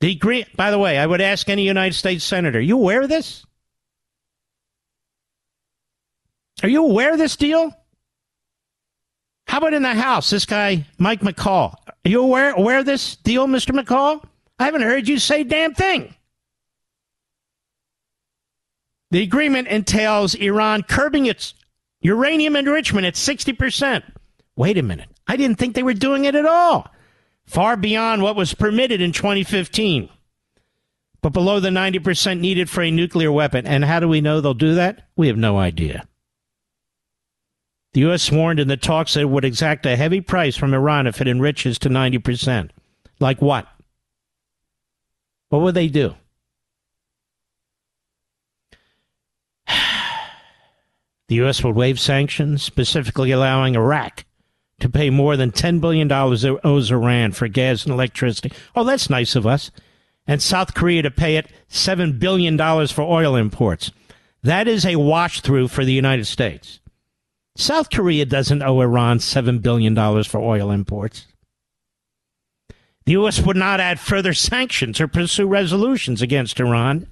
The 0.00 0.12
agree- 0.12 0.46
By 0.56 0.70
the 0.70 0.78
way, 0.78 0.98
I 0.98 1.06
would 1.06 1.20
ask 1.20 1.48
any 1.48 1.66
United 1.66 1.94
States 1.94 2.24
senator, 2.24 2.60
you 2.60 2.76
aware 2.76 3.02
of 3.02 3.08
this? 3.08 3.44
Are 6.62 6.68
you 6.68 6.84
aware 6.84 7.12
of 7.12 7.18
this 7.18 7.36
deal? 7.36 7.76
How 9.46 9.58
about 9.58 9.74
in 9.74 9.82
the 9.82 9.94
House, 9.94 10.30
this 10.30 10.46
guy, 10.46 10.86
Mike 10.98 11.20
McCaul? 11.20 11.74
Are 11.88 12.08
you 12.08 12.22
aware, 12.22 12.52
aware 12.52 12.78
of 12.78 12.86
this 12.86 13.16
deal, 13.16 13.46
Mr. 13.46 13.78
McCaul? 13.78 14.24
I 14.58 14.64
haven't 14.64 14.82
heard 14.82 15.08
you 15.08 15.18
say 15.18 15.42
damn 15.44 15.74
thing. 15.74 16.13
The 19.14 19.22
agreement 19.22 19.68
entails 19.68 20.34
Iran 20.34 20.82
curbing 20.82 21.26
its 21.26 21.54
uranium 22.00 22.56
enrichment 22.56 23.06
at 23.06 23.14
60%. 23.14 24.02
Wait 24.56 24.76
a 24.76 24.82
minute. 24.82 25.08
I 25.28 25.36
didn't 25.36 25.56
think 25.56 25.76
they 25.76 25.84
were 25.84 25.94
doing 25.94 26.24
it 26.24 26.34
at 26.34 26.44
all. 26.44 26.92
Far 27.46 27.76
beyond 27.76 28.22
what 28.22 28.34
was 28.34 28.54
permitted 28.54 29.00
in 29.00 29.12
2015, 29.12 30.08
but 31.22 31.32
below 31.32 31.60
the 31.60 31.68
90% 31.68 32.40
needed 32.40 32.68
for 32.68 32.82
a 32.82 32.90
nuclear 32.90 33.30
weapon. 33.30 33.68
And 33.68 33.84
how 33.84 34.00
do 34.00 34.08
we 34.08 34.20
know 34.20 34.40
they'll 34.40 34.52
do 34.52 34.74
that? 34.74 35.06
We 35.14 35.28
have 35.28 35.36
no 35.36 35.58
idea. 35.58 36.08
The 37.92 38.00
U.S. 38.00 38.32
warned 38.32 38.58
in 38.58 38.66
the 38.66 38.76
talks 38.76 39.14
that 39.14 39.20
it 39.20 39.26
would 39.26 39.44
exact 39.44 39.86
a 39.86 39.94
heavy 39.94 40.22
price 40.22 40.56
from 40.56 40.74
Iran 40.74 41.06
if 41.06 41.20
it 41.20 41.28
enriches 41.28 41.78
to 41.78 41.88
90%. 41.88 42.70
Like 43.20 43.40
what? 43.40 43.68
What 45.50 45.62
would 45.62 45.76
they 45.76 45.86
do? 45.86 46.16
The 51.28 51.36
U.S. 51.36 51.64
would 51.64 51.74
waive 51.74 51.98
sanctions, 51.98 52.62
specifically 52.62 53.30
allowing 53.30 53.76
Iraq 53.76 54.24
to 54.80 54.88
pay 54.88 55.10
more 55.10 55.36
than 55.36 55.52
$10 55.52 55.80
billion 55.80 56.10
it 56.10 56.60
owes 56.64 56.90
Iran 56.90 57.32
for 57.32 57.48
gas 57.48 57.84
and 57.84 57.92
electricity. 57.92 58.52
Oh, 58.74 58.84
that's 58.84 59.08
nice 59.08 59.36
of 59.36 59.46
us. 59.46 59.70
And 60.26 60.42
South 60.42 60.74
Korea 60.74 61.02
to 61.02 61.10
pay 61.10 61.36
it 61.36 61.50
$7 61.70 62.18
billion 62.18 62.58
for 62.88 63.02
oil 63.02 63.36
imports. 63.36 63.90
That 64.42 64.68
is 64.68 64.84
a 64.84 64.96
wash 64.96 65.40
through 65.40 65.68
for 65.68 65.84
the 65.84 65.92
United 65.92 66.26
States. 66.26 66.80
South 67.56 67.88
Korea 67.90 68.26
doesn't 68.26 68.62
owe 68.62 68.80
Iran 68.80 69.18
$7 69.18 69.62
billion 69.62 69.94
for 70.24 70.40
oil 70.40 70.70
imports. 70.70 71.26
The 73.06 73.12
U.S. 73.12 73.40
would 73.40 73.56
not 73.56 73.80
add 73.80 74.00
further 74.00 74.34
sanctions 74.34 75.00
or 75.00 75.08
pursue 75.08 75.46
resolutions 75.46 76.22
against 76.22 76.58
Iran. 76.58 77.06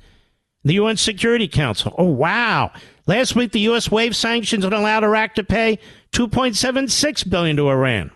The 0.64 0.74
UN 0.74 0.96
Security 0.96 1.48
Council. 1.48 1.94
Oh, 1.98 2.04
wow. 2.04 2.72
Last 3.06 3.34
week, 3.34 3.52
the 3.52 3.60
U.S. 3.60 3.90
waived 3.90 4.14
sanctions 4.14 4.64
and 4.64 4.72
allowed 4.72 5.02
Iraq 5.04 5.34
to 5.34 5.44
pay 5.44 5.78
2.76 6.12 7.28
billion 7.28 7.56
to 7.56 7.68
Iran. 7.68 8.12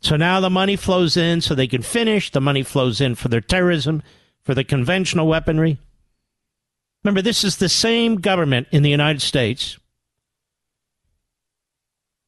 So 0.00 0.16
now 0.16 0.40
the 0.40 0.50
money 0.50 0.76
flows 0.76 1.16
in 1.16 1.40
so 1.40 1.54
they 1.54 1.66
can 1.66 1.82
finish. 1.82 2.30
The 2.30 2.40
money 2.40 2.62
flows 2.62 3.00
in 3.00 3.14
for 3.14 3.28
their 3.28 3.40
terrorism, 3.40 4.02
for 4.42 4.54
the 4.54 4.64
conventional 4.64 5.26
weaponry. 5.26 5.78
Remember, 7.02 7.22
this 7.22 7.44
is 7.44 7.58
the 7.58 7.68
same 7.68 8.16
government 8.16 8.68
in 8.70 8.82
the 8.82 8.90
United 8.90 9.20
States 9.20 9.78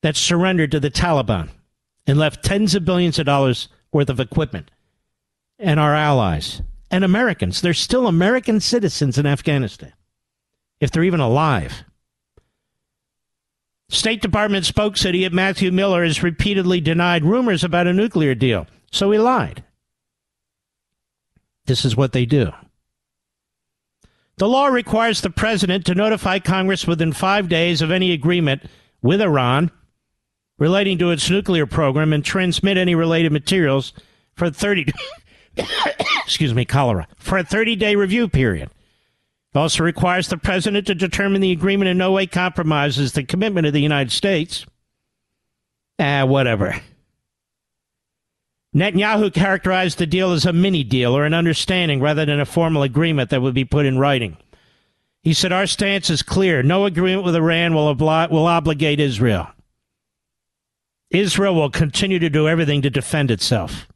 that 0.03 0.17
surrendered 0.17 0.71
to 0.71 0.81
the 0.81 0.91
Taliban 0.91 1.49
and 2.07 2.19
left 2.19 2.45
tens 2.45 2.75
of 2.75 2.85
billions 2.85 3.19
of 3.19 3.27
dollars 3.27 3.69
worth 3.93 4.11
of 4.11 4.21
equipment 4.21 4.71
and 5.59 5.81
our 5.81 5.95
allies 5.95 6.61
and 6.97 7.05
Americans. 7.05 7.61
They're 7.61 7.75
still 7.75 8.07
American 8.07 8.59
citizens 8.59 9.19
in 9.19 9.27
Afghanistan, 9.27 9.93
if 10.81 10.91
they're 10.91 11.05
even 11.05 11.21
alive. 11.21 11.85
State 13.91 14.23
Department 14.23 14.65
spokesman 14.65 15.35
Matthew 15.35 15.71
Miller 15.71 16.03
has 16.05 16.23
repeatedly 16.23 16.81
denied 16.81 17.23
rumors 17.23 17.63
about 17.63 17.87
a 17.87 17.93
nuclear 17.93 18.35
deal, 18.35 18.67
so 18.91 19.11
he 19.11 19.19
lied. 19.19 19.63
This 21.67 21.85
is 21.85 21.97
what 21.97 22.13
they 22.13 22.25
do. 22.25 22.51
The 24.39 24.49
law 24.49 24.69
requires 24.69 25.21
the 25.21 25.31
president 25.31 25.85
to 25.87 25.95
notify 25.95 26.39
Congress 26.39 26.87
within 26.87 27.13
five 27.13 27.49
days 27.49 27.83
of 27.83 27.91
any 27.91 28.13
agreement 28.13 28.63
with 29.03 29.21
Iran 29.21 29.71
relating 30.59 30.97
to 30.99 31.11
its 31.11 31.29
nuclear 31.29 31.67
program 31.67 32.15
and 32.15 32.25
transmit 32.25 32.79
any 32.79 32.95
related 32.95 33.33
materials 33.33 33.93
for 34.35 34.51
30 34.51 34.87
excuse 36.25 36.55
me, 36.55 36.65
cholera 36.65 37.07
for 37.17 37.39
a 37.39 37.45
30-day 37.45 37.97
review 37.97 38.29
period. 38.29 38.71
It 39.55 39.59
also 39.59 39.85
requires 39.85 40.29
the 40.29 40.37
president 40.37 40.87
to 40.87 40.95
determine 40.95 41.41
the 41.41 41.53
agreement 41.53 41.89
in 41.89 41.97
no 41.97 42.13
way 42.13 42.27
compromises 42.27 43.13
the 43.13 43.25
commitment 43.25 43.67
of 43.67 43.73
the 43.73 43.81
United 43.81 44.13
States. 44.13 44.67
Ah, 45.99 46.25
whatever. 46.27 46.81
Netanyahu 48.75 49.33
characterized 49.33 49.97
the 49.97 50.07
deal 50.07 50.33
as 50.33 50.45
a 50.45 50.53
mini 50.53 50.85
deal 50.85 51.17
or 51.17 51.25
an 51.25 51.33
understanding 51.33 52.01
rather 52.01 52.27
than 52.27 52.41
a 52.41 52.45
formal 52.45 52.83
agreement 52.83 53.31
that 53.31 53.41
would 53.41 53.55
be 53.55 53.65
put 53.65 53.87
in 53.87 53.99
writing. 53.99 54.37
He 55.23 55.33
said, 55.33 55.51
Our 55.51 55.67
stance 55.67 56.11
is 56.11 56.23
clear. 56.23 56.63
No 56.63 56.85
agreement 56.85 57.25
with 57.25 57.35
Iran 57.35 57.75
will, 57.75 57.95
obli- 57.95 58.31
will 58.31 58.47
obligate 58.47 59.01
Israel. 59.01 59.49
Israel 61.11 61.55
will 61.55 61.71
continue 61.71 62.19
to 62.19 62.29
do 62.29 62.47
everything 62.47 62.83
to 62.83 62.91
defend 62.91 63.31
itself. 63.31 63.89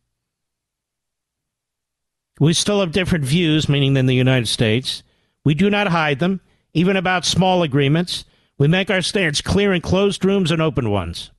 We 2.40 2.54
still 2.54 2.80
have 2.80 2.90
different 2.90 3.24
views, 3.24 3.68
meaning 3.68 3.94
than 3.94 4.06
the 4.06 4.14
United 4.14 4.48
States. 4.48 5.04
We 5.44 5.54
do 5.54 5.70
not 5.70 5.88
hide 5.88 6.18
them, 6.18 6.40
even 6.74 6.96
about 6.96 7.24
small 7.24 7.62
agreements. 7.62 8.24
We 8.58 8.66
make 8.66 8.90
our 8.90 9.02
stance 9.02 9.40
clear 9.40 9.72
in 9.72 9.82
closed 9.82 10.24
rooms 10.24 10.50
and 10.50 10.60
open 10.60 10.90
ones. 10.90 11.30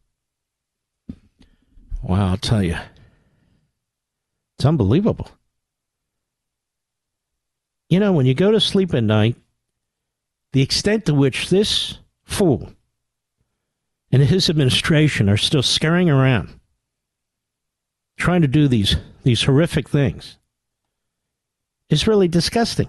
Wow, 2.01 2.29
I'll 2.29 2.37
tell 2.37 2.63
you. 2.63 2.77
It's 4.57 4.65
unbelievable. 4.65 5.27
You 7.89 7.99
know, 7.99 8.13
when 8.13 8.25
you 8.25 8.33
go 8.33 8.51
to 8.51 8.61
sleep 8.61 8.93
at 8.93 9.03
night, 9.03 9.35
the 10.53 10.61
extent 10.61 11.05
to 11.07 11.13
which 11.13 11.49
this 11.49 11.97
fool 12.23 12.71
and 14.11 14.21
his 14.21 14.49
administration 14.49 15.29
are 15.29 15.37
still 15.37 15.63
scurrying 15.63 16.09
around 16.09 16.59
trying 18.17 18.41
to 18.41 18.47
do 18.47 18.67
these 18.67 18.97
these 19.23 19.43
horrific 19.43 19.89
things 19.89 20.37
is 21.91 22.07
really 22.07 22.27
disgusting. 22.27 22.87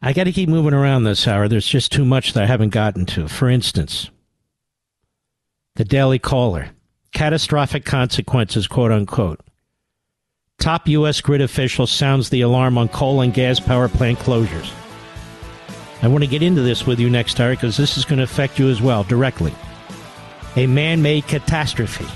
I 0.00 0.12
got 0.12 0.24
to 0.24 0.32
keep 0.32 0.48
moving 0.48 0.74
around 0.74 1.04
this 1.04 1.28
hour. 1.28 1.46
There's 1.46 1.68
just 1.68 1.92
too 1.92 2.04
much 2.04 2.32
that 2.32 2.42
I 2.42 2.46
haven't 2.46 2.70
gotten 2.70 3.06
to. 3.06 3.28
For 3.28 3.48
instance, 3.48 4.10
the 5.76 5.84
Daily 5.84 6.18
Caller, 6.18 6.70
catastrophic 7.12 7.84
consequences, 7.84 8.66
quote 8.66 8.90
unquote. 8.90 9.40
Top 10.58 10.88
U.S. 10.88 11.20
grid 11.20 11.40
official 11.40 11.86
sounds 11.86 12.30
the 12.30 12.40
alarm 12.40 12.78
on 12.78 12.88
coal 12.88 13.20
and 13.20 13.32
gas 13.32 13.60
power 13.60 13.88
plant 13.88 14.18
closures. 14.18 14.72
I 16.02 16.08
want 16.08 16.24
to 16.24 16.30
get 16.30 16.42
into 16.42 16.62
this 16.62 16.84
with 16.84 16.98
you 16.98 17.08
next 17.08 17.38
hour 17.38 17.52
because 17.52 17.76
this 17.76 17.96
is 17.96 18.04
going 18.04 18.18
to 18.18 18.24
affect 18.24 18.58
you 18.58 18.68
as 18.70 18.82
well 18.82 19.04
directly. 19.04 19.54
A 20.56 20.66
man 20.66 21.00
made 21.00 21.28
catastrophe. 21.28 22.06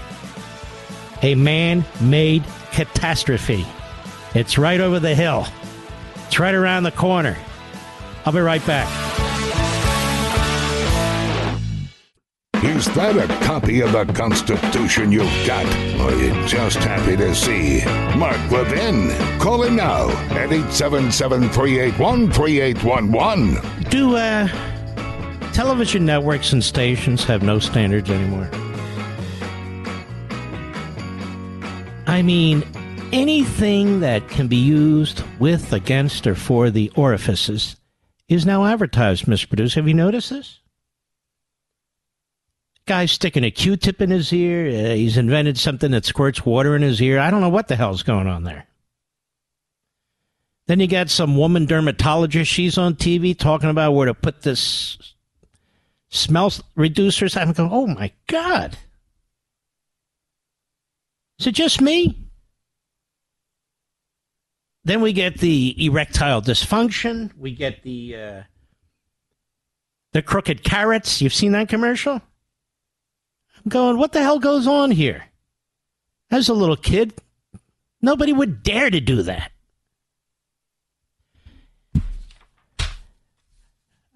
A 1.22 1.34
man 1.36 1.84
made 2.00 2.44
catastrophe. 2.76 3.66
It's 4.34 4.58
right 4.58 4.80
over 4.80 5.00
the 5.00 5.14
hill, 5.14 5.46
it's 6.26 6.38
right 6.38 6.54
around 6.54 6.82
the 6.82 6.92
corner. 6.92 7.34
I'll 8.26 8.34
be 8.34 8.40
right 8.40 8.64
back. 8.66 8.86
Is 12.62 12.84
that 12.94 13.16
a 13.16 13.46
copy 13.46 13.80
of 13.80 13.92
the 13.92 14.04
Constitution 14.12 15.10
you've 15.10 15.46
got? 15.46 15.64
Or 16.00 16.10
are 16.10 16.22
you 16.22 16.46
just 16.46 16.76
happy 16.76 17.16
to 17.16 17.34
see 17.34 17.82
Mark 18.18 18.36
Levin? 18.50 19.08
Call 19.38 19.62
him 19.62 19.76
now 19.76 20.10
at 20.32 20.52
877 20.52 21.48
381 21.48 22.30
3811. 22.30 23.88
Do 23.88 24.16
uh, 24.16 24.48
television 25.52 26.04
networks 26.04 26.52
and 26.52 26.62
stations 26.62 27.24
have 27.24 27.42
no 27.42 27.58
standards 27.58 28.10
anymore? 28.10 28.50
I 32.06 32.22
mean, 32.22 32.62
anything 33.12 34.00
that 34.00 34.28
can 34.28 34.48
be 34.48 34.56
used 34.56 35.22
with, 35.38 35.72
against, 35.72 36.26
or 36.26 36.34
for 36.34 36.70
the 36.70 36.90
orifices 36.94 37.76
is 38.28 38.46
now 38.46 38.64
advertised, 38.64 39.26
Mr. 39.26 39.48
Producer. 39.48 39.80
Have 39.80 39.88
you 39.88 39.94
noticed 39.94 40.30
this? 40.30 40.60
Guy's 42.86 43.10
sticking 43.10 43.42
a 43.42 43.50
Q-tip 43.50 44.00
in 44.00 44.10
his 44.10 44.32
ear. 44.32 44.68
Uh, 44.68 44.94
he's 44.94 45.16
invented 45.16 45.58
something 45.58 45.90
that 45.90 46.04
squirts 46.04 46.46
water 46.46 46.76
in 46.76 46.82
his 46.82 47.02
ear. 47.02 47.18
I 47.18 47.30
don't 47.30 47.40
know 47.40 47.48
what 47.48 47.66
the 47.66 47.74
hell's 47.74 48.04
going 48.04 48.28
on 48.28 48.44
there. 48.44 48.66
Then 50.68 50.78
you 50.80 50.86
got 50.86 51.10
some 51.10 51.36
woman 51.36 51.66
dermatologist. 51.66 52.50
She's 52.50 52.78
on 52.78 52.94
TV 52.94 53.36
talking 53.36 53.70
about 53.70 53.92
where 53.92 54.06
to 54.06 54.14
put 54.14 54.42
this 54.42 55.14
smell 56.08 56.50
reducers. 56.76 57.36
I'm 57.36 57.52
going, 57.52 57.70
oh 57.72 57.86
my 57.88 58.12
God. 58.28 58.76
Is 61.38 61.46
it 61.46 61.52
just 61.52 61.80
me? 61.80 62.26
Then 64.84 65.00
we 65.00 65.12
get 65.12 65.38
the 65.38 65.74
erectile 65.84 66.40
dysfunction. 66.40 67.32
We 67.36 67.54
get 67.54 67.82
the 67.82 68.16
uh, 68.16 68.42
the 70.12 70.22
crooked 70.22 70.62
carrots. 70.62 71.20
You've 71.20 71.34
seen 71.34 71.52
that 71.52 71.68
commercial? 71.68 72.14
I'm 72.14 73.68
going, 73.68 73.98
what 73.98 74.12
the 74.12 74.22
hell 74.22 74.38
goes 74.38 74.66
on 74.66 74.92
here? 74.92 75.24
As 76.30 76.48
a 76.48 76.54
little 76.54 76.76
kid, 76.76 77.14
nobody 78.00 78.32
would 78.32 78.62
dare 78.62 78.90
to 78.90 79.00
do 79.00 79.22
that. 79.22 79.50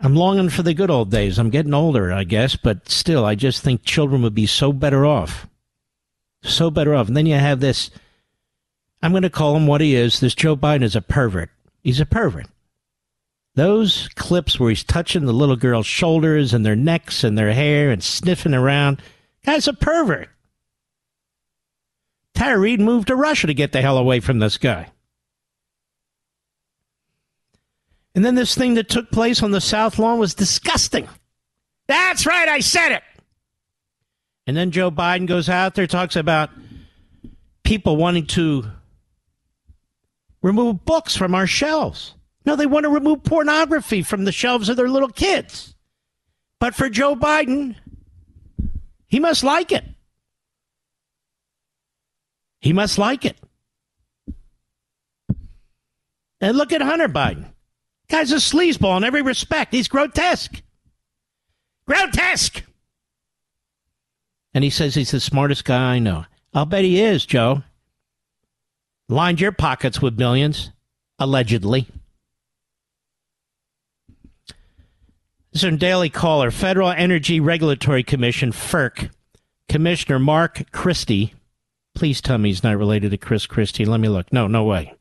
I'm 0.02 0.14
longing 0.14 0.48
for 0.48 0.62
the 0.62 0.72
good 0.72 0.90
old 0.90 1.10
days. 1.10 1.38
I'm 1.38 1.50
getting 1.50 1.74
older, 1.74 2.12
I 2.12 2.24
guess, 2.24 2.56
but 2.56 2.88
still, 2.88 3.24
I 3.26 3.34
just 3.34 3.60
think 3.60 3.82
children 3.82 4.22
would 4.22 4.34
be 4.34 4.46
so 4.46 4.72
better 4.72 5.04
off. 5.04 5.46
So 6.42 6.70
better 6.70 6.94
off. 6.94 7.08
And 7.08 7.16
then 7.16 7.26
you 7.26 7.34
have 7.34 7.60
this 7.60 7.90
I'm 9.02 9.12
going 9.12 9.22
to 9.22 9.30
call 9.30 9.56
him 9.56 9.66
what 9.66 9.80
he 9.80 9.94
is. 9.94 10.20
This 10.20 10.34
Joe 10.34 10.56
Biden 10.56 10.82
is 10.82 10.96
a 10.96 11.00
pervert. 11.00 11.50
He's 11.82 12.00
a 12.00 12.06
pervert. 12.06 12.46
Those 13.54 14.08
clips 14.14 14.60
where 14.60 14.70
he's 14.70 14.84
touching 14.84 15.24
the 15.24 15.32
little 15.32 15.56
girl's 15.56 15.86
shoulders 15.86 16.54
and 16.54 16.64
their 16.64 16.76
necks 16.76 17.24
and 17.24 17.36
their 17.36 17.52
hair 17.52 17.90
and 17.90 18.02
sniffing 18.02 18.54
around, 18.54 19.02
guy's 19.44 19.66
a 19.66 19.72
pervert. 19.72 20.28
Tara 22.34 22.58
Reade 22.58 22.80
moved 22.80 23.08
to 23.08 23.16
Russia 23.16 23.46
to 23.46 23.54
get 23.54 23.72
the 23.72 23.82
hell 23.82 23.98
away 23.98 24.20
from 24.20 24.38
this 24.38 24.56
guy. 24.56 24.90
And 28.14 28.24
then 28.24 28.34
this 28.34 28.54
thing 28.54 28.74
that 28.74 28.88
took 28.88 29.10
place 29.10 29.42
on 29.42 29.50
the 29.50 29.60
South 29.60 29.98
Lawn 29.98 30.18
was 30.18 30.34
disgusting. 30.34 31.08
That's 31.86 32.26
right, 32.26 32.48
I 32.48 32.60
said 32.60 32.92
it. 32.92 33.02
And 34.50 34.56
then 34.56 34.72
Joe 34.72 34.90
Biden 34.90 35.28
goes 35.28 35.48
out 35.48 35.76
there, 35.76 35.86
talks 35.86 36.16
about 36.16 36.50
people 37.62 37.96
wanting 37.96 38.26
to 38.26 38.64
remove 40.42 40.84
books 40.84 41.14
from 41.14 41.36
our 41.36 41.46
shelves. 41.46 42.14
No, 42.44 42.56
they 42.56 42.66
want 42.66 42.82
to 42.82 42.90
remove 42.90 43.22
pornography 43.22 44.02
from 44.02 44.24
the 44.24 44.32
shelves 44.32 44.68
of 44.68 44.76
their 44.76 44.88
little 44.88 45.08
kids. 45.08 45.76
But 46.58 46.74
for 46.74 46.88
Joe 46.88 47.14
Biden, 47.14 47.76
he 49.06 49.20
must 49.20 49.44
like 49.44 49.70
it. 49.70 49.84
He 52.60 52.72
must 52.72 52.98
like 52.98 53.24
it. 53.24 53.36
And 56.40 56.58
look 56.58 56.72
at 56.72 56.82
Hunter 56.82 57.08
Biden. 57.08 57.52
Guy's 58.08 58.32
a 58.32 58.38
sleazeball 58.38 58.96
in 58.96 59.04
every 59.04 59.22
respect. 59.22 59.72
He's 59.72 59.86
grotesque. 59.86 60.60
Grotesque. 61.86 62.64
And 64.52 64.64
he 64.64 64.70
says 64.70 64.94
he's 64.94 65.12
the 65.12 65.20
smartest 65.20 65.64
guy 65.64 65.94
I 65.94 65.98
know. 65.98 66.24
I'll 66.52 66.66
bet 66.66 66.84
he 66.84 67.00
is, 67.00 67.24
Joe 67.24 67.62
lined 69.10 69.40
your 69.40 69.52
pockets 69.52 70.00
with 70.00 70.18
millions, 70.18 70.70
allegedly. 71.18 71.86
This 75.52 75.64
is 75.64 75.78
Daily 75.78 76.08
Caller. 76.08 76.52
Federal 76.52 76.90
Energy 76.90 77.40
Regulatory 77.40 78.04
Commission, 78.04 78.52
FERC, 78.52 79.10
Commissioner 79.68 80.20
Mark 80.20 80.70
Christie. 80.70 81.34
Please 81.96 82.20
tell 82.20 82.38
me 82.38 82.50
he's 82.50 82.62
not 82.62 82.78
related 82.78 83.10
to 83.10 83.18
Chris 83.18 83.46
Christie. 83.46 83.84
Let 83.84 83.98
me 83.98 84.08
look. 84.08 84.32
No, 84.32 84.46
no 84.46 84.62
way. 84.62 84.94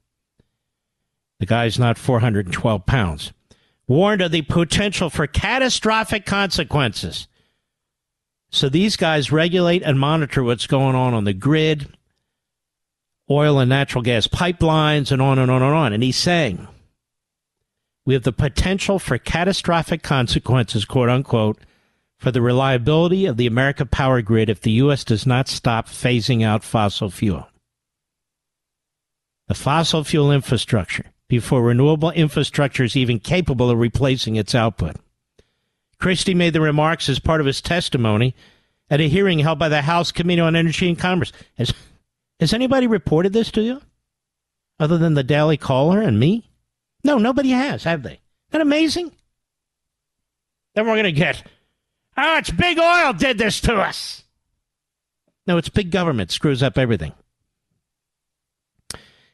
The 1.39 1.45
guy's 1.45 1.77
not 1.77 1.99
412 1.99 2.85
pounds. 2.87 3.31
Warned 3.87 4.21
of 4.21 4.31
the 4.31 4.41
potential 4.41 5.11
for 5.11 5.27
catastrophic 5.27 6.25
consequences. 6.25 7.27
So 8.49 8.67
these 8.69 8.95
guys 8.95 9.31
regulate 9.31 9.83
and 9.83 9.99
monitor 9.99 10.43
what's 10.43 10.67
going 10.67 10.95
on 10.95 11.13
on 11.13 11.23
the 11.23 11.33
grid, 11.33 11.87
oil 13.29 13.59
and 13.59 13.69
natural 13.69 14.01
gas 14.01 14.27
pipelines, 14.27 15.11
and 15.11 15.21
on 15.21 15.37
and 15.37 15.51
on 15.51 15.61
and 15.61 15.73
on. 15.73 15.93
And 15.93 16.01
he's 16.01 16.17
saying 16.17 16.67
we 18.05 18.15
have 18.15 18.23
the 18.23 18.31
potential 18.31 18.97
for 18.97 19.17
catastrophic 19.19 20.01
consequences, 20.01 20.85
quote 20.85 21.09
unquote, 21.09 21.59
for 22.17 22.31
the 22.31 22.41
reliability 22.41 23.25
of 23.25 23.37
the 23.37 23.47
America 23.47 23.85
power 23.85 24.21
grid 24.21 24.49
if 24.49 24.61
the 24.61 24.71
U.S. 24.71 25.03
does 25.03 25.25
not 25.25 25.47
stop 25.47 25.87
phasing 25.87 26.43
out 26.43 26.63
fossil 26.63 27.09
fuel. 27.09 27.47
The 29.47 29.53
fossil 29.53 30.03
fuel 30.03 30.31
infrastructure 30.31 31.05
before 31.27 31.61
renewable 31.61 32.11
infrastructure 32.11 32.83
is 32.83 32.95
even 32.95 33.19
capable 33.19 33.69
of 33.69 33.77
replacing 33.77 34.35
its 34.35 34.53
output. 34.55 34.95
Christie 35.99 36.33
made 36.33 36.53
the 36.53 36.61
remarks 36.61 37.09
as 37.09 37.19
part 37.19 37.41
of 37.41 37.47
his 37.47 37.61
testimony 37.61 38.35
at 38.89 39.01
a 39.01 39.09
hearing 39.09 39.39
held 39.39 39.59
by 39.59 39.69
the 39.69 39.81
House 39.81 40.11
Committee 40.11 40.41
on 40.41 40.55
Energy 40.55 40.87
and 40.87 40.97
Commerce. 40.97 41.31
As 41.57 41.73
has 42.39 42.53
anybody 42.53 42.87
reported 42.87 43.33
this 43.33 43.51
to 43.51 43.61
you? 43.61 43.81
Other 44.79 44.97
than 44.97 45.13
the 45.13 45.23
Daily 45.23 45.57
Caller 45.57 46.01
and 46.01 46.19
me? 46.19 46.49
No, 47.03 47.17
nobody 47.17 47.49
has, 47.49 47.83
have 47.83 48.03
they? 48.03 48.11
Isn't 48.11 48.21
that 48.51 48.61
amazing? 48.61 49.11
Then 50.73 50.85
we're 50.85 50.93
going 50.93 51.03
to 51.03 51.11
get, 51.11 51.43
oh, 52.17 52.37
it's 52.37 52.51
big 52.51 52.79
oil 52.79 53.13
did 53.13 53.37
this 53.37 53.59
to 53.61 53.75
us. 53.75 54.23
No, 55.45 55.57
it's 55.57 55.69
big 55.69 55.91
government 55.91 56.31
screws 56.31 56.63
up 56.63 56.77
everything. 56.77 57.13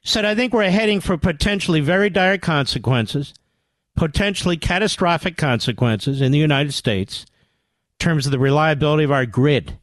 Said, 0.03 0.25
I 0.25 0.35
think 0.35 0.53
we're 0.53 0.69
heading 0.69 0.99
for 0.99 1.17
potentially 1.17 1.79
very 1.79 2.09
dire 2.09 2.37
consequences, 2.37 3.33
potentially 3.95 4.57
catastrophic 4.57 5.37
consequences 5.37 6.21
in 6.21 6.31
the 6.31 6.37
United 6.37 6.73
States 6.73 7.25
in 7.99 8.05
terms 8.05 8.25
of 8.25 8.31
the 8.31 8.39
reliability 8.39 9.03
of 9.03 9.11
our 9.11 9.25
grid 9.25 9.77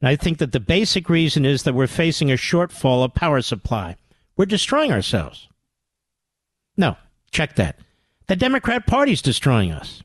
and 0.00 0.08
I 0.08 0.16
think 0.16 0.38
that 0.38 0.52
the 0.52 0.60
basic 0.60 1.08
reason 1.08 1.44
is 1.44 1.64
that 1.64 1.74
we're 1.74 1.86
facing 1.86 2.30
a 2.30 2.34
shortfall 2.34 3.04
of 3.04 3.14
power 3.14 3.42
supply. 3.42 3.96
We're 4.36 4.46
destroying 4.46 4.92
ourselves. 4.92 5.48
No, 6.76 6.96
check 7.32 7.56
that. 7.56 7.78
The 8.28 8.36
Democrat 8.36 8.86
Party's 8.86 9.22
destroying 9.22 9.72
us. 9.72 10.02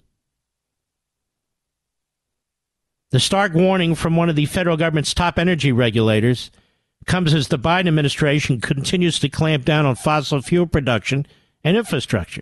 The 3.12 3.20
stark 3.20 3.54
warning 3.54 3.94
from 3.94 4.16
one 4.16 4.30
of 4.30 4.36
the 4.36 4.48
federal 4.48 4.78
government's 4.78 5.14
top 5.14 5.38
energy 5.38 5.72
regulators 5.72 6.50
comes 7.06 7.34
as 7.34 7.50
the 7.50 7.60
Biden 7.60 7.88
administration 7.88 8.60
continues 8.60 9.20
to 9.20 9.30
clamp 9.30 9.66
down 9.66 9.86
on 9.86 9.94
fossil 9.96 10.42
fuel 10.42 10.66
production 10.66 11.28
and 11.64 11.78
infrastructure. 11.78 12.42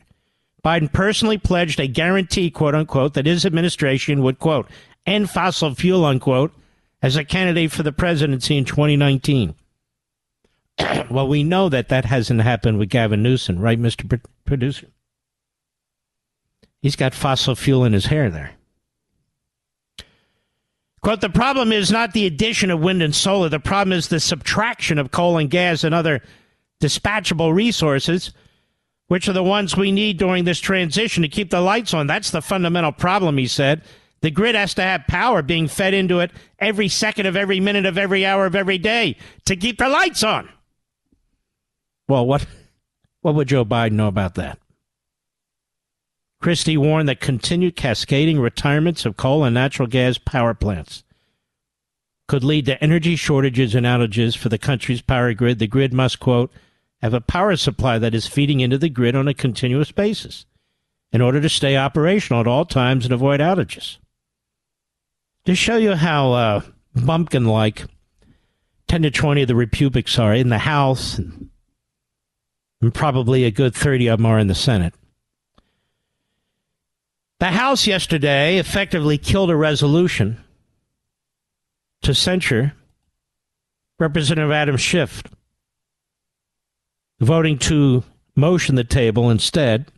Biden 0.63 0.91
personally 0.91 1.37
pledged 1.37 1.79
a 1.79 1.87
guarantee, 1.87 2.51
quote 2.51 2.75
unquote, 2.75 3.13
that 3.15 3.25
his 3.25 3.45
administration 3.45 4.21
would, 4.21 4.39
quote, 4.39 4.69
end 5.05 5.29
fossil 5.29 5.73
fuel, 5.73 6.05
unquote, 6.05 6.53
as 7.01 7.15
a 7.15 7.25
candidate 7.25 7.71
for 7.71 7.83
the 7.83 7.91
presidency 7.91 8.57
in 8.57 8.65
2019. 8.65 9.55
well, 11.09 11.27
we 11.27 11.43
know 11.43 11.69
that 11.69 11.89
that 11.89 12.05
hasn't 12.05 12.41
happened 12.41 12.77
with 12.77 12.89
Gavin 12.89 13.23
Newsom, 13.23 13.59
right, 13.59 13.79
Mr. 13.79 14.07
Pro- 14.07 14.19
Producer? 14.45 14.87
He's 16.81 16.95
got 16.95 17.13
fossil 17.13 17.55
fuel 17.55 17.85
in 17.85 17.93
his 17.93 18.05
hair 18.05 18.29
there. 18.29 18.51
Quote, 21.01 21.21
the 21.21 21.29
problem 21.29 21.71
is 21.71 21.91
not 21.91 22.13
the 22.13 22.27
addition 22.27 22.69
of 22.69 22.79
wind 22.79 23.01
and 23.01 23.15
solar. 23.15 23.49
The 23.49 23.59
problem 23.59 23.97
is 23.97 24.07
the 24.07 24.19
subtraction 24.19 24.99
of 24.99 25.09
coal 25.11 25.37
and 25.37 25.49
gas 25.49 25.83
and 25.83 25.95
other 25.95 26.21
dispatchable 26.79 27.53
resources, 27.53 28.31
which 29.11 29.27
are 29.27 29.33
the 29.33 29.43
ones 29.43 29.75
we 29.75 29.91
need 29.91 30.17
during 30.17 30.45
this 30.45 30.61
transition 30.61 31.21
to 31.21 31.27
keep 31.27 31.49
the 31.49 31.59
lights 31.59 31.93
on. 31.93 32.07
That's 32.07 32.31
the 32.31 32.41
fundamental 32.41 32.93
problem, 32.93 33.37
he 33.37 33.45
said. 33.45 33.81
The 34.21 34.31
grid 34.31 34.55
has 34.55 34.73
to 34.75 34.83
have 34.83 35.05
power 35.05 35.41
being 35.41 35.67
fed 35.67 35.93
into 35.93 36.21
it 36.21 36.31
every 36.59 36.87
second 36.87 37.25
of 37.25 37.35
every 37.35 37.59
minute 37.59 37.85
of 37.85 37.97
every 37.97 38.25
hour 38.25 38.45
of 38.45 38.55
every 38.55 38.77
day 38.77 39.17
to 39.47 39.57
keep 39.57 39.79
the 39.79 39.89
lights 39.89 40.23
on. 40.23 40.47
Well, 42.07 42.25
what, 42.25 42.45
what 43.21 43.35
would 43.35 43.49
Joe 43.49 43.65
Biden 43.65 43.91
know 43.91 44.07
about 44.07 44.35
that? 44.35 44.59
Christie 46.39 46.77
warned 46.77 47.09
that 47.09 47.19
continued 47.19 47.75
cascading 47.75 48.39
retirements 48.39 49.05
of 49.05 49.17
coal 49.17 49.43
and 49.43 49.53
natural 49.53 49.89
gas 49.89 50.19
power 50.19 50.53
plants 50.53 51.03
could 52.29 52.45
lead 52.45 52.65
to 52.67 52.81
energy 52.81 53.17
shortages 53.17 53.75
and 53.75 53.85
outages 53.85 54.37
for 54.37 54.47
the 54.47 54.57
country's 54.57 55.01
power 55.01 55.33
grid. 55.33 55.59
The 55.59 55.67
grid 55.67 55.91
must, 55.91 56.21
quote, 56.21 56.49
have 57.01 57.13
a 57.13 57.21
power 57.21 57.55
supply 57.55 57.97
that 57.97 58.13
is 58.13 58.27
feeding 58.27 58.59
into 58.59 58.77
the 58.77 58.89
grid 58.89 59.15
on 59.15 59.27
a 59.27 59.33
continuous 59.33 59.91
basis 59.91 60.45
in 61.11 61.21
order 61.21 61.41
to 61.41 61.49
stay 61.49 61.75
operational 61.75 62.41
at 62.41 62.47
all 62.47 62.65
times 62.65 63.05
and 63.05 63.13
avoid 63.13 63.39
outages. 63.39 63.97
To 65.45 65.55
show 65.55 65.77
you 65.77 65.95
how 65.95 66.33
uh, 66.33 66.61
bumpkin 66.95 67.45
like 67.45 67.85
10 68.87 69.03
to 69.03 69.11
20 69.11 69.41
of 69.41 69.47
the 69.47 69.55
Republics 69.55 70.19
are 70.19 70.33
in 70.33 70.49
the 70.49 70.59
House, 70.59 71.17
and, 71.17 71.49
and 72.81 72.93
probably 72.93 73.45
a 73.45 73.51
good 73.51 73.73
30 73.73 74.07
of 74.07 74.19
them 74.19 74.25
are 74.25 74.37
in 74.37 74.47
the 74.47 74.55
Senate. 74.55 74.93
The 77.39 77.47
House 77.47 77.87
yesterday 77.87 78.57
effectively 78.57 79.17
killed 79.17 79.49
a 79.49 79.55
resolution 79.55 80.37
to 82.03 82.13
censure 82.13 82.73
Representative 83.97 84.51
Adam 84.51 84.77
Schiff, 84.77 85.23
voting 87.21 87.57
to 87.59 88.03
motion 88.35 88.75
the 88.75 88.83
table 88.83 89.29
instead. 89.29 89.91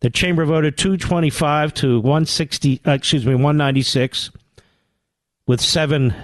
The 0.00 0.10
chamber 0.10 0.44
voted 0.44 0.76
225 0.76 1.72
to 1.74 2.00
160, 2.00 2.80
uh, 2.86 2.90
excuse 2.90 3.24
me, 3.24 3.34
196, 3.34 4.30
with 5.46 5.60
seven 5.60 6.14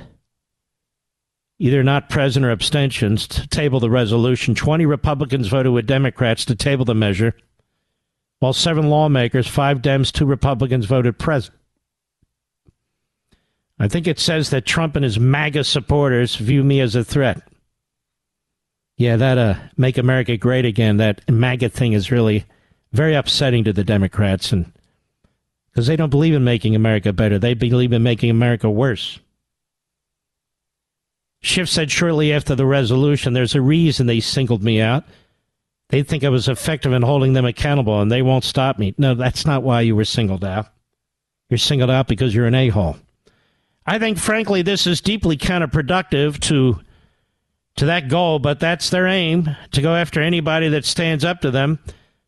either 1.59 1.83
not 1.83 2.09
present 2.09 2.45
or 2.45 2.51
abstentions 2.51 3.27
to 3.29 3.47
table 3.47 3.81
the 3.81 3.91
resolution. 3.91 4.55
20 4.55 4.87
Republicans 4.87 5.49
voted 5.49 5.73
with 5.73 5.87
Democrats 5.87 6.45
to 6.47 6.55
table 6.55 6.85
the 6.85 6.95
measure 6.95 7.35
while 8.41 8.55
seven 8.55 8.89
lawmakers, 8.89 9.47
five 9.47 9.83
Dems, 9.83 10.11
two 10.11 10.25
Republicans, 10.25 10.87
voted 10.87 11.19
present. 11.19 11.55
I 13.79 13.89
think 13.89 14.07
it 14.07 14.19
says 14.19 14.51
that 14.51 14.67
Trump 14.67 14.97
and 14.97 15.05
his 15.05 15.21
MAGA 15.21 15.65
supporters 15.65 16.37
view 16.37 16.65
me 16.65 16.81
as 16.81 16.95
a 16.95 17.05
threat. 17.05 17.43
Yeah, 19.01 19.17
that 19.17 19.39
uh, 19.39 19.55
make 19.79 19.97
America 19.97 20.37
great 20.37 20.67
again, 20.67 20.99
that 20.99 21.23
MAGA 21.27 21.71
thing 21.71 21.95
is 21.95 22.11
really 22.11 22.45
very 22.93 23.15
upsetting 23.15 23.65
to 23.65 23.73
the 23.73 23.83
Democrats 23.83 24.53
and 24.53 24.71
because 25.71 25.87
they 25.87 25.97
don't 25.97 26.11
believe 26.11 26.35
in 26.35 26.45
making 26.45 26.77
America 26.77 27.11
better. 27.11 27.39
They 27.39 27.55
believe 27.55 27.95
in 27.95 28.03
making 28.03 28.29
America 28.29 28.69
worse. 28.69 29.19
Schiff 31.41 31.71
said 31.71 31.91
shortly 31.91 32.31
after 32.31 32.55
the 32.55 32.67
resolution, 32.67 33.33
there's 33.33 33.55
a 33.55 33.63
reason 33.63 34.07
they 34.07 34.21
singled 34.21 34.63
me 34.63 34.83
out. 34.83 35.05
They 35.89 36.03
think 36.03 36.23
I 36.23 36.29
was 36.29 36.47
effective 36.47 36.93
in 36.93 37.01
holding 37.01 37.33
them 37.33 37.47
accountable 37.47 38.03
and 38.03 38.13
they 38.13 38.21
won't 38.21 38.45
stop 38.45 38.79
me. 38.79 38.95
No, 38.99 39.15
that's 39.15 39.47
not 39.47 39.63
why 39.63 39.81
you 39.81 39.97
were 39.97 40.05
singled 40.05 40.45
out. 40.45 40.67
You're 41.49 41.57
singled 41.57 41.89
out 41.89 42.07
because 42.07 42.35
you're 42.35 42.45
an 42.45 42.55
a 42.55 42.69
hole. 42.69 42.99
I 43.87 43.99
think, 43.99 44.19
frankly, 44.19 44.61
this 44.61 44.87
is 44.87 45.01
deeply 45.01 45.39
counterproductive 45.39 46.39
to 46.41 46.81
to 47.81 47.87
that 47.87 48.09
goal, 48.09 48.39
but 48.39 48.61
that's 48.61 48.91
their 48.91 49.07
aim 49.07 49.57
to 49.73 49.81
go 49.81 49.95
after 49.95 50.21
anybody 50.21 50.69
that 50.69 50.85
stands 50.85 51.25
up 51.25 51.41
to 51.41 51.51
them, 51.51 51.79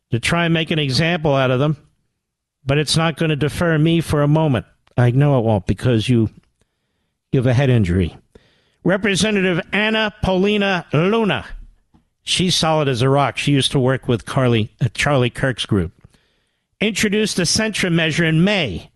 to 0.09 0.19
try 0.19 0.45
and 0.45 0.53
make 0.53 0.71
an 0.71 0.79
example 0.79 1.35
out 1.35 1.51
of 1.51 1.59
them. 1.59 1.77
But 2.65 2.79
it's 2.79 2.97
not 2.97 3.17
going 3.17 3.29
to 3.29 3.35
defer 3.35 3.77
me 3.77 4.01
for 4.01 4.23
a 4.23 4.27
moment. 4.27 4.65
I 4.97 5.11
know 5.11 5.37
it 5.37 5.45
won't 5.45 5.67
because 5.67 6.09
you, 6.09 6.31
you 7.31 7.39
have 7.39 7.45
a 7.45 7.53
head 7.53 7.69
injury. 7.69 8.17
Representative 8.83 9.61
Anna 9.71 10.13
Paulina 10.23 10.87
Luna 10.91 11.45
She's 12.23 12.55
solid 12.55 12.87
as 12.87 13.01
a 13.01 13.09
rock. 13.09 13.37
She 13.37 13.51
used 13.51 13.71
to 13.73 13.79
work 13.79 14.07
with 14.07 14.25
Carly, 14.25 14.71
uh, 14.81 14.87
Charlie 14.93 15.29
Kirk's 15.29 15.65
group. 15.65 15.91
Introduced 16.79 17.35
the 17.35 17.45
censure 17.45 17.89
measure 17.89 18.25
in 18.25 18.43
May, 18.43 18.89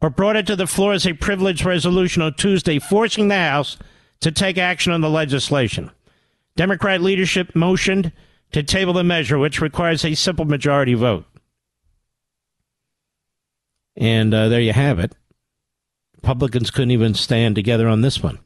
but 0.00 0.16
brought 0.16 0.36
it 0.36 0.46
to 0.48 0.56
the 0.56 0.66
floor 0.66 0.92
as 0.92 1.06
a 1.06 1.14
privileged 1.14 1.64
resolution 1.64 2.20
on 2.20 2.34
Tuesday, 2.34 2.78
forcing 2.78 3.28
the 3.28 3.36
House 3.36 3.78
to 4.20 4.32
take 4.32 4.58
action 4.58 4.92
on 4.92 5.02
the 5.02 5.10
legislation. 5.10 5.90
Democrat 6.56 7.00
leadership 7.00 7.54
motioned 7.54 8.12
to 8.52 8.62
table 8.62 8.92
the 8.92 9.04
measure, 9.04 9.38
which 9.38 9.60
requires 9.60 10.04
a 10.04 10.14
simple 10.14 10.44
majority 10.44 10.94
vote. 10.94 11.24
And 13.96 14.32
uh, 14.32 14.48
there 14.48 14.60
you 14.60 14.72
have 14.72 14.98
it. 14.98 15.14
Republicans 16.16 16.70
couldn't 16.70 16.90
even 16.90 17.14
stand 17.14 17.54
together 17.54 17.88
on 17.88 18.00
this 18.00 18.22
one. 18.22 18.38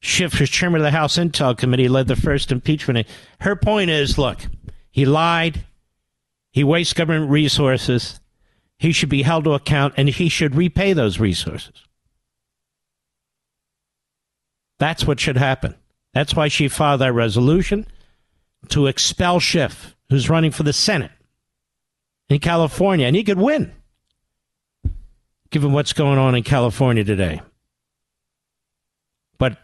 Schiff, 0.00 0.40
as 0.40 0.50
chairman 0.50 0.80
of 0.80 0.84
the 0.84 0.90
House 0.90 1.16
Intel 1.16 1.56
Committee, 1.56 1.88
led 1.88 2.08
the 2.08 2.16
first 2.16 2.50
impeachment. 2.50 3.06
Her 3.40 3.54
point 3.54 3.88
is 3.88 4.18
look, 4.18 4.40
he 4.90 5.04
lied, 5.04 5.64
he 6.50 6.64
wastes 6.64 6.92
government 6.92 7.30
resources, 7.30 8.18
he 8.78 8.90
should 8.90 9.08
be 9.08 9.22
held 9.22 9.44
to 9.44 9.52
account, 9.52 9.94
and 9.96 10.08
he 10.08 10.28
should 10.28 10.56
repay 10.56 10.92
those 10.92 11.20
resources. 11.20 11.84
That's 14.80 15.06
what 15.06 15.20
should 15.20 15.36
happen. 15.36 15.76
That's 16.14 16.34
why 16.34 16.48
she 16.48 16.68
filed 16.68 17.00
that 17.00 17.12
resolution 17.12 17.86
to 18.68 18.86
expel 18.86 19.40
Schiff, 19.40 19.96
who's 20.10 20.30
running 20.30 20.50
for 20.50 20.62
the 20.62 20.72
Senate 20.72 21.10
in 22.28 22.38
California, 22.38 23.06
and 23.06 23.16
he 23.16 23.24
could 23.24 23.38
win, 23.38 23.72
given 25.50 25.72
what's 25.72 25.92
going 25.92 26.18
on 26.18 26.34
in 26.34 26.42
California 26.42 27.04
today. 27.04 27.40
But 29.38 29.58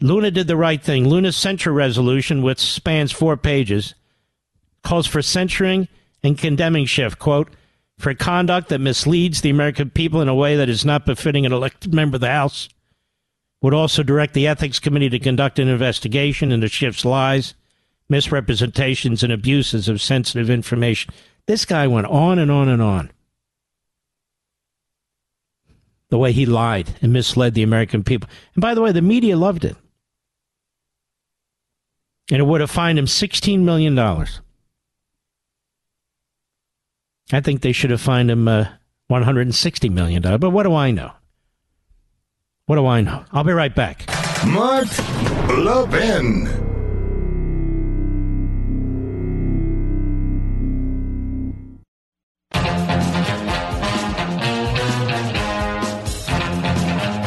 Luna 0.00 0.30
did 0.30 0.46
the 0.46 0.56
right 0.56 0.82
thing. 0.82 1.08
Luna's 1.08 1.36
censure 1.36 1.72
resolution, 1.72 2.42
which 2.42 2.60
spans 2.60 3.12
four 3.12 3.36
pages, 3.36 3.94
calls 4.82 5.06
for 5.06 5.22
censuring 5.22 5.88
and 6.22 6.38
condemning 6.38 6.86
Schiff, 6.86 7.18
quote, 7.18 7.50
for 7.98 8.14
conduct 8.14 8.68
that 8.68 8.80
misleads 8.80 9.40
the 9.40 9.50
American 9.50 9.90
people 9.90 10.20
in 10.20 10.28
a 10.28 10.34
way 10.34 10.56
that 10.56 10.68
is 10.68 10.84
not 10.84 11.06
befitting 11.06 11.46
an 11.46 11.52
elected 11.52 11.94
member 11.94 12.16
of 12.16 12.20
the 12.20 12.30
House. 12.30 12.68
Would 13.62 13.74
also 13.74 14.02
direct 14.02 14.34
the 14.34 14.46
Ethics 14.46 14.78
Committee 14.78 15.08
to 15.10 15.18
conduct 15.18 15.58
an 15.58 15.68
investigation 15.68 16.52
into 16.52 16.68
Schiff's 16.68 17.04
lies, 17.04 17.54
misrepresentations, 18.08 19.22
and 19.22 19.32
abuses 19.32 19.88
of 19.88 20.00
sensitive 20.00 20.50
information. 20.50 21.12
This 21.46 21.64
guy 21.64 21.86
went 21.86 22.06
on 22.06 22.38
and 22.38 22.50
on 22.50 22.68
and 22.68 22.82
on. 22.82 23.10
The 26.10 26.18
way 26.18 26.32
he 26.32 26.46
lied 26.46 26.94
and 27.02 27.12
misled 27.12 27.54
the 27.54 27.62
American 27.62 28.04
people. 28.04 28.28
And 28.54 28.62
by 28.62 28.74
the 28.74 28.82
way, 28.82 28.92
the 28.92 29.02
media 29.02 29.36
loved 29.36 29.64
it 29.64 29.76
and 32.30 32.40
it 32.40 32.44
would 32.44 32.60
have 32.60 32.70
fined 32.70 32.98
him 32.98 33.06
$16 33.06 33.60
million. 33.60 33.98
I 37.32 37.40
think 37.40 37.60
they 37.60 37.72
should 37.72 37.90
have 37.90 38.00
fined 38.00 38.30
him 38.30 38.48
uh, 38.48 38.66
$160 39.10 39.90
million. 39.90 40.22
But 40.22 40.50
what 40.50 40.64
do 40.64 40.74
I 40.74 40.90
know? 40.90 41.12
What 42.66 42.76
do 42.76 42.86
I 42.86 43.00
know? 43.00 43.24
I'll 43.32 43.44
be 43.44 43.52
right 43.52 43.74
back. 43.74 44.04
Mark 44.46 44.86
Levin. 45.48 46.46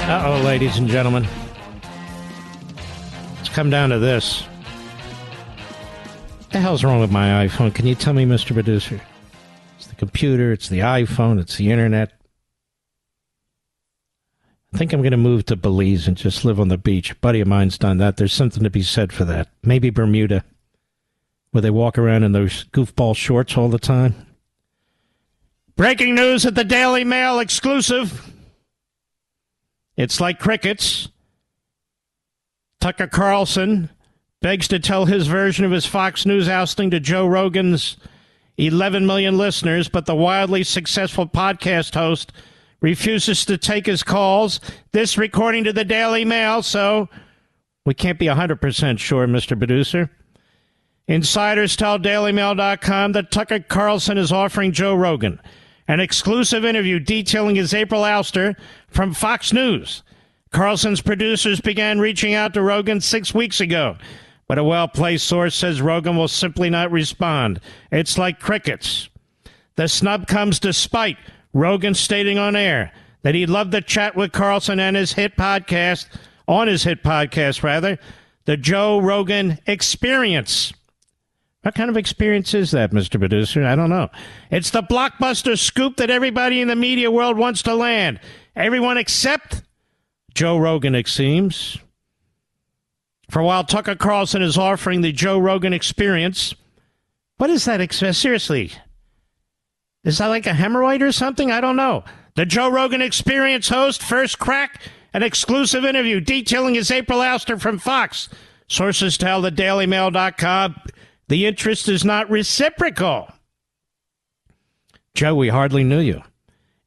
Uh 0.05 0.23
oh, 0.25 0.41
ladies 0.43 0.77
and 0.77 0.87
gentlemen. 0.87 1.27
It's 3.39 3.49
come 3.49 3.69
down 3.69 3.89
to 3.89 3.99
this 3.99 4.43
the 6.51 6.59
hell's 6.59 6.83
wrong 6.83 6.99
with 6.99 7.11
my 7.11 7.47
iPhone? 7.47 7.73
Can 7.73 7.87
you 7.87 7.95
tell 7.95 8.13
me, 8.13 8.25
Mr. 8.25 8.53
Producer? 8.53 8.99
It's 9.77 9.87
the 9.87 9.95
computer, 9.95 10.51
it's 10.51 10.67
the 10.67 10.79
iPhone, 10.79 11.39
it's 11.39 11.55
the 11.55 11.71
internet. 11.71 12.18
I 14.73 14.77
think 14.77 14.93
I'm 14.93 15.01
going 15.01 15.11
to 15.11 15.17
move 15.17 15.45
to 15.45 15.55
Belize 15.55 16.07
and 16.07 16.15
just 16.15 16.45
live 16.45 16.59
on 16.59 16.67
the 16.67 16.77
beach. 16.77 17.11
A 17.11 17.15
buddy 17.15 17.41
of 17.41 17.47
mine's 17.47 17.77
done 17.77 17.97
that. 17.97 18.17
There's 18.17 18.33
something 18.33 18.63
to 18.63 18.69
be 18.69 18.83
said 18.83 19.11
for 19.11 19.25
that. 19.25 19.49
Maybe 19.63 19.89
Bermuda, 19.89 20.43
where 21.51 21.61
they 21.61 21.71
walk 21.71 21.97
around 21.97 22.23
in 22.23 22.33
those 22.33 22.65
goofball 22.65 23.15
shorts 23.15 23.57
all 23.57 23.69
the 23.69 23.79
time. 23.79 24.27
Breaking 25.75 26.13
news 26.13 26.45
at 26.45 26.55
the 26.55 26.63
Daily 26.63 27.03
Mail 27.03 27.39
exclusive. 27.39 28.31
It's 29.97 30.21
like 30.21 30.39
crickets. 30.39 31.09
Tucker 32.79 33.07
Carlson 33.07 33.89
begs 34.41 34.67
to 34.67 34.79
tell 34.79 35.05
his 35.05 35.27
version 35.27 35.65
of 35.65 35.71
his 35.71 35.85
Fox 35.85 36.25
News 36.25 36.47
ousting 36.47 36.91
to 36.91 36.99
Joe 36.99 37.27
Rogan's 37.27 37.97
11 38.57 39.05
million 39.05 39.37
listeners, 39.37 39.89
but 39.89 40.05
the 40.05 40.15
wildly 40.15 40.63
successful 40.63 41.27
podcast 41.27 41.95
host 41.95 42.31
refuses 42.81 43.45
to 43.45 43.57
take 43.57 43.85
his 43.85 44.03
calls. 44.03 44.59
This 44.91 45.17
recording 45.17 45.63
to 45.65 45.73
the 45.73 45.85
Daily 45.85 46.25
Mail, 46.25 46.61
so 46.61 47.09
we 47.85 47.93
can't 47.93 48.19
be 48.19 48.27
100% 48.27 48.99
sure, 48.99 49.27
Mr. 49.27 49.57
Producer. 49.57 50.09
Insiders 51.07 51.75
tell 51.75 51.97
DailyMail.com 51.97 53.13
that 53.13 53.31
Tucker 53.31 53.59
Carlson 53.59 54.17
is 54.17 54.31
offering 54.31 54.71
Joe 54.71 54.95
Rogan 54.95 55.39
an 55.89 55.99
exclusive 55.99 56.63
interview 56.63 56.99
detailing 56.99 57.55
his 57.55 57.73
April 57.73 58.03
ouster 58.03 58.55
from 58.89 59.11
Fox 59.11 59.51
News. 59.51 60.03
Carlson's 60.51 61.01
producers 61.01 61.59
began 61.59 61.99
reaching 61.99 62.35
out 62.35 62.53
to 62.53 62.61
Rogan 62.61 63.01
six 63.01 63.33
weeks 63.33 63.59
ago, 63.59 63.97
but 64.47 64.59
a 64.59 64.63
well 64.63 64.87
placed 64.87 65.27
source 65.27 65.55
says 65.55 65.81
Rogan 65.81 66.15
will 66.15 66.27
simply 66.27 66.69
not 66.69 66.91
respond. 66.91 67.59
It's 67.91 68.19
like 68.19 68.39
crickets. 68.39 69.09
The 69.77 69.87
snub 69.87 70.27
comes 70.27 70.59
despite 70.59 71.17
Rogan 71.53 71.93
stating 71.93 72.37
on 72.37 72.55
air 72.55 72.91
that 73.21 73.35
he 73.35 73.45
loved 73.45 73.73
love 73.73 73.83
to 73.83 73.87
chat 73.87 74.15
with 74.15 74.31
Carlson 74.31 74.79
and 74.79 74.95
his 74.95 75.13
hit 75.13 75.35
podcast, 75.35 76.07
on 76.47 76.67
his 76.67 76.83
hit 76.83 77.03
podcast, 77.03 77.63
rather, 77.63 77.99
the 78.45 78.57
Joe 78.57 78.99
Rogan 78.99 79.59
Experience. 79.67 80.73
What 81.61 81.75
kind 81.75 81.89
of 81.89 81.97
experience 81.97 82.53
is 82.53 82.71
that, 82.71 82.91
Mr. 82.91 83.19
Producer? 83.19 83.65
I 83.65 83.75
don't 83.75 83.89
know. 83.89 84.09
It's 84.49 84.69
the 84.69 84.81
blockbuster 84.81 85.57
scoop 85.57 85.97
that 85.97 86.09
everybody 86.09 86.61
in 86.61 86.69
the 86.69 86.75
media 86.75 87.11
world 87.11 87.37
wants 87.37 87.61
to 87.63 87.75
land. 87.75 88.19
Everyone 88.55 88.97
except 88.97 89.63
Joe 90.33 90.57
Rogan, 90.57 90.95
it 90.95 91.07
seems. 91.07 91.77
For 93.29 93.39
a 93.41 93.45
while, 93.45 93.65
Tucker 93.65 93.95
Carlson 93.95 94.41
is 94.41 94.57
offering 94.57 95.01
the 95.01 95.11
Joe 95.11 95.37
Rogan 95.37 95.73
experience. 95.73 96.55
What 97.37 97.49
is 97.49 97.65
that? 97.65 97.93
Seriously. 97.93 98.71
Is 100.03 100.17
that 100.19 100.27
like 100.27 100.47
a 100.47 100.51
hemorrhoid 100.51 101.01
or 101.01 101.11
something? 101.11 101.51
I 101.51 101.61
don't 101.61 101.75
know. 101.75 102.03
The 102.35 102.45
Joe 102.45 102.69
Rogan 102.69 103.01
experience 103.01 103.69
host, 103.69 104.01
first 104.01 104.39
crack, 104.39 104.81
an 105.13 105.23
exclusive 105.23 105.83
interview 105.83 106.19
detailing 106.19 106.75
his 106.75 106.91
April 106.91 107.19
ouster 107.19 107.59
from 107.59 107.79
Fox. 107.79 108.29
Sources 108.67 109.17
tell 109.17 109.41
the 109.41 109.51
DailyMail.com 109.51 110.75
the 111.27 111.45
interest 111.45 111.87
is 111.87 112.03
not 112.03 112.29
reciprocal. 112.29 113.31
Joe, 115.13 115.35
we 115.35 115.49
hardly 115.49 115.83
knew 115.83 115.99
you. 115.99 116.23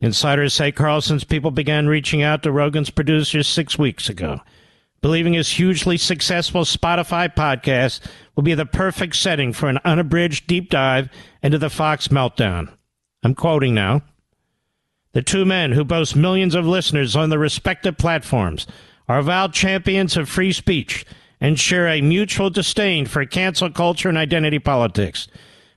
Insiders 0.00 0.52
say 0.52 0.72
Carlson's 0.72 1.22
people 1.22 1.52
began 1.52 1.86
reaching 1.86 2.22
out 2.22 2.42
to 2.42 2.50
Rogan's 2.50 2.90
producers 2.90 3.46
six 3.46 3.78
weeks 3.78 4.08
ago, 4.08 4.40
believing 5.00 5.34
his 5.34 5.48
hugely 5.48 5.96
successful 5.96 6.62
Spotify 6.62 7.32
podcast 7.32 8.00
will 8.34 8.42
be 8.42 8.54
the 8.54 8.66
perfect 8.66 9.14
setting 9.14 9.52
for 9.52 9.68
an 9.68 9.78
unabridged 9.84 10.48
deep 10.48 10.70
dive 10.70 11.08
into 11.40 11.58
the 11.58 11.70
Fox 11.70 12.08
meltdown. 12.08 12.68
I'm 13.22 13.34
quoting 13.34 13.74
now. 13.74 14.02
The 15.12 15.22
two 15.22 15.44
men 15.44 15.72
who 15.72 15.84
boast 15.84 16.16
millions 16.16 16.54
of 16.54 16.66
listeners 16.66 17.14
on 17.14 17.30
their 17.30 17.38
respective 17.38 17.98
platforms 17.98 18.66
are 19.08 19.18
avowed 19.18 19.52
champions 19.52 20.16
of 20.16 20.28
free 20.28 20.52
speech 20.52 21.04
and 21.40 21.58
share 21.58 21.88
a 21.88 22.00
mutual 22.00 22.50
disdain 22.50 23.04
for 23.04 23.24
cancel 23.26 23.70
culture 23.70 24.08
and 24.08 24.16
identity 24.16 24.58
politics. 24.58 25.28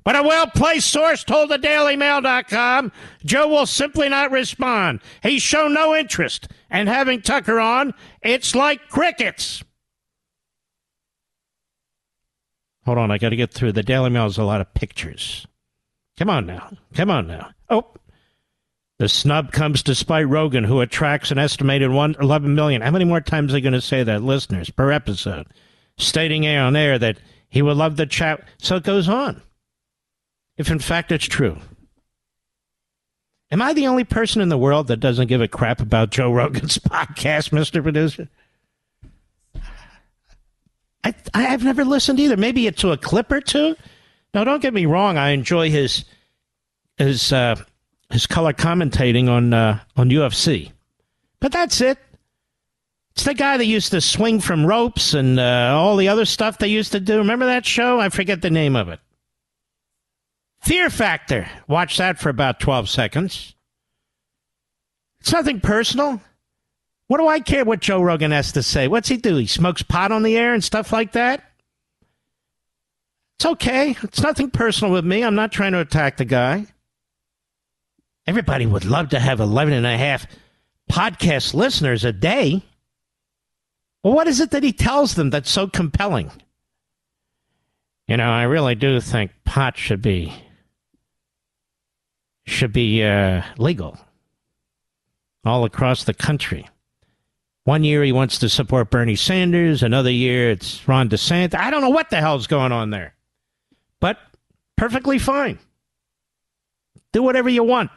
But 0.05 0.15
a 0.15 0.21
well 0.21 0.47
placed 0.47 0.89
source 0.89 1.23
told 1.23 1.49
the 1.49 1.57
DailyMail.com 1.57 2.91
Joe 3.25 3.47
will 3.47 3.65
simply 3.65 4.07
not 4.07 4.31
respond. 4.31 5.01
He's 5.23 5.41
shown 5.41 5.73
no 5.73 5.95
interest. 5.95 6.47
And 6.69 6.87
having 6.87 7.21
Tucker 7.21 7.59
on, 7.59 7.93
it's 8.21 8.53
like 8.53 8.87
crickets. 8.89 9.63
Hold 12.85 12.99
on, 12.99 13.09
I 13.09 13.17
got 13.17 13.29
to 13.29 13.35
get 13.35 13.51
through. 13.51 13.71
The 13.71 13.81
Daily 13.81 14.11
Mail 14.11 14.23
has 14.23 14.37
a 14.37 14.43
lot 14.43 14.61
of 14.61 14.71
pictures. 14.75 15.47
Come 16.17 16.29
on 16.29 16.45
now. 16.45 16.71
Come 16.93 17.09
on 17.09 17.27
now. 17.27 17.51
Oh. 17.69 17.85
The 18.97 19.09
snub 19.09 19.51
comes 19.51 19.83
despite 19.83 20.27
Rogan, 20.29 20.63
who 20.63 20.79
attracts 20.79 21.29
an 21.29 21.37
estimated 21.37 21.91
11 21.91 22.55
million. 22.55 22.81
How 22.81 22.91
many 22.91 23.03
more 23.03 23.19
times 23.19 23.51
are 23.51 23.53
they 23.53 23.61
going 23.61 23.73
to 23.73 23.81
say 23.81 24.03
that, 24.03 24.23
listeners, 24.23 24.69
per 24.69 24.91
episode? 24.91 25.47
Stating 25.97 26.45
air 26.45 26.63
on 26.63 26.75
air 26.77 26.97
that 26.97 27.17
he 27.49 27.61
would 27.61 27.75
love 27.75 27.97
the 27.97 28.05
chat. 28.05 28.47
So 28.57 28.77
it 28.77 28.83
goes 28.83 29.09
on. 29.09 29.41
If 30.57 30.71
in 30.71 30.79
fact 30.79 31.11
it's 31.11 31.25
true. 31.25 31.57
Am 33.51 33.61
I 33.61 33.73
the 33.73 33.87
only 33.87 34.05
person 34.05 34.41
in 34.41 34.49
the 34.49 34.57
world 34.57 34.87
that 34.87 34.97
doesn't 34.97 35.27
give 35.27 35.41
a 35.41 35.47
crap 35.47 35.81
about 35.81 36.09
Joe 36.09 36.31
Rogan's 36.31 36.77
podcast, 36.79 37.51
Mr. 37.51 37.83
Producer? 37.83 38.29
I, 41.03 41.13
I've 41.33 41.63
never 41.63 41.85
listened 41.85 42.19
either. 42.19 42.37
Maybe 42.37 42.65
it's 42.65 42.81
to 42.81 42.91
a 42.91 42.97
clip 42.97 43.31
or 43.31 43.41
two. 43.41 43.75
Now, 44.35 44.43
don't 44.43 44.61
get 44.61 44.73
me 44.73 44.85
wrong. 44.85 45.17
I 45.17 45.29
enjoy 45.29 45.71
his 45.71 46.03
his 46.97 47.31
uh, 47.31 47.55
his 48.11 48.27
color 48.27 48.51
commentating 48.51 49.29
on 49.29 49.53
uh, 49.53 49.79
on 49.95 50.09
UFC, 50.09 50.73
but 51.39 51.53
that's 51.53 51.79
it. 51.79 51.97
It's 53.13 53.23
the 53.23 53.33
guy 53.33 53.55
that 53.55 53.65
used 53.65 53.91
to 53.91 54.01
swing 54.01 54.41
from 54.41 54.65
ropes 54.65 55.13
and 55.13 55.39
uh, 55.39 55.71
all 55.73 55.95
the 55.95 56.09
other 56.09 56.25
stuff 56.25 56.57
they 56.57 56.67
used 56.67 56.91
to 56.91 56.99
do. 56.99 57.19
Remember 57.19 57.45
that 57.45 57.65
show? 57.65 58.01
I 58.01 58.09
forget 58.09 58.41
the 58.41 58.49
name 58.49 58.75
of 58.75 58.89
it. 58.89 58.99
Fear 60.63 60.89
Factor. 60.89 61.47
Watch 61.69 61.95
that 61.95 62.19
for 62.19 62.27
about 62.27 62.59
12 62.59 62.89
seconds. 62.89 63.55
It's 65.21 65.31
nothing 65.31 65.61
personal. 65.61 66.19
What 67.07 67.19
do 67.19 67.27
I 67.29 67.39
care 67.39 67.63
what 67.63 67.79
Joe 67.79 68.01
Rogan 68.01 68.31
has 68.31 68.51
to 68.51 68.63
say? 68.63 68.89
What's 68.89 69.07
he 69.07 69.15
do? 69.15 69.37
He 69.37 69.47
smokes 69.47 69.81
pot 69.81 70.11
on 70.11 70.23
the 70.23 70.35
air 70.35 70.53
and 70.53 70.61
stuff 70.61 70.91
like 70.91 71.13
that? 71.13 71.41
It's 73.37 73.45
okay. 73.45 73.95
It's 74.01 74.21
nothing 74.21 74.49
personal 74.49 74.93
with 74.93 75.05
me. 75.05 75.23
I'm 75.23 75.35
not 75.35 75.51
trying 75.51 75.73
to 75.73 75.79
attack 75.79 76.17
the 76.17 76.25
guy. 76.25 76.65
Everybody 78.27 78.65
would 78.65 78.85
love 78.85 79.09
to 79.09 79.19
have 79.19 79.39
11 79.39 79.73
and 79.73 79.85
a 79.85 79.97
half 79.97 80.25
podcast 80.91 81.53
listeners 81.53 82.05
a 82.05 82.11
day. 82.13 82.63
Well, 84.03 84.13
what 84.13 84.27
is 84.27 84.39
it 84.39 84.51
that 84.51 84.63
he 84.63 84.71
tells 84.71 85.15
them 85.15 85.29
that's 85.29 85.49
so 85.49 85.67
compelling? 85.67 86.31
You 88.07 88.17
know, 88.17 88.29
I 88.29 88.43
really 88.43 88.75
do 88.75 88.99
think 89.01 89.31
pot 89.45 89.77
should 89.77 90.01
be 90.01 90.33
should 92.45 92.71
be 92.71 93.03
uh, 93.03 93.41
legal 93.57 93.97
all 95.43 95.65
across 95.65 96.03
the 96.03 96.13
country. 96.13 96.69
One 97.63 97.83
year 97.83 98.03
he 98.03 98.11
wants 98.11 98.37
to 98.39 98.49
support 98.49 98.91
Bernie 98.91 99.15
Sanders, 99.15 99.81
another 99.81 100.11
year 100.11 100.51
it's 100.51 100.87
Ron 100.87 101.09
DeSantis. 101.09 101.55
I 101.55 101.71
don't 101.71 101.81
know 101.81 101.89
what 101.89 102.11
the 102.11 102.17
hell's 102.17 102.45
going 102.45 102.71
on 102.71 102.91
there, 102.91 103.14
but 103.99 104.17
perfectly 104.77 105.19
fine. 105.19 105.59
Do 107.11 107.23
whatever 107.23 107.49
you 107.49 107.63
want. 107.63 107.91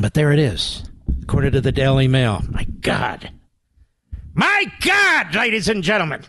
But 0.00 0.14
there 0.14 0.32
it 0.32 0.38
is, 0.38 0.84
according 1.22 1.52
to 1.52 1.60
the 1.60 1.72
Daily 1.72 2.08
Mail. 2.08 2.42
My 2.50 2.64
God. 2.64 3.30
My 4.34 4.64
God, 4.80 5.34
ladies 5.34 5.68
and 5.68 5.82
gentlemen. 5.82 6.24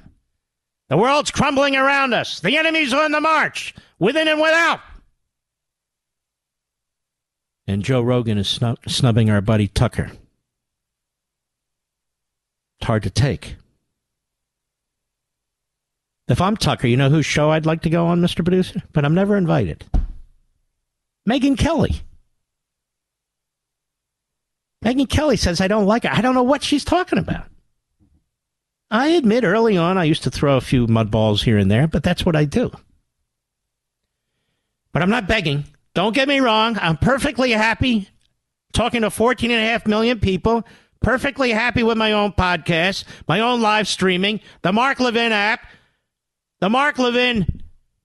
The 0.89 0.97
world's 0.97 1.31
crumbling 1.31 1.75
around 1.75 2.13
us. 2.13 2.41
The 2.41 2.57
enemy's 2.57 2.93
on 2.93 3.11
the 3.11 3.21
march, 3.21 3.73
within 3.97 4.27
and 4.27 4.41
without. 4.41 4.81
And 7.65 7.83
Joe 7.83 8.01
Rogan 8.01 8.37
is 8.37 8.49
snub- 8.49 8.79
snubbing 8.87 9.29
our 9.29 9.39
buddy 9.39 9.67
Tucker. 9.67 10.11
It's 12.79 12.87
hard 12.87 13.03
to 13.03 13.09
take. 13.09 13.55
If 16.31 16.41
I'm 16.41 16.57
Tucker, 16.57 16.87
you 16.87 16.97
know 16.97 17.09
whose 17.09 17.25
show 17.25 17.51
I'd 17.51 17.65
like 17.65 17.81
to 17.81 17.89
go 17.89 18.07
on, 18.07 18.21
Mr. 18.21 18.43
Producer? 18.43 18.81
But 18.93 19.05
I'm 19.05 19.13
never 19.13 19.37
invited. 19.37 19.83
Megyn 21.27 21.57
Kelly. 21.57 22.01
Megyn 24.83 25.09
Kelly 25.09 25.37
says 25.37 25.61
I 25.61 25.67
don't 25.67 25.85
like 25.85 26.05
it. 26.05 26.11
I 26.11 26.21
don't 26.21 26.33
know 26.33 26.43
what 26.43 26.63
she's 26.63 26.83
talking 26.83 27.19
about. 27.19 27.45
I 28.89 29.09
admit 29.09 29.43
early 29.43 29.77
on 29.77 29.97
I 29.97 30.03
used 30.03 30.23
to 30.23 30.31
throw 30.31 30.57
a 30.57 30.61
few 30.61 30.87
mud 30.87 31.11
balls 31.11 31.43
here 31.43 31.57
and 31.57 31.69
there, 31.69 31.87
but 31.87 32.03
that's 32.03 32.25
what 32.25 32.35
I 32.35 32.45
do. 32.45 32.71
But 34.91 35.01
I'm 35.01 35.09
not 35.09 35.27
begging. 35.27 35.65
Don't 35.93 36.15
get 36.15 36.27
me 36.27 36.39
wrong. 36.39 36.77
I'm 36.81 36.97
perfectly 36.97 37.51
happy 37.51 38.09
talking 38.73 39.01
to 39.01 39.09
14 39.09 39.51
and 39.51 39.61
a 39.61 39.67
half 39.67 39.85
million 39.85 40.19
people, 40.19 40.63
perfectly 41.01 41.51
happy 41.51 41.83
with 41.83 41.97
my 41.97 42.13
own 42.13 42.31
podcast, 42.31 43.03
my 43.27 43.39
own 43.39 43.61
live 43.61 43.87
streaming, 43.87 44.39
the 44.61 44.73
Mark 44.73 44.99
Levin 44.99 45.31
app, 45.31 45.67
the 46.61 46.69
Mark 46.69 46.97
Levin 46.97 47.63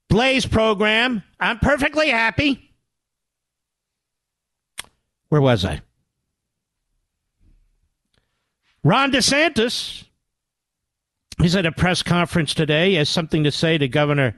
Blaze 0.09 0.45
program. 0.45 1.23
I'm 1.39 1.59
perfectly 1.59 2.09
happy. 2.09 2.73
Where 5.29 5.41
was 5.41 5.63
I? 5.63 5.81
Ron 8.83 9.11
DeSantis, 9.11 10.05
he's 11.41 11.55
at 11.55 11.65
a 11.65 11.71
press 11.71 12.03
conference 12.03 12.53
today, 12.53 12.93
has 12.93 13.09
something 13.09 13.43
to 13.43 13.51
say 13.51 13.77
to 13.77 13.87
Governor 13.87 14.35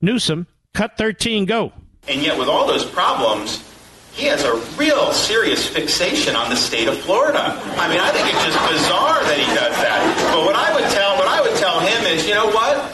Newsom. 0.00 0.46
Cut 0.72 0.96
13, 0.96 1.44
go. 1.44 1.72
And 2.06 2.22
yet, 2.22 2.38
with 2.38 2.48
all 2.48 2.66
those 2.66 2.84
problems, 2.84 3.64
he 4.12 4.26
has 4.26 4.44
a 4.44 4.54
real 4.78 5.12
serious 5.12 5.66
fixation 5.66 6.36
on 6.36 6.48
the 6.48 6.56
state 6.56 6.88
of 6.88 6.96
Florida. 6.98 7.38
I 7.76 7.88
mean, 7.88 8.00
I 8.00 8.10
think 8.12 8.32
it's 8.32 8.44
just 8.44 8.58
bizarre 8.70 9.22
that 9.22 9.38
he 9.38 9.46
does 9.54 9.74
that. 9.76 10.32
But 10.32 10.44
what 10.46 10.54
I 10.54 10.72
would 10.74 10.90
tell 10.90 11.16
what 11.16 11.28
I 11.28 11.40
would 11.40 11.56
tell 11.56 11.80
him 11.80 12.06
is, 12.06 12.26
you 12.26 12.34
know 12.34 12.46
what? 12.46 12.87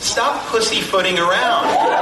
Stop 0.00 0.46
pussyfooting 0.48 1.18
around. 1.18 1.66
Are 1.66 2.00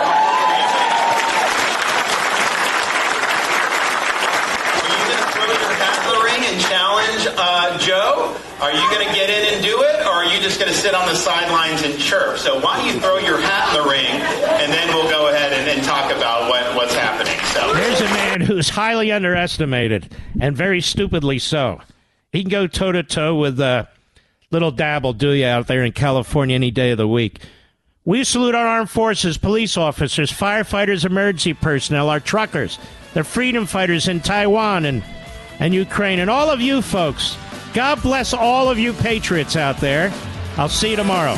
you 4.89 5.05
gonna 5.11 5.29
throw 5.33 5.45
your 5.45 5.75
hat 5.77 5.99
in 6.03 6.09
the 6.15 6.23
ring 6.25 6.43
and 6.47 6.61
challenge 6.63 7.27
uh, 7.37 7.79
Joe? 7.79 8.37
Are 8.61 8.73
you 8.73 8.91
going 8.91 9.07
to 9.07 9.15
get 9.15 9.31
in 9.31 9.55
and 9.55 9.65
do 9.65 9.83
it, 9.83 10.05
or 10.05 10.11
are 10.11 10.25
you 10.25 10.41
just 10.41 10.59
going 10.59 10.69
to 10.69 10.77
sit 10.77 10.93
on 10.93 11.07
the 11.07 11.15
sidelines 11.15 11.85
and 11.85 11.97
chirp? 11.97 12.39
So 12.39 12.59
why 12.59 12.79
don't 12.79 12.93
you 12.93 13.01
throw 13.01 13.19
your 13.19 13.39
hat 13.39 13.69
in 13.69 13.85
the 13.85 13.89
ring, 13.89 14.11
and 14.11 14.73
then 14.73 14.89
we'll 14.89 15.09
go 15.09 15.29
ahead 15.29 15.53
and, 15.53 15.69
and 15.69 15.85
talk 15.85 16.11
about 16.11 16.51
what, 16.51 16.75
what's 16.75 16.93
happening. 16.93 17.39
So 17.53 17.73
here's 17.75 18.01
a 18.01 18.05
man 18.07 18.41
who's 18.41 18.69
highly 18.69 19.13
underestimated, 19.13 20.13
and 20.41 20.57
very 20.57 20.81
stupidly 20.81 21.39
so. 21.39 21.81
He 22.33 22.43
can 22.43 22.51
go 22.51 22.67
toe 22.67 22.91
to 22.91 23.05
toe 23.05 23.37
with 23.37 23.61
uh, 23.61 23.85
little 24.51 24.73
Dabble 24.73 25.13
do 25.13 25.31
you 25.31 25.47
out 25.47 25.69
there 25.69 25.85
in 25.85 25.93
California 25.93 26.57
any 26.57 26.73
day 26.73 26.91
of 26.91 26.99
the 26.99 27.07
week. 27.07 27.39
We 28.09 28.25
salute 28.25 28.55
our 28.55 28.67
armed 28.67 28.89
forces, 28.89 29.37
police 29.37 29.77
officers, 29.77 30.33
firefighters, 30.33 31.05
emergency 31.05 31.53
personnel, 31.53 32.09
our 32.09 32.21
truckers, 32.21 32.79
the 33.13 33.23
freedom 33.23 33.67
fighters 33.67 34.09
in 34.09 34.21
Taiwan 34.21 34.87
and 34.87 35.05
and 35.61 35.75
Ukraine. 35.75 36.19
And 36.19 36.31
all 36.31 36.49
of 36.49 36.59
you 36.63 36.81
folks, 36.81 37.37
God 37.75 38.01
bless 38.01 38.33
all 38.33 38.71
of 38.71 38.79
you 38.79 38.95
patriots 38.95 39.57
out 39.57 39.77
there. 39.77 40.11
I'll 40.57 40.71
see 40.71 40.93
you 40.93 40.97
tomorrow. 40.97 41.35